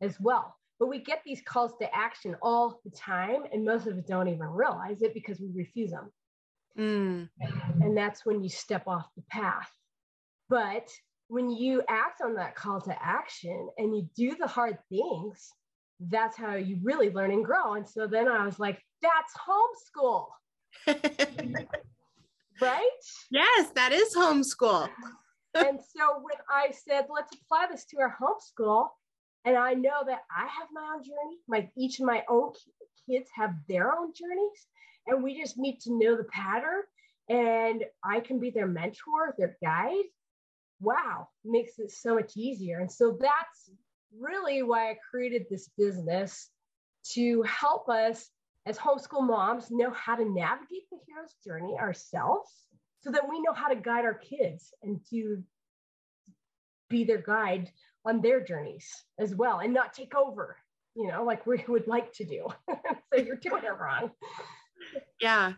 as 0.00 0.18
well. 0.20 0.56
But 0.80 0.88
we 0.88 0.98
get 0.98 1.22
these 1.24 1.42
calls 1.46 1.72
to 1.80 1.94
action 1.94 2.36
all 2.42 2.80
the 2.84 2.90
time 2.90 3.42
and 3.52 3.64
most 3.64 3.86
of 3.86 3.96
us 3.96 4.04
don't 4.04 4.28
even 4.28 4.46
realize 4.46 5.02
it 5.02 5.14
because 5.14 5.40
we 5.40 5.50
refuse 5.54 5.90
them 5.90 6.10
mm. 6.78 7.28
and 7.80 7.96
that's 7.96 8.26
when 8.26 8.42
you 8.42 8.48
step 8.48 8.86
off 8.86 9.06
the 9.16 9.22
path. 9.30 9.70
But 10.48 10.88
when 11.28 11.50
you 11.50 11.82
act 11.88 12.20
on 12.22 12.34
that 12.34 12.54
call 12.54 12.80
to 12.82 13.02
action 13.02 13.68
and 13.78 13.96
you 13.96 14.08
do 14.16 14.36
the 14.36 14.46
hard 14.46 14.78
things 14.88 15.50
that's 16.00 16.36
how 16.36 16.54
you 16.56 16.78
really 16.82 17.10
learn 17.10 17.30
and 17.30 17.44
grow. 17.44 17.74
And 17.74 17.88
so 17.88 18.06
then 18.06 18.28
I 18.28 18.44
was 18.44 18.58
like, 18.58 18.82
that's 19.02 19.32
homeschool. 19.36 20.26
right? 22.60 22.90
Yes, 23.30 23.70
that 23.74 23.92
is 23.92 24.14
homeschool. 24.14 24.88
and 25.54 25.78
so 25.80 26.18
when 26.20 26.38
I 26.48 26.72
said, 26.72 27.06
let's 27.14 27.34
apply 27.34 27.68
this 27.70 27.84
to 27.86 27.98
our 28.00 28.16
homeschool, 28.20 28.88
and 29.44 29.56
I 29.56 29.74
know 29.74 30.02
that 30.06 30.22
I 30.34 30.42
have 30.42 30.68
my 30.72 30.94
own 30.94 31.02
journey, 31.02 31.38
my 31.46 31.70
each 31.76 32.00
of 32.00 32.06
my 32.06 32.22
own 32.28 32.52
kids 33.08 33.28
have 33.34 33.54
their 33.68 33.92
own 33.92 34.12
journeys, 34.14 34.66
and 35.06 35.22
we 35.22 35.40
just 35.40 35.58
need 35.58 35.80
to 35.80 35.92
know 35.92 36.16
the 36.16 36.24
pattern, 36.24 36.82
and 37.28 37.84
I 38.02 38.20
can 38.20 38.40
be 38.40 38.50
their 38.50 38.66
mentor, 38.66 39.34
their 39.38 39.56
guide. 39.62 40.04
Wow, 40.80 41.28
makes 41.44 41.78
it 41.78 41.90
so 41.90 42.14
much 42.14 42.36
easier. 42.36 42.80
And 42.80 42.90
so 42.90 43.16
that's 43.20 43.70
really 44.20 44.62
why 44.62 44.90
I 44.90 44.96
created 45.10 45.46
this 45.50 45.68
business 45.76 46.50
to 47.12 47.42
help 47.42 47.88
us 47.88 48.30
as 48.66 48.78
homeschool 48.78 49.26
moms 49.26 49.70
know 49.70 49.90
how 49.90 50.16
to 50.16 50.24
navigate 50.24 50.88
the 50.90 50.98
hero's 51.06 51.34
journey 51.44 51.76
ourselves 51.78 52.50
so 53.00 53.10
that 53.10 53.28
we 53.28 53.40
know 53.42 53.52
how 53.52 53.68
to 53.68 53.76
guide 53.76 54.04
our 54.04 54.14
kids 54.14 54.72
and 54.82 55.00
to 55.10 55.42
be 56.88 57.04
their 57.04 57.20
guide 57.20 57.70
on 58.06 58.20
their 58.20 58.40
journeys 58.40 58.86
as 59.18 59.34
well 59.34 59.58
and 59.58 59.74
not 59.74 59.92
take 59.92 60.14
over, 60.14 60.56
you 60.94 61.08
know, 61.08 61.24
like 61.24 61.46
we 61.46 61.62
would 61.68 61.86
like 61.86 62.12
to 62.14 62.24
do. 62.24 62.46
so 63.12 63.20
you're 63.20 63.36
doing 63.36 63.64
it 63.64 63.78
wrong. 63.78 64.10
Yeah. 65.20 65.52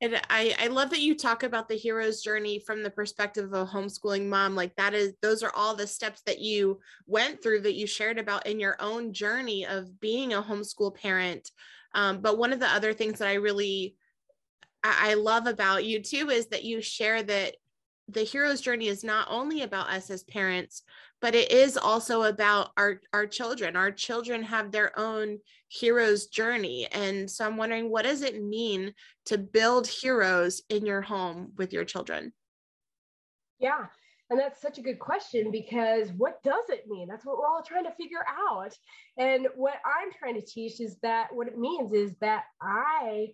And 0.00 0.20
I, 0.30 0.54
I 0.60 0.66
love 0.68 0.90
that 0.90 1.00
you 1.00 1.16
talk 1.16 1.42
about 1.42 1.68
the 1.68 1.74
hero's 1.74 2.22
journey 2.22 2.60
from 2.60 2.82
the 2.82 2.90
perspective 2.90 3.52
of 3.52 3.52
a 3.52 3.66
homeschooling 3.66 4.26
mom. 4.26 4.54
Like 4.54 4.76
that 4.76 4.94
is, 4.94 5.14
those 5.22 5.42
are 5.42 5.52
all 5.54 5.74
the 5.74 5.88
steps 5.88 6.22
that 6.26 6.38
you 6.38 6.78
went 7.06 7.42
through 7.42 7.62
that 7.62 7.74
you 7.74 7.86
shared 7.86 8.18
about 8.18 8.46
in 8.46 8.60
your 8.60 8.76
own 8.78 9.12
journey 9.12 9.66
of 9.66 9.98
being 10.00 10.34
a 10.34 10.42
homeschool 10.42 10.94
parent. 10.94 11.50
Um, 11.94 12.20
but 12.20 12.38
one 12.38 12.52
of 12.52 12.60
the 12.60 12.68
other 12.68 12.92
things 12.92 13.18
that 13.18 13.28
I 13.28 13.34
really, 13.34 13.96
I, 14.84 15.10
I 15.10 15.14
love 15.14 15.48
about 15.48 15.84
you 15.84 16.00
too 16.00 16.30
is 16.30 16.46
that 16.48 16.64
you 16.64 16.80
share 16.80 17.22
that 17.24 17.56
the 18.08 18.22
hero's 18.22 18.60
journey 18.60 18.86
is 18.86 19.02
not 19.02 19.26
only 19.30 19.62
about 19.62 19.90
us 19.90 20.10
as 20.10 20.22
parents, 20.22 20.82
but 21.20 21.34
it 21.34 21.50
is 21.50 21.76
also 21.76 22.22
about 22.22 22.70
our 22.76 23.00
our 23.12 23.26
children. 23.26 23.76
Our 23.76 23.90
children 23.90 24.42
have 24.42 24.70
their 24.70 24.98
own 24.98 25.38
hero's 25.68 26.26
journey. 26.26 26.86
And 26.92 27.30
so 27.30 27.46
i'm 27.46 27.56
wondering 27.56 27.90
what 27.90 28.04
does 28.04 28.22
it 28.22 28.42
mean 28.42 28.94
to 29.26 29.38
build 29.38 29.86
heroes 29.86 30.62
in 30.68 30.86
your 30.86 31.02
home 31.02 31.52
with 31.56 31.72
your 31.72 31.84
children? 31.84 32.32
Yeah 33.58 33.86
and 34.30 34.38
that's 34.38 34.60
such 34.60 34.78
a 34.78 34.82
good 34.82 34.98
question 34.98 35.50
because 35.50 36.12
what 36.12 36.42
does 36.42 36.68
it 36.68 36.84
mean? 36.86 37.08
That's 37.08 37.24
what 37.24 37.38
we're 37.38 37.46
all 37.46 37.62
trying 37.62 37.84
to 37.84 37.92
figure 37.92 38.24
out. 38.28 38.74
And 39.16 39.48
what 39.56 39.74
i'm 39.84 40.12
trying 40.18 40.34
to 40.34 40.46
teach 40.46 40.80
is 40.80 40.96
that 41.02 41.28
what 41.32 41.48
it 41.48 41.58
means 41.58 41.92
is 41.92 42.14
that 42.20 42.44
i 42.62 43.28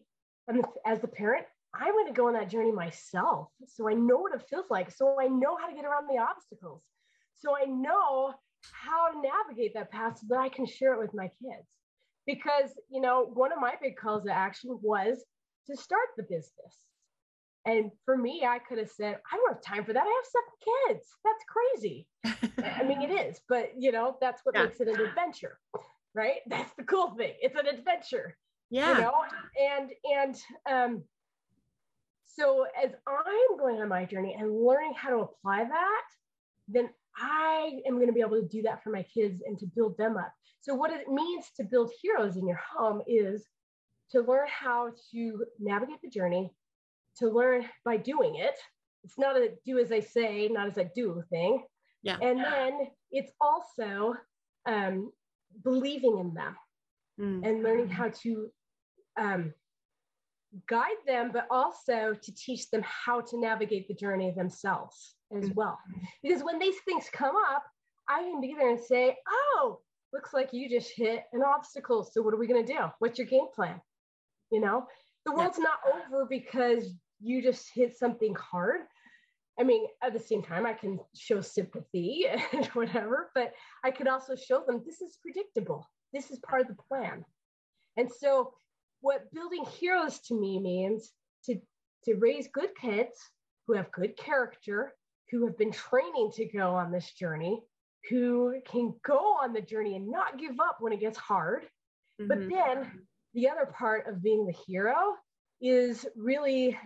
am 0.48 0.62
as 0.86 1.00
the 1.00 1.08
parent 1.08 1.44
i 1.74 1.90
want 1.90 2.08
to 2.08 2.14
go 2.14 2.28
on 2.28 2.34
that 2.34 2.50
journey 2.50 2.72
myself 2.72 3.48
so 3.66 3.88
i 3.88 3.92
know 3.92 4.18
what 4.18 4.34
it 4.34 4.42
feels 4.48 4.66
like 4.70 4.90
so 4.90 5.16
i 5.20 5.26
know 5.26 5.56
how 5.56 5.68
to 5.68 5.74
get 5.74 5.84
around 5.84 6.06
the 6.08 6.20
obstacles 6.20 6.82
so 7.44 7.54
I 7.56 7.64
know 7.66 8.34
how 8.72 9.08
to 9.08 9.20
navigate 9.20 9.74
that 9.74 9.90
path 9.90 10.18
so 10.18 10.26
that 10.30 10.38
I 10.38 10.48
can 10.48 10.66
share 10.66 10.94
it 10.94 11.00
with 11.00 11.14
my 11.14 11.28
kids. 11.28 11.68
Because, 12.26 12.70
you 12.90 13.02
know, 13.02 13.30
one 13.34 13.52
of 13.52 13.60
my 13.60 13.74
big 13.82 13.96
calls 13.96 14.24
to 14.24 14.32
action 14.32 14.78
was 14.82 15.22
to 15.66 15.76
start 15.76 16.08
the 16.16 16.22
business. 16.22 16.86
And 17.66 17.90
for 18.04 18.16
me, 18.16 18.44
I 18.46 18.58
could 18.58 18.78
have 18.78 18.90
said, 18.90 19.18
I 19.32 19.36
don't 19.36 19.54
have 19.54 19.62
time 19.62 19.84
for 19.84 19.92
that. 19.92 20.02
I 20.06 20.22
have 20.22 20.32
seven 20.32 20.96
kids. 20.96 21.08
That's 21.24 21.44
crazy. 21.48 22.06
I 22.78 22.82
mean, 22.84 23.02
it 23.02 23.12
is, 23.12 23.40
but 23.48 23.70
you 23.78 23.92
know, 23.92 24.16
that's 24.20 24.42
what 24.44 24.54
yeah. 24.54 24.64
makes 24.64 24.80
it 24.80 24.88
an 24.88 25.00
adventure, 25.00 25.58
right? 26.14 26.40
That's 26.46 26.72
the 26.76 26.84
cool 26.84 27.14
thing. 27.16 27.32
It's 27.40 27.58
an 27.58 27.66
adventure. 27.66 28.36
Yeah. 28.70 28.94
You 28.94 29.00
know, 29.02 29.12
and 29.58 29.90
and 30.04 30.36
um 30.70 31.02
so 32.26 32.66
as 32.82 32.90
I'm 33.06 33.58
going 33.58 33.80
on 33.80 33.88
my 33.88 34.04
journey 34.04 34.36
and 34.38 34.64
learning 34.64 34.94
how 34.96 35.10
to 35.10 35.18
apply 35.18 35.64
that, 35.64 36.02
then 36.68 36.88
I 37.16 37.80
am 37.86 37.94
going 37.94 38.08
to 38.08 38.12
be 38.12 38.20
able 38.20 38.40
to 38.40 38.48
do 38.48 38.62
that 38.62 38.82
for 38.82 38.90
my 38.90 39.02
kids 39.02 39.42
and 39.46 39.58
to 39.58 39.66
build 39.66 39.96
them 39.96 40.16
up. 40.16 40.32
So, 40.60 40.74
what 40.74 40.90
it 40.90 41.08
means 41.08 41.46
to 41.56 41.64
build 41.64 41.92
heroes 42.02 42.36
in 42.36 42.46
your 42.46 42.60
home 42.76 43.02
is 43.06 43.46
to 44.10 44.20
learn 44.20 44.48
how 44.48 44.90
to 45.12 45.44
navigate 45.58 46.00
the 46.02 46.10
journey, 46.10 46.50
to 47.18 47.28
learn 47.28 47.66
by 47.84 47.96
doing 47.96 48.36
it. 48.36 48.54
It's 49.04 49.18
not 49.18 49.36
a 49.36 49.50
do 49.66 49.78
as 49.78 49.92
I 49.92 50.00
say, 50.00 50.48
not 50.48 50.66
as 50.66 50.78
I 50.78 50.90
do 50.94 51.22
thing. 51.30 51.64
Yeah. 52.02 52.16
And 52.20 52.38
then 52.38 52.88
it's 53.10 53.32
also 53.40 54.14
um, 54.66 55.10
believing 55.62 56.18
in 56.18 56.34
them 56.34 56.56
mm. 57.20 57.46
and 57.46 57.62
learning 57.62 57.88
how 57.88 58.10
to 58.22 58.48
um, 59.18 59.54
guide 60.68 61.00
them, 61.06 61.30
but 61.32 61.46
also 61.50 62.14
to 62.20 62.34
teach 62.34 62.70
them 62.70 62.82
how 62.84 63.20
to 63.20 63.40
navigate 63.40 63.88
the 63.88 63.94
journey 63.94 64.32
themselves 64.36 65.14
as 65.36 65.50
mm. 65.50 65.54
well. 65.54 65.78
Because 66.22 66.42
when 66.42 66.58
these 66.58 66.76
things 66.84 67.08
come 67.12 67.34
up, 67.52 67.64
I 68.08 68.20
can 68.20 68.40
be 68.40 68.54
there 68.56 68.70
and 68.70 68.80
say, 68.80 69.16
oh, 69.28 69.80
looks 70.12 70.32
like 70.32 70.52
you 70.52 70.68
just 70.68 70.92
hit 70.94 71.24
an 71.32 71.42
obstacle. 71.42 72.04
So 72.04 72.22
what 72.22 72.34
are 72.34 72.38
we 72.38 72.46
going 72.46 72.64
to 72.64 72.72
do? 72.72 72.80
What's 72.98 73.18
your 73.18 73.26
game 73.26 73.46
plan? 73.54 73.80
You 74.50 74.60
know, 74.60 74.86
the 75.24 75.32
world's 75.32 75.58
not 75.58 75.78
over 76.06 76.26
because 76.28 76.94
you 77.20 77.42
just 77.42 77.68
hit 77.74 77.96
something 77.96 78.34
hard. 78.34 78.82
I 79.58 79.62
mean, 79.62 79.86
at 80.02 80.12
the 80.12 80.18
same 80.18 80.42
time, 80.42 80.66
I 80.66 80.72
can 80.72 80.98
show 81.14 81.40
sympathy 81.40 82.26
and 82.52 82.66
whatever, 82.68 83.30
but 83.34 83.52
I 83.84 83.90
could 83.90 84.08
also 84.08 84.34
show 84.36 84.62
them 84.66 84.82
this 84.84 85.00
is 85.00 85.18
predictable. 85.22 85.88
This 86.12 86.30
is 86.30 86.38
part 86.40 86.62
of 86.62 86.68
the 86.68 86.82
plan. 86.88 87.24
And 87.96 88.10
so, 88.10 88.52
what 89.00 89.32
building 89.32 89.64
heroes 89.78 90.20
to 90.20 90.34
me 90.34 90.58
means 90.58 91.12
to, 91.44 91.56
to 92.04 92.14
raise 92.14 92.48
good 92.52 92.70
kids 92.80 93.18
who 93.66 93.74
have 93.74 93.92
good 93.92 94.16
character, 94.16 94.94
who 95.30 95.46
have 95.46 95.56
been 95.58 95.72
training 95.72 96.30
to 96.34 96.46
go 96.46 96.74
on 96.74 96.92
this 96.92 97.12
journey, 97.12 97.62
who 98.10 98.60
can 98.66 98.94
go 99.04 99.18
on 99.42 99.52
the 99.52 99.60
journey 99.60 99.96
and 99.96 100.08
not 100.08 100.38
give 100.38 100.60
up 100.60 100.76
when 100.80 100.92
it 100.92 101.00
gets 101.00 101.18
hard. 101.18 101.64
Mm-hmm. 102.20 102.28
But 102.28 102.48
then 102.48 102.90
the 103.34 103.48
other 103.48 103.66
part 103.66 104.06
of 104.06 104.22
being 104.22 104.46
the 104.46 104.56
hero 104.66 105.14
is 105.60 106.06
really 106.16 106.78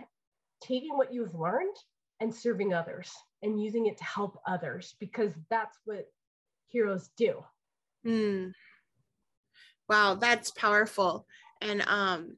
taking 0.61 0.97
what 0.97 1.13
you've 1.13 1.35
learned 1.35 1.75
and 2.19 2.33
serving 2.33 2.73
others 2.73 3.11
and 3.41 3.61
using 3.61 3.85
it 3.85 3.97
to 3.97 4.03
help 4.03 4.39
others 4.47 4.95
because 4.99 5.33
that's 5.49 5.77
what 5.85 6.05
heroes 6.67 7.09
do. 7.17 7.43
Mm. 8.05 8.51
Wow, 9.87 10.15
that's 10.15 10.51
powerful. 10.51 11.25
And 11.61 11.83
um 11.87 12.37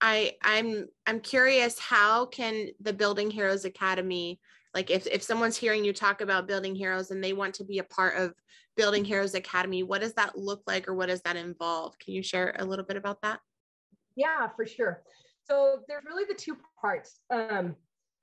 I 0.00 0.34
I'm 0.42 0.88
I'm 1.06 1.20
curious 1.20 1.78
how 1.78 2.26
can 2.26 2.68
the 2.80 2.92
Building 2.92 3.30
Heroes 3.30 3.64
Academy 3.64 4.40
like 4.76 4.90
if 4.90 5.06
if 5.06 5.22
someone's 5.22 5.56
hearing 5.56 5.86
you 5.86 5.94
talk 5.94 6.20
about 6.20 6.46
building 6.46 6.74
heroes 6.74 7.10
and 7.10 7.24
they 7.24 7.32
want 7.32 7.54
to 7.54 7.64
be 7.64 7.78
a 7.78 7.84
part 7.84 8.18
of 8.18 8.34
Building 8.76 9.06
Heroes 9.06 9.34
Academy, 9.34 9.82
what 9.82 10.02
does 10.02 10.12
that 10.12 10.36
look 10.36 10.62
like 10.66 10.86
or 10.86 10.94
what 10.94 11.08
does 11.08 11.22
that 11.22 11.34
involve? 11.34 11.98
Can 11.98 12.12
you 12.12 12.22
share 12.22 12.54
a 12.58 12.64
little 12.64 12.84
bit 12.84 12.98
about 12.98 13.22
that? 13.22 13.40
Yeah, 14.16 14.48
for 14.54 14.66
sure. 14.66 15.02
So 15.44 15.78
there's 15.88 16.04
really 16.04 16.24
the 16.28 16.34
two 16.34 16.58
parts. 16.78 17.20
Um, 17.30 17.74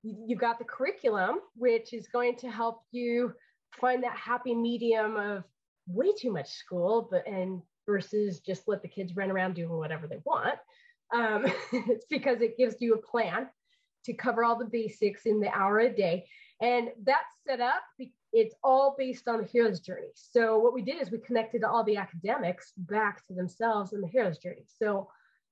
you've 0.04 0.40
got 0.40 0.60
the 0.60 0.66
curriculum, 0.66 1.40
which 1.56 1.92
is 1.92 2.08
going 2.08 2.36
to 2.38 2.52
help 2.52 2.84
you 2.92 3.34
find 3.82 4.04
that 4.04 4.16
happy 4.16 4.54
medium 4.54 5.16
of 5.16 5.44
way 5.88 6.12
too 6.16 6.32
much 6.32 6.52
school, 6.52 7.08
but 7.10 7.26
and 7.26 7.64
versus 7.88 8.42
just 8.42 8.68
let 8.68 8.84
the 8.84 8.88
kids 8.88 9.16
run 9.16 9.32
around 9.32 9.56
doing 9.56 9.72
whatever 9.72 10.06
they 10.06 10.20
want. 10.24 10.60
Um, 11.12 11.48
it's 11.74 12.06
because 12.12 12.42
it 12.42 12.60
gives 12.60 12.76
you 12.80 12.94
a 12.94 13.02
plan 13.02 13.48
to 14.06 14.14
cover 14.14 14.44
all 14.44 14.58
the 14.58 14.66
basics 14.66 15.26
in 15.26 15.40
the 15.40 15.50
hour 15.50 15.80
a 15.80 15.90
day. 15.90 16.26
And 16.64 16.92
that's 17.04 17.36
set 17.46 17.60
up, 17.60 17.82
it's 18.32 18.56
all 18.64 18.96
based 18.98 19.28
on 19.28 19.42
the 19.42 19.46
hero's 19.46 19.82
journey. 19.82 20.12
So 20.16 20.58
what 20.58 20.74
we 20.74 20.82
did 20.82 21.02
is 21.02 21.12
we 21.12 21.18
connected 21.18 21.62
all 21.66 21.84
the 21.84 21.98
academics 21.98 22.72
back 22.78 23.28
to 23.28 23.34
themselves 23.34 23.92
and 23.92 24.02
the 24.02 24.08
hero's 24.08 24.38
journey. 24.38 24.64
So 24.80 25.10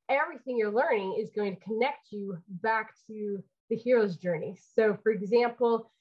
everything 0.08 0.58
you're 0.58 0.72
learning 0.72 1.18
is 1.20 1.30
going 1.36 1.58
to 1.58 1.62
connect 1.62 2.14
you 2.14 2.38
back 2.48 2.94
to 3.08 3.44
the 3.70 3.76
hero's 3.76 4.16
journey. 4.16 4.58
So, 4.74 4.98
for 5.04 5.12
example, 5.12 5.92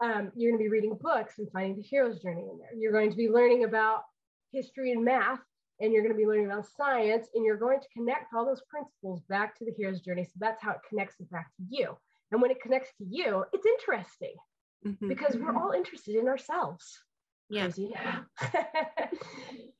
um, 0.00 0.30
you're 0.36 0.52
going 0.52 0.62
to 0.62 0.64
be 0.64 0.70
reading 0.70 0.96
books 1.00 1.40
and 1.40 1.50
finding 1.50 1.74
the 1.74 1.82
hero's 1.82 2.20
journey 2.20 2.42
in 2.42 2.56
there. 2.60 2.72
You're 2.78 2.92
going 2.92 3.10
to 3.10 3.16
be 3.16 3.28
learning 3.28 3.64
about 3.64 4.02
history 4.52 4.92
and 4.92 5.04
math, 5.04 5.40
and 5.80 5.92
you're 5.92 6.02
going 6.02 6.14
to 6.14 6.18
be 6.18 6.28
learning 6.28 6.46
about 6.46 6.66
science, 6.66 7.26
and 7.34 7.44
you're 7.44 7.56
going 7.56 7.80
to 7.80 7.88
connect 7.92 8.32
all 8.32 8.46
those 8.46 8.62
principles 8.70 9.20
back 9.28 9.58
to 9.58 9.64
the 9.64 9.74
hero's 9.76 10.00
journey. 10.00 10.22
So 10.22 10.34
that's 10.38 10.62
how 10.62 10.70
it 10.70 10.80
connects 10.88 11.18
it 11.18 11.28
back 11.28 11.48
to 11.56 11.62
you. 11.68 11.96
And 12.30 12.40
when 12.40 12.52
it 12.52 12.62
connects 12.62 12.90
to 12.98 13.04
you, 13.04 13.44
it's 13.52 13.66
interesting 13.66 14.34
mm-hmm. 14.86 15.08
because 15.08 15.36
we're 15.36 15.56
all 15.56 15.72
interested 15.72 16.16
in 16.16 16.28
ourselves. 16.28 16.98
Yeah. 17.50 17.68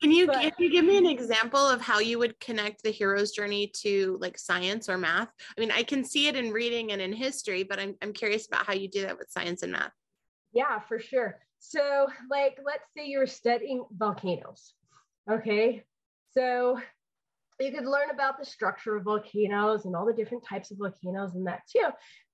can 0.01 0.11
you 0.11 0.27
but, 0.27 0.41
can 0.41 0.51
you 0.57 0.69
give 0.69 0.83
me 0.83 0.97
an 0.97 1.05
example 1.05 1.65
of 1.65 1.79
how 1.79 1.99
you 1.99 2.19
would 2.19 2.37
connect 2.41 2.83
the 2.83 2.91
hero's 2.91 3.31
journey 3.31 3.71
to 3.77 4.17
like 4.19 4.37
science 4.37 4.89
or 4.89 4.97
math? 4.97 5.29
I 5.57 5.61
mean, 5.61 5.71
I 5.71 5.83
can 5.83 6.03
see 6.03 6.27
it 6.27 6.35
in 6.35 6.51
reading 6.51 6.91
and 6.91 7.01
in 7.01 7.13
history, 7.13 7.63
but 7.63 7.79
I'm 7.79 7.95
I'm 8.01 8.11
curious 8.11 8.45
about 8.45 8.65
how 8.65 8.73
you 8.73 8.89
do 8.89 9.03
that 9.03 9.17
with 9.17 9.31
science 9.31 9.63
and 9.63 9.71
math. 9.71 9.93
Yeah, 10.51 10.79
for 10.79 10.99
sure. 10.99 11.39
So, 11.59 12.07
like, 12.29 12.57
let's 12.65 12.83
say 12.95 13.05
you're 13.07 13.27
studying 13.27 13.85
volcanoes. 13.95 14.73
Okay. 15.29 15.83
So 16.33 16.77
you 17.61 17.71
could 17.71 17.85
learn 17.85 18.09
about 18.11 18.39
the 18.39 18.45
structure 18.45 18.95
of 18.95 19.03
volcanoes 19.03 19.85
and 19.85 19.95
all 19.95 20.05
the 20.05 20.13
different 20.13 20.45
types 20.45 20.71
of 20.71 20.77
volcanoes 20.77 21.35
and 21.35 21.45
that 21.47 21.61
too. 21.71 21.87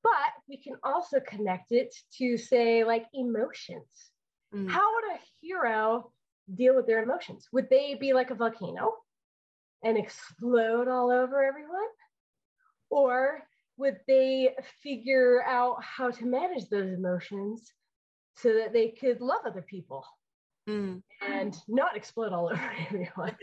But 0.03 0.11
we 0.47 0.57
can 0.57 0.75
also 0.83 1.19
connect 1.19 1.71
it 1.71 1.93
to, 2.17 2.37
say, 2.37 2.83
like 2.83 3.05
emotions. 3.13 4.11
Mm. 4.53 4.69
How 4.69 4.93
would 4.93 5.15
a 5.15 5.19
hero 5.41 6.11
deal 6.53 6.75
with 6.75 6.87
their 6.87 7.03
emotions? 7.03 7.47
Would 7.51 7.69
they 7.69 7.95
be 7.95 8.13
like 8.13 8.31
a 8.31 8.35
volcano 8.35 8.93
and 9.83 9.97
explode 9.97 10.87
all 10.87 11.11
over 11.11 11.43
everyone? 11.43 11.89
Or 12.89 13.43
would 13.77 13.97
they 14.07 14.55
figure 14.81 15.43
out 15.45 15.83
how 15.83 16.11
to 16.11 16.25
manage 16.25 16.69
those 16.69 16.93
emotions 16.93 17.71
so 18.35 18.53
that 18.53 18.73
they 18.73 18.89
could 18.89 19.21
love 19.21 19.41
other 19.45 19.61
people 19.61 20.05
mm. 20.69 21.01
and 21.27 21.57
not 21.67 21.97
explode 21.97 22.33
all 22.33 22.49
over 22.49 22.71
everyone? 22.87 23.35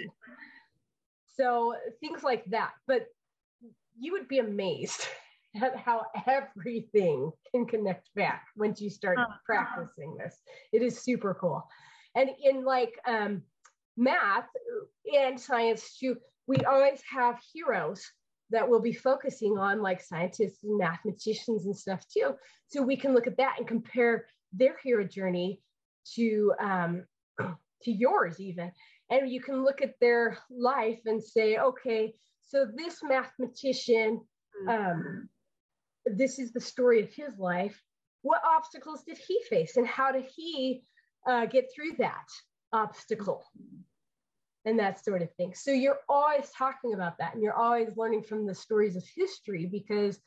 So 1.37 1.75
things 2.01 2.23
like 2.23 2.45
that. 2.47 2.73
But 2.87 3.07
you 3.99 4.13
would 4.13 4.29
be 4.29 4.39
amazed 4.39 5.07
at 5.63 5.77
how 5.77 6.03
everything 6.27 7.31
can 7.53 7.67
connect 7.67 8.13
back 8.15 8.47
once 8.57 8.81
you 8.81 8.91
start 8.91 9.19
uh-huh. 9.19 9.37
practicing 9.47 10.17
this. 10.17 10.37
It 10.73 10.83
is 10.83 11.01
super 11.01 11.35
cool. 11.35 11.67
And 12.17 12.31
in 12.43 12.65
like 12.65 12.99
um, 13.07 13.43
math 13.97 14.49
and 15.17 15.39
science 15.41 15.97
too, 15.99 16.17
we 16.47 16.57
always 16.59 17.01
have 17.11 17.39
heroes 17.53 18.05
that 18.51 18.69
we'll 18.69 18.81
be 18.81 18.93
focusing 18.93 19.59
on, 19.59 19.81
like 19.81 20.01
scientists 20.01 20.65
and 20.65 20.79
mathematicians 20.79 21.67
and 21.67 21.77
stuff 21.77 22.05
too. 22.09 22.35
So 22.69 22.83
we 22.83 22.97
can 22.97 23.15
look 23.15 23.27
at 23.27 23.37
that 23.39 23.57
and 23.59 23.67
compare 23.67 24.27
their 24.53 24.77
hero 24.83 25.05
journey 25.05 25.61
to 26.15 26.53
um, 26.61 27.05
to 27.83 27.91
yours 27.91 28.41
even, 28.41 28.71
and 29.21 29.31
you 29.31 29.41
can 29.41 29.65
look 29.65 29.83
at 29.83 29.95
their 30.01 30.39
life 30.51 31.01
and 31.07 31.23
say, 31.23 31.59
okay, 31.59 32.15
so 32.43 32.67
this 32.75 33.01
mathematician 33.03 34.21
hmm. 34.63 34.69
um, 34.69 35.29
this 36.07 36.39
is 36.39 36.53
the 36.53 36.61
story 36.61 37.03
of 37.03 37.11
his 37.11 37.39
life. 37.39 37.81
What 38.23 38.43
obstacles 38.45 39.03
did 39.07 39.19
he 39.19 39.41
face 39.49 39.77
and 39.77 39.87
how 39.87 40.13
did 40.13 40.27
he 40.35 40.85
uh, 41.27 41.47
get 41.47 41.71
through 41.75 41.93
that 41.99 42.29
obstacle? 42.73 43.45
And 44.67 44.79
that 44.79 45.05
sort 45.05 45.21
of 45.21 45.31
thing. 45.35 45.53
So 45.55 45.73
you're 45.73 45.99
always 46.09 46.49
talking 46.57 46.95
about 46.95 47.19
that 47.19 47.35
and 47.35 47.43
you're 47.43 47.53
always 47.53 47.99
learning 47.99 48.23
from 48.23 48.47
the 48.47 48.55
stories 48.55 48.97
of 48.97 49.05
history 49.15 49.67
because 49.67 50.19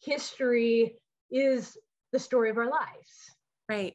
history 0.00 0.96
is 1.30 1.76
the 2.12 2.18
story 2.18 2.50
of 2.50 2.58
our 2.58 2.68
lives. 2.68 3.30
Right. 3.68 3.94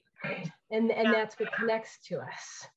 And, 0.72 0.92
and 0.92 1.08
yeah. 1.08 1.12
that's 1.12 1.38
what 1.38 1.54
connects 1.54 2.00
to 2.08 2.20
us. 2.20 2.68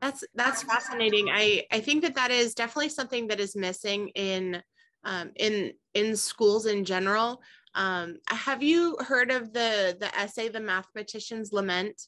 That's 0.00 0.24
that's 0.34 0.62
fascinating. 0.62 1.28
I 1.30 1.64
I 1.70 1.80
think 1.80 2.02
that 2.02 2.14
that 2.14 2.30
is 2.30 2.54
definitely 2.54 2.88
something 2.88 3.26
that 3.28 3.40
is 3.40 3.54
missing 3.54 4.08
in 4.14 4.62
um, 5.04 5.30
in 5.36 5.72
in 5.94 6.16
schools 6.16 6.66
in 6.66 6.84
general. 6.84 7.42
Um, 7.74 8.18
have 8.28 8.62
you 8.62 8.96
heard 9.00 9.30
of 9.30 9.52
the 9.52 9.96
the 10.00 10.14
essay, 10.18 10.48
"The 10.48 10.60
Mathematician's 10.60 11.52
Lament"? 11.52 12.00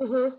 Mm-hmm. 0.00 0.36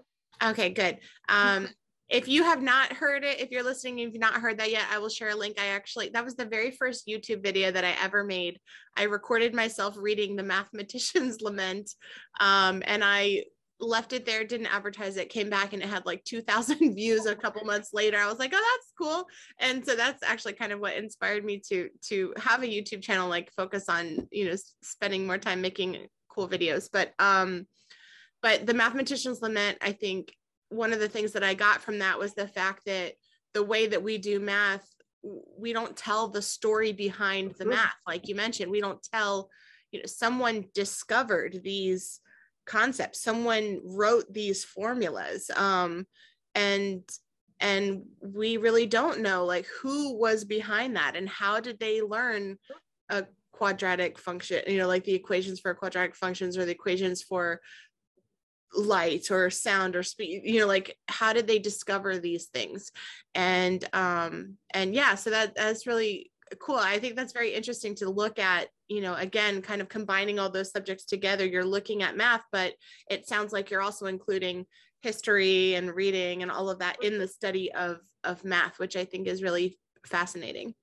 Okay, 0.50 0.70
good. 0.72 0.98
Um, 1.30 1.70
if 2.10 2.28
you 2.28 2.44
have 2.44 2.62
not 2.62 2.94
heard 2.94 3.24
it, 3.24 3.40
if 3.40 3.50
you're 3.50 3.64
listening, 3.64 4.00
if 4.00 4.14
you've 4.14 4.22
not 4.22 4.36
heard 4.36 4.60
that 4.60 4.70
yet, 4.70 4.86
I 4.92 5.00
will 5.00 5.10
share 5.10 5.30
a 5.30 5.36
link. 5.36 5.60
I 5.60 5.68
actually 5.68 6.10
that 6.10 6.26
was 6.26 6.36
the 6.36 6.46
very 6.46 6.72
first 6.72 7.08
YouTube 7.08 7.42
video 7.42 7.72
that 7.72 7.86
I 7.86 7.96
ever 8.04 8.24
made. 8.24 8.60
I 8.98 9.04
recorded 9.04 9.54
myself 9.54 9.96
reading 9.98 10.36
the 10.36 10.44
Mathematician's 10.44 11.42
Lament, 11.42 11.92
um, 12.40 12.84
and 12.86 13.04
I 13.04 13.46
left 13.88 14.14
it 14.14 14.26
there, 14.26 14.44
didn't 14.44 14.74
advertise 14.74 15.18
it, 15.18 15.30
came 15.30 15.50
back 15.50 15.74
and 15.74 15.82
it 15.82 15.90
had 15.90 16.06
like 16.06 16.24
2,000 16.26 16.94
views 16.96 17.26
a 17.26 17.36
couple 17.36 17.64
months 17.66 17.90
later. 17.94 18.18
I 18.18 18.28
was 18.28 18.40
like, 18.40 18.52
oh, 18.54 18.76
that's 18.76 18.94
cool. 18.98 19.28
And 19.60 19.86
so 19.86 19.96
that's 19.96 20.24
actually 20.24 20.54
kind 20.54 20.72
of 20.72 20.80
what 20.80 20.98
inspired 20.98 21.46
me 21.46 21.62
to 21.70 21.90
to 22.10 22.34
have 22.38 22.64
a 22.64 22.68
YouTube 22.68 23.02
channel, 23.02 23.30
like 23.30 23.52
focus 23.56 23.90
on, 23.90 24.28
you 24.32 24.50
know, 24.50 24.56
spending 24.82 25.26
more 25.26 25.38
time 25.38 25.62
making 25.62 26.08
cool 26.30 26.48
videos. 26.48 26.90
But 26.92 27.14
um, 27.20 27.68
but 28.42 28.66
the 28.66 28.74
mathematician's 28.74 29.42
lament, 29.42 29.78
I 29.82 29.92
think 29.92 30.34
one 30.70 30.94
of 30.94 31.00
the 31.00 31.10
things 31.10 31.32
that 31.34 31.44
I 31.44 31.54
got 31.54 31.82
from 31.82 32.00
that 32.00 32.20
was 32.20 32.34
the 32.34 32.48
fact 32.48 32.86
that 32.86 33.14
the 33.54 33.64
way 33.64 33.88
that 33.88 34.04
we 34.04 34.18
do 34.18 34.40
math, 34.40 34.88
we 35.58 35.74
don't 35.74 35.96
tell 35.96 36.28
the 36.28 36.42
story 36.42 36.92
behind 36.92 37.52
the 37.52 37.64
mm-hmm. 37.64 37.72
math. 37.72 37.96
Like 38.06 38.28
you 38.28 38.36
mentioned, 38.36 38.72
we 38.72 38.82
don't 38.82 39.02
tell, 39.02 39.50
you 39.92 40.00
know, 40.00 40.06
someone 40.06 40.66
discovered 40.74 41.62
these 41.64 42.20
concepts. 42.66 43.22
Someone 43.22 43.80
wrote 43.84 44.32
these 44.32 44.64
formulas 44.64 45.50
um, 45.56 46.06
and 46.54 47.02
and 47.62 48.04
we 48.22 48.58
really 48.58 48.86
don't 48.86 49.22
know 49.22 49.46
like 49.46 49.66
who 49.82 50.18
was 50.18 50.44
behind 50.44 50.96
that 50.96 51.16
and 51.16 51.30
how 51.30 51.60
did 51.60 51.80
they 51.80 52.02
learn 52.02 52.58
a 53.10 53.24
quadratic 53.54 54.20
function 54.20 54.62
you 54.68 54.78
know 54.78 54.88
like 54.88 55.06
the 55.06 55.14
equations 55.14 55.62
for 55.62 55.74
quadratic 55.74 56.16
functions 56.16 56.58
or 56.58 56.66
the 56.66 56.72
equations 56.72 57.24
for 57.24 57.62
light 58.76 59.32
or 59.32 59.50
sound 59.50 59.96
or 59.96 60.04
speed 60.04 60.42
you 60.44 60.60
know 60.60 60.68
like 60.68 60.98
how 61.08 61.34
did 61.34 61.48
they 61.48 61.60
discover 61.60 62.18
these 62.18 62.48
things? 62.48 62.92
And 63.34 63.88
um 63.94 64.58
and 64.74 64.94
yeah 64.94 65.16
so 65.16 65.30
that 65.30 65.56
that's 65.56 65.88
really 65.88 66.32
cool. 66.60 66.78
I 66.78 67.00
think 67.00 67.16
that's 67.16 67.34
very 67.34 67.54
interesting 67.54 67.96
to 67.96 68.10
look 68.10 68.40
at 68.40 68.68
you 68.88 69.02
know 69.02 69.16
again 69.16 69.62
kind 69.62 69.82
of 69.82 69.90
combining 69.90 70.40
all 70.40 70.50
those 70.50 70.72
subjects 70.72 71.06
together. 71.06 71.46
You're 71.46 71.66
looking 71.66 72.04
at 72.04 72.18
math 72.18 72.44
but 72.52 72.74
it 73.10 73.28
sounds 73.28 73.52
like 73.54 73.70
you're 73.70 73.82
also 73.82 74.06
including 74.06 74.66
history 75.02 75.76
and 75.76 75.96
reading 75.96 76.42
and 76.42 76.52
all 76.52 76.70
of 76.70 76.80
that 76.80 76.98
in 77.04 77.20
the 77.20 77.28
study 77.28 77.72
of 77.74 78.00
of 78.24 78.44
math 78.44 78.80
which 78.80 78.96
i 78.96 79.06
think 79.06 79.28
is 79.28 79.44
really 79.44 79.78
fascinating. 80.06 80.74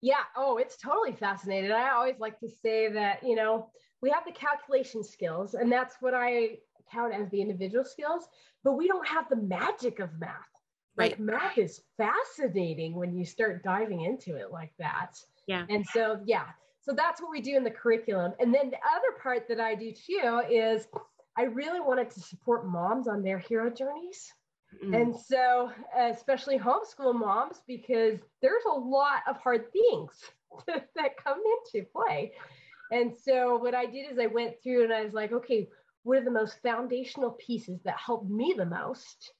Yeah. 0.00 0.24
Oh 0.36 0.58
it's 0.58 0.76
totally 0.76 1.12
fascinating. 1.12 1.72
I 1.72 1.90
always 1.90 2.18
like 2.18 2.38
to 2.40 2.48
say 2.48 2.90
that 2.92 3.22
you 3.22 3.36
know 3.36 3.70
we 4.00 4.10
have 4.10 4.24
the 4.26 4.32
calculation 4.32 5.02
skills 5.02 5.54
and 5.54 5.72
that's 5.72 5.96
what 6.00 6.12
i 6.14 6.58
count 6.92 7.14
as 7.14 7.30
the 7.30 7.40
individual 7.40 7.84
skills 7.84 8.28
but 8.62 8.74
we 8.74 8.86
don't 8.86 9.06
have 9.06 9.26
the 9.30 9.36
magic 9.36 9.98
of 9.98 10.10
math 10.18 10.53
right. 10.96 11.10
like 11.10 11.20
math 11.20 11.58
is 11.58 11.82
fascinating 11.96 12.94
when 12.94 13.14
you 13.14 13.24
start 13.24 13.62
diving 13.62 14.02
into 14.02 14.36
it 14.36 14.50
like 14.50 14.72
that 14.78 15.16
Yeah. 15.46 15.66
And 15.68 15.84
so, 15.86 16.20
yeah, 16.24 16.46
so 16.80 16.92
that's 16.92 17.20
what 17.20 17.30
we 17.30 17.40
do 17.40 17.56
in 17.56 17.64
the 17.64 17.70
curriculum. 17.70 18.32
And 18.38 18.54
then 18.54 18.70
the 18.70 18.76
other 18.76 19.18
part 19.22 19.48
that 19.48 19.60
I 19.60 19.74
do 19.74 19.92
too 19.92 20.42
is 20.50 20.86
I 21.36 21.44
really 21.44 21.80
wanted 21.80 22.10
to 22.10 22.20
support 22.20 22.66
moms 22.66 23.08
on 23.08 23.22
their 23.22 23.38
hero 23.38 23.70
journeys. 23.70 24.32
Mm. 24.84 25.00
And 25.00 25.16
so, 25.16 25.70
especially 25.96 26.58
homeschool 26.58 27.14
moms, 27.14 27.60
because 27.66 28.18
there's 28.42 28.64
a 28.66 28.74
lot 28.74 29.22
of 29.28 29.36
hard 29.38 29.72
things 29.72 30.10
that 30.66 31.16
come 31.22 31.40
into 31.74 31.86
play. 31.86 32.32
And 32.90 33.12
so, 33.16 33.56
what 33.56 33.74
I 33.74 33.86
did 33.86 34.10
is 34.10 34.18
I 34.18 34.26
went 34.26 34.54
through 34.62 34.84
and 34.84 34.92
I 34.92 35.04
was 35.04 35.14
like, 35.14 35.32
okay, 35.32 35.68
what 36.02 36.18
are 36.18 36.24
the 36.24 36.30
most 36.30 36.60
foundational 36.62 37.30
pieces 37.30 37.80
that 37.84 37.96
helped 37.96 38.28
me 38.28 38.54
the 38.56 38.66
most 38.66 39.32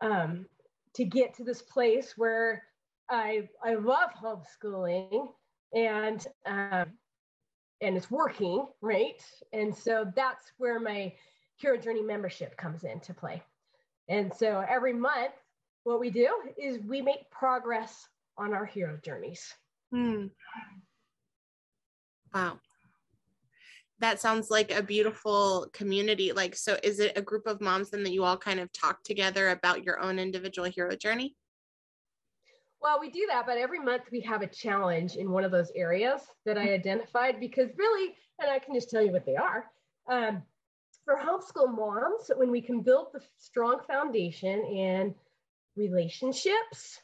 um, 0.00 0.46
to 0.94 1.04
get 1.04 1.34
to 1.34 1.44
this 1.44 1.62
place 1.62 2.14
where 2.16 2.62
I 3.10 3.48
I 3.64 3.74
love 3.74 4.10
homeschooling 4.22 5.28
and 5.74 6.26
um, 6.46 6.92
and 7.80 7.96
it's 7.96 8.10
working, 8.10 8.66
right? 8.80 9.22
And 9.52 9.74
so 9.74 10.10
that's 10.14 10.52
where 10.58 10.78
my 10.78 11.12
Hero 11.56 11.76
Journey 11.76 12.02
membership 12.02 12.56
comes 12.56 12.84
into 12.84 13.12
play. 13.12 13.42
And 14.08 14.32
so 14.32 14.64
every 14.68 14.92
month, 14.92 15.32
what 15.84 16.00
we 16.00 16.10
do 16.10 16.28
is 16.56 16.78
we 16.84 17.02
make 17.02 17.30
progress 17.30 18.06
on 18.38 18.54
our 18.54 18.64
hero 18.64 18.98
journeys. 19.02 19.52
Hmm. 19.92 20.26
Wow. 22.34 22.58
That 24.02 24.20
sounds 24.20 24.50
like 24.50 24.72
a 24.72 24.82
beautiful 24.82 25.68
community. 25.72 26.32
Like, 26.32 26.56
so 26.56 26.76
is 26.82 26.98
it 26.98 27.16
a 27.16 27.22
group 27.22 27.46
of 27.46 27.60
moms 27.60 27.90
then 27.90 28.02
that 28.02 28.12
you 28.12 28.24
all 28.24 28.36
kind 28.36 28.58
of 28.58 28.72
talk 28.72 29.04
together 29.04 29.50
about 29.50 29.84
your 29.84 30.00
own 30.00 30.18
individual 30.18 30.68
hero 30.68 30.96
journey? 30.96 31.36
Well, 32.80 32.98
we 32.98 33.10
do 33.10 33.28
that, 33.30 33.46
but 33.46 33.58
every 33.58 33.78
month 33.78 34.02
we 34.10 34.20
have 34.22 34.42
a 34.42 34.48
challenge 34.48 35.14
in 35.14 35.30
one 35.30 35.44
of 35.44 35.52
those 35.52 35.70
areas 35.76 36.20
that 36.44 36.58
I 36.58 36.72
identified 36.72 37.38
because 37.38 37.70
really, 37.78 38.16
and 38.40 38.50
I 38.50 38.58
can 38.58 38.74
just 38.74 38.90
tell 38.90 39.02
you 39.04 39.12
what 39.12 39.24
they 39.24 39.36
are. 39.36 39.70
Um, 40.08 40.42
for 41.04 41.16
homeschool 41.16 41.72
moms, 41.72 42.28
when 42.34 42.50
we 42.50 42.60
can 42.60 42.80
build 42.80 43.12
the 43.14 43.20
strong 43.38 43.78
foundation 43.86 44.64
in 44.64 45.14
relationships, 45.76 47.00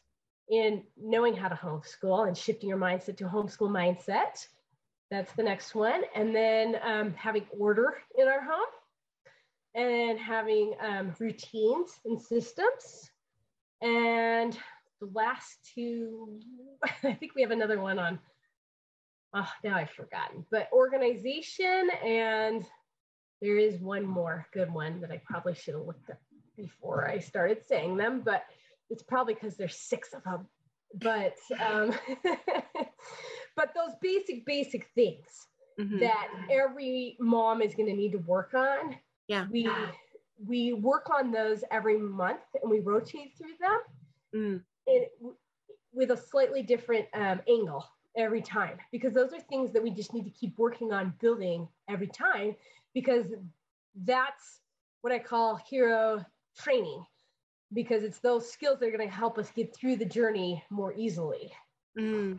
in 0.51 0.83
knowing 1.01 1.37
how 1.37 1.47
to 1.47 1.55
homeschool 1.55 2.27
and 2.27 2.37
shifting 2.37 2.69
your 2.69 2.79
mindset 2.79 3.17
to 3.19 3.27
a 3.27 3.29
homeschool 3.29 3.71
mindset, 3.71 4.49
that's 5.11 5.33
the 5.33 5.43
next 5.43 5.75
one. 5.75 6.03
And 6.15 6.35
then 6.35 6.77
um, 6.83 7.15
having 7.15 7.47
order 7.59 7.95
in 8.19 8.29
our 8.29 8.43
home 8.43 8.67
and 9.75 10.19
having 10.19 10.75
um, 10.81 11.15
routines 11.19 11.99
and 12.05 12.21
systems. 12.21 13.11
And 13.81 14.59
the 15.01 15.09
last 15.15 15.59
two, 15.75 16.41
I 17.05 17.13
think 17.15 17.35
we 17.35 17.43
have 17.43 17.51
another 17.51 17.81
one 17.81 17.99
on, 17.99 18.19
oh, 19.35 19.49
now 19.65 19.77
I've 19.77 19.91
forgotten, 19.91 20.45
but 20.51 20.69
organization 20.73 21.91
and 22.05 22.65
there 23.41 23.57
is 23.57 23.81
one 23.81 24.05
more 24.05 24.47
good 24.53 24.73
one 24.73 25.01
that 25.01 25.13
I 25.13 25.21
probably 25.25 25.55
should 25.55 25.75
have 25.75 25.87
looked 25.87 26.11
up 26.11 26.19
before 26.57 27.09
I 27.09 27.21
started 27.21 27.59
saying 27.67 27.97
them, 27.97 28.23
but 28.25 28.45
it's 28.91 29.03
probably 29.03 29.35
because 29.35 29.57
there's 29.57 29.77
six 29.77 30.13
of 30.13 30.25
them. 30.25 30.49
But 30.95 31.37
um, 31.65 31.95
but 33.59 33.75
those 33.75 33.95
basic 34.01 34.47
basic 34.47 34.89
things 34.95 35.49
mm-hmm. 35.79 35.99
that 35.99 36.29
every 36.49 37.17
mom 37.19 37.61
is 37.61 37.75
going 37.75 37.89
to 37.89 37.95
need 37.95 38.13
to 38.13 38.19
work 38.19 38.55
on. 38.55 38.97
Yeah, 39.27 39.47
we 39.51 39.69
we 40.47 40.73
work 40.73 41.11
on 41.11 41.33
those 41.33 41.65
every 41.73 41.99
month 41.99 42.41
and 42.63 42.71
we 42.71 42.79
rotate 42.79 43.33
through 43.37 43.57
them, 43.61 43.81
mm. 44.35 44.63
and 44.87 45.33
with 45.93 46.13
a 46.13 46.17
slightly 46.17 46.63
different 46.63 47.07
um, 47.15 47.41
angle 47.49 47.85
every 48.17 48.41
time 48.41 48.77
because 48.93 49.13
those 49.13 49.33
are 49.33 49.41
things 49.41 49.73
that 49.73 49.83
we 49.83 49.91
just 49.91 50.15
need 50.15 50.25
to 50.25 50.31
keep 50.31 50.57
working 50.59 50.93
on 50.93 51.13
building 51.21 51.69
every 51.89 52.07
time 52.07 52.55
because 52.95 53.27
that's 54.05 54.61
what 55.03 55.13
I 55.13 55.19
call 55.19 55.57
hero 55.57 56.25
training 56.57 57.05
because 57.73 58.03
it's 58.03 58.19
those 58.19 58.51
skills 58.51 58.79
that 58.81 58.87
are 58.87 58.97
going 58.97 59.09
to 59.09 59.15
help 59.15 59.39
us 59.39 59.51
get 59.55 59.75
through 59.75 59.97
the 59.97 60.05
journey 60.05 60.63
more 60.71 60.95
easily. 60.95 61.53
Mm. 61.99 62.39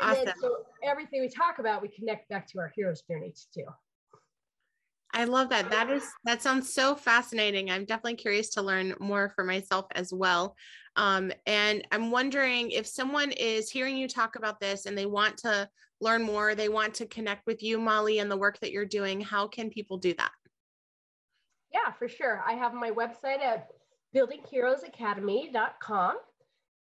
Awesome. 0.00 0.24
Then, 0.24 0.34
so 0.40 0.56
everything 0.82 1.20
we 1.20 1.28
talk 1.28 1.58
about, 1.58 1.82
we 1.82 1.88
connect 1.88 2.28
back 2.28 2.46
to 2.48 2.58
our 2.58 2.72
hero's 2.74 3.02
journey 3.02 3.32
too. 3.54 3.64
I 5.14 5.24
love 5.24 5.50
that. 5.50 5.70
That 5.70 5.90
is 5.90 6.10
that 6.24 6.40
sounds 6.40 6.72
so 6.72 6.94
fascinating. 6.94 7.70
I'm 7.70 7.84
definitely 7.84 8.14
curious 8.14 8.48
to 8.50 8.62
learn 8.62 8.94
more 8.98 9.30
for 9.34 9.44
myself 9.44 9.84
as 9.94 10.10
well. 10.12 10.56
Um, 10.96 11.32
and 11.46 11.86
I'm 11.92 12.10
wondering 12.10 12.70
if 12.70 12.86
someone 12.86 13.30
is 13.32 13.70
hearing 13.70 13.98
you 13.98 14.08
talk 14.08 14.36
about 14.36 14.58
this 14.58 14.86
and 14.86 14.96
they 14.96 15.04
want 15.04 15.36
to 15.38 15.68
learn 16.00 16.22
more, 16.22 16.54
they 16.54 16.70
want 16.70 16.94
to 16.94 17.06
connect 17.06 17.46
with 17.46 17.62
you, 17.62 17.78
Molly, 17.78 18.20
and 18.20 18.30
the 18.30 18.36
work 18.36 18.58
that 18.60 18.72
you're 18.72 18.86
doing, 18.86 19.20
how 19.20 19.46
can 19.46 19.70
people 19.70 19.98
do 19.98 20.14
that? 20.14 20.32
Yeah, 21.72 21.92
for 21.92 22.08
sure. 22.08 22.42
I 22.46 22.54
have 22.54 22.74
my 22.74 22.90
website 22.90 23.40
at 23.40 23.68
buildingheroesacademy.com. 24.14 26.16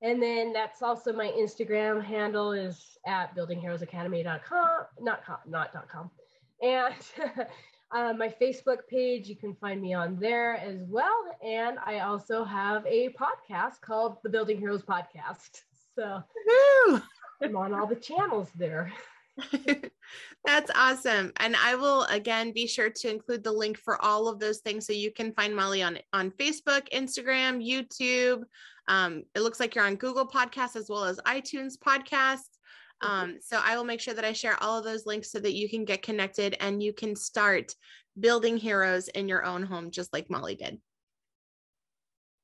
And 0.01 0.21
then 0.21 0.53
that's 0.53 0.81
also 0.81 1.11
my 1.11 1.27
Instagram 1.29 2.03
handle 2.03 2.51
is 2.51 2.97
at 3.05 3.35
buildingheroesacademy.com, 3.35 4.85
not 4.99 5.25
com, 5.25 5.37
not 5.47 5.73
dot 5.73 5.89
.com. 5.89 6.11
And 6.61 6.93
uh, 7.91 8.13
my 8.13 8.33
Facebook 8.41 8.79
page, 8.89 9.27
you 9.27 9.35
can 9.35 9.55
find 9.55 9.81
me 9.81 9.93
on 9.93 10.19
there 10.19 10.57
as 10.57 10.81
well. 10.87 11.35
And 11.43 11.79
I 11.83 11.99
also 11.99 12.43
have 12.43 12.85
a 12.85 13.09
podcast 13.09 13.81
called 13.81 14.17
the 14.23 14.29
Building 14.29 14.59
Heroes 14.59 14.83
Podcast. 14.83 15.61
So 15.99 16.21
I'm 17.41 17.55
on 17.55 17.73
all 17.73 17.87
the 17.87 17.95
channels 17.95 18.51
there. 18.55 18.93
That's 20.45 20.71
awesome. 20.75 21.31
And 21.37 21.55
I 21.55 21.73
will 21.73 22.03
again 22.03 22.51
be 22.53 22.67
sure 22.67 22.91
to 22.91 23.09
include 23.09 23.43
the 23.43 23.51
link 23.51 23.79
for 23.79 23.99
all 23.99 24.27
of 24.27 24.39
those 24.39 24.59
things 24.59 24.85
so 24.85 24.93
you 24.93 25.11
can 25.11 25.33
find 25.33 25.55
Molly 25.55 25.81
on 25.81 25.97
on 26.13 26.29
Facebook, 26.29 26.87
Instagram, 26.93 27.65
YouTube. 27.65 28.43
Um, 28.87 29.23
it 29.35 29.41
looks 29.41 29.59
like 29.59 29.75
you're 29.75 29.85
on 29.85 29.95
Google 29.95 30.27
Podcasts 30.27 30.75
as 30.75 30.89
well 30.89 31.03
as 31.03 31.19
iTunes 31.25 31.77
Podcasts. 31.77 32.57
Um, 33.01 33.37
so 33.41 33.59
I 33.63 33.77
will 33.77 33.83
make 33.83 33.99
sure 33.99 34.13
that 34.13 34.25
I 34.25 34.33
share 34.33 34.61
all 34.61 34.77
of 34.77 34.83
those 34.83 35.05
links 35.05 35.31
so 35.31 35.39
that 35.39 35.53
you 35.53 35.69
can 35.69 35.85
get 35.85 36.01
connected 36.01 36.55
and 36.59 36.81
you 36.81 36.93
can 36.93 37.15
start 37.15 37.75
building 38.19 38.57
heroes 38.57 39.07
in 39.09 39.27
your 39.27 39.45
own 39.45 39.63
home, 39.63 39.91
just 39.91 40.13
like 40.13 40.29
Molly 40.29 40.55
did. 40.55 40.79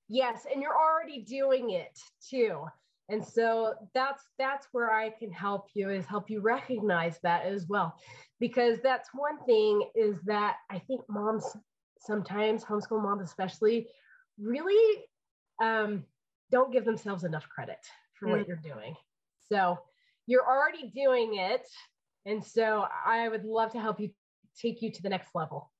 Yes, 0.09 0.45
and 0.51 0.61
you're 0.61 0.77
already 0.77 1.21
doing 1.23 1.71
it 1.71 1.97
too. 2.29 2.65
And 3.09 3.25
so 3.25 3.73
that's 3.93 4.23
that's 4.37 4.67
where 4.71 4.93
I 4.93 5.09
can 5.09 5.31
help 5.31 5.67
you 5.73 5.89
is 5.89 6.05
help 6.05 6.29
you 6.29 6.39
recognize 6.39 7.19
that 7.23 7.45
as 7.45 7.67
well. 7.67 7.95
Because 8.39 8.79
that's 8.81 9.09
one 9.13 9.43
thing 9.45 9.89
is 9.95 10.17
that 10.25 10.57
I 10.69 10.79
think 10.79 11.01
moms 11.09 11.45
sometimes 11.99 12.63
homeschool 12.63 13.01
moms 13.01 13.23
especially 13.23 13.87
really 14.37 15.05
um, 15.61 16.03
don't 16.53 16.71
give 16.71 16.85
themselves 16.85 17.23
enough 17.23 17.49
credit 17.49 17.79
for 18.13 18.27
mm. 18.27 18.37
what 18.37 18.47
you're 18.47 18.57
doing. 18.57 18.95
So 19.49 19.79
you're 20.27 20.45
already 20.47 20.91
doing 20.95 21.37
it. 21.37 21.67
And 22.25 22.45
so 22.45 22.85
I 23.05 23.27
would 23.27 23.43
love 23.43 23.71
to 23.71 23.79
help 23.79 23.99
you 23.99 24.11
take 24.61 24.81
you 24.81 24.91
to 24.91 25.01
the 25.01 25.09
next 25.09 25.33
level. 25.33 25.71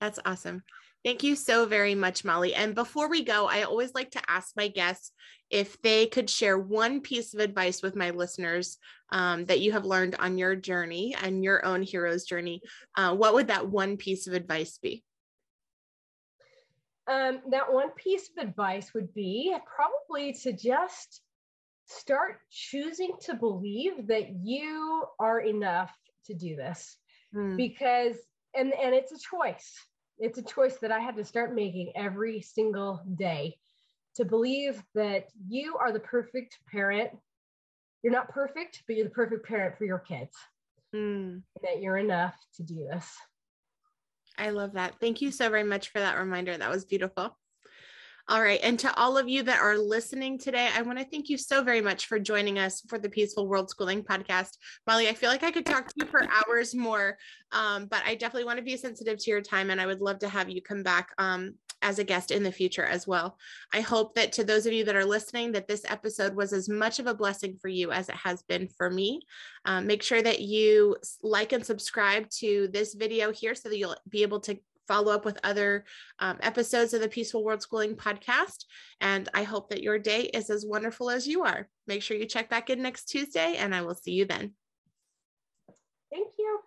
That's 0.00 0.18
awesome. 0.26 0.64
Thank 1.04 1.22
you 1.22 1.36
so 1.36 1.64
very 1.64 1.94
much, 1.94 2.24
Molly. 2.24 2.54
And 2.54 2.74
before 2.74 3.08
we 3.08 3.22
go, 3.22 3.46
I 3.46 3.62
always 3.62 3.94
like 3.94 4.10
to 4.10 4.22
ask 4.28 4.48
my 4.56 4.66
guests 4.66 5.12
if 5.48 5.80
they 5.80 6.06
could 6.06 6.28
share 6.28 6.58
one 6.58 7.00
piece 7.00 7.32
of 7.32 7.40
advice 7.40 7.80
with 7.80 7.94
my 7.94 8.10
listeners 8.10 8.78
um, 9.12 9.44
that 9.44 9.60
you 9.60 9.72
have 9.72 9.84
learned 9.84 10.16
on 10.18 10.38
your 10.38 10.56
journey 10.56 11.14
and 11.22 11.44
your 11.44 11.64
own 11.64 11.82
hero's 11.82 12.24
journey. 12.24 12.62
Uh, 12.96 13.14
what 13.14 13.32
would 13.34 13.46
that 13.46 13.68
one 13.68 13.96
piece 13.96 14.26
of 14.26 14.34
advice 14.34 14.78
be? 14.82 15.04
Um, 17.08 17.40
that 17.50 17.72
one 17.72 17.90
piece 17.92 18.28
of 18.28 18.46
advice 18.46 18.92
would 18.92 19.14
be 19.14 19.56
probably 19.66 20.34
to 20.42 20.52
just 20.52 21.22
start 21.86 22.40
choosing 22.50 23.12
to 23.22 23.34
believe 23.34 24.06
that 24.08 24.28
you 24.44 25.04
are 25.18 25.40
enough 25.40 25.90
to 26.26 26.34
do 26.34 26.54
this. 26.54 26.96
Mm. 27.34 27.58
because 27.58 28.16
and 28.54 28.72
and 28.72 28.94
it's 28.94 29.12
a 29.12 29.18
choice. 29.18 29.74
It's 30.18 30.38
a 30.38 30.42
choice 30.42 30.78
that 30.78 30.90
i 30.90 30.98
had 30.98 31.16
to 31.16 31.24
start 31.24 31.54
making 31.54 31.92
every 31.94 32.40
single 32.40 33.02
day 33.18 33.56
to 34.16 34.24
believe 34.24 34.82
that 34.94 35.26
you 35.46 35.76
are 35.76 35.92
the 35.92 36.00
perfect 36.00 36.58
parent. 36.70 37.10
You're 38.02 38.12
not 38.12 38.30
perfect 38.30 38.82
but 38.86 38.96
you're 38.96 39.04
the 39.04 39.10
perfect 39.10 39.46
parent 39.46 39.76
for 39.76 39.84
your 39.84 39.98
kids. 39.98 40.36
Mm. 40.94 41.42
that 41.62 41.82
you're 41.82 41.98
enough 41.98 42.34
to 42.54 42.62
do 42.62 42.88
this 42.90 43.14
i 44.38 44.50
love 44.50 44.72
that 44.72 44.94
thank 45.00 45.20
you 45.20 45.30
so 45.30 45.48
very 45.50 45.64
much 45.64 45.90
for 45.90 45.98
that 45.98 46.18
reminder 46.18 46.56
that 46.56 46.70
was 46.70 46.84
beautiful 46.84 47.36
all 48.30 48.42
right. 48.42 48.60
And 48.62 48.78
to 48.80 48.94
all 48.94 49.16
of 49.16 49.26
you 49.26 49.42
that 49.44 49.58
are 49.58 49.78
listening 49.78 50.38
today, 50.38 50.68
I 50.76 50.82
want 50.82 50.98
to 50.98 51.04
thank 51.06 51.30
you 51.30 51.38
so 51.38 51.62
very 51.62 51.80
much 51.80 52.06
for 52.06 52.18
joining 52.18 52.58
us 52.58 52.82
for 52.86 52.98
the 52.98 53.08
Peaceful 53.08 53.48
World 53.48 53.70
Schooling 53.70 54.02
podcast. 54.02 54.58
Molly, 54.86 55.08
I 55.08 55.14
feel 55.14 55.30
like 55.30 55.42
I 55.42 55.50
could 55.50 55.64
talk 55.64 55.86
to 55.86 55.94
you 55.96 56.04
for 56.04 56.28
hours 56.46 56.74
more, 56.74 57.16
um, 57.52 57.86
but 57.86 58.02
I 58.04 58.16
definitely 58.16 58.44
want 58.44 58.58
to 58.58 58.64
be 58.64 58.76
sensitive 58.76 59.16
to 59.18 59.30
your 59.30 59.40
time 59.40 59.70
and 59.70 59.80
I 59.80 59.86
would 59.86 60.02
love 60.02 60.18
to 60.18 60.28
have 60.28 60.50
you 60.50 60.60
come 60.60 60.82
back 60.82 61.08
um, 61.16 61.54
as 61.82 61.98
a 61.98 62.04
guest 62.04 62.30
in 62.30 62.42
the 62.42 62.52
future 62.52 62.84
as 62.84 63.06
well. 63.06 63.38
I 63.72 63.80
hope 63.80 64.14
that 64.14 64.32
to 64.32 64.44
those 64.44 64.66
of 64.66 64.72
you 64.72 64.84
that 64.84 64.96
are 64.96 65.04
listening, 65.04 65.52
that 65.52 65.68
this 65.68 65.84
episode 65.86 66.34
was 66.34 66.52
as 66.52 66.68
much 66.68 66.98
of 66.98 67.06
a 67.06 67.14
blessing 67.14 67.56
for 67.60 67.68
you 67.68 67.92
as 67.92 68.08
it 68.08 68.16
has 68.16 68.42
been 68.42 68.68
for 68.68 68.90
me. 68.90 69.20
Um, 69.64 69.86
make 69.86 70.02
sure 70.02 70.22
that 70.22 70.40
you 70.40 70.96
like 71.22 71.52
and 71.52 71.64
subscribe 71.64 72.28
to 72.38 72.68
this 72.72 72.94
video 72.94 73.32
here 73.32 73.54
so 73.54 73.68
that 73.68 73.78
you'll 73.78 73.96
be 74.08 74.22
able 74.22 74.40
to 74.40 74.58
follow 74.88 75.12
up 75.12 75.24
with 75.24 75.38
other 75.44 75.84
um, 76.18 76.38
episodes 76.40 76.94
of 76.94 77.02
the 77.02 77.08
Peaceful 77.08 77.44
World 77.44 77.62
Schooling 77.62 77.94
podcast. 77.94 78.64
And 79.00 79.28
I 79.34 79.42
hope 79.42 79.68
that 79.68 79.82
your 79.82 79.98
day 79.98 80.22
is 80.22 80.50
as 80.50 80.64
wonderful 80.66 81.10
as 81.10 81.28
you 81.28 81.44
are. 81.44 81.68
Make 81.86 82.02
sure 82.02 82.16
you 82.16 82.24
check 82.24 82.48
back 82.48 82.70
in 82.70 82.82
next 82.82 83.04
Tuesday, 83.04 83.56
and 83.56 83.74
I 83.74 83.82
will 83.82 83.94
see 83.94 84.12
you 84.12 84.24
then. 84.24 84.54
Thank 86.10 86.28
you. 86.38 86.60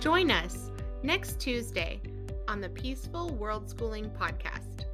Join 0.00 0.30
us 0.30 0.70
next 1.06 1.38
Tuesday 1.38 2.00
on 2.48 2.60
the 2.60 2.68
Peaceful 2.68 3.32
World 3.34 3.70
Schooling 3.70 4.10
podcast. 4.20 4.86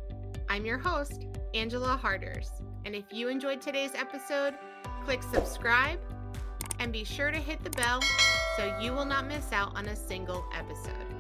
I'm 0.51 0.67
your 0.67 0.77
host, 0.77 1.25
Angela 1.55 1.97
Harders. 1.97 2.51
And 2.85 2.95
if 2.95 3.05
you 3.11 3.29
enjoyed 3.29 3.63
today's 3.63 3.95
episode, 3.95 4.53
click 5.07 5.23
subscribe 5.23 5.99
and 6.81 6.93
be 6.93 7.03
sure 7.03 7.31
to 7.31 7.39
hit 7.39 7.65
the 7.65 7.71
bell 7.71 8.03
so 8.59 8.79
you 8.79 8.93
will 8.93 9.07
not 9.07 9.27
miss 9.27 9.53
out 9.53 9.75
on 9.75 9.87
a 9.87 9.97
single 9.97 10.45
episode. 10.55 11.12